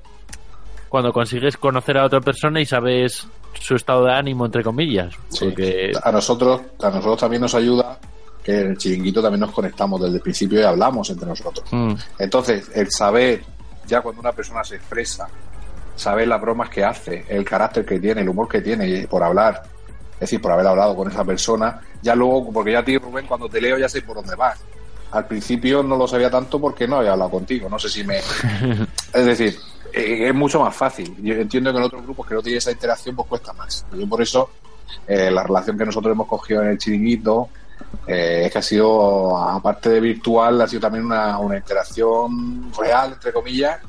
cuando 0.90 1.14
consigues 1.14 1.56
conocer 1.56 1.98
a 1.98 2.06
otra 2.06 2.20
persona 2.20 2.60
y 2.60 2.66
sabes 2.66 3.26
su 3.54 3.76
estado 3.76 4.04
de 4.06 4.14
ánimo 4.14 4.46
entre 4.46 4.62
comillas 4.64 5.14
Sí. 5.30 5.46
porque 5.46 5.92
A 6.04 6.12
nosotros, 6.12 6.62
a 6.82 6.90
nosotros 6.90 7.18
también 7.20 7.42
nos 7.42 7.56
ayuda 7.56 7.98
que 8.44 8.60
en 8.60 8.72
el 8.72 8.78
chiringuito 8.78 9.22
también 9.22 9.40
nos 9.42 9.52
conectamos 9.52 10.02
desde 10.02 10.16
el 10.18 10.22
principio 10.22 10.60
y 10.60 10.64
hablamos 10.64 11.10
entre 11.10 11.28
nosotros. 11.28 11.66
mm, 11.72 11.94
Entonces, 12.20 12.70
el 12.76 12.90
saber, 12.92 13.42
ya 13.92 14.02
cuando 14.02 14.22
una 14.22 14.32
persona 14.32 14.64
se 14.64 14.78
expresa, 14.78 15.28
saber 15.98 16.26
las 16.26 16.40
bromas 16.40 16.70
que 16.70 16.82
hace, 16.82 17.26
el 17.28 17.44
carácter 17.44 17.86
que 17.86 18.00
tiene, 18.00 18.22
el 18.22 18.30
humor 18.30 18.48
que 18.48 18.62
tiene 18.62 18.88
y 18.88 19.06
por 19.06 19.22
hablar, 19.22 19.64
es 20.14 20.20
decir, 20.22 20.42
por 20.42 20.54
haber 20.54 20.66
hablado 20.66 20.96
con 20.96 21.12
esa 21.12 21.26
persona, 21.26 21.82
ya 22.02 22.16
luego, 22.16 22.54
porque 22.54 22.72
ya 22.72 22.80
a 22.80 22.86
ti, 22.86 22.98
Rubén, 22.98 23.28
cuando 23.28 23.50
te 23.50 23.60
leo 23.60 23.78
ya 23.78 23.90
sé 23.90 24.02
por 24.02 24.16
dónde 24.16 24.36
vas. 24.36 24.60
Al 25.12 25.28
principio 25.28 25.84
no 25.84 25.98
lo 25.98 26.08
sabía 26.08 26.32
tanto 26.32 26.60
porque 26.60 26.88
no 26.88 27.00
había 27.00 27.12
hablado 27.12 27.32
contigo, 27.32 27.68
no 27.68 27.78
sé 27.78 27.90
si 27.90 28.06
me... 28.06 28.20
Es 29.14 29.26
decir, 29.26 29.60
eh, 29.92 30.30
es 30.30 30.34
mucho 30.34 30.62
más 30.62 30.74
fácil. 30.74 31.14
Yo 31.22 31.34
entiendo 31.34 31.74
que 31.74 31.80
en 31.80 31.84
otros 31.84 32.04
grupos 32.04 32.26
que 32.26 32.34
no 32.34 32.42
tiene 32.42 32.60
esa 32.60 32.72
interacción 32.72 33.14
pues 33.14 33.28
cuesta 33.28 33.52
más. 33.52 33.86
Yo 33.94 34.08
por 34.08 34.22
eso 34.22 34.52
eh, 35.06 35.30
la 35.30 35.44
relación 35.44 35.78
que 35.78 35.86
nosotros 35.86 36.14
hemos 36.14 36.28
cogido 36.28 36.62
en 36.62 36.70
el 36.70 36.78
chiringuito 36.78 37.50
eh, 38.08 38.44
es 38.46 38.52
que 38.52 38.58
ha 38.60 38.62
sido, 38.62 39.38
aparte 39.38 39.90
de 39.90 40.00
virtual, 40.00 40.62
ha 40.62 40.68
sido 40.68 40.82
también 40.82 41.06
una, 41.06 41.38
una 41.40 41.58
interacción 41.58 42.72
real, 42.74 43.14
entre 43.14 43.32
comillas, 43.32 43.80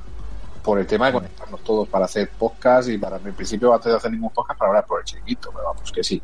por 0.62 0.78
el 0.78 0.86
tema 0.86 1.07
de 1.07 1.12
conectarnos 1.14 1.61
todos 1.62 1.88
para 1.88 2.05
hacer 2.05 2.30
podcast 2.30 2.88
y 2.88 2.99
para, 2.99 3.16
en 3.16 3.34
principio, 3.34 3.74
antes 3.74 3.90
de 3.90 3.97
hacer 3.97 4.11
ningún 4.11 4.30
podcast, 4.30 4.59
para 4.59 4.70
hablar 4.70 4.86
por 4.86 5.01
el 5.01 5.05
chiringuito, 5.05 5.51
pero 5.53 5.64
vamos, 5.64 5.90
que 5.90 6.05
sí. 6.05 6.22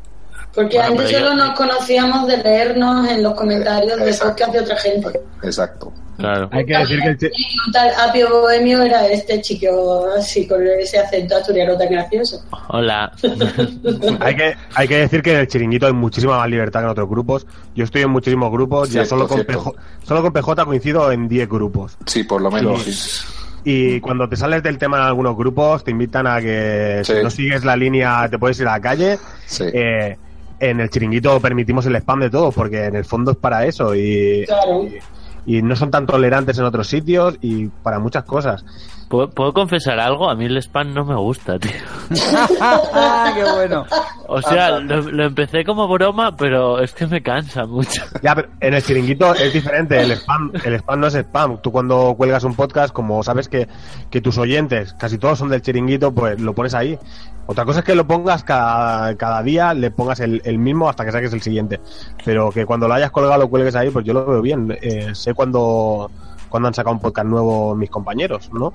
Porque 0.55 0.77
Bueno, 0.77 0.91
antes 0.93 1.11
solo 1.11 1.29
yo- 1.29 1.35
nos 1.35 1.51
conocíamos 1.55 2.27
de 2.27 2.37
leernos 2.37 3.07
en 3.09 3.23
los 3.23 3.33
comentarios 3.35 3.97
de 3.99 4.05
Exacto. 4.09 4.29
podcast 4.29 4.51
de 4.53 4.59
otra 4.59 4.75
gente. 4.77 5.21
Exacto. 5.43 5.93
claro 6.17 6.49
Hay 6.51 6.65
que 6.65 6.77
decir 6.77 6.99
que 7.01 7.07
el 7.27 7.31
tal 7.71 7.91
Apio 8.09 8.29
Bohemio 8.29 8.81
era 8.81 9.07
este 9.07 9.39
chico 9.41 10.05
así 10.17 10.45
con 10.47 10.61
ese 10.67 10.99
acento 10.99 11.37
asturiano 11.37 11.77
tan 11.77 11.89
gracioso. 11.89 12.43
hola 12.67 13.09
hay 14.19 14.35
que 14.35 14.55
hay 14.75 14.87
que 14.87 14.97
decir 14.97 15.21
que 15.21 15.31
en 15.33 15.39
el 15.39 15.47
chiringuito 15.47 15.85
hay 15.87 15.93
muchísima 15.93 16.37
más 16.37 16.49
libertad 16.49 16.81
que 16.81 16.85
en 16.85 16.91
otros 16.91 17.09
grupos. 17.09 17.47
Yo 17.75 17.83
estoy 17.85 18.01
en 18.01 18.09
muchísimos 18.09 18.51
grupos, 18.51 18.91
ya 18.91 19.05
solo 19.05 19.27
con. 19.27 19.43
PJ, 19.45 19.71
solo 20.03 20.21
con 20.21 20.33
PJ 20.33 20.65
coincido 20.65 21.11
en 21.11 21.27
10 21.29 21.47
grupos. 21.47 21.97
Sí, 22.05 22.23
por 22.23 22.41
lo 22.41 22.51
menos. 22.51 22.81
Sí. 22.83 22.91
sí. 22.93 23.25
Y 23.63 23.99
cuando 23.99 24.27
te 24.27 24.35
sales 24.35 24.63
del 24.63 24.77
tema 24.77 24.97
en 24.97 25.03
algunos 25.03 25.35
grupos, 25.37 25.83
te 25.83 25.91
invitan 25.91 26.25
a 26.27 26.39
que 26.41 27.01
Sí. 27.03 27.13
si 27.15 27.23
no 27.23 27.29
sigues 27.29 27.63
la 27.65 27.75
línea 27.75 28.27
te 28.29 28.37
puedes 28.39 28.59
ir 28.59 28.67
a 28.67 28.71
la 28.71 28.81
calle. 28.81 29.19
Sí. 29.45 29.65
Eh, 29.73 30.17
en 30.59 30.79
el 30.79 30.89
chiringuito 30.89 31.39
permitimos 31.39 31.85
el 31.85 31.95
spam 31.97 32.19
de 32.21 32.29
todo, 32.29 32.51
porque 32.51 32.85
en 32.85 32.95
el 32.95 33.05
fondo 33.05 33.31
es 33.31 33.37
para 33.37 33.65
eso. 33.65 33.95
Y, 33.95 34.45
Claro. 34.45 34.87
y, 35.45 35.57
y 35.57 35.61
no 35.61 35.75
son 35.75 35.89
tan 35.91 36.05
tolerantes 36.05 36.57
en 36.57 36.65
otros 36.65 36.87
sitios 36.87 37.37
y 37.41 37.67
para 37.67 37.99
muchas 37.99 38.23
cosas. 38.23 38.63
¿Puedo, 39.09 39.27
puedo 39.31 39.53
confesar 39.53 39.99
algo? 39.99 40.29
A 40.29 40.35
mí 40.35 40.45
el 40.45 40.57
spam 40.57 40.93
no 40.93 41.03
me 41.03 41.15
gusta, 41.15 41.57
tío. 41.57 41.71
¡Qué 42.09 43.43
bueno! 43.55 43.85
O 44.27 44.39
sea, 44.41 44.79
lo, 44.79 45.01
lo 45.01 45.25
empecé 45.25 45.65
como 45.65 45.87
broma, 45.87 46.35
pero 46.37 46.79
es 46.79 46.93
que 46.93 47.07
me 47.07 47.21
cansa 47.21 47.65
mucho. 47.65 48.03
Ya, 48.21 48.35
pero 48.35 48.49
en 48.59 48.73
el 48.75 48.83
chiringuito 48.83 49.33
es 49.33 49.51
diferente. 49.51 49.99
El 49.99 50.11
spam, 50.11 50.51
el 50.63 50.73
spam 50.75 50.99
no 50.99 51.07
es 51.07 51.15
spam. 51.15 51.57
Tú 51.61 51.71
cuando 51.71 52.13
cuelgas 52.15 52.43
un 52.43 52.55
podcast, 52.55 52.93
como 52.93 53.23
sabes 53.23 53.49
que, 53.49 53.67
que 54.11 54.21
tus 54.21 54.37
oyentes, 54.37 54.93
casi 54.93 55.17
todos 55.17 55.39
son 55.39 55.49
del 55.49 55.61
chiringuito, 55.63 56.11
pues 56.13 56.39
lo 56.39 56.53
pones 56.53 56.75
ahí. 56.75 56.97
Otra 57.47 57.65
cosa 57.65 57.79
es 57.79 57.85
que 57.85 57.95
lo 57.95 58.05
pongas 58.05 58.43
cada, 58.43 59.15
cada 59.15 59.41
día, 59.41 59.73
le 59.73 59.89
pongas 59.89 60.19
el, 60.19 60.39
el 60.45 60.59
mismo 60.59 60.87
hasta 60.87 61.03
que 61.03 61.11
saques 61.11 61.33
el 61.33 61.41
siguiente. 61.41 61.79
Pero 62.23 62.51
que 62.51 62.63
cuando 62.67 62.87
lo 62.87 62.93
hayas 62.93 63.09
colgado 63.09 63.41
lo 63.41 63.49
cuelgues 63.49 63.75
ahí, 63.75 63.89
pues 63.89 64.05
yo 64.05 64.13
lo 64.13 64.23
veo 64.23 64.41
bien. 64.43 64.77
Eh, 64.83 65.15
sé 65.15 65.33
cuando, 65.33 66.11
cuando 66.49 66.67
han 66.67 66.75
sacado 66.75 66.93
un 66.95 67.01
podcast 67.01 67.27
nuevo 67.27 67.73
mis 67.73 67.89
compañeros, 67.89 68.51
¿no? 68.53 68.71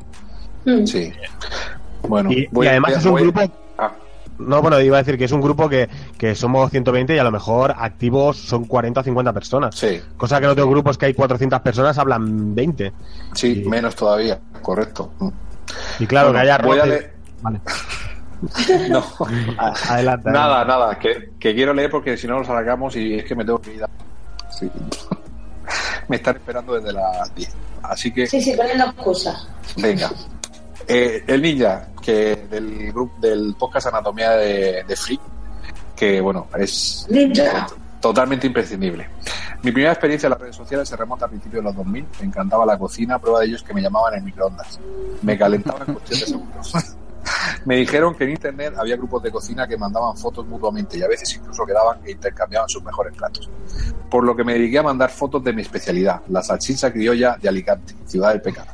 Mm. 0.64 0.84
Sí. 0.86 1.12
Bueno, 2.08 2.30
Y, 2.32 2.46
voy- 2.50 2.66
y 2.66 2.68
además 2.70 2.92
voy- 2.92 2.98
es 3.00 3.04
un 3.06 3.12
voy- 3.12 3.22
grupo 3.22 3.40
Ah, 3.78 3.92
No, 4.38 4.60
bueno, 4.62 4.80
iba 4.80 4.96
a 4.98 5.02
decir 5.02 5.16
que 5.16 5.24
es 5.24 5.32
un 5.32 5.40
grupo 5.40 5.68
que, 5.68 5.88
que 6.18 6.34
somos 6.34 6.70
120 6.70 7.14
y 7.14 7.18
a 7.18 7.24
lo 7.24 7.30
mejor 7.30 7.74
activos 7.78 8.36
son 8.36 8.64
40 8.64 9.00
o 9.00 9.04
50 9.04 9.32
personas. 9.32 9.74
sí, 9.76 10.00
Cosa 10.16 10.38
que 10.38 10.46
en 10.46 10.50
otros 10.52 10.68
grupos 10.68 10.98
que 10.98 11.06
hay 11.06 11.14
400 11.14 11.60
personas 11.60 11.96
hablan 11.98 12.54
20. 12.54 12.92
sí, 13.34 13.62
menos 13.66 13.94
todavía, 13.94 14.38
correcto. 14.60 15.12
Mm. 15.18 15.28
Y 16.00 16.06
claro, 16.06 16.28
Bueno, 16.28 16.38
que 16.44 16.50
haya 16.50 16.58
voy 16.64 16.78
a 16.80 16.84
leer- 16.86 17.12
Vale, 17.42 17.60
No, 18.90 19.04
adelante. 19.88 20.30
nada, 20.30 20.64
nada, 20.64 20.98
que, 20.98 21.30
que 21.38 21.54
quiero 21.54 21.72
leer 21.72 21.90
porque 21.90 22.16
si 22.16 22.26
no 22.26 22.38
nos 22.38 22.48
alargamos 22.48 22.94
y 22.96 23.14
es 23.14 23.24
que 23.24 23.34
me 23.34 23.44
tengo 23.44 23.60
que 23.60 23.74
ir. 23.74 23.84
a- 23.84 23.88
Sí. 24.50 24.70
me 26.08 26.16
están 26.16 26.36
esperando 26.36 26.74
desde 26.74 26.92
las 26.92 27.34
10. 27.34 27.54
Así 27.82 28.12
que, 28.12 28.26
Sí, 28.26 28.40
sí, 28.40 28.52
poniendo 28.56 28.84
excusas. 28.86 29.48
venga. 29.76 30.10
Eh, 30.86 31.24
el 31.26 31.42
ninja, 31.42 31.88
que 32.02 32.36
del 32.50 32.92
grupo 32.92 33.14
del 33.20 33.54
podcast 33.58 33.86
Anatomía 33.88 34.32
de, 34.32 34.84
de 34.84 34.96
Freak, 34.96 35.20
que 35.96 36.20
bueno, 36.20 36.48
es 36.58 37.06
Ninja. 37.08 37.66
totalmente 38.00 38.46
imprescindible. 38.46 39.08
Mi 39.62 39.72
primera 39.72 39.92
experiencia 39.92 40.26
en 40.26 40.32
las 40.32 40.40
redes 40.40 40.56
sociales 40.56 40.86
se 40.88 40.96
remonta 40.96 41.24
a 41.24 41.28
principios 41.28 41.62
de 41.62 41.70
los 41.70 41.76
2000. 41.76 42.06
Me 42.20 42.26
encantaba 42.26 42.66
la 42.66 42.76
cocina, 42.78 43.18
prueba 43.18 43.40
de 43.40 43.46
ello 43.46 43.56
es 43.56 43.62
que 43.62 43.72
me 43.72 43.80
llamaban 43.80 44.14
en 44.14 44.24
microondas. 44.24 44.78
Me 45.22 45.38
calentaba 45.38 45.80
en 45.86 45.94
cuestión 45.94 46.20
de 46.20 46.26
segundos. 46.26 46.72
Me 47.64 47.76
dijeron 47.76 48.14
que 48.14 48.24
en 48.24 48.30
internet 48.30 48.74
había 48.76 48.96
grupos 48.96 49.22
de 49.22 49.30
cocina 49.30 49.66
que 49.66 49.76
mandaban 49.76 50.16
fotos 50.16 50.46
mutuamente 50.46 50.98
y 50.98 51.02
a 51.02 51.08
veces 51.08 51.34
incluso 51.34 51.64
quedaban 51.64 51.98
e 52.04 52.12
intercambiaban 52.12 52.68
sus 52.68 52.82
mejores 52.82 53.14
platos. 53.16 53.50
Por 54.10 54.24
lo 54.24 54.36
que 54.36 54.44
me 54.44 54.54
dediqué 54.54 54.78
a 54.78 54.82
mandar 54.82 55.10
fotos 55.10 55.42
de 55.42 55.52
mi 55.52 55.62
especialidad, 55.62 56.22
la 56.28 56.42
salchicha 56.42 56.92
criolla 56.92 57.36
de 57.40 57.48
Alicante, 57.48 57.94
ciudad 58.06 58.30
del 58.30 58.42
pecado. 58.42 58.68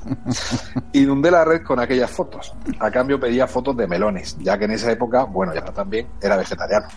Inundé 0.92 1.30
la 1.30 1.44
red 1.44 1.62
con 1.62 1.78
aquellas 1.80 2.10
fotos. 2.10 2.52
A 2.78 2.90
cambio 2.90 3.18
pedía 3.18 3.46
fotos 3.46 3.76
de 3.76 3.86
melones, 3.86 4.36
ya 4.40 4.58
que 4.58 4.64
en 4.64 4.72
esa 4.72 4.90
época, 4.90 5.24
bueno, 5.24 5.54
ya 5.54 5.64
también, 5.64 6.08
era 6.20 6.36
vegetariano. 6.36 6.88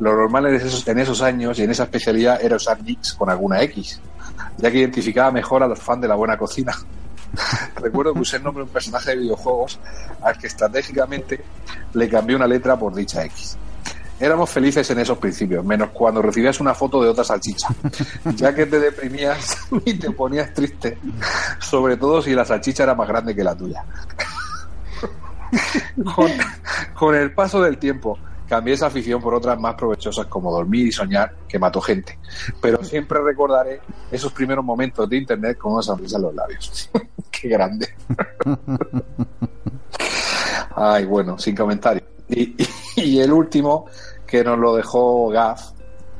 Lo 0.00 0.14
normal 0.14 0.46
en 0.46 0.54
esos, 0.54 0.86
en 0.86 0.98
esos 0.98 1.20
años 1.22 1.58
y 1.58 1.64
en 1.64 1.70
esa 1.72 1.82
especialidad 1.84 2.40
era 2.40 2.56
usar 2.56 2.80
nicks 2.82 3.14
con 3.14 3.28
alguna 3.28 3.60
X, 3.62 4.00
ya 4.56 4.70
que 4.70 4.78
identificaba 4.78 5.32
mejor 5.32 5.62
a 5.62 5.66
los 5.66 5.80
fans 5.80 6.02
de 6.02 6.08
la 6.08 6.14
buena 6.14 6.38
cocina. 6.38 6.72
Recuerdo 7.76 8.14
que 8.14 8.20
usé 8.20 8.36
el 8.36 8.42
nombre 8.42 8.62
de 8.62 8.68
un 8.68 8.72
personaje 8.72 9.10
de 9.10 9.16
videojuegos 9.18 9.78
al 10.22 10.38
que 10.38 10.46
estratégicamente 10.46 11.44
le 11.94 12.08
cambié 12.08 12.36
una 12.36 12.46
letra 12.46 12.78
por 12.78 12.94
dicha 12.94 13.24
X. 13.24 13.56
Éramos 14.20 14.50
felices 14.50 14.90
en 14.90 14.98
esos 14.98 15.16
principios, 15.18 15.64
menos 15.64 15.90
cuando 15.90 16.20
recibías 16.20 16.58
una 16.58 16.74
foto 16.74 17.00
de 17.00 17.08
otra 17.08 17.22
salchicha, 17.22 17.68
ya 18.34 18.52
que 18.52 18.66
te 18.66 18.80
deprimías 18.80 19.56
y 19.84 19.94
te 19.94 20.10
ponías 20.10 20.52
triste, 20.52 20.98
sobre 21.60 21.96
todo 21.96 22.20
si 22.20 22.34
la 22.34 22.44
salchicha 22.44 22.82
era 22.82 22.94
más 22.94 23.06
grande 23.06 23.34
que 23.34 23.44
la 23.44 23.54
tuya. 23.54 23.84
Con, 26.14 26.30
con 26.94 27.14
el 27.14 27.32
paso 27.32 27.62
del 27.62 27.78
tiempo, 27.78 28.18
cambié 28.48 28.74
esa 28.74 28.86
afición 28.86 29.20
por 29.20 29.34
otras 29.34 29.58
más 29.60 29.74
provechosas 29.74 30.26
como 30.26 30.50
dormir 30.50 30.86
y 30.86 30.92
soñar, 30.92 31.34
que 31.48 31.58
mató 31.58 31.80
gente. 31.80 32.18
Pero 32.60 32.82
siempre 32.82 33.20
recordaré 33.20 33.80
esos 34.10 34.32
primeros 34.32 34.64
momentos 34.64 35.08
de 35.08 35.18
internet 35.18 35.58
con 35.58 35.74
una 35.74 35.82
sonrisa 35.82 36.16
en 36.16 36.22
los 36.22 36.34
labios. 36.34 36.90
Qué 37.30 37.48
grande. 37.48 37.88
Ay, 40.74 41.04
bueno, 41.04 41.38
sin 41.38 41.54
comentarios. 41.54 42.04
Y, 42.28 42.56
y 42.96 43.20
el 43.20 43.32
último, 43.32 43.86
que 44.26 44.42
nos 44.42 44.58
lo 44.58 44.76
dejó 44.76 45.28
Gaf, 45.28 45.72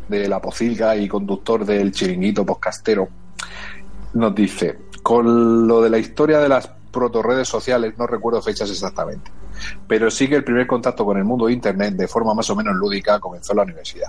de 0.08 0.28
la 0.28 0.40
pocilga 0.40 0.96
y 0.96 1.08
conductor 1.08 1.64
del 1.64 1.92
chiringuito 1.92 2.44
podcastero, 2.44 3.08
nos 4.14 4.34
dice, 4.34 4.78
con 5.02 5.66
lo 5.66 5.82
de 5.82 5.90
la 5.90 5.98
historia 5.98 6.38
de 6.38 6.48
las 6.48 6.77
protorredes 6.90 7.48
sociales, 7.48 7.94
no 7.98 8.06
recuerdo 8.06 8.42
fechas 8.42 8.70
exactamente, 8.70 9.30
pero 9.86 10.10
sí 10.10 10.28
que 10.28 10.36
el 10.36 10.44
primer 10.44 10.66
contacto 10.66 11.04
con 11.04 11.16
el 11.16 11.24
mundo 11.24 11.46
de 11.46 11.52
Internet 11.52 11.94
de 11.94 12.08
forma 12.08 12.34
más 12.34 12.48
o 12.50 12.56
menos 12.56 12.74
lúdica 12.74 13.18
comenzó 13.20 13.52
en 13.52 13.56
la 13.56 13.62
universidad. 13.64 14.08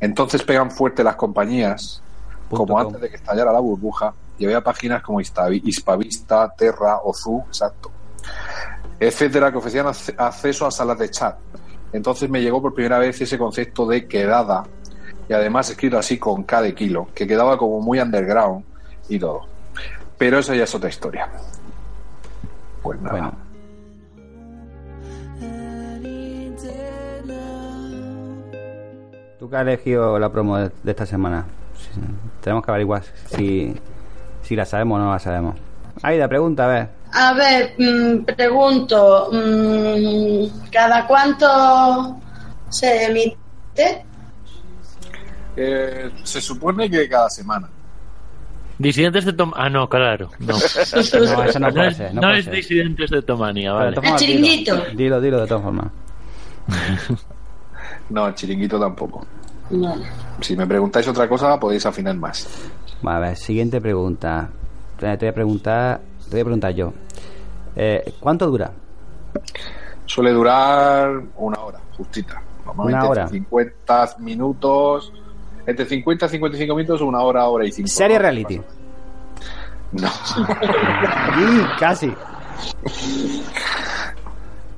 Entonces 0.00 0.42
pegan 0.42 0.70
fuerte 0.70 1.02
las 1.02 1.16
compañías, 1.16 2.02
como 2.48 2.78
antes 2.78 3.00
de 3.00 3.10
que 3.10 3.16
estallara 3.16 3.52
la 3.52 3.60
burbuja, 3.60 4.14
y 4.38 4.44
había 4.44 4.60
páginas 4.60 5.02
como 5.02 5.20
Hispavista, 5.20 6.52
Terra, 6.56 6.98
Ozu, 7.02 7.44
exacto, 7.48 7.90
etcétera, 8.98 9.50
que 9.50 9.58
ofrecían 9.58 9.86
ac- 9.86 10.14
acceso 10.16 10.66
a 10.66 10.70
salas 10.70 10.98
de 10.98 11.10
chat. 11.10 11.36
Entonces 11.92 12.28
me 12.28 12.40
llegó 12.40 12.60
por 12.60 12.74
primera 12.74 12.98
vez 12.98 13.20
ese 13.20 13.38
concepto 13.38 13.86
de 13.86 14.06
quedada, 14.06 14.64
y 15.28 15.32
además 15.32 15.70
escrito 15.70 15.98
así 15.98 16.18
con 16.18 16.42
K 16.42 16.62
de 16.62 16.74
kilo, 16.74 17.08
que 17.14 17.26
quedaba 17.26 17.56
como 17.56 17.80
muy 17.80 17.98
underground 18.00 18.64
y 19.08 19.18
todo. 19.18 19.42
Pero 20.18 20.38
eso 20.38 20.54
ya 20.54 20.64
es 20.64 20.74
otra 20.74 20.88
historia. 20.88 21.28
Pues 22.84 23.00
nada. 23.00 23.12
Bueno. 23.12 23.32
¿Tú 29.38 29.50
qué 29.50 29.56
has 29.56 29.62
elegido 29.62 30.18
la 30.18 30.30
promo 30.30 30.58
de, 30.58 30.70
de 30.82 30.90
esta 30.90 31.06
semana? 31.06 31.46
Sí, 31.76 32.00
Tenemos 32.42 32.64
que 32.64 32.70
averiguar 32.70 33.02
si, 33.26 33.74
si 34.42 34.54
la 34.54 34.64
sabemos 34.64 35.00
o 35.00 35.02
no 35.02 35.12
la 35.12 35.18
sabemos. 35.18 35.56
Aida, 36.02 36.28
pregunta, 36.28 36.64
a 36.64 36.68
ver. 36.68 36.88
A 37.12 37.32
ver, 37.32 37.74
mm, 37.78 38.24
pregunto, 38.36 39.30
mm, 39.32 40.68
¿cada 40.70 41.06
cuánto 41.06 42.16
se 42.68 43.06
emite? 43.06 44.04
Eh, 45.56 46.10
se 46.22 46.40
supone 46.40 46.90
que 46.90 47.08
cada 47.08 47.30
semana. 47.30 47.68
Disidentes 48.78 49.24
de 49.24 49.32
Tomania. 49.32 49.64
Ah, 49.64 49.70
no, 49.70 49.88
claro. 49.88 50.30
No, 50.40 50.46
No, 50.52 50.56
eso 51.44 51.58
no 51.60 51.70
puede 51.70 51.88
es, 51.88 51.96
ser, 51.96 52.14
no 52.14 52.20
no 52.20 52.28
puede 52.28 52.38
es 52.38 52.44
ser. 52.44 52.54
Disidentes 52.54 53.10
de 53.10 53.22
Tomania, 53.22 53.72
vale. 53.72 53.96
El 54.02 54.16
chiringuito. 54.16 54.74
Dilo, 54.76 54.96
dilo, 54.96 55.20
dilo 55.20 55.40
de 55.42 55.46
todas 55.46 55.62
formas. 55.62 55.86
No, 58.10 58.26
el 58.26 58.34
chiringuito 58.34 58.78
tampoco. 58.78 59.26
Vale. 59.70 60.04
Si 60.40 60.54
me 60.56 60.66
preguntáis 60.66 61.08
otra 61.08 61.26
cosa, 61.28 61.58
podéis 61.58 61.86
afinar 61.86 62.14
más. 62.16 62.46
Vale, 63.02 63.16
a 63.16 63.28
ver, 63.28 63.36
siguiente 63.36 63.80
pregunta. 63.80 64.50
Te 64.98 65.16
te 65.16 65.26
voy 65.26 65.28
a 65.30 65.34
preguntar, 65.34 66.00
te 66.24 66.30
voy 66.32 66.40
a 66.40 66.44
preguntar 66.44 66.74
yo. 66.74 66.92
Eh, 67.76 68.12
¿Cuánto 68.20 68.46
dura? 68.46 68.70
Suele 70.06 70.32
durar 70.32 71.10
una 71.36 71.60
hora, 71.60 71.80
justita. 71.96 72.42
Normalmente 72.66 72.98
Una 73.00 73.08
hora. 73.08 73.22
entre 73.22 73.38
50 73.38 74.16
minutos, 74.18 75.12
entre 75.66 75.86
50 75.86 76.26
y 76.26 76.28
55 76.28 76.74
minutos, 76.74 77.00
una 77.00 77.20
hora, 77.20 77.46
hora 77.48 77.64
y 77.66 77.72
cinco. 77.72 77.88
Serie 77.88 78.18
reality. 78.18 78.60
No. 79.92 80.08
Sí, 81.36 81.66
casi. 81.78 82.14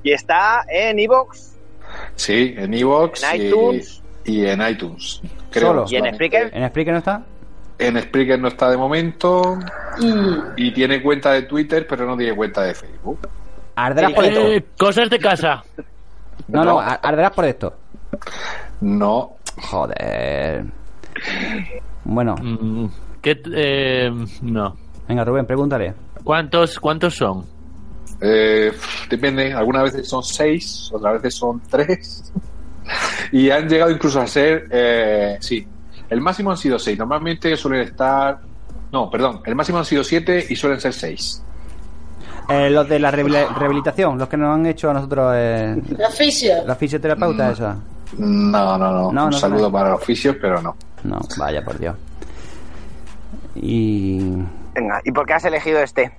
Y 0.02 0.12
está 0.12 0.64
en 0.68 0.98
Evox 0.98 1.52
Sí, 2.14 2.54
en 2.56 2.74
Evox 2.74 3.22
En 3.24 3.40
y- 3.40 3.44
iTunes. 3.46 4.02
y, 4.24 4.46
en 4.46 4.62
iTunes. 4.68 5.20
Creo, 5.50 5.68
Solo. 5.68 5.84
y 5.88 5.96
en. 5.96 6.14
Spreaker. 6.14 6.50
¿En 6.54 6.68
Spreaker 6.68 6.92
no 6.92 6.98
está? 6.98 7.22
En 7.78 8.00
Spreaker 8.02 8.38
no 8.38 8.48
está 8.48 8.70
de 8.70 8.76
momento 8.76 9.58
y 10.56 10.72
tiene 10.72 11.02
cuenta 11.02 11.32
de 11.32 11.42
Twitter, 11.42 11.86
pero 11.86 12.06
no 12.06 12.16
tiene 12.16 12.34
cuenta 12.34 12.62
de 12.62 12.74
Facebook. 12.74 13.28
Arderás 13.74 14.12
por 14.12 14.24
esto. 14.24 14.40
Eh, 14.40 14.64
cosas 14.78 15.10
de 15.10 15.18
casa. 15.18 15.62
No, 16.48 16.64
no, 16.64 16.80
ar- 16.80 17.00
arderás 17.02 17.32
por 17.32 17.44
esto. 17.44 17.74
No, 18.80 19.35
Joder. 19.56 20.64
Bueno, 22.04 22.34
Mm, 22.40 22.86
¿Qué, 23.22 23.40
eh, 23.54 24.10
no. 24.42 24.76
venga, 25.08 25.24
Rubén, 25.24 25.46
pregúntale. 25.46 25.94
¿Cuántos, 26.22 26.78
¿Cuántos 26.78 27.16
son? 27.16 27.44
Eh, 28.20 28.72
depende, 29.10 29.52
algunas 29.52 29.84
veces 29.84 30.08
son 30.08 30.22
seis, 30.22 30.90
otras 30.92 31.14
veces 31.14 31.34
son 31.38 31.60
tres. 31.68 32.32
Y 33.32 33.50
han 33.50 33.68
llegado 33.68 33.90
incluso 33.90 34.20
a 34.20 34.26
ser, 34.26 34.68
eh, 34.70 35.36
sí, 35.40 35.66
el 36.08 36.20
máximo 36.20 36.50
han 36.52 36.56
sido 36.56 36.78
seis. 36.78 36.96
Normalmente 36.98 37.56
suelen 37.56 37.80
estar, 37.82 38.38
no, 38.92 39.10
perdón, 39.10 39.40
el 39.44 39.54
máximo 39.56 39.78
han 39.78 39.84
sido 39.84 40.04
siete 40.04 40.44
y 40.48 40.54
suelen 40.54 40.80
ser 40.80 40.92
seis. 40.92 41.42
Eh, 42.48 42.70
los 42.70 42.88
de 42.88 43.00
la 43.00 43.10
rehabili- 43.10 43.52
rehabilitación, 43.58 44.16
los 44.18 44.28
que 44.28 44.36
nos 44.36 44.54
han 44.54 44.64
hecho 44.66 44.88
a 44.90 44.94
nosotros 44.94 45.32
eh, 45.36 45.76
La 45.98 46.10
fisio. 46.10 46.64
la 46.64 46.76
fisioterapeuta 46.76 47.50
esa. 47.50 47.76
No, 48.18 48.78
no, 48.78 48.90
no. 48.90 49.12
No, 49.12 49.24
Un 49.24 49.30
no 49.30 49.32
saludo 49.32 49.70
para 49.70 49.90
los 49.90 50.00
oficios, 50.02 50.36
pero 50.40 50.60
no. 50.62 50.76
No, 51.04 51.20
vaya 51.38 51.64
por 51.64 51.78
Dios. 51.78 51.96
Y 53.54 54.20
Venga, 54.74 55.00
¿y 55.04 55.12
por 55.12 55.26
qué 55.26 55.32
has 55.34 55.44
elegido 55.44 55.80
este? 55.80 56.12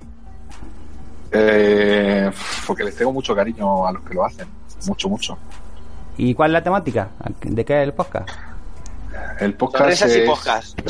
Eh, 1.30 2.30
porque 2.66 2.84
les 2.84 2.96
tengo 2.96 3.12
mucho 3.12 3.34
cariño 3.34 3.86
a 3.86 3.92
los 3.92 4.02
que 4.02 4.14
lo 4.14 4.24
hacen. 4.24 4.48
Mucho, 4.86 5.08
mucho. 5.08 5.38
¿Y 6.16 6.34
cuál 6.34 6.50
es 6.50 6.54
la 6.54 6.62
temática? 6.64 7.08
¿De 7.42 7.64
qué 7.64 7.82
es 7.82 7.88
el 7.88 7.94
podcast? 7.94 8.28
El 9.40 9.54
podcast 9.54 9.82
Sonrisas 9.82 10.16
y 10.16 10.20
es... 10.20 10.28
podcast. 10.28 10.80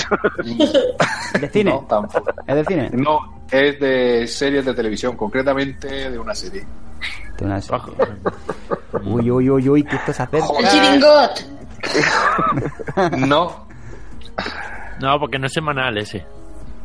¿De 1.38 1.48
cine? 1.52 1.70
No, 1.72 1.80
tampoco. 1.88 2.30
¿Es 2.46 2.54
de 2.56 2.64
cine? 2.64 2.90
No, 2.92 3.42
es 3.50 3.78
de 3.78 4.26
series 4.26 4.64
de 4.64 4.74
televisión, 4.74 5.16
concretamente 5.16 6.10
de 6.10 6.18
una 6.18 6.34
serie. 6.34 6.64
De 7.39 7.44
una 7.44 7.60
serie. 7.60 7.81
Uy, 9.05 9.31
uy, 9.31 9.51
uy, 9.51 9.69
uy, 9.69 9.85
que 9.85 9.97
esto 9.97 10.12
se 10.12 10.23
acerca. 10.23 10.47
El 10.59 10.69
chiringot. 10.69 11.47
No, 13.27 13.66
No, 15.01 15.19
porque 15.20 15.39
no 15.39 15.47
es 15.47 15.52
semanal 15.52 15.97
ese. 15.98 16.27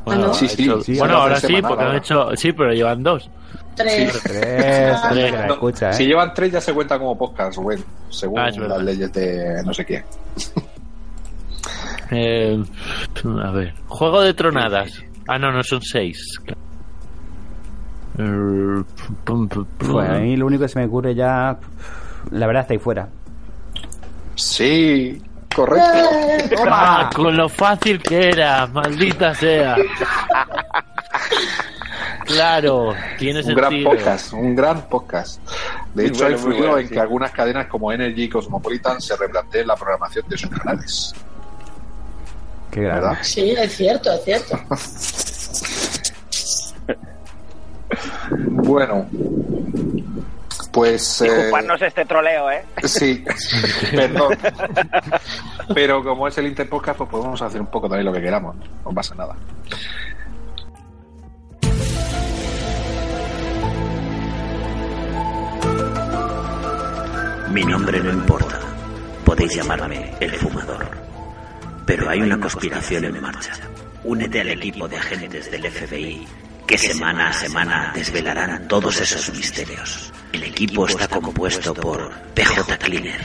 Ah, 0.05 0.15
¿no? 0.15 0.33
Sí, 0.33 0.45
ha 0.45 0.49
sí, 0.49 0.63
hecho- 0.63 0.81
sí, 0.81 0.97
bueno, 0.99 1.13
se 1.15 1.19
ahora 1.21 1.35
sí, 1.39 1.47
semanal 1.47 1.69
porque 1.69 1.83
han 1.85 1.95
hecho. 1.95 2.35
Sí, 2.35 2.51
pero 2.51 2.73
llevan 2.73 3.01
dos. 3.03 3.29
Tres. 3.75 4.21
Tres, 4.23 4.97
Ah. 5.01 5.45
No, 5.47 5.53
escucha, 5.53 5.89
¿eh? 5.89 5.93
Si 5.93 6.05
llevan 6.05 6.33
tres 6.33 6.51
ya 6.51 6.61
se 6.61 6.73
cuenta 6.73 6.99
como 6.99 7.17
podcast, 7.17 7.57
bueno, 7.57 7.81
según 8.09 8.39
Ah, 8.39 8.49
las 8.51 8.83
leyes 8.83 9.11
de 9.13 9.63
no 9.65 9.73
sé 9.73 9.85
qué. 9.85 10.03
Eh, 12.11 12.63
a 13.43 13.51
ver. 13.51 13.73
Juego 13.87 14.21
de 14.21 14.33
tronadas. 14.33 14.91
Ah, 15.27 15.39
no, 15.39 15.51
no 15.51 15.63
son 15.63 15.81
seis. 15.81 16.39
Pues 18.15 20.09
a 20.09 20.13
mí 20.19 20.35
lo 20.37 20.45
único 20.45 20.63
que 20.63 20.69
se 20.69 20.79
me 20.79 20.85
ocurre 20.85 21.15
ya. 21.15 21.57
La 22.31 22.47
verdad 22.47 22.61
está 22.61 22.73
ahí 22.73 22.79
fuera. 22.79 23.07
Sí, 24.35 25.21
correcto. 25.55 26.09
Ah, 26.69 27.09
con 27.15 27.35
lo 27.35 27.49
fácil 27.49 28.01
que 28.01 28.29
era, 28.29 28.67
maldita 28.67 29.33
sea. 29.35 29.75
Claro, 32.25 32.93
tiene 33.19 33.41
Un 33.41 33.53
gran 33.53 33.69
sentido. 33.71 33.91
podcast, 33.91 34.33
un 34.33 34.55
gran 34.55 34.81
podcast. 34.89 35.41
De 35.93 36.03
Muy 36.03 36.05
hecho, 36.11 36.19
bueno, 36.23 36.25
ha 36.25 36.29
muy 36.29 36.37
influido 36.37 36.57
bueno, 36.67 36.77
en 36.79 36.87
sí. 36.87 36.93
que 36.93 36.99
algunas 36.99 37.31
cadenas 37.31 37.67
como 37.67 37.91
Energy 37.91 38.23
y 38.23 38.29
Cosmopolitan 38.29 39.01
se 39.01 39.15
replanteen 39.17 39.67
la 39.67 39.75
programación 39.75 40.25
de 40.29 40.37
sus 40.37 40.49
canales. 40.49 41.13
Qué 42.71 42.81
grave. 42.81 43.01
¿Verdad? 43.01 43.17
Sí, 43.21 43.51
es 43.51 43.75
cierto, 43.75 44.11
es 44.13 44.23
cierto. 44.23 44.59
Bueno, 48.49 49.07
Pues. 50.71 51.21
eh, 51.21 51.25
Disculparnos 51.25 51.81
este 51.81 52.05
troleo, 52.05 52.49
¿eh? 52.51 52.63
Sí, 52.83 53.23
perdón. 53.91 54.37
Pero 55.73 56.03
como 56.03 56.27
es 56.27 56.37
el 56.37 56.47
Interpodcast, 56.47 56.97
pues 56.97 57.09
podemos 57.09 57.41
hacer 57.41 57.61
un 57.61 57.67
poco 57.67 57.87
también 57.87 58.05
lo 58.05 58.13
que 58.13 58.21
queramos. 58.21 58.55
No 58.83 58.91
pasa 58.91 59.13
nada. 59.15 59.35
Mi 67.51 67.63
nombre 67.63 67.99
no 67.99 68.11
importa. 68.11 68.59
Podéis 69.25 69.55
llamarme 69.55 70.13
el 70.19 70.31
fumador. 70.31 70.85
Pero 71.85 72.09
hay 72.09 72.21
una 72.21 72.39
conspiración 72.39 73.05
en 73.05 73.21
marcha. 73.21 73.53
Únete 74.03 74.41
al 74.41 74.49
equipo 74.49 74.87
de 74.87 74.97
agentes 74.97 75.51
del 75.51 75.69
FBI 75.69 76.25
que 76.73 76.79
semana 76.79 77.29
a 77.29 77.33
semana 77.33 77.91
desvelarán 77.93 78.67
todos 78.67 78.99
esos 78.99 79.29
misterios. 79.29 80.11
El 80.31 80.41
equipo 80.41 80.87
está 80.87 81.07
compuesto 81.07 81.71
por 81.71 82.11
PJ 82.33 82.77
Cleaner, 82.79 83.21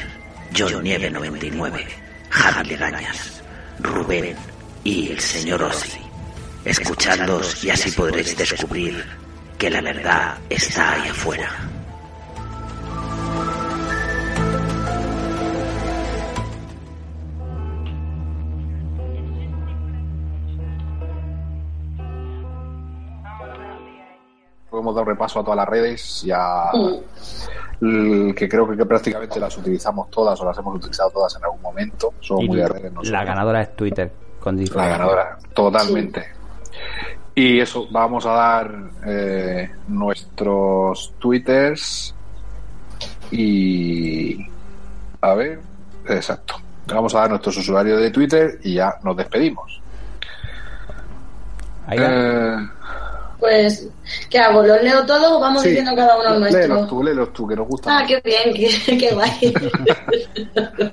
John 0.55 0.83
Nieve 0.83 1.11
99, 1.11 1.87
Javi 2.29 2.69
Legañas, 2.69 3.43
Rubén 3.81 4.37
y 4.85 5.13
el 5.13 5.21
señor 5.21 5.63
Ozzy. 5.63 5.99
Escuchadlos 6.63 7.65
y 7.65 7.71
así 7.71 7.91
podréis 7.93 8.37
descubrir 8.37 9.03
que 9.57 9.71
la 9.71 9.81
verdad 9.81 10.37
está 10.51 10.93
ahí 10.93 11.09
afuera. 11.09 11.49
Hemos 24.81 24.95
dado 24.95 25.05
repaso 25.07 25.41
a 25.41 25.45
todas 25.45 25.57
las 25.57 25.69
redes 25.69 26.25
y 26.25 26.31
a. 26.33 26.71
que 27.81 28.49
creo 28.49 28.69
que, 28.69 28.77
que 28.77 28.87
prácticamente 28.87 29.39
las 29.39 29.57
utilizamos 29.57 30.11
todas 30.11 30.41
o 30.41 30.45
las 30.45 30.59
hemos 30.59 30.77
utilizado 30.77 31.11
todas 31.11 31.37
en 31.37 31.45
algún 31.45 31.63
momento. 31.63 32.15
Somos 32.21 32.45
Y 32.45 32.49
muy 32.49 32.57
de 32.57 32.63
la, 32.63 32.69
redes 32.69 32.93
nosotros. 32.93 33.11
la 33.13 33.25
ganadora 33.25 33.63
es 33.63 33.77
Twitter. 33.77 34.13
Con 34.41 34.65
La 34.65 34.89
ganadora, 34.89 35.39
totalmente. 35.53 36.25
Y 37.35 37.61
eso, 37.61 37.87
vamos 37.91 38.25
a 38.27 38.31
dar 38.33 38.75
eh, 39.07 39.71
nuestros 39.89 41.15
twitters 41.19 42.15
y... 43.31 44.45
A 45.21 45.35
ver, 45.35 45.61
exacto. 46.09 46.57
Vamos 46.87 47.15
a 47.15 47.21
dar 47.21 47.31
nuestros 47.31 47.57
usuarios 47.59 48.01
de 48.01 48.11
Twitter 48.11 48.59
y 48.63 48.75
ya 48.75 48.95
nos 49.03 49.17
despedimos. 49.17 49.81
Eh, 51.91 52.57
Pues, 53.39 53.87
¿qué 54.29 54.39
hago? 54.39 54.63
¿Los 54.63 54.83
leo 54.83 55.07
todos 55.07 55.31
o 55.33 55.41
vamos 55.41 55.63
sí, 55.63 55.69
diciendo 55.69 55.95
cada 55.95 56.17
uno 56.19 56.35
el 56.35 56.53
léelos 56.53 56.69
nuestro? 56.69 56.87
tú, 56.87 57.03
léelos 57.05 57.33
tú, 57.33 57.47
que 57.47 57.57
nos 57.57 57.69
gusta. 57.69 57.99
Ah, 57.99 58.05
qué 58.07 58.21
bien, 58.25 58.53
qué, 58.55 58.99
qué 58.99 59.11
guay. 59.15 59.55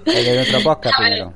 El 0.06 0.26
de 0.26 0.36
nuestro 0.36 0.62
podcast 0.62 0.96
primero. 0.98 1.34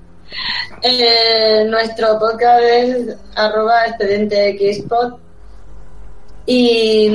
Eh, 0.84 1.66
nuestro 1.68 2.20
podcast 2.20 2.62
es 2.64 3.16
arroba 3.36 3.88
expediente 3.88 4.58
xpod 4.74 5.16
y 6.46 7.10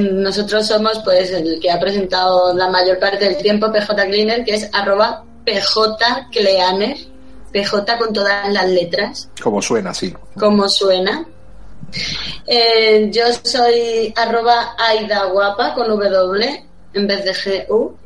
nosotros 0.00 0.66
somos 0.66 1.00
pues 1.04 1.30
el 1.32 1.58
que 1.60 1.70
ha 1.70 1.78
presentado 1.78 2.54
la 2.54 2.68
mayor 2.68 2.98
parte 2.98 3.24
del 3.24 3.36
tiempo 3.36 3.70
PJ 3.72 3.94
Cleaner 4.06 4.44
que 4.44 4.54
es 4.54 4.70
arroba 4.72 5.24
PJ 5.44 6.28
Cleaner 6.30 6.96
PJ 7.52 7.98
con 7.98 8.12
todas 8.12 8.52
las 8.52 8.68
letras 8.68 9.28
Como 9.42 9.60
suena, 9.60 9.92
sí. 9.92 10.14
como 10.38 10.68
suena 10.68 11.26
Eh, 12.46 13.10
yo 13.10 13.24
soy 13.42 14.12
arroba 14.16 14.74
Aida 14.78 15.24
Guapa 15.26 15.74
con 15.74 15.88
W 15.88 16.64
en 16.94 17.06
vez 17.06 17.24
de 17.24 17.64
GU 17.68 17.96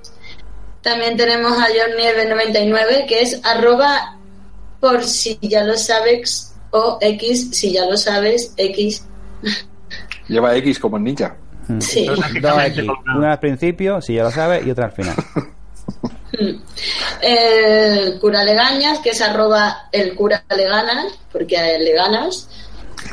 también 0.83 1.17
tenemos 1.17 1.53
a 1.53 1.67
John 1.67 1.97
Nieve 1.97 2.27
99 2.27 3.07
que 3.09 3.23
es 3.23 3.41
arroba 3.43 4.19
por 4.81 5.03
si 5.03 5.39
ya 5.41 5.65
lo 5.65 5.77
sabes 5.77 6.55
o 6.71 6.99
X 7.01 7.51
si 7.53 7.73
ya 7.73 7.87
lo 7.87 7.97
sabes 7.97 8.53
X 8.57 9.05
Lleva 10.29 10.57
X 10.57 10.79
como 10.79 10.97
el 10.97 11.05
ninja. 11.05 11.37
Sí. 11.81 12.07
Dos 12.07 12.19
X. 12.67 12.85
Una 13.15 13.33
al 13.33 13.41
principio, 13.41 14.01
si 14.01 14.15
ya 14.15 14.25
lo 14.25 14.31
sabes, 14.31 14.67
y 14.67 14.71
otra 14.71 14.87
al 14.87 14.93
final. 14.93 15.17
el 17.23 18.19
cura 18.21 18.45
Legañas 18.45 18.99
que 18.99 19.11
es 19.11 19.21
arroba 19.21 19.89
el 19.93 20.15
cura 20.15 20.45
Leganas 20.55 21.13
porque 21.31 21.57
a 21.57 21.71
él 21.71 21.85
le 21.85 21.93
ganas 21.93 22.49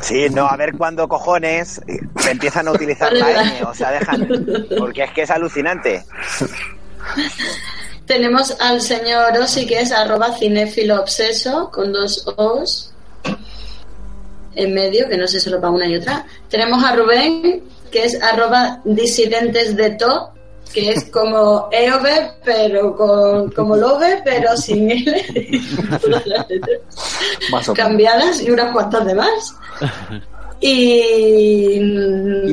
Sí, 0.02 0.28
no, 0.30 0.46
a 0.46 0.56
ver 0.56 0.76
cuándo 0.76 1.08
cojones 1.08 1.80
eh, 1.86 2.00
empiezan 2.28 2.68
a 2.68 2.72
utilizar 2.72 3.12
la 3.12 3.30
N, 3.30 3.62
o 3.64 3.74
sea, 3.74 3.92
dejan. 3.92 4.28
Porque 4.78 5.04
es 5.04 5.12
que 5.12 5.22
es 5.22 5.30
alucinante. 5.30 6.04
tenemos 8.06 8.56
al 8.60 8.80
señor 8.80 9.36
Osi 9.38 9.66
que 9.66 9.80
es 9.80 9.92
arroba 9.92 10.36
cinéfilo 10.36 11.00
obseso 11.00 11.70
con 11.70 11.92
dos 11.92 12.24
O's 12.36 12.92
en 14.54 14.74
medio 14.74 15.08
que 15.08 15.16
no 15.16 15.26
sé 15.26 15.40
solo 15.40 15.60
para 15.60 15.72
una 15.72 15.86
y 15.86 15.96
otra 15.96 16.26
tenemos 16.48 16.84
a 16.84 16.94
Rubén 16.94 17.62
que 17.90 18.04
es 18.04 18.20
arroba 18.22 18.80
disidentes 18.84 19.76
de 19.76 19.90
to 19.90 20.30
que 20.72 20.90
es 20.90 21.04
como 21.06 21.68
EOB 21.70 22.06
pero 22.44 22.96
con, 22.96 23.50
como 23.50 23.76
Love 23.76 24.22
pero 24.24 24.56
sin 24.56 24.90
L 24.90 25.24
Más 27.50 27.68
o 27.68 27.74
menos. 27.74 27.76
cambiadas 27.76 28.42
y 28.42 28.50
unas 28.50 28.72
cuantas 28.72 29.04
de 29.06 29.14
más 29.14 29.56
y 30.60 31.78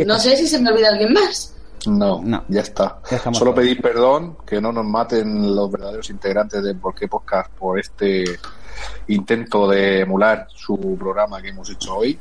no 0.06 0.20
sé 0.20 0.36
si 0.36 0.48
se 0.48 0.60
me 0.60 0.72
olvida 0.72 0.90
alguien 0.90 1.14
más 1.14 1.54
No, 1.86 2.22
ya 2.50 2.62
está. 2.62 3.00
Solo 3.32 3.54
pedir 3.56 3.82
perdón, 3.82 4.38
que 4.46 4.60
no 4.60 4.72
nos 4.72 4.86
maten 4.86 5.56
los 5.56 5.72
verdaderos 5.72 6.10
integrantes 6.10 6.62
de 6.64 6.76
Por 6.76 6.94
qué 6.94 7.08
Podcast 7.08 7.52
por 7.52 7.80
este 7.80 8.24
intento 9.08 9.68
de 9.68 10.02
emular 10.02 10.48
su 10.54 10.98
programa 11.00 11.42
que 11.42 11.50
hemos 11.50 11.70
hecho 11.70 11.98
hoy. 11.98 12.18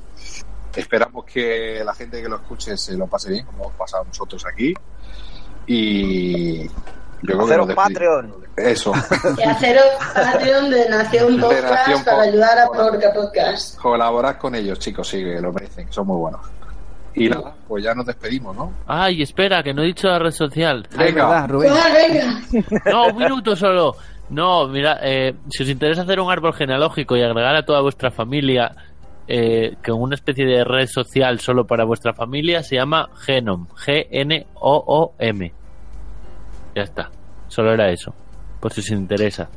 Esperamos 0.75 1.25
que 1.25 1.83
la 1.85 1.95
gente 1.95 2.23
que 2.23 2.29
lo 2.29 2.37
escuche 2.37 2.77
se 2.77 2.97
lo 2.97 3.07
pase 3.07 3.31
bien, 3.31 3.47
como 3.47 3.65
hemos 3.65 3.75
pasado 3.77 4.05
nosotros 4.05 4.45
aquí. 4.47 4.75
Y 5.69 6.65
yo 6.65 6.71
creo 7.23 7.47
que 7.47 7.53
Haceros. 7.53 7.75
Patreon. 7.75 8.35
Eso. 8.57 8.93
y 9.39 9.43
haceros 9.43 9.85
Patreon 10.15 10.71
de 10.71 10.89
Nación 10.89 11.37
De 11.37 11.43
Podcast 11.43 11.71
Nación 11.71 12.05
para 12.05 12.17
Pod- 12.17 12.29
ayudar 12.29 12.59
a 12.59 12.67
Porca 12.67 13.13
Podcast 13.13 13.79
Colaborad 13.79 14.37
con 14.37 14.55
ellos, 14.57 14.79
chicos, 14.81 15.07
sí, 15.07 15.23
que 15.23 15.41
lo 15.41 15.53
merecen, 15.53 15.93
son 15.93 16.07
muy 16.09 16.17
buenos. 16.17 16.41
Y 17.15 17.29
nada, 17.29 17.55
pues 17.69 17.85
ya 17.85 17.95
nos 17.95 18.07
despedimos, 18.07 18.57
¿no? 18.57 18.73
Ay, 18.87 19.23
espera, 19.23 19.63
que 19.63 19.73
no 19.75 19.83
he 19.83 19.87
dicho 19.87 20.09
la 20.09 20.19
red 20.19 20.31
social. 20.31 20.87
Venga. 20.97 21.45
Ah, 21.45 21.47
venga 21.49 22.41
No, 22.93 23.07
un 23.09 23.17
minuto 23.17 23.55
solo. 23.57 23.97
No, 24.31 24.69
mira, 24.69 24.99
eh, 25.03 25.35
si 25.51 25.63
os 25.65 25.69
interesa 25.69 26.03
hacer 26.03 26.21
un 26.21 26.31
árbol 26.31 26.53
genealógico 26.55 27.17
y 27.17 27.23
agregar 27.23 27.57
a 27.57 27.65
toda 27.65 27.81
vuestra 27.81 28.11
familia 28.11 28.73
eh, 29.27 29.77
con 29.85 30.01
una 30.01 30.15
especie 30.15 30.45
de 30.47 30.63
red 30.65 30.87
social 30.87 31.41
solo 31.41 31.67
para 31.67 31.85
vuestra 31.85 32.13
familia, 32.15 32.63
se 32.63 32.77
llama 32.77 33.09
Genom. 33.25 33.67
G-N-O-O-M. 33.85 35.53
Ya 36.79 36.85
está. 36.85 37.11
Solo 37.49 37.73
era 37.73 37.91
eso. 37.91 38.15
Por 38.61 38.73
si 38.73 38.81
os 38.81 38.91
interesa. 38.91 39.49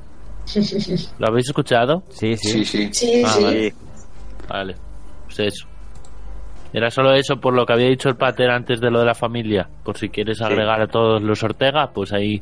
¿Lo 1.20 1.28
habéis 1.28 1.48
escuchado? 1.50 2.02
Sí, 2.10 2.36
Sí, 2.36 2.66
sí. 2.66 2.90
Sí, 2.92 3.24
Ah, 3.24 3.30
sí. 3.30 3.44
Vale. 3.44 3.74
Vale. 4.50 4.76
Pues 5.26 5.40
eso. 5.40 5.68
Era 6.74 6.90
solo 6.90 7.14
eso 7.14 7.36
por 7.40 7.54
lo 7.54 7.64
que 7.64 7.74
había 7.74 7.90
dicho 7.90 8.10
el 8.10 8.16
pater 8.16 8.50
antes 8.50 8.82
de 8.82 8.90
lo 8.90 9.00
de 9.02 9.06
la 9.06 9.14
familia. 9.14 9.70
Por 9.84 9.98
si 10.00 10.10
quieres 10.10 10.42
agregar 10.42 10.82
a 10.82 10.88
todos 10.88 11.22
los 11.22 11.44
Ortega, 11.44 11.92
pues 11.94 12.12
ahí 12.12 12.42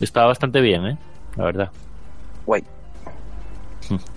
está 0.00 0.24
bastante 0.24 0.62
bien, 0.62 0.86
¿eh? 0.86 0.98
La 1.36 1.44
verdad. 1.44 1.68
Guay. 2.46 2.62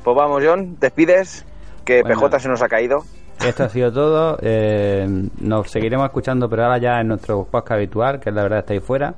Pues 0.03 0.15
vamos, 0.15 0.41
John, 0.45 0.77
despides, 0.79 1.45
que 1.83 2.03
Bueno. 2.03 2.21
PJ 2.21 2.39
se 2.39 2.47
nos 2.47 2.61
ha 2.61 2.69
caído. 2.69 2.99
Esto 3.45 3.63
ha 3.63 3.69
sido 3.69 3.91
todo. 3.91 4.37
Eh, 4.41 5.05
nos 5.41 5.69
seguiremos 5.69 6.05
escuchando, 6.05 6.47
pero 6.47 6.63
ahora 6.63 6.77
ya 6.77 7.01
en 7.01 7.07
nuestro 7.09 7.43
podcast 7.45 7.73
habitual, 7.73 8.19
que 8.21 8.29
es 8.29 8.35
la 8.35 8.43
verdad 8.43 8.59
está 8.59 8.73
ahí 8.73 8.79
fuera. 8.79 9.13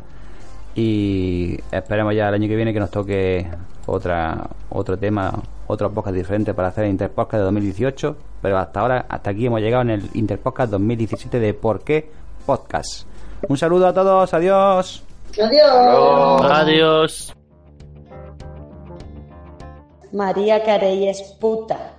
Y 0.76 1.58
esperemos 1.72 2.14
ya 2.14 2.28
el 2.28 2.34
año 2.34 2.50
que 2.50 2.56
viene 2.56 2.74
que 2.74 2.80
nos 2.80 2.92
toque 2.92 3.48
otra 3.86 4.50
otro 4.70 4.98
tema, 4.98 5.32
otro 5.68 5.90
podcast 5.92 6.16
diferente 6.16 6.54
para 6.54 6.68
hacer 6.68 6.84
el 6.84 6.92
Interpodcast 6.92 7.40
de 7.40 7.46
2018. 7.46 8.16
Pero 8.42 8.58
hasta 8.58 8.82
ahora, 8.82 9.06
hasta 9.08 9.30
aquí 9.30 9.46
hemos 9.46 9.62
llegado 9.62 9.84
en 9.84 9.92
el 9.92 10.10
Interpodcast 10.14 10.72
2017 10.72 11.40
de 11.40 11.54
¿Por 11.54 11.84
qué 11.84 12.12
Podcast? 12.46 13.08
Un 13.48 13.58
saludo 13.58 13.88
a 13.88 13.94
todos, 13.94 14.34
adiós. 14.34 15.04
Adiós. 15.42 16.52
Adiós. 16.52 17.36
María 20.12 20.64
Carey 20.64 21.08
es 21.10 21.22
puta. 21.40 21.95